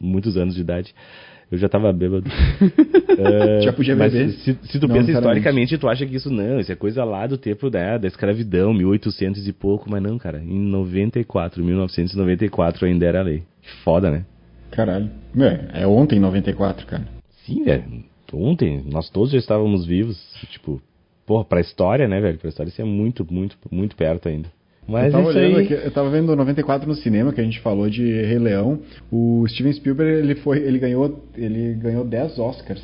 muitos 0.00 0.36
anos 0.36 0.54
de 0.54 0.60
idade. 0.60 0.94
Eu 1.50 1.58
já 1.58 1.68
tava 1.68 1.92
bêbado. 1.92 2.28
É, 3.18 3.62
Já 3.62 3.72
podia 3.72 3.96
mas 3.96 4.12
beber? 4.12 4.30
Se, 4.32 4.58
se 4.62 4.78
tu 4.78 4.86
Não 4.86 4.94
pensa 4.94 5.10
historicamente, 5.12 5.78
tu 5.78 5.88
acha 5.88 6.04
que 6.04 6.16
isso 6.16 6.30
não, 6.30 6.60
isso 6.60 6.70
é 6.70 6.76
coisa 6.76 7.02
lá 7.02 7.26
do 7.26 7.38
tempo 7.38 7.70
né, 7.70 7.98
da 7.98 8.06
escravidão, 8.06 8.74
1800 8.74 9.48
e 9.48 9.54
pouco, 9.54 9.90
mas 9.90 10.02
não, 10.02 10.18
cara. 10.18 10.42
Em 10.42 10.58
94, 10.58 11.64
1994 11.64 12.84
ainda 12.84 13.06
era 13.06 13.22
lei. 13.22 13.42
Que 13.62 13.70
foda, 13.82 14.10
né? 14.10 14.26
Caralho. 14.70 15.10
Meu, 15.34 15.48
é 15.72 15.86
ontem, 15.86 16.20
94, 16.20 16.86
cara. 16.86 17.08
Sim, 17.46 17.64
velho. 17.64 18.04
Ontem, 18.34 18.84
nós 18.84 19.08
todos 19.08 19.30
já 19.30 19.38
estávamos 19.38 19.86
vivos. 19.86 20.18
Tipo, 20.50 20.82
porra, 21.24 21.44
pra 21.44 21.60
história, 21.60 22.06
né, 22.06 22.20
velho? 22.20 22.38
Pra 22.38 22.50
história 22.50 22.68
isso 22.68 22.82
é 22.82 22.84
muito, 22.84 23.26
muito, 23.32 23.56
muito 23.70 23.96
perto 23.96 24.28
ainda. 24.28 24.50
Mas 24.88 25.06
eu 25.06 25.12
tava 25.12 25.28
olhando 25.28 25.56
aí... 25.56 25.64
aqui, 25.64 25.74
eu 25.74 25.90
tava 25.90 26.10
vendo 26.10 26.36
94 26.36 26.88
no 26.88 26.94
cinema, 26.94 27.32
que 27.32 27.40
a 27.40 27.44
gente 27.44 27.60
falou 27.60 27.90
de 27.90 28.02
Rei 28.02 28.38
Leão. 28.38 28.80
O 29.10 29.44
Steven 29.48 29.72
Spielberg, 29.72 30.18
ele 30.18 30.36
foi, 30.36 30.58
ele 30.58 30.78
ganhou, 30.78 31.24
ele 31.36 31.74
ganhou 31.74 32.04
10 32.04 32.38
Oscars. 32.38 32.82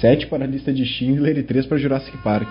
7 0.00 0.26
para 0.28 0.44
a 0.44 0.46
lista 0.46 0.72
de 0.72 0.84
Schindler 0.84 1.38
e 1.38 1.42
3 1.42 1.66
para 1.66 1.78
Jurassic 1.78 2.16
Park. 2.18 2.48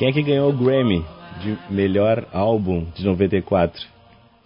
Quem 0.00 0.08
é 0.08 0.12
que 0.12 0.22
ganhou 0.22 0.48
o 0.48 0.52
Grammy 0.56 1.04
de 1.42 1.58
melhor 1.70 2.26
álbum 2.32 2.86
de 2.94 3.04
94? 3.04 3.86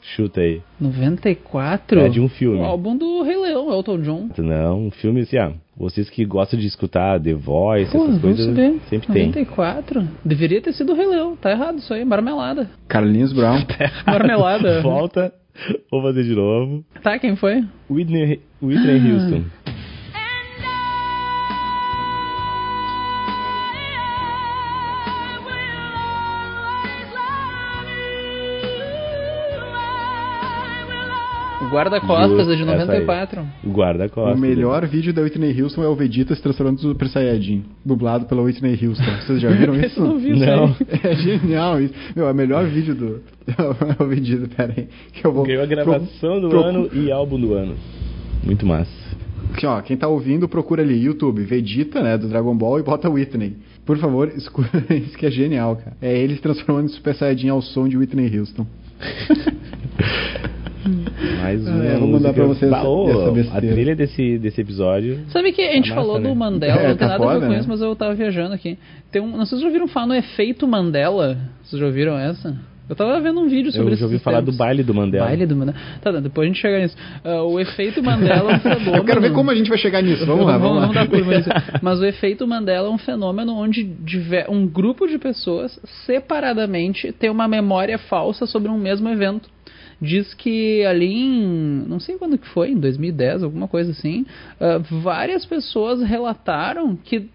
Chuta 0.03 0.41
aí. 0.41 0.61
94? 0.81 2.01
É 2.01 2.09
de 2.09 2.21
um 2.21 2.29
filme. 2.29 2.59
O 2.59 2.65
álbum 2.65 2.97
do 2.97 3.23
Rei 3.23 3.37
Leão, 3.39 3.71
Elton 3.73 3.99
John. 4.01 4.29
Não, 4.37 4.87
um 4.89 4.91
filme 4.91 5.21
assim, 5.21 5.39
ah, 5.39 5.53
vocês 5.77 6.11
que 6.11 6.25
gostam 6.25 6.59
de 6.59 6.67
escutar 6.67 7.21
The 7.21 7.35
Voice, 7.35 7.93
Pô, 7.93 8.05
essas 8.05 8.21
coisas, 8.21 8.47
saber. 8.47 8.81
sempre 8.91 9.13
tem. 9.13 9.27
94? 9.29 10.07
Deveria 10.25 10.61
ter 10.61 10.73
sido 10.73 10.93
o 10.93 10.97
Rei 10.97 11.07
Leão. 11.07 11.37
Tá 11.37 11.53
errado 11.53 11.79
isso 11.79 11.95
aí. 11.95 12.05
Marmelada. 12.05 12.69
Carlinhos 12.89 13.33
Brown. 13.33 13.61
Marmelada. 14.07 14.83
Volta, 14.83 15.33
vou 15.89 16.03
fazer 16.03 16.25
de 16.25 16.35
novo. 16.35 16.85
Tá, 17.01 17.17
quem 17.19 17.37
foi? 17.37 17.65
Whitney, 17.89 18.41
Whitney 18.61 18.99
Ah. 19.01 19.13
Houston. 19.15 19.45
Guarda-Costas 31.71 32.49
é 32.49 32.53
de 32.53 32.59
Justo, 32.59 32.73
essa 32.73 32.93
aí. 32.93 33.01
94. 33.05 33.47
O 33.65 33.71
guarda-costas. 33.71 34.39
O 34.39 34.41
melhor 34.41 34.87
vídeo 34.87 35.13
da 35.13 35.23
Whitney 35.23 35.61
Houston 35.63 35.83
é 35.83 35.89
o 35.89 35.95
Vegeta 35.95 36.35
se 36.35 36.43
transformando 36.43 36.83
no 36.83 36.89
Super 36.91 37.09
Saiyajin, 37.09 37.65
dublado 37.85 38.27
pela 38.27 38.43
Whitney 38.43 38.79
Houston. 38.83 39.05
Vocês 39.23 39.41
já 39.41 39.51
viram 39.51 39.75
isso? 39.81 40.01
eu 40.01 40.07
não 40.07 40.19
vi 40.19 40.33
isso 40.33 40.45
Não. 40.47 40.77
É 41.03 41.15
genial 41.17 41.81
isso. 41.81 41.95
Meu, 42.15 42.29
é 42.29 42.33
o 42.33 42.35
melhor 42.35 42.65
vídeo 42.67 42.95
do. 42.95 43.23
É 43.47 44.03
o 44.03 44.07
Vegeta, 44.07 44.49
pera 44.55 44.75
aí. 44.77 44.89
Que 45.13 45.27
eu 45.27 45.33
vou... 45.33 45.45
Ganhou 45.45 45.63
a 45.63 45.67
gravação 45.67 46.41
do 46.41 46.49
Pro- 46.49 46.63
ano 46.63 46.89
e 46.93 47.11
álbum 47.11 47.39
do 47.41 47.55
ano. 47.55 47.75
Muito 48.43 48.65
massa. 48.67 48.91
Aqui, 49.53 49.67
ó, 49.67 49.81
quem 49.81 49.97
tá 49.97 50.09
ouvindo, 50.09 50.49
procura 50.49 50.83
ali, 50.83 50.99
YouTube, 51.05 51.43
Vegeta, 51.45 52.03
né, 52.03 52.19
do 52.19 52.27
Dragon 52.29 52.57
Ball, 52.57 52.81
e 52.81 52.83
bota 52.83 53.09
Whitney. 53.09 53.57
Por 53.87 53.97
favor, 53.99 54.29
escuta 54.37 54.83
isso 54.93 55.17
que 55.17 55.27
é 55.27 55.31
genial, 55.31 55.77
cara. 55.77 55.97
É 56.03 56.19
ele 56.19 56.35
se 56.35 56.41
transformando 56.43 56.87
em 56.87 56.89
Super 56.89 57.15
Saiyajin 57.15 57.51
ao 57.51 57.63
som 57.63 57.87
de 57.89 57.97
Whitney 57.97 58.37
Houston. 58.37 58.67
Mais 61.43 61.67
É, 61.67 61.71
uma 61.71 61.99
vou 61.99 62.09
mandar 62.09 62.33
pra 62.33 62.45
vocês 62.45 62.71
Bah, 62.71 62.83
ô, 62.85 63.09
essa 63.11 63.57
a 63.57 63.61
trilha 63.61 63.95
desse, 63.97 64.39
desse 64.39 64.61
episódio. 64.61 65.21
Sabe 65.29 65.53
que 65.53 65.63
a 65.63 65.73
gente 65.73 65.91
massa, 65.91 66.01
falou 66.01 66.19
né? 66.21 66.29
do 66.29 66.35
Mandela, 66.35 66.81
É, 66.81 66.89
não 66.89 66.97
tem 66.97 67.09
tá 67.09 67.19
nada 67.19 67.25
a 67.31 67.35
ver 67.39 67.47
com 67.47 67.53
né? 67.53 67.59
isso, 67.59 67.69
mas 67.69 67.81
eu 67.81 67.95
tava 67.97 68.15
viajando 68.15 68.55
aqui. 68.55 68.79
Tem 69.11 69.21
um, 69.23 69.29
não 69.29 69.45
sei 69.45 69.45
se 69.45 69.51
vocês 69.51 69.61
já 69.63 69.67
ouviram 69.69 69.89
falar 69.89 70.07
no 70.07 70.15
efeito 70.15 70.67
Mandela. 70.69 71.39
Vocês 71.63 71.81
já 71.81 71.87
ouviram 71.87 72.19
essa? 72.19 72.57
Eu 72.87 72.95
tava 72.95 73.19
vendo 73.19 73.41
um 73.41 73.49
vídeo 73.49 73.73
sobre 73.73 73.89
Eu 73.89 73.93
isso. 73.95 74.01
já 74.01 74.07
ouvi 74.07 74.19
falar 74.19 74.43
do 74.43 74.53
baile 74.53 74.83
do 74.83 74.93
Mandela. 74.93 75.25
Baile 75.25 75.47
do 75.47 75.57
Mandela. 75.57 75.79
Tá, 76.03 76.13
tá, 76.13 76.21
depois 76.21 76.45
a 76.45 76.49
gente 76.53 76.61
chega 76.61 76.81
nisso. 76.81 76.95
Ah, 77.25 77.43
o 77.43 77.59
efeito 77.59 78.03
Mandela 78.03 78.53
é 78.53 78.57
um 78.57 78.61
fenômeno. 78.61 78.97
Eu 78.97 79.05
quero 79.05 79.21
ver 79.23 79.33
como 79.33 79.51
a 79.51 79.55
gente 79.55 79.71
vai 79.71 79.79
chegar 79.79 80.03
nisso. 80.03 80.27
Vamos 80.27 80.45
lá, 80.45 80.59
vamos 80.59 80.83
lá. 80.83 80.93
dar 80.93 81.09
curva 81.09 81.35
nisso. 81.35 81.49
Mas 81.81 81.99
o 82.01 82.05
efeito 82.05 82.47
Mandela 82.47 82.89
é 82.89 82.91
um 82.91 82.99
fenômeno 82.99 83.55
onde 83.57 83.91
um 84.51 84.67
grupo 84.67 85.07
de 85.07 85.17
pessoas 85.17 85.81
separadamente 86.05 87.11
tem 87.13 87.31
uma 87.31 87.49
memória 87.49 87.97
falsa 87.97 88.45
sobre 88.45 88.71
um 88.71 88.77
mesmo 88.79 89.09
evento. 89.09 89.49
Diz 90.05 90.35
que 90.35 90.85
ali 90.85 91.13
em. 91.13 91.85
não 91.89 91.99
sei 91.99 92.17
quando 92.17 92.39
que 92.39 92.49
foi, 92.49 92.71
em 92.71 92.79
2010, 92.79 93.43
alguma 93.43 93.69
coisa 93.69 93.93
assim. 93.93 94.27
ah, 94.61 94.79
várias 95.03 95.45
pessoas 95.47 96.03
relataram 96.03 96.97
que 96.97 97.29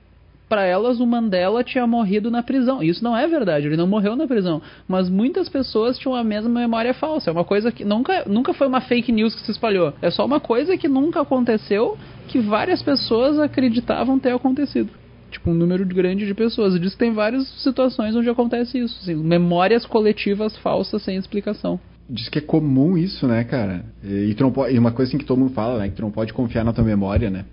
para 0.49 0.65
elas 0.65 0.99
o 0.99 1.05
Mandela 1.05 1.63
tinha 1.63 1.85
morrido 1.85 2.31
na 2.31 2.41
prisão. 2.41 2.81
Isso 2.81 3.03
não 3.03 3.15
é 3.15 3.27
verdade, 3.27 3.67
ele 3.67 3.77
não 3.77 3.87
morreu 3.87 4.15
na 4.15 4.27
prisão. 4.27 4.61
Mas 4.87 5.07
muitas 5.07 5.47
pessoas 5.47 5.97
tinham 5.99 6.15
a 6.15 6.23
mesma 6.23 6.49
memória 6.49 6.93
falsa. 6.93 7.29
É 7.29 7.33
uma 7.33 7.45
coisa 7.45 7.71
que 7.71 7.85
nunca, 7.85 8.23
nunca 8.25 8.51
foi 8.53 8.67
uma 8.67 8.81
fake 8.81 9.11
news 9.11 9.35
que 9.35 9.41
se 9.41 9.51
espalhou. 9.51 9.93
É 10.01 10.09
só 10.09 10.25
uma 10.25 10.39
coisa 10.39 10.75
que 10.75 10.87
nunca 10.87 11.21
aconteceu, 11.21 11.97
que 12.27 12.39
várias 12.39 12.81
pessoas 12.81 13.39
acreditavam 13.39 14.17
ter 14.17 14.33
acontecido. 14.33 14.89
Tipo, 15.29 15.51
um 15.51 15.53
número 15.53 15.85
grande 15.85 16.25
de 16.25 16.33
pessoas. 16.33 16.73
E 16.73 16.79
diz 16.79 16.93
que 16.93 16.99
tem 16.99 17.13
várias 17.13 17.47
situações 17.61 18.15
onde 18.15 18.29
acontece 18.29 18.79
isso. 18.79 18.97
assim, 19.01 19.15
memórias 19.15 19.85
coletivas 19.85 20.57
falsas 20.57 21.03
sem 21.03 21.15
explicação. 21.15 21.79
Diz 22.09 22.27
que 22.27 22.39
é 22.39 22.41
comum 22.41 22.97
isso, 22.97 23.27
né, 23.27 23.43
cara? 23.43 23.85
E, 24.03 24.35
pode, 24.53 24.73
e 24.73 24.79
uma 24.79 24.91
coisa 24.91 25.09
assim 25.09 25.17
que 25.17 25.25
todo 25.25 25.37
mundo 25.37 25.53
fala, 25.53 25.77
né? 25.77 25.89
Que 25.89 25.95
tu 25.95 26.01
não 26.01 26.11
pode 26.11 26.33
confiar 26.33 26.65
na 26.65 26.73
tua 26.73 26.83
memória, 26.83 27.29
né? 27.29 27.45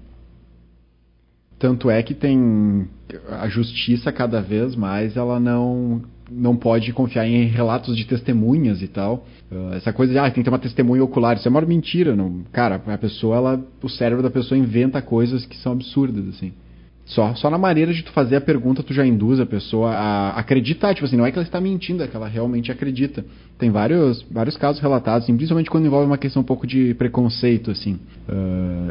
Tanto 1.59 1.91
é 1.91 2.03
que 2.03 2.15
tem 2.15 2.89
a 3.31 3.49
justiça 3.49 4.13
cada 4.13 4.41
vez 4.41 4.75
mais, 4.75 5.17
ela 5.17 5.41
não 5.41 6.03
não 6.31 6.57
pode 6.57 6.93
confiar 6.93 7.27
em 7.27 7.47
relatos 7.47 7.97
de 7.97 8.05
testemunhas 8.05 8.83
e 8.83 8.89
tal. 8.89 9.25
Ah, 9.51 9.77
essa 9.77 9.93
coisa 9.93 10.13
de 10.13 10.19
ah, 10.19 10.25
tem 10.25 10.43
que 10.43 10.45
ter 10.45 10.51
uma 10.51 10.59
testemunha 10.59 11.05
ocular, 11.05 11.37
isso 11.37 11.47
é 11.47 11.51
uma 11.51 11.61
mentira, 11.61 12.17
não. 12.17 12.43
Cara, 12.53 12.83
a 12.85 12.99
pessoa 12.99 13.37
ela 13.37 13.65
o 13.83 13.89
cérebro 13.89 14.23
da 14.23 14.31
pessoa 14.31 14.59
inventa 14.59 15.01
coisas 15.01 15.47
que 15.47 15.57
são 15.59 15.73
absurdas 15.73 16.29
assim. 16.29 16.53
Só, 17.07 17.37
só 17.37 17.49
na 17.49 17.57
maneira 17.57 17.93
de 17.93 18.03
tu 18.03 18.11
fazer 18.11 18.35
a 18.35 18.41
pergunta, 18.41 18.83
tu 18.83 18.93
já 18.93 19.07
induz 19.07 19.39
a 19.39 19.47
pessoa 19.47 19.93
a 19.93 20.31
acreditar. 20.31 20.93
Tipo 20.93 21.07
assim, 21.07 21.17
não 21.17 21.25
é 21.25 21.31
que 21.31 21.39
ela 21.39 21.47
está 21.47 21.61
mentindo, 21.61 22.03
é 22.03 22.09
que 22.09 22.17
ela 22.17 22.27
realmente 22.27 22.73
acredita. 22.73 23.25
Tem 23.57 23.71
vários, 23.71 24.27
vários 24.29 24.57
casos 24.57 24.83
relatados, 24.83 25.23
assim, 25.23 25.37
principalmente 25.37 25.71
quando 25.71 25.87
envolve 25.87 26.07
uma 26.07 26.19
questão 26.19 26.43
um 26.43 26.45
pouco 26.45 26.67
de 26.67 26.95
preconceito, 26.95 27.71
assim. 27.71 28.01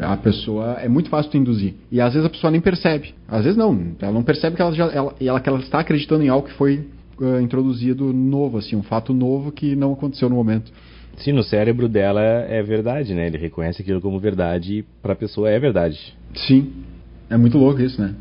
Ah, 0.00 0.14
a 0.14 0.16
pessoa, 0.16 0.78
é 0.80 0.88
muito 0.88 1.10
fácil 1.10 1.30
tu 1.30 1.36
induzir. 1.36 1.74
E 1.92 2.00
às 2.00 2.14
vezes 2.14 2.26
a 2.26 2.30
pessoa 2.30 2.50
nem 2.50 2.60
percebe. 2.60 3.14
Às 3.28 3.44
vezes 3.44 3.56
não, 3.56 3.92
ela 4.00 4.12
não 4.12 4.22
percebe 4.22 4.56
que 4.56 4.62
ela, 4.62 4.72
já, 4.72 4.86
ela, 4.86 5.14
ela, 5.20 5.40
que 5.40 5.48
ela 5.48 5.58
está 5.58 5.80
acreditando 5.80 6.24
em 6.24 6.28
algo 6.30 6.48
que 6.48 6.54
foi 6.54 6.86
ah, 7.20 7.42
introduzido 7.42 8.14
novo, 8.14 8.56
assim, 8.56 8.76
um 8.76 8.82
fato 8.82 9.12
novo 9.12 9.52
que 9.52 9.76
não 9.76 9.92
aconteceu 9.92 10.30
no 10.30 10.36
momento. 10.36 10.72
Sim, 11.18 11.32
no 11.32 11.42
cérebro 11.42 11.86
dela 11.86 12.22
é 12.22 12.62
verdade, 12.62 13.14
né? 13.14 13.26
Ele 13.26 13.38
reconhece 13.38 13.82
aquilo 13.82 14.00
como 14.00 14.18
verdade 14.18 14.78
e 14.78 14.82
pra 15.02 15.14
pessoa 15.14 15.50
é 15.50 15.58
verdade. 15.58 15.98
Sim. 16.34 16.72
É 17.28 17.36
muito 17.36 17.58
louco 17.58 17.80
isso, 17.80 18.00
né? 18.00 18.14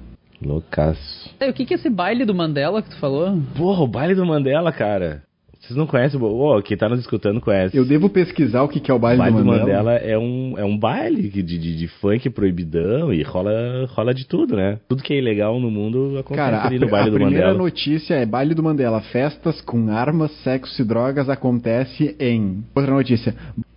Loucaço. 0.44 1.30
É, 1.40 1.50
o 1.50 1.54
que 1.54 1.66
que 1.66 1.74
é 1.74 1.78
esse 1.78 1.90
baile 1.90 2.26
do 2.26 2.36
Mandela 2.36 2.82
que 2.82 2.90
tu 2.90 2.98
falou? 2.98 3.40
Porra, 3.56 3.84
o 3.84 3.88
baile 3.88 4.16
do 4.16 4.26
Mandela, 4.26 4.72
cara. 4.72 5.24
Vocês 5.66 5.76
não 5.76 5.88
conhecem? 5.88 6.22
Ô, 6.22 6.62
quem 6.62 6.78
tá 6.78 6.88
nos 6.88 7.00
escutando 7.00 7.42
conhece. 7.42 7.76
Eu 7.76 7.84
devo 7.84 8.08
pesquisar 8.08 8.62
o 8.62 8.68
que 8.68 8.80
que 8.80 8.92
é 8.92 8.94
o 8.94 8.98
O 8.98 9.00
baile, 9.00 9.18
baile 9.18 9.38
do 9.38 9.44
do 9.44 9.46
Mandela. 9.48 9.84
Mandela 9.84 9.96
é 9.96 10.16
um, 10.16 10.54
é 10.58 10.64
um 10.64 10.78
baile 10.78 11.28
de, 11.28 11.42
de, 11.42 11.58
de 11.58 11.88
funk 11.88 12.30
proibidão 12.30 13.12
e 13.12 13.24
rola, 13.24 13.52
rola 13.88 14.14
de 14.14 14.28
tudo, 14.28 14.56
né? 14.56 14.78
Tudo 14.88 15.02
que 15.02 15.12
é 15.12 15.18
ilegal 15.18 15.60
no 15.60 15.72
mundo 15.72 16.20
acontece 16.20 16.36
Cara, 16.36 16.58
a, 16.60 16.68
ali 16.68 16.78
no 16.78 16.88
baile 16.88 17.08
a 17.08 17.12
do 17.12 17.16
primeira 17.16 17.48
Mandela. 17.48 17.64
notícia 17.64 18.14
é 18.14 18.26
baile 18.28 18.54
do 18.54 18.62
Mandela. 18.62 19.02
Festas 19.02 19.60
com 19.62 19.90
armas, 19.90 20.32
sexo 20.44 20.80
e 20.80 20.86
drogas 20.86 21.30
acontece 21.30 22.16
em. 22.20 22.64
Outra 22.76 22.94
notícia. 22.94 23.34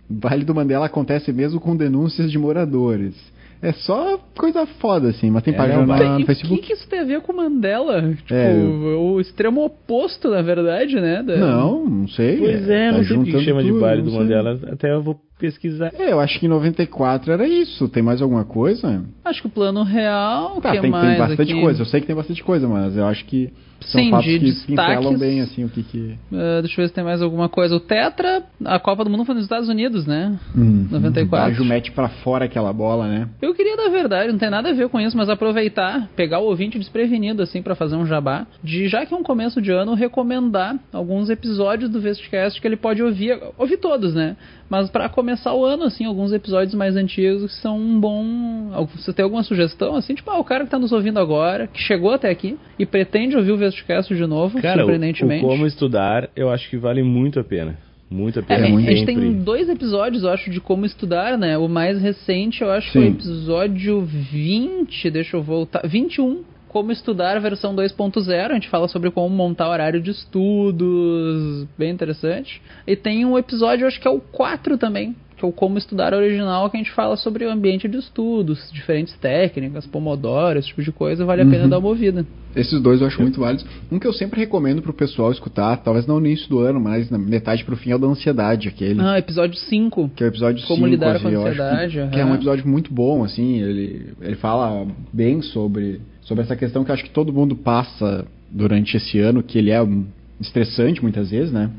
Baile 0.07 0.45
do 0.45 0.53
Mandela 0.53 0.85
acontece 0.85 1.33
mesmo 1.33 1.59
com 1.59 1.75
denúncias 1.75 2.31
de 2.31 2.37
moradores. 2.37 3.15
É 3.61 3.73
só 3.73 4.17
coisa 4.37 4.65
foda, 4.65 5.09
assim, 5.09 5.29
mas 5.29 5.43
tem 5.43 5.53
É, 5.53 5.57
página 5.57 5.85
não, 5.85 5.85
no 6.17 6.23
o 6.23 6.25
Facebook. 6.25 6.61
que, 6.61 6.67
que 6.67 6.73
isso 6.73 6.87
tem 6.87 6.99
a 6.99 7.03
ver 7.03 7.21
com 7.21 7.33
o 7.33 7.35
Mandela? 7.35 8.01
Tipo, 8.13 8.33
É, 8.33 8.53
o 8.55 9.19
extremo 9.19 9.65
oposto, 9.65 10.29
na 10.29 10.41
verdade, 10.41 10.95
né? 10.95 11.21
da- 11.21 11.35
Não, 11.37 11.85
não 11.85 12.07
sei. 12.07 12.37
Pois 12.37 12.69
é, 12.69 12.89
tá 12.91 12.97
não 12.97 13.03
sei 13.03 13.17
porque 13.17 13.31
juntando 13.31 13.43
chama 13.43 13.61
de 13.63 13.69
tudo, 13.69 13.81
baile 13.81 14.01
não 14.01 14.09
do. 14.11 14.17
Mandela. 14.17 14.59
Até 14.71 14.93
eu 14.93 15.01
vou 15.01 15.19
pesquisar. 15.39 15.91
É, 15.97 16.11
eu 16.11 16.19
acho 16.19 16.39
que 16.39 16.45
em 16.45 16.49
94 16.49 17.31
era 17.31 17.47
isso. 17.47 17.87
Tem 17.89 18.03
mais 18.03 18.21
alguma 18.21 18.43
coisa? 18.45 19.03
Acho 19.25 19.41
que 19.41 19.47
o 19.47 19.51
plano 19.51 19.81
real, 19.83 20.59
Tá, 20.61 20.71
que 20.73 20.81
tem, 20.81 20.91
mais 20.91 21.07
tem 21.09 21.17
bastante 21.17 21.51
aqui? 21.53 21.61
coisa. 21.61 21.81
Eu 21.81 21.85
sei 21.85 22.01
que 22.01 22.07
tem 22.07 22.15
bastante 22.15 22.43
coisa, 22.43 22.67
mas 22.67 22.95
eu 22.97 23.05
acho 23.07 23.25
que 23.25 23.51
são 23.81 24.01
Sim, 24.03 24.09
fatos 24.11 24.25
de 24.25 24.39
que 24.39 24.45
destaques. 24.45 24.75
pincelam 24.75 25.17
bem, 25.17 25.39
assim, 25.39 25.63
o 25.63 25.69
que 25.69 25.81
que... 25.83 26.15
Ah, 26.33 26.59
deixa 26.59 26.73
eu 26.79 26.83
ver 26.83 26.89
se 26.89 26.93
tem 26.93 27.03
mais 27.03 27.21
alguma 27.21 27.47
coisa. 27.47 27.73
O 27.73 27.79
Tetra, 27.79 28.43
a 28.65 28.77
Copa 28.77 29.05
do 29.05 29.09
Mundo 29.09 29.23
foi 29.23 29.33
nos 29.35 29.45
Estados 29.45 29.69
Unidos, 29.69 30.05
né? 30.05 30.37
Hum, 30.53 30.85
94. 30.91 31.23
O 31.23 31.27
Baggio 31.49 31.65
mete 31.65 31.89
pra 31.93 32.09
fora 32.09 32.43
aquela 32.43 32.73
bola, 32.73 33.07
né? 33.07 33.29
Eu 33.41 33.53
queria, 33.55 33.77
na 33.77 33.87
verdade, 33.87 34.33
não 34.33 34.37
tem 34.39 34.49
nada 34.49 34.69
a 34.69 34.73
ver 34.73 34.89
com 34.89 34.99
isso, 34.99 35.15
mas 35.15 35.29
aproveitar, 35.29 36.09
pegar 36.13 36.39
o 36.39 36.45
ouvinte 36.47 36.77
desprevenido, 36.77 37.41
assim, 37.41 37.61
pra 37.61 37.73
fazer 37.73 37.95
um 37.95 38.05
jabá, 38.05 38.45
de 38.61 38.89
já 38.89 39.05
que 39.05 39.13
é 39.13 39.17
um 39.17 39.23
começo 39.23 39.61
de 39.61 39.71
ano, 39.71 39.93
recomendar 39.93 40.75
alguns 40.91 41.29
episódios 41.29 41.89
do 41.89 42.01
Vestcast 42.01 42.59
que 42.59 42.67
ele 42.67 42.75
pode 42.75 43.01
ouvir, 43.01 43.39
ouvir 43.57 43.77
todos, 43.77 44.13
né? 44.13 44.35
Mas 44.69 44.89
pra 44.89 45.09
começar 45.09 45.53
o 45.53 45.65
ano, 45.65 45.83
assim, 45.85 46.05
alguns 46.05 46.31
episódios 46.31 46.75
mais 46.75 46.95
antigos 46.95 47.43
que 47.55 47.61
são 47.61 47.77
um 47.77 47.99
bom. 47.99 48.69
Você 48.95 49.11
tem 49.11 49.23
alguma 49.23 49.41
sugestão, 49.43 49.95
assim, 49.95 50.13
tipo, 50.13 50.29
ah, 50.29 50.37
o 50.39 50.43
cara 50.43 50.63
que 50.65 50.69
tá 50.69 50.77
nos 50.77 50.91
ouvindo 50.91 51.19
agora, 51.19 51.65
que 51.67 51.79
chegou 51.81 52.11
até 52.11 52.29
aqui 52.29 52.55
e 52.77 52.85
pretende 52.85 53.35
ouvir 53.35 53.51
o 53.51 53.57
Vestcast 53.57 54.13
de 54.15 54.25
novo, 54.27 54.61
Cara, 54.61 54.73
o, 54.73 54.75
o 54.75 54.85
surpreendentemente. 54.85 55.43
como 55.45 55.65
estudar, 55.65 56.29
eu 56.35 56.49
acho 56.51 56.69
que 56.69 56.77
vale 56.77 57.01
muito 57.01 57.39
a 57.39 57.43
pena. 57.43 57.77
Muito 58.11 58.39
a 58.39 58.41
É, 58.41 58.45
pena. 58.45 58.65
a 58.67 58.69
gente 58.81 59.05
sempre. 59.05 59.15
tem 59.15 59.33
dois 59.43 59.69
episódios, 59.69 60.23
eu 60.23 60.29
acho, 60.31 60.49
de 60.49 60.59
como 60.59 60.85
estudar, 60.85 61.37
né? 61.37 61.57
O 61.57 61.67
mais 61.67 62.01
recente, 62.01 62.61
eu 62.61 62.71
acho 62.71 62.91
que 62.91 62.97
é 62.97 63.01
o 63.01 63.03
Sim. 63.05 63.09
episódio 63.11 64.01
20, 64.01 65.09
deixa 65.11 65.37
eu 65.37 65.43
voltar, 65.43 65.81
21. 65.87 66.41
Como 66.69 66.91
estudar 66.91 67.39
versão 67.41 67.75
2.0, 67.75 68.51
a 68.51 68.53
gente 68.53 68.69
fala 68.69 68.87
sobre 68.87 69.09
como 69.11 69.35
montar 69.35 69.67
horário 69.69 69.99
de 70.01 70.11
estudos, 70.11 71.67
bem 71.77 71.91
interessante. 71.91 72.61
E 72.87 72.95
tem 72.95 73.25
um 73.25 73.37
episódio, 73.37 73.87
acho 73.87 73.99
que 73.99 74.07
é 74.07 74.11
o 74.11 74.19
4 74.19 74.77
também, 74.77 75.15
que 75.37 75.43
é 75.43 75.47
o 75.47 75.51
como 75.51 75.77
estudar 75.77 76.13
original, 76.13 76.69
que 76.69 76.77
a 76.77 76.79
gente 76.79 76.91
fala 76.91 77.15
sobre 77.17 77.45
o 77.45 77.49
ambiente 77.51 77.87
de 77.87 77.97
estudos, 77.97 78.69
diferentes 78.71 79.13
técnicas, 79.17 79.87
pomodoro, 79.87 80.59
esse 80.59 80.67
tipo 80.69 80.83
de 80.83 80.91
coisa, 80.91 81.25
vale 81.25 81.41
a 81.41 81.45
pena 81.45 81.63
Uhum. 81.63 81.69
dar 81.69 81.79
uma 81.79 81.87
ouvida. 81.89 82.25
Esses 82.55 82.81
dois 82.81 82.99
eu 82.99 83.07
acho 83.07 83.21
muito 83.21 83.39
válidos. 83.39 83.65
Um 83.91 83.99
que 83.99 84.07
eu 84.07 84.13
sempre 84.13 84.39
recomendo 84.39 84.81
pro 84.81 84.91
pessoal 84.93 85.31
escutar, 85.31 85.77
talvez 85.77 86.05
não 86.07 86.19
no 86.19 86.25
início 86.25 86.49
do 86.49 86.59
ano, 86.59 86.79
mas 86.79 87.09
na 87.09 87.17
metade 87.17 87.63
pro 87.63 87.77
fim, 87.77 87.91
é 87.91 87.95
o 87.95 87.99
da 87.99 88.07
ansiedade, 88.07 88.67
aquele. 88.67 88.99
Ah, 89.01 89.17
episódio 89.19 89.55
5. 89.57 90.09
Que 90.15 90.23
é 90.23 90.27
o 90.27 90.29
episódio 90.29 90.65
Como 90.67 90.77
5, 90.85 90.87
lidar 90.89 91.15
assim, 91.15 91.21
com 91.23 91.27
a 91.29 91.31
acho 91.31 91.41
que- 91.55 91.61
ansiedade, 91.61 92.09
Que, 92.11 92.19
é 92.19 92.25
um 92.25 92.33
episódio 92.35 92.67
muito 92.67 92.93
bom, 92.93 93.23
assim, 93.23 93.61
ele, 93.61 94.13
ele 94.19 94.35
fala 94.35 94.87
bem 95.13 95.41
sobre, 95.43 96.01
sobre 96.29 96.43
essa 96.43 96.55
questão 96.55 96.85
que 96.85 96.91
acho 96.91 97.03
que 97.03 97.09
todo 97.09 97.33
mundo 97.33 97.55
passa 97.55 98.25
durante 98.51 98.95
esse 98.95 99.19
ano, 99.19 99.41
que 99.41 99.57
ele 99.57 99.71
é 99.71 99.81
um, 99.81 100.05
estressante 100.39 101.01
muitas 101.01 101.31
vezes, 101.31 101.51
né? 101.51 101.71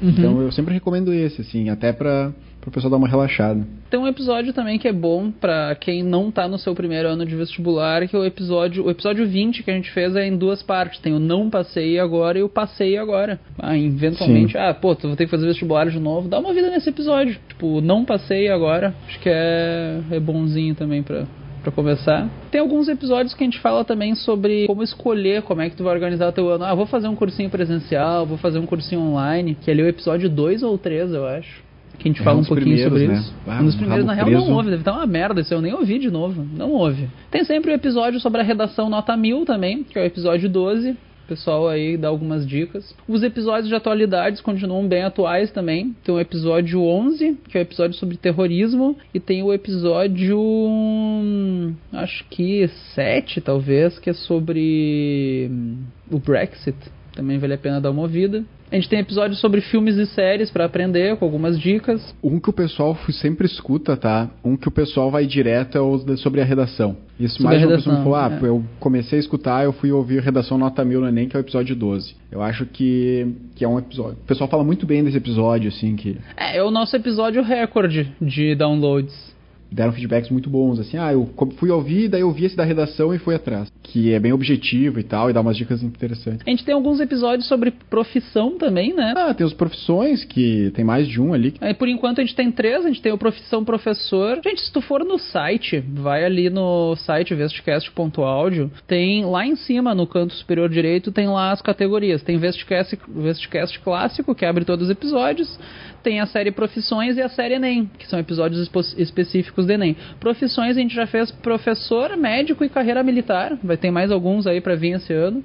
Uhum. 0.00 0.08
Então 0.08 0.40
eu 0.40 0.50
sempre 0.50 0.72
recomendo 0.72 1.12
esse, 1.12 1.42
assim, 1.42 1.68
até 1.68 1.92
pra, 1.92 2.32
pro 2.60 2.70
pessoal 2.70 2.90
dar 2.92 2.96
uma 2.96 3.08
relaxada. 3.08 3.66
Tem 3.90 4.00
um 4.00 4.06
episódio 4.06 4.52
também 4.54 4.78
que 4.78 4.88
é 4.88 4.92
bom 4.92 5.30
pra 5.30 5.74
quem 5.74 6.02
não 6.02 6.30
tá 6.30 6.48
no 6.48 6.56
seu 6.56 6.74
primeiro 6.74 7.08
ano 7.08 7.26
de 7.26 7.36
vestibular, 7.36 8.06
que 8.08 8.16
é 8.16 8.18
o 8.18 8.24
episódio, 8.24 8.86
o 8.86 8.90
episódio 8.90 9.26
20 9.26 9.62
que 9.62 9.70
a 9.70 9.74
gente 9.74 9.90
fez 9.90 10.16
é 10.16 10.26
em 10.26 10.38
duas 10.38 10.62
partes. 10.62 11.00
Tem 11.00 11.12
o 11.12 11.18
não 11.18 11.50
passei 11.50 11.98
agora 11.98 12.38
e 12.38 12.42
o 12.42 12.48
passei 12.48 12.96
agora. 12.96 13.38
Ah, 13.58 13.76
eventualmente, 13.76 14.52
Sim. 14.52 14.58
ah, 14.58 14.72
pô, 14.72 14.94
tu 14.94 15.08
vou 15.08 15.16
ter 15.16 15.24
que 15.26 15.30
fazer 15.30 15.46
vestibular 15.46 15.90
de 15.90 16.00
novo. 16.00 16.28
Dá 16.28 16.38
uma 16.38 16.54
vida 16.54 16.70
nesse 16.70 16.88
episódio. 16.88 17.36
Tipo, 17.48 17.82
não 17.82 18.06
passei 18.06 18.48
agora. 18.48 18.94
Acho 19.06 19.20
que 19.20 19.28
é, 19.28 20.00
é 20.12 20.20
bonzinho 20.20 20.74
também 20.74 21.02
pra, 21.02 21.26
pra 21.70 21.82
começar. 21.82 22.28
Tem 22.50 22.60
alguns 22.60 22.88
episódios 22.88 23.34
que 23.34 23.42
a 23.42 23.46
gente 23.46 23.58
fala 23.60 23.84
também 23.84 24.14
sobre 24.14 24.66
como 24.66 24.82
escolher 24.82 25.42
como 25.42 25.60
é 25.60 25.70
que 25.70 25.76
tu 25.76 25.84
vai 25.84 25.94
organizar 25.94 26.28
o 26.28 26.32
teu 26.32 26.48
ano. 26.48 26.64
Ah, 26.64 26.74
vou 26.74 26.86
fazer 26.86 27.08
um 27.08 27.14
cursinho 27.14 27.50
presencial, 27.50 28.26
vou 28.26 28.38
fazer 28.38 28.58
um 28.58 28.66
cursinho 28.66 29.00
online, 29.00 29.56
que 29.60 29.70
ali 29.70 29.80
é 29.80 29.84
o 29.84 29.88
episódio 29.88 30.28
2 30.28 30.62
ou 30.62 30.76
3, 30.78 31.12
eu 31.12 31.26
acho. 31.26 31.66
Que 31.98 32.08
a 32.08 32.12
gente 32.12 32.20
É 32.20 32.24
fala 32.24 32.38
um 32.38 32.42
um 32.42 32.44
pouquinho 32.44 32.78
sobre 32.78 32.98
primeiros, 33.00 33.24
isso. 33.26 33.34
né? 33.34 33.54
Ah, 33.56 33.60
um 33.60 33.64
dos 33.64 33.74
um 33.74 33.78
primeiros, 33.78 34.06
na 34.06 34.12
real, 34.12 34.30
não 34.30 34.36
preso. 34.42 34.54
houve, 34.54 34.70
deve 34.70 34.82
estar 34.82 34.92
uma 34.92 35.06
merda, 35.06 35.40
isso 35.40 35.52
eu 35.52 35.60
nem 35.60 35.74
ouvi 35.74 35.98
de 35.98 36.10
novo. 36.10 36.46
Não 36.56 36.70
houve. 36.70 37.08
Tem 37.30 37.42
sempre 37.44 37.72
o 37.72 37.74
episódio 37.74 38.20
sobre 38.20 38.40
a 38.40 38.44
redação 38.44 38.88
nota 38.88 39.16
1000 39.16 39.44
também, 39.44 39.82
que 39.82 39.98
é 39.98 40.02
o 40.02 40.04
episódio 40.04 40.48
12. 40.48 40.96
Pessoal 41.28 41.68
aí 41.68 41.98
dá 41.98 42.08
algumas 42.08 42.46
dicas. 42.46 42.94
Os 43.06 43.22
episódios 43.22 43.68
de 43.68 43.74
atualidades 43.74 44.40
continuam 44.40 44.88
bem 44.88 45.02
atuais 45.02 45.52
também. 45.52 45.94
Tem 46.02 46.14
o 46.14 46.18
episódio 46.18 46.82
11, 46.82 47.36
que 47.50 47.58
é 47.58 47.60
o 47.60 47.62
episódio 47.62 47.98
sobre 47.98 48.16
terrorismo, 48.16 48.96
e 49.12 49.20
tem 49.20 49.42
o 49.42 49.52
episódio 49.52 50.40
hum, 50.40 51.74
acho 51.92 52.24
que 52.30 52.66
7 52.94 53.42
talvez, 53.42 53.98
que 53.98 54.08
é 54.08 54.14
sobre 54.14 55.50
hum, 55.50 55.84
o 56.10 56.18
Brexit. 56.18 56.78
Também 57.12 57.36
vale 57.36 57.52
a 57.52 57.58
pena 57.58 57.78
dar 57.78 57.90
uma 57.90 58.02
ouvida. 58.02 58.42
A 58.70 58.74
gente 58.74 58.88
tem 58.88 58.98
episódios 58.98 59.40
sobre 59.40 59.60
filmes 59.60 59.96
e 59.96 60.06
séries 60.06 60.50
pra 60.50 60.66
aprender, 60.66 61.16
com 61.16 61.24
algumas 61.24 61.58
dicas. 61.58 62.14
Um 62.22 62.38
que 62.38 62.50
o 62.50 62.52
pessoal 62.52 62.96
sempre 63.10 63.46
escuta, 63.46 63.96
tá? 63.96 64.28
Um 64.44 64.56
que 64.56 64.68
o 64.68 64.70
pessoal 64.70 65.10
vai 65.10 65.26
direto 65.26 65.78
é 65.78 65.80
o 65.80 65.98
sobre 66.18 66.40
a 66.40 66.44
redação. 66.44 66.96
Isso 67.18 67.36
Sobre 67.36 67.56
mais 67.56 67.62
uma 67.66 67.76
pessoa 67.76 67.96
me 67.96 68.02
falou, 68.02 68.14
ah, 68.16 68.38
é. 68.40 68.46
eu 68.46 68.64
comecei 68.78 69.18
a 69.18 69.20
escutar, 69.20 69.64
eu 69.64 69.72
fui 69.72 69.90
ouvir 69.90 70.22
Redação 70.22 70.56
Nota 70.56 70.84
Mil 70.84 71.00
no 71.00 71.08
Enem, 71.08 71.28
que 71.28 71.36
é 71.36 71.40
o 71.40 71.42
episódio 71.42 71.74
12. 71.74 72.14
Eu 72.30 72.42
acho 72.42 72.64
que, 72.66 73.26
que 73.56 73.64
é 73.64 73.68
um 73.68 73.78
episódio... 73.78 74.18
O 74.22 74.26
pessoal 74.26 74.48
fala 74.48 74.62
muito 74.62 74.86
bem 74.86 75.02
desse 75.02 75.16
episódio, 75.16 75.68
assim, 75.68 75.96
que 75.96 76.16
É, 76.36 76.58
é 76.58 76.62
o 76.62 76.70
nosso 76.70 76.94
episódio 76.94 77.42
recorde 77.42 78.12
de 78.20 78.54
downloads. 78.54 79.36
Deram 79.70 79.92
feedbacks 79.92 80.30
muito 80.30 80.48
bons, 80.48 80.78
assim, 80.78 80.96
ah, 80.96 81.12
eu 81.12 81.28
fui 81.56 81.70
ouvir, 81.70 82.08
daí 82.08 82.20
eu 82.20 82.32
vi 82.32 82.44
esse 82.44 82.56
da 82.56 82.64
redação 82.64 83.14
e 83.14 83.18
fui 83.18 83.34
atrás. 83.34 83.70
Que 83.82 84.12
é 84.12 84.20
bem 84.20 84.32
objetivo 84.32 84.98
e 84.98 85.02
tal, 85.02 85.30
e 85.30 85.32
dá 85.32 85.40
umas 85.40 85.56
dicas 85.56 85.82
interessantes. 85.82 86.42
A 86.46 86.50
gente 86.50 86.64
tem 86.64 86.74
alguns 86.74 87.00
episódios 87.00 87.48
sobre 87.48 87.70
profissão 87.70 88.58
também, 88.58 88.94
né? 88.94 89.14
Ah, 89.16 89.34
tem 89.34 89.46
as 89.46 89.52
profissões, 89.52 90.24
que 90.24 90.70
tem 90.74 90.84
mais 90.84 91.06
de 91.06 91.20
um 91.20 91.32
ali. 91.32 91.54
Aí, 91.60 91.74
por 91.74 91.88
enquanto 91.88 92.20
a 92.20 92.24
gente 92.24 92.34
tem 92.34 92.50
três, 92.50 92.84
a 92.84 92.88
gente 92.88 93.02
tem 93.02 93.12
o 93.12 93.18
Profissão 93.18 93.64
Professor. 93.64 94.40
Gente, 94.42 94.60
se 94.62 94.72
tu 94.72 94.80
for 94.80 95.04
no 95.04 95.18
site, 95.18 95.80
vai 95.80 96.24
ali 96.24 96.50
no 96.50 96.96
site 96.96 97.34
vestcast.audio, 97.34 98.70
tem 98.86 99.24
lá 99.24 99.46
em 99.46 99.56
cima, 99.56 99.94
no 99.94 100.06
canto 100.06 100.34
superior 100.34 100.68
direito, 100.68 101.12
tem 101.12 101.28
lá 101.28 101.52
as 101.52 101.62
categorias. 101.62 102.22
Tem 102.22 102.38
Vestcast, 102.38 102.98
Vestcast 103.08 103.78
Clássico, 103.80 104.34
que 104.34 104.44
abre 104.44 104.64
todos 104.64 104.86
os 104.86 104.90
episódios. 104.90 105.58
Tem 106.02 106.20
a 106.20 106.26
série 106.26 106.50
Profissões 106.50 107.16
e 107.16 107.22
a 107.22 107.28
série 107.28 107.54
Enem, 107.54 107.90
que 107.98 108.06
são 108.06 108.18
episódios 108.18 108.70
específicos 108.96 109.66
do 109.66 109.72
Enem. 109.72 109.96
Profissões 110.20 110.76
a 110.76 110.80
gente 110.80 110.94
já 110.94 111.06
fez 111.06 111.30
professor, 111.30 112.16
médico 112.16 112.64
e 112.64 112.68
carreira 112.68 113.02
militar. 113.02 113.58
Vai 113.62 113.76
ter 113.76 113.90
mais 113.90 114.10
alguns 114.10 114.46
aí 114.46 114.60
pra 114.60 114.76
vir 114.76 114.96
esse 114.96 115.12
ano. 115.12 115.42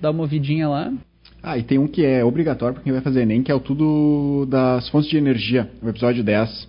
Dá 0.00 0.10
uma 0.10 0.22
ouvidinha 0.22 0.68
lá. 0.68 0.92
Ah, 1.42 1.58
e 1.58 1.62
tem 1.62 1.78
um 1.78 1.86
que 1.86 2.04
é 2.04 2.24
obrigatório 2.24 2.74
pra 2.74 2.82
quem 2.82 2.92
vai 2.92 3.02
fazer 3.02 3.22
Enem, 3.22 3.42
que 3.42 3.52
é 3.52 3.54
o 3.54 3.60
tudo 3.60 4.46
das 4.46 4.88
fontes 4.88 5.08
de 5.08 5.16
energia, 5.16 5.70
o 5.82 5.88
episódio 5.88 6.22
10. 6.24 6.68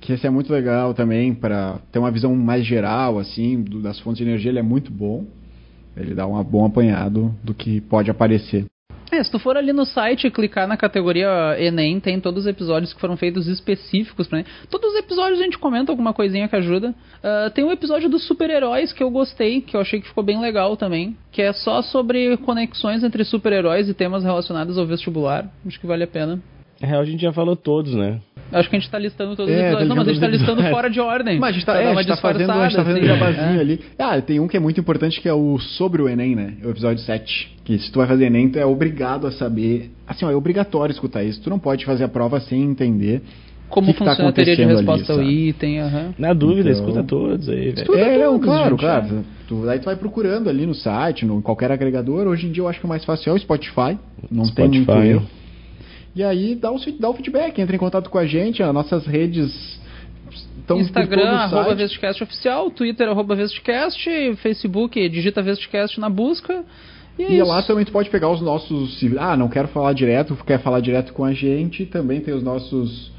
Que 0.00 0.12
esse 0.14 0.26
é 0.26 0.30
muito 0.30 0.52
legal 0.52 0.92
também, 0.94 1.32
para 1.32 1.78
ter 1.92 1.98
uma 1.98 2.10
visão 2.10 2.34
mais 2.34 2.66
geral, 2.66 3.18
assim, 3.18 3.62
das 3.82 4.00
fontes 4.00 4.18
de 4.18 4.24
energia, 4.24 4.50
ele 4.50 4.58
é 4.58 4.62
muito 4.62 4.90
bom. 4.90 5.24
Ele 5.96 6.14
dá 6.14 6.26
um 6.26 6.42
bom 6.42 6.64
apanhado 6.64 7.34
do 7.44 7.54
que 7.54 7.80
pode 7.82 8.10
aparecer. 8.10 8.64
É, 9.12 9.22
se 9.22 9.30
tu 9.30 9.38
for 9.38 9.58
ali 9.58 9.74
no 9.74 9.84
site 9.84 10.26
e 10.26 10.30
clicar 10.30 10.66
na 10.66 10.74
categoria 10.74 11.28
Enem, 11.58 12.00
tem 12.00 12.18
todos 12.18 12.44
os 12.44 12.46
episódios 12.46 12.94
que 12.94 13.00
foram 13.00 13.14
feitos 13.14 13.46
específicos 13.46 14.26
pra 14.26 14.38
Enem. 14.38 14.50
Todos 14.70 14.90
os 14.90 14.98
episódios 14.98 15.38
a 15.38 15.42
gente 15.44 15.58
comenta 15.58 15.92
alguma 15.92 16.14
coisinha 16.14 16.48
que 16.48 16.56
ajuda. 16.56 16.94
Ah, 17.22 17.50
tem 17.54 17.62
um 17.62 17.70
episódio 17.70 18.08
dos 18.08 18.26
super-heróis 18.26 18.90
que 18.90 19.02
eu 19.02 19.10
gostei, 19.10 19.60
que 19.60 19.76
eu 19.76 19.82
achei 19.82 20.00
que 20.00 20.08
ficou 20.08 20.24
bem 20.24 20.40
legal 20.40 20.78
também, 20.78 21.14
que 21.30 21.42
é 21.42 21.52
só 21.52 21.82
sobre 21.82 22.38
conexões 22.38 23.04
entre 23.04 23.22
super-heróis 23.22 23.86
e 23.86 23.92
temas 23.92 24.24
relacionados 24.24 24.78
ao 24.78 24.86
vestibular. 24.86 25.46
Acho 25.66 25.78
que 25.78 25.86
vale 25.86 26.04
a 26.04 26.08
pena. 26.08 26.40
Na 26.80 26.88
real, 26.88 27.02
a 27.02 27.04
gente 27.04 27.20
já 27.20 27.34
falou 27.34 27.54
todos, 27.54 27.94
né? 27.94 28.18
Acho 28.52 28.68
que 28.70 28.76
a 28.76 28.78
gente 28.78 28.90
tá 28.90 28.98
listando 28.98 29.34
todos 29.36 29.50
os 29.52 29.56
É, 29.58 29.60
episódios. 29.62 29.88
tá 29.88 29.88
Não, 29.88 29.96
mas 29.96 30.08
a 30.08 30.12
gente 30.12 30.20
tá 30.20 30.26
listando 30.28 30.62
fora 30.64 30.88
de 30.90 31.00
ordem. 31.00 31.38
Mas 31.38 31.50
a 31.50 31.52
gente 31.52 31.66
tá, 31.66 31.74
é, 31.80 31.90
a 31.90 31.94
gente 31.94 32.06
tá 32.08 32.16
fazendo, 32.16 32.50
a 32.50 32.64
gente 32.68 32.76
tá 32.76 32.84
fazendo 32.84 32.98
um 32.98 33.00
disfarçada, 33.00 33.32
jabazinho 33.36 33.60
assim. 33.62 33.72
ali. 33.72 33.80
Ah, 33.98 34.20
tem 34.20 34.40
um 34.40 34.48
que 34.48 34.56
é 34.56 34.60
muito 34.60 34.78
importante 34.80 35.20
que 35.20 35.28
é 35.28 35.34
o 35.34 35.58
sobre 35.58 36.02
o 36.02 36.08
Enem, 36.08 36.34
né? 36.36 36.54
É 36.62 36.66
o 36.66 36.70
episódio 36.70 37.02
7. 37.02 37.56
Que 37.64 37.78
se 37.78 37.90
tu 37.90 37.98
vai 37.98 38.06
fazer 38.08 38.26
Enem, 38.26 38.48
tu 38.48 38.58
é 38.58 38.66
obrigado 38.66 39.26
a 39.26 39.32
saber. 39.32 39.90
Assim, 40.06 40.24
ó, 40.24 40.30
é 40.30 40.36
obrigatório 40.36 40.92
escutar 40.92 41.22
isso. 41.24 41.40
Tu 41.42 41.48
não 41.50 41.58
pode 41.58 41.84
fazer 41.84 42.04
a 42.04 42.08
prova 42.08 42.40
sem 42.40 42.62
entender. 42.62 43.22
Como 43.68 43.86
que 43.86 43.94
que 43.94 43.98
tá 44.00 44.10
funciona 44.10 44.28
a 44.28 44.32
teoria 44.34 44.54
de 44.54 44.62
acontecendo 44.62 44.78
ali, 44.90 44.98
resposta 44.98 45.12
ao 45.14 45.22
item, 45.22 45.80
aham. 45.80 46.14
Na 46.18 46.34
dúvida, 46.34 46.68
Então- 46.70 46.82
escuta 46.84 47.02
todos 47.04 47.48
aí, 47.48 47.70
velho. 47.70 47.74
Escuta 47.78 47.98
é, 48.00 48.18
não, 48.18 48.32
todos, 48.32 48.44
claro, 48.44 48.70
gente, 48.70 48.80
claro. 48.80 49.24
Tu, 49.48 49.64
daí 49.64 49.78
tu 49.78 49.84
vai 49.86 49.96
procurando 49.96 50.50
ali 50.50 50.66
no 50.66 50.74
site, 50.74 51.24
no 51.24 51.38
em 51.38 51.40
qualquer 51.40 51.72
agregador. 51.72 52.26
Hoje 52.26 52.46
em 52.46 52.52
dia 52.52 52.62
eu 52.62 52.68
acho 52.68 52.78
que 52.78 52.84
o 52.84 52.88
mais 52.88 53.02
fácil 53.02 53.30
é 53.30 53.34
o 53.34 53.38
Spotify. 53.38 53.96
Não 54.30 54.44
tem 54.44 54.68
muito 54.68 54.82
Spotify. 54.82 55.08
erro. 55.08 55.22
E 56.14 56.22
aí 56.22 56.54
dá 56.54 56.70
o, 56.70 56.78
dá 56.98 57.08
o 57.08 57.14
feedback, 57.14 57.58
entra 57.60 57.74
em 57.74 57.78
contato 57.78 58.10
com 58.10 58.18
a 58.18 58.26
gente, 58.26 58.62
as 58.62 58.72
nossas 58.72 59.06
redes 59.06 59.80
estão 60.58 60.80
Instagram, 60.80 61.22
o 61.22 61.36
arroba. 61.36 61.74
Vestcast 61.74 62.22
oficial, 62.22 62.70
Twitter, 62.70 63.08
arroba 63.08 63.34
Vestcast, 63.34 64.36
Facebook, 64.36 65.08
digita 65.08 65.42
Vestcast 65.42 65.98
na 65.98 66.08
busca. 66.08 66.64
E, 67.18 67.24
é 67.24 67.32
E 67.32 67.42
lá 67.42 67.62
também 67.62 67.84
tu 67.84 67.92
pode 67.92 68.10
pegar 68.10 68.30
os 68.30 68.40
nossos. 68.40 69.00
Ah, 69.18 69.36
não 69.36 69.48
quero 69.48 69.68
falar 69.68 69.92
direto, 69.92 70.36
quer 70.46 70.60
falar 70.60 70.80
direto 70.80 71.12
com 71.12 71.24
a 71.24 71.32
gente. 71.32 71.86
Também 71.86 72.20
tem 72.20 72.34
os 72.34 72.42
nossos. 72.42 73.10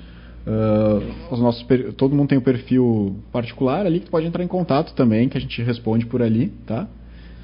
ah, 0.48 1.00
os 1.32 1.40
nossos 1.40 1.66
todo 1.98 2.16
mundo 2.16 2.30
tem 2.30 2.38
um 2.38 2.42
perfil 2.42 3.16
particular 3.32 3.86
ali 3.86 4.00
que 4.00 4.06
tu 4.06 4.12
pode 4.12 4.28
entrar 4.28 4.44
em 4.44 4.48
contato 4.48 4.94
também, 4.94 5.30
que 5.30 5.38
a 5.38 5.42
gente 5.42 5.62
responde 5.62 6.06
por 6.06 6.22
ali, 6.22 6.52
tá? 6.66 6.88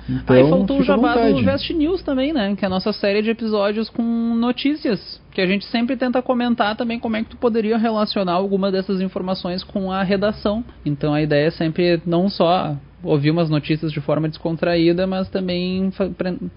Então, 0.10 0.36
Aí 0.36 0.49
faltou 0.49 0.80
o 0.80 0.84
jabá 0.84 1.16
do. 1.16 1.43
Vest 1.43 1.70
News 1.70 2.01
também, 2.01 2.34
né? 2.34 2.55
Que 2.55 2.66
é 2.66 2.68
a 2.68 2.70
nossa 2.70 2.91
série 2.91 3.22
de 3.22 3.30
episódios 3.30 3.89
com 3.89 4.03
notícias. 4.03 5.22
Que 5.32 5.41
a 5.41 5.45
gente 5.45 5.66
sempre 5.66 5.95
tenta 5.95 6.22
comentar 6.22 6.76
também 6.76 6.99
como 6.99 7.16
é 7.16 7.24
que 7.24 7.30
tu 7.30 7.38
poderia 7.38 7.78
relacionar 7.78 8.34
alguma 8.34 8.72
dessas 8.72 8.99
informações 9.01 9.64
com 9.64 9.91
a 9.91 10.01
redação. 10.01 10.64
Então 10.86 11.14
a 11.14 11.22
ideia 11.22 11.47
é 11.47 11.51
sempre 11.51 12.01
não 12.05 12.30
só 12.30 12.76
ouvir 13.04 13.32
umas 13.32 13.50
notícias 13.50 13.91
de 13.91 14.02
forma 14.02 14.28
descontraída, 14.28 15.08
mas 15.08 15.30
também 15.30 15.89
fa- 15.91 16.10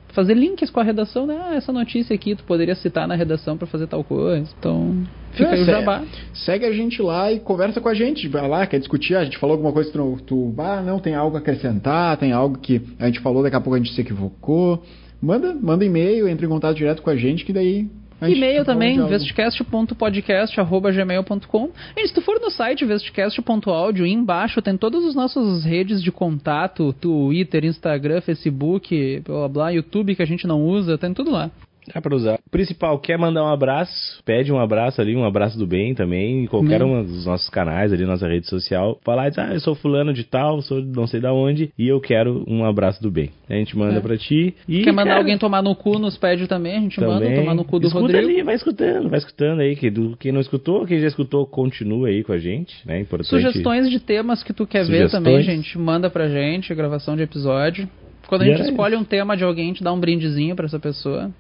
fazer 0.08 0.34
links 0.34 0.70
com 0.70 0.80
a 0.80 0.82
redação, 0.82 1.26
né? 1.26 1.40
Ah, 1.40 1.54
essa 1.54 1.72
notícia 1.72 2.14
aqui 2.14 2.34
tu 2.34 2.44
poderia 2.44 2.74
citar 2.74 3.06
na 3.06 3.14
redação 3.14 3.56
pra 3.56 3.66
fazer 3.66 3.86
tal 3.86 4.02
coisa. 4.02 4.48
Então, 4.58 4.94
fica 5.32 5.50
É, 5.50 5.54
aí 5.54 5.62
o 5.62 5.64
sé- 5.64 5.70
jabá. 5.72 6.02
Segue 6.34 6.66
a 6.66 6.72
gente 6.72 7.00
lá 7.00 7.30
e 7.32 7.38
conversa 7.40 7.80
com 7.80 7.88
a 7.88 7.94
gente. 7.94 8.26
Vai 8.28 8.48
lá, 8.48 8.66
quer 8.66 8.78
discutir, 8.78 9.14
a 9.16 9.24
gente 9.24 9.38
falou 9.38 9.54
alguma 9.54 9.72
coisa, 9.72 9.90
tu, 9.92 10.18
tu 10.26 10.54
ah, 10.58 10.82
não, 10.82 10.98
tem 10.98 11.14
algo 11.14 11.36
a 11.36 11.40
acrescentar, 11.40 12.16
tem 12.16 12.32
algo 12.32 12.58
que 12.58 12.80
a 12.98 13.06
gente 13.06 13.20
falou, 13.20 13.42
daqui 13.42 13.56
a 13.56 13.60
pouco 13.60 13.74
a 13.76 13.78
gente 13.78 13.92
se 13.92 14.00
equivocou. 14.00 14.82
Manda, 15.20 15.54
manda 15.54 15.84
e-mail, 15.84 16.26
entre 16.26 16.46
em 16.46 16.48
contato 16.48 16.76
direto 16.76 17.00
com 17.02 17.10
a 17.10 17.16
gente, 17.16 17.44
que 17.44 17.52
daí. 17.52 17.88
E-mail 18.28 18.64
fala 18.64 18.74
também, 18.74 19.04
vestcast.podcast.gmail.com. 19.06 21.70
E 21.96 22.06
se 22.06 22.14
tu 22.14 22.20
for 22.20 22.38
no 22.40 22.50
site 22.50 22.84
vestcast.audio, 22.84 24.06
embaixo 24.06 24.62
tem 24.62 24.76
todas 24.76 25.04
as 25.04 25.14
nossas 25.14 25.64
redes 25.64 26.02
de 26.02 26.12
contato, 26.12 26.92
Twitter, 26.94 27.64
Instagram, 27.64 28.20
Facebook, 28.20 29.22
blá 29.24 29.48
blá, 29.48 29.70
YouTube 29.70 30.14
que 30.14 30.22
a 30.22 30.26
gente 30.26 30.46
não 30.46 30.62
usa, 30.64 30.98
tem 30.98 31.14
tudo 31.14 31.30
lá. 31.30 31.50
Dá 31.92 32.00
pra 32.00 32.14
usar. 32.14 32.38
Principal, 32.50 32.98
quer 32.98 33.18
mandar 33.18 33.42
um 33.44 33.48
abraço? 33.52 34.22
Pede 34.24 34.52
um 34.52 34.58
abraço 34.60 35.00
ali, 35.00 35.16
um 35.16 35.24
abraço 35.24 35.58
do 35.58 35.66
bem 35.66 35.94
também, 35.94 36.44
em 36.44 36.46
qualquer 36.46 36.82
Hum. 36.82 37.00
um 37.00 37.04
dos 37.04 37.26
nossos 37.26 37.48
canais 37.50 37.92
ali, 37.92 38.04
nossa 38.04 38.28
rede 38.28 38.46
social. 38.48 38.98
Falar, 39.04 39.28
diz, 39.28 39.38
ah, 39.38 39.52
eu 39.52 39.60
sou 39.60 39.74
fulano 39.74 40.12
de 40.12 40.24
tal, 40.24 40.60
sou 40.62 40.80
de 40.80 40.88
não 40.88 41.06
sei 41.06 41.20
da 41.20 41.32
onde, 41.32 41.72
e 41.78 41.88
eu 41.88 42.00
quero 42.00 42.44
um 42.46 42.64
abraço 42.64 43.02
do 43.02 43.10
bem. 43.10 43.30
A 43.48 43.54
gente 43.54 43.76
manda 43.76 43.96
É. 43.98 44.00
pra 44.00 44.16
ti. 44.16 44.54
E, 44.68 44.82
Quer 44.82 44.92
mandar 44.92 45.10
cara, 45.10 45.20
alguém 45.20 45.36
tomar 45.38 45.62
no 45.62 45.74
cu, 45.74 45.98
nos 45.98 46.16
pede 46.16 46.46
também, 46.46 46.76
a 46.76 46.80
gente 46.80 47.00
manda 47.00 47.20
também. 47.24 47.34
tomar 47.34 47.54
no 47.54 47.64
cu 47.64 47.78
do 47.80 47.86
Escuta 47.88 48.02
Rodrigo. 48.06 48.28
ali, 48.28 48.42
vai 48.42 48.54
escutando, 48.54 49.08
vai 49.08 49.18
escutando 49.18 49.60
aí. 49.60 49.74
Que 49.74 49.90
do, 49.90 50.16
quem 50.16 50.30
não 50.32 50.40
escutou, 50.40 50.86
quem 50.86 51.00
já 51.00 51.08
escutou, 51.08 51.46
continua 51.46 52.08
aí 52.08 52.22
com 52.22 52.32
a 52.32 52.38
gente, 52.38 52.74
né? 52.86 53.00
Importante. 53.00 53.28
Sugestões 53.28 53.90
de 53.90 53.98
temas 53.98 54.42
que 54.42 54.52
tu 54.52 54.66
quer 54.66 54.80
ver 54.86 55.08
Sugestões. 55.08 55.12
também, 55.12 55.42
gente, 55.42 55.76
manda 55.78 56.08
pra 56.08 56.28
gente, 56.28 56.74
gravação 56.74 57.16
de 57.16 57.22
episódio. 57.22 57.88
Quando 58.28 58.42
a 58.42 58.44
gente 58.46 58.62
escolhe 58.62 58.96
um 58.96 59.04
tema 59.04 59.36
de 59.36 59.44
alguém, 59.44 59.64
a 59.64 59.68
gente 59.68 59.84
dá 59.84 59.92
um 59.92 60.00
brindezinho 60.00 60.54
pra 60.56 60.64
essa 60.66 60.78
pessoa. 60.78 61.30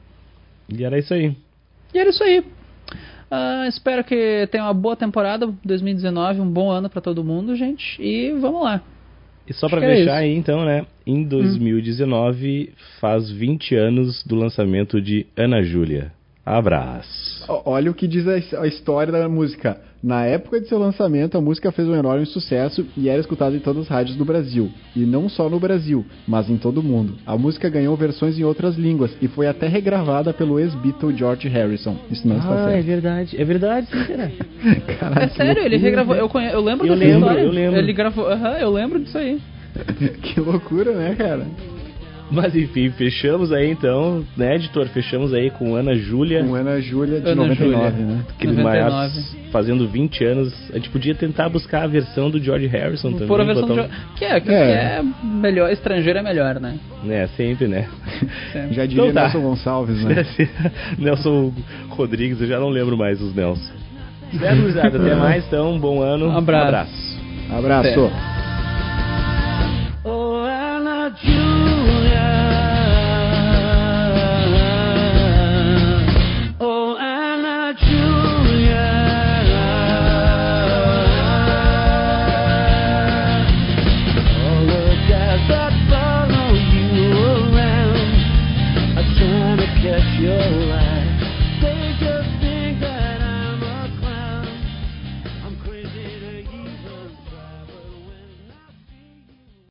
E 0.68 0.84
era 0.84 0.98
isso 0.98 1.12
aí. 1.14 1.36
E 1.94 1.98
era 1.98 2.10
isso 2.10 2.22
aí. 2.22 2.44
Ah, 3.30 3.66
espero 3.66 4.04
que 4.04 4.46
tenha 4.50 4.64
uma 4.64 4.74
boa 4.74 4.94
temporada 4.94 5.50
2019, 5.64 6.40
um 6.40 6.50
bom 6.50 6.70
ano 6.70 6.90
pra 6.90 7.00
todo 7.00 7.24
mundo, 7.24 7.56
gente. 7.56 8.00
E 8.00 8.32
vamos 8.32 8.62
lá. 8.62 8.82
E 9.48 9.54
só 9.54 9.68
que 9.68 9.74
é 9.76 9.80
fechar 9.80 10.16
aí, 10.16 10.34
então, 10.34 10.64
né? 10.64 10.86
Em 11.06 11.24
2019 11.24 12.74
faz 13.00 13.30
20 13.30 13.74
anos 13.74 14.22
do 14.24 14.36
lançamento 14.36 15.00
de 15.00 15.26
Ana 15.36 15.62
Júlia. 15.62 16.12
Abraço. 16.44 17.44
Olha 17.64 17.90
o 17.90 17.94
que 17.94 18.06
diz 18.06 18.26
a 18.28 18.66
história 18.66 19.12
da 19.12 19.28
música. 19.28 19.80
Na 20.02 20.24
época 20.26 20.60
de 20.60 20.66
seu 20.66 20.78
lançamento, 20.80 21.38
a 21.38 21.40
música 21.40 21.70
fez 21.70 21.86
um 21.86 21.94
enorme 21.94 22.26
sucesso 22.26 22.84
e 22.96 23.08
era 23.08 23.20
escutada 23.20 23.54
em 23.54 23.60
todas 23.60 23.82
as 23.82 23.88
rádios 23.88 24.16
do 24.16 24.24
Brasil. 24.24 24.68
E 24.96 25.00
não 25.06 25.28
só 25.28 25.48
no 25.48 25.60
Brasil, 25.60 26.04
mas 26.26 26.50
em 26.50 26.56
todo 26.56 26.78
o 26.78 26.82
mundo. 26.82 27.14
A 27.24 27.38
música 27.38 27.68
ganhou 27.68 27.96
versões 27.96 28.36
em 28.36 28.42
outras 28.42 28.74
línguas 28.76 29.16
e 29.22 29.28
foi 29.28 29.46
até 29.46 29.68
regravada 29.68 30.32
pelo 30.34 30.58
ex-Beatle 30.58 31.16
George 31.16 31.46
Harrison. 31.48 31.96
Isso 32.10 32.26
não 32.26 32.38
está 32.38 32.50
Ah, 32.66 32.70
é 32.70 32.72
certo. 32.74 32.86
verdade. 32.86 33.40
É 33.40 33.44
verdade, 33.44 33.86
sim, 33.86 34.04
cara. 34.04 34.32
Caralho, 34.98 35.22
É 35.22 35.28
sério, 35.28 35.62
ele 35.62 35.76
regravou. 35.76 36.16
Eu, 36.16 36.28
conhe- 36.28 36.52
eu 36.52 36.60
lembro 36.60 36.84
Eu 36.86 36.94
dessa 36.94 37.04
lembro, 37.06 37.20
história. 37.28 37.42
eu 37.44 37.50
lembro. 37.52 37.78
Ele 37.78 37.92
gravou. 37.92 38.26
Aham, 38.28 38.56
eu 38.58 38.70
lembro 38.70 38.98
disso 38.98 39.16
aí. 39.18 39.40
Que 40.20 40.40
loucura, 40.40 40.92
né, 40.92 41.14
cara? 41.16 41.46
Mas 42.32 42.56
enfim, 42.56 42.90
fechamos 42.90 43.52
aí 43.52 43.70
então, 43.70 44.24
né, 44.36 44.54
editor? 44.54 44.88
Fechamos 44.88 45.34
aí 45.34 45.50
com 45.50 45.76
Ana 45.76 45.94
Júlia. 45.94 46.42
Com 46.42 46.54
Ana 46.54 46.80
Júlia 46.80 47.20
de 47.20 47.28
Ana 47.28 47.46
99, 47.46 48.02
né? 48.02 48.24
Cris 48.38 48.56
Maias 48.56 49.36
fazendo 49.52 49.86
20 49.86 50.24
anos. 50.24 50.70
A 50.70 50.76
gente 50.76 50.88
podia 50.88 51.14
tentar 51.14 51.50
buscar 51.50 51.82
a 51.82 51.86
versão 51.86 52.30
do 52.30 52.42
George 52.42 52.66
Harrison 52.66 53.12
também. 53.12 53.28
Por 53.28 53.40
a 53.40 53.44
versão 53.44 53.68
do 53.68 53.74
George... 53.74 53.92
que, 54.16 54.24
é, 54.24 54.40
que 54.40 54.50
é. 54.50 54.72
é 54.98 55.02
melhor, 55.22 55.70
estrangeiro 55.70 56.18
é 56.18 56.22
melhor, 56.22 56.58
né? 56.58 56.78
É, 57.06 57.26
sempre, 57.36 57.68
né? 57.68 57.86
Sempre. 58.52 58.74
Já 58.74 58.84
então 58.84 58.86
diria 58.86 59.10
então, 59.10 59.14
tá. 59.14 59.22
Nelson 59.22 59.40
Gonçalves, 59.40 60.04
né? 60.04 60.26
Nelson 60.98 61.52
Rodrigues, 61.90 62.40
eu 62.40 62.46
já 62.46 62.58
não 62.58 62.70
lembro 62.70 62.96
mais 62.96 63.20
os 63.20 63.34
Nelson. 63.34 63.72
Certo, 64.72 64.96
até 64.96 65.10
é. 65.12 65.14
mais, 65.14 65.46
então, 65.46 65.78
bom 65.78 66.00
ano. 66.00 66.28
Um 66.28 66.38
abraço. 66.38 67.20
Um 67.50 67.58
abraço. 67.58 67.88
abraço. 67.90 68.12
Oh, 70.04 71.71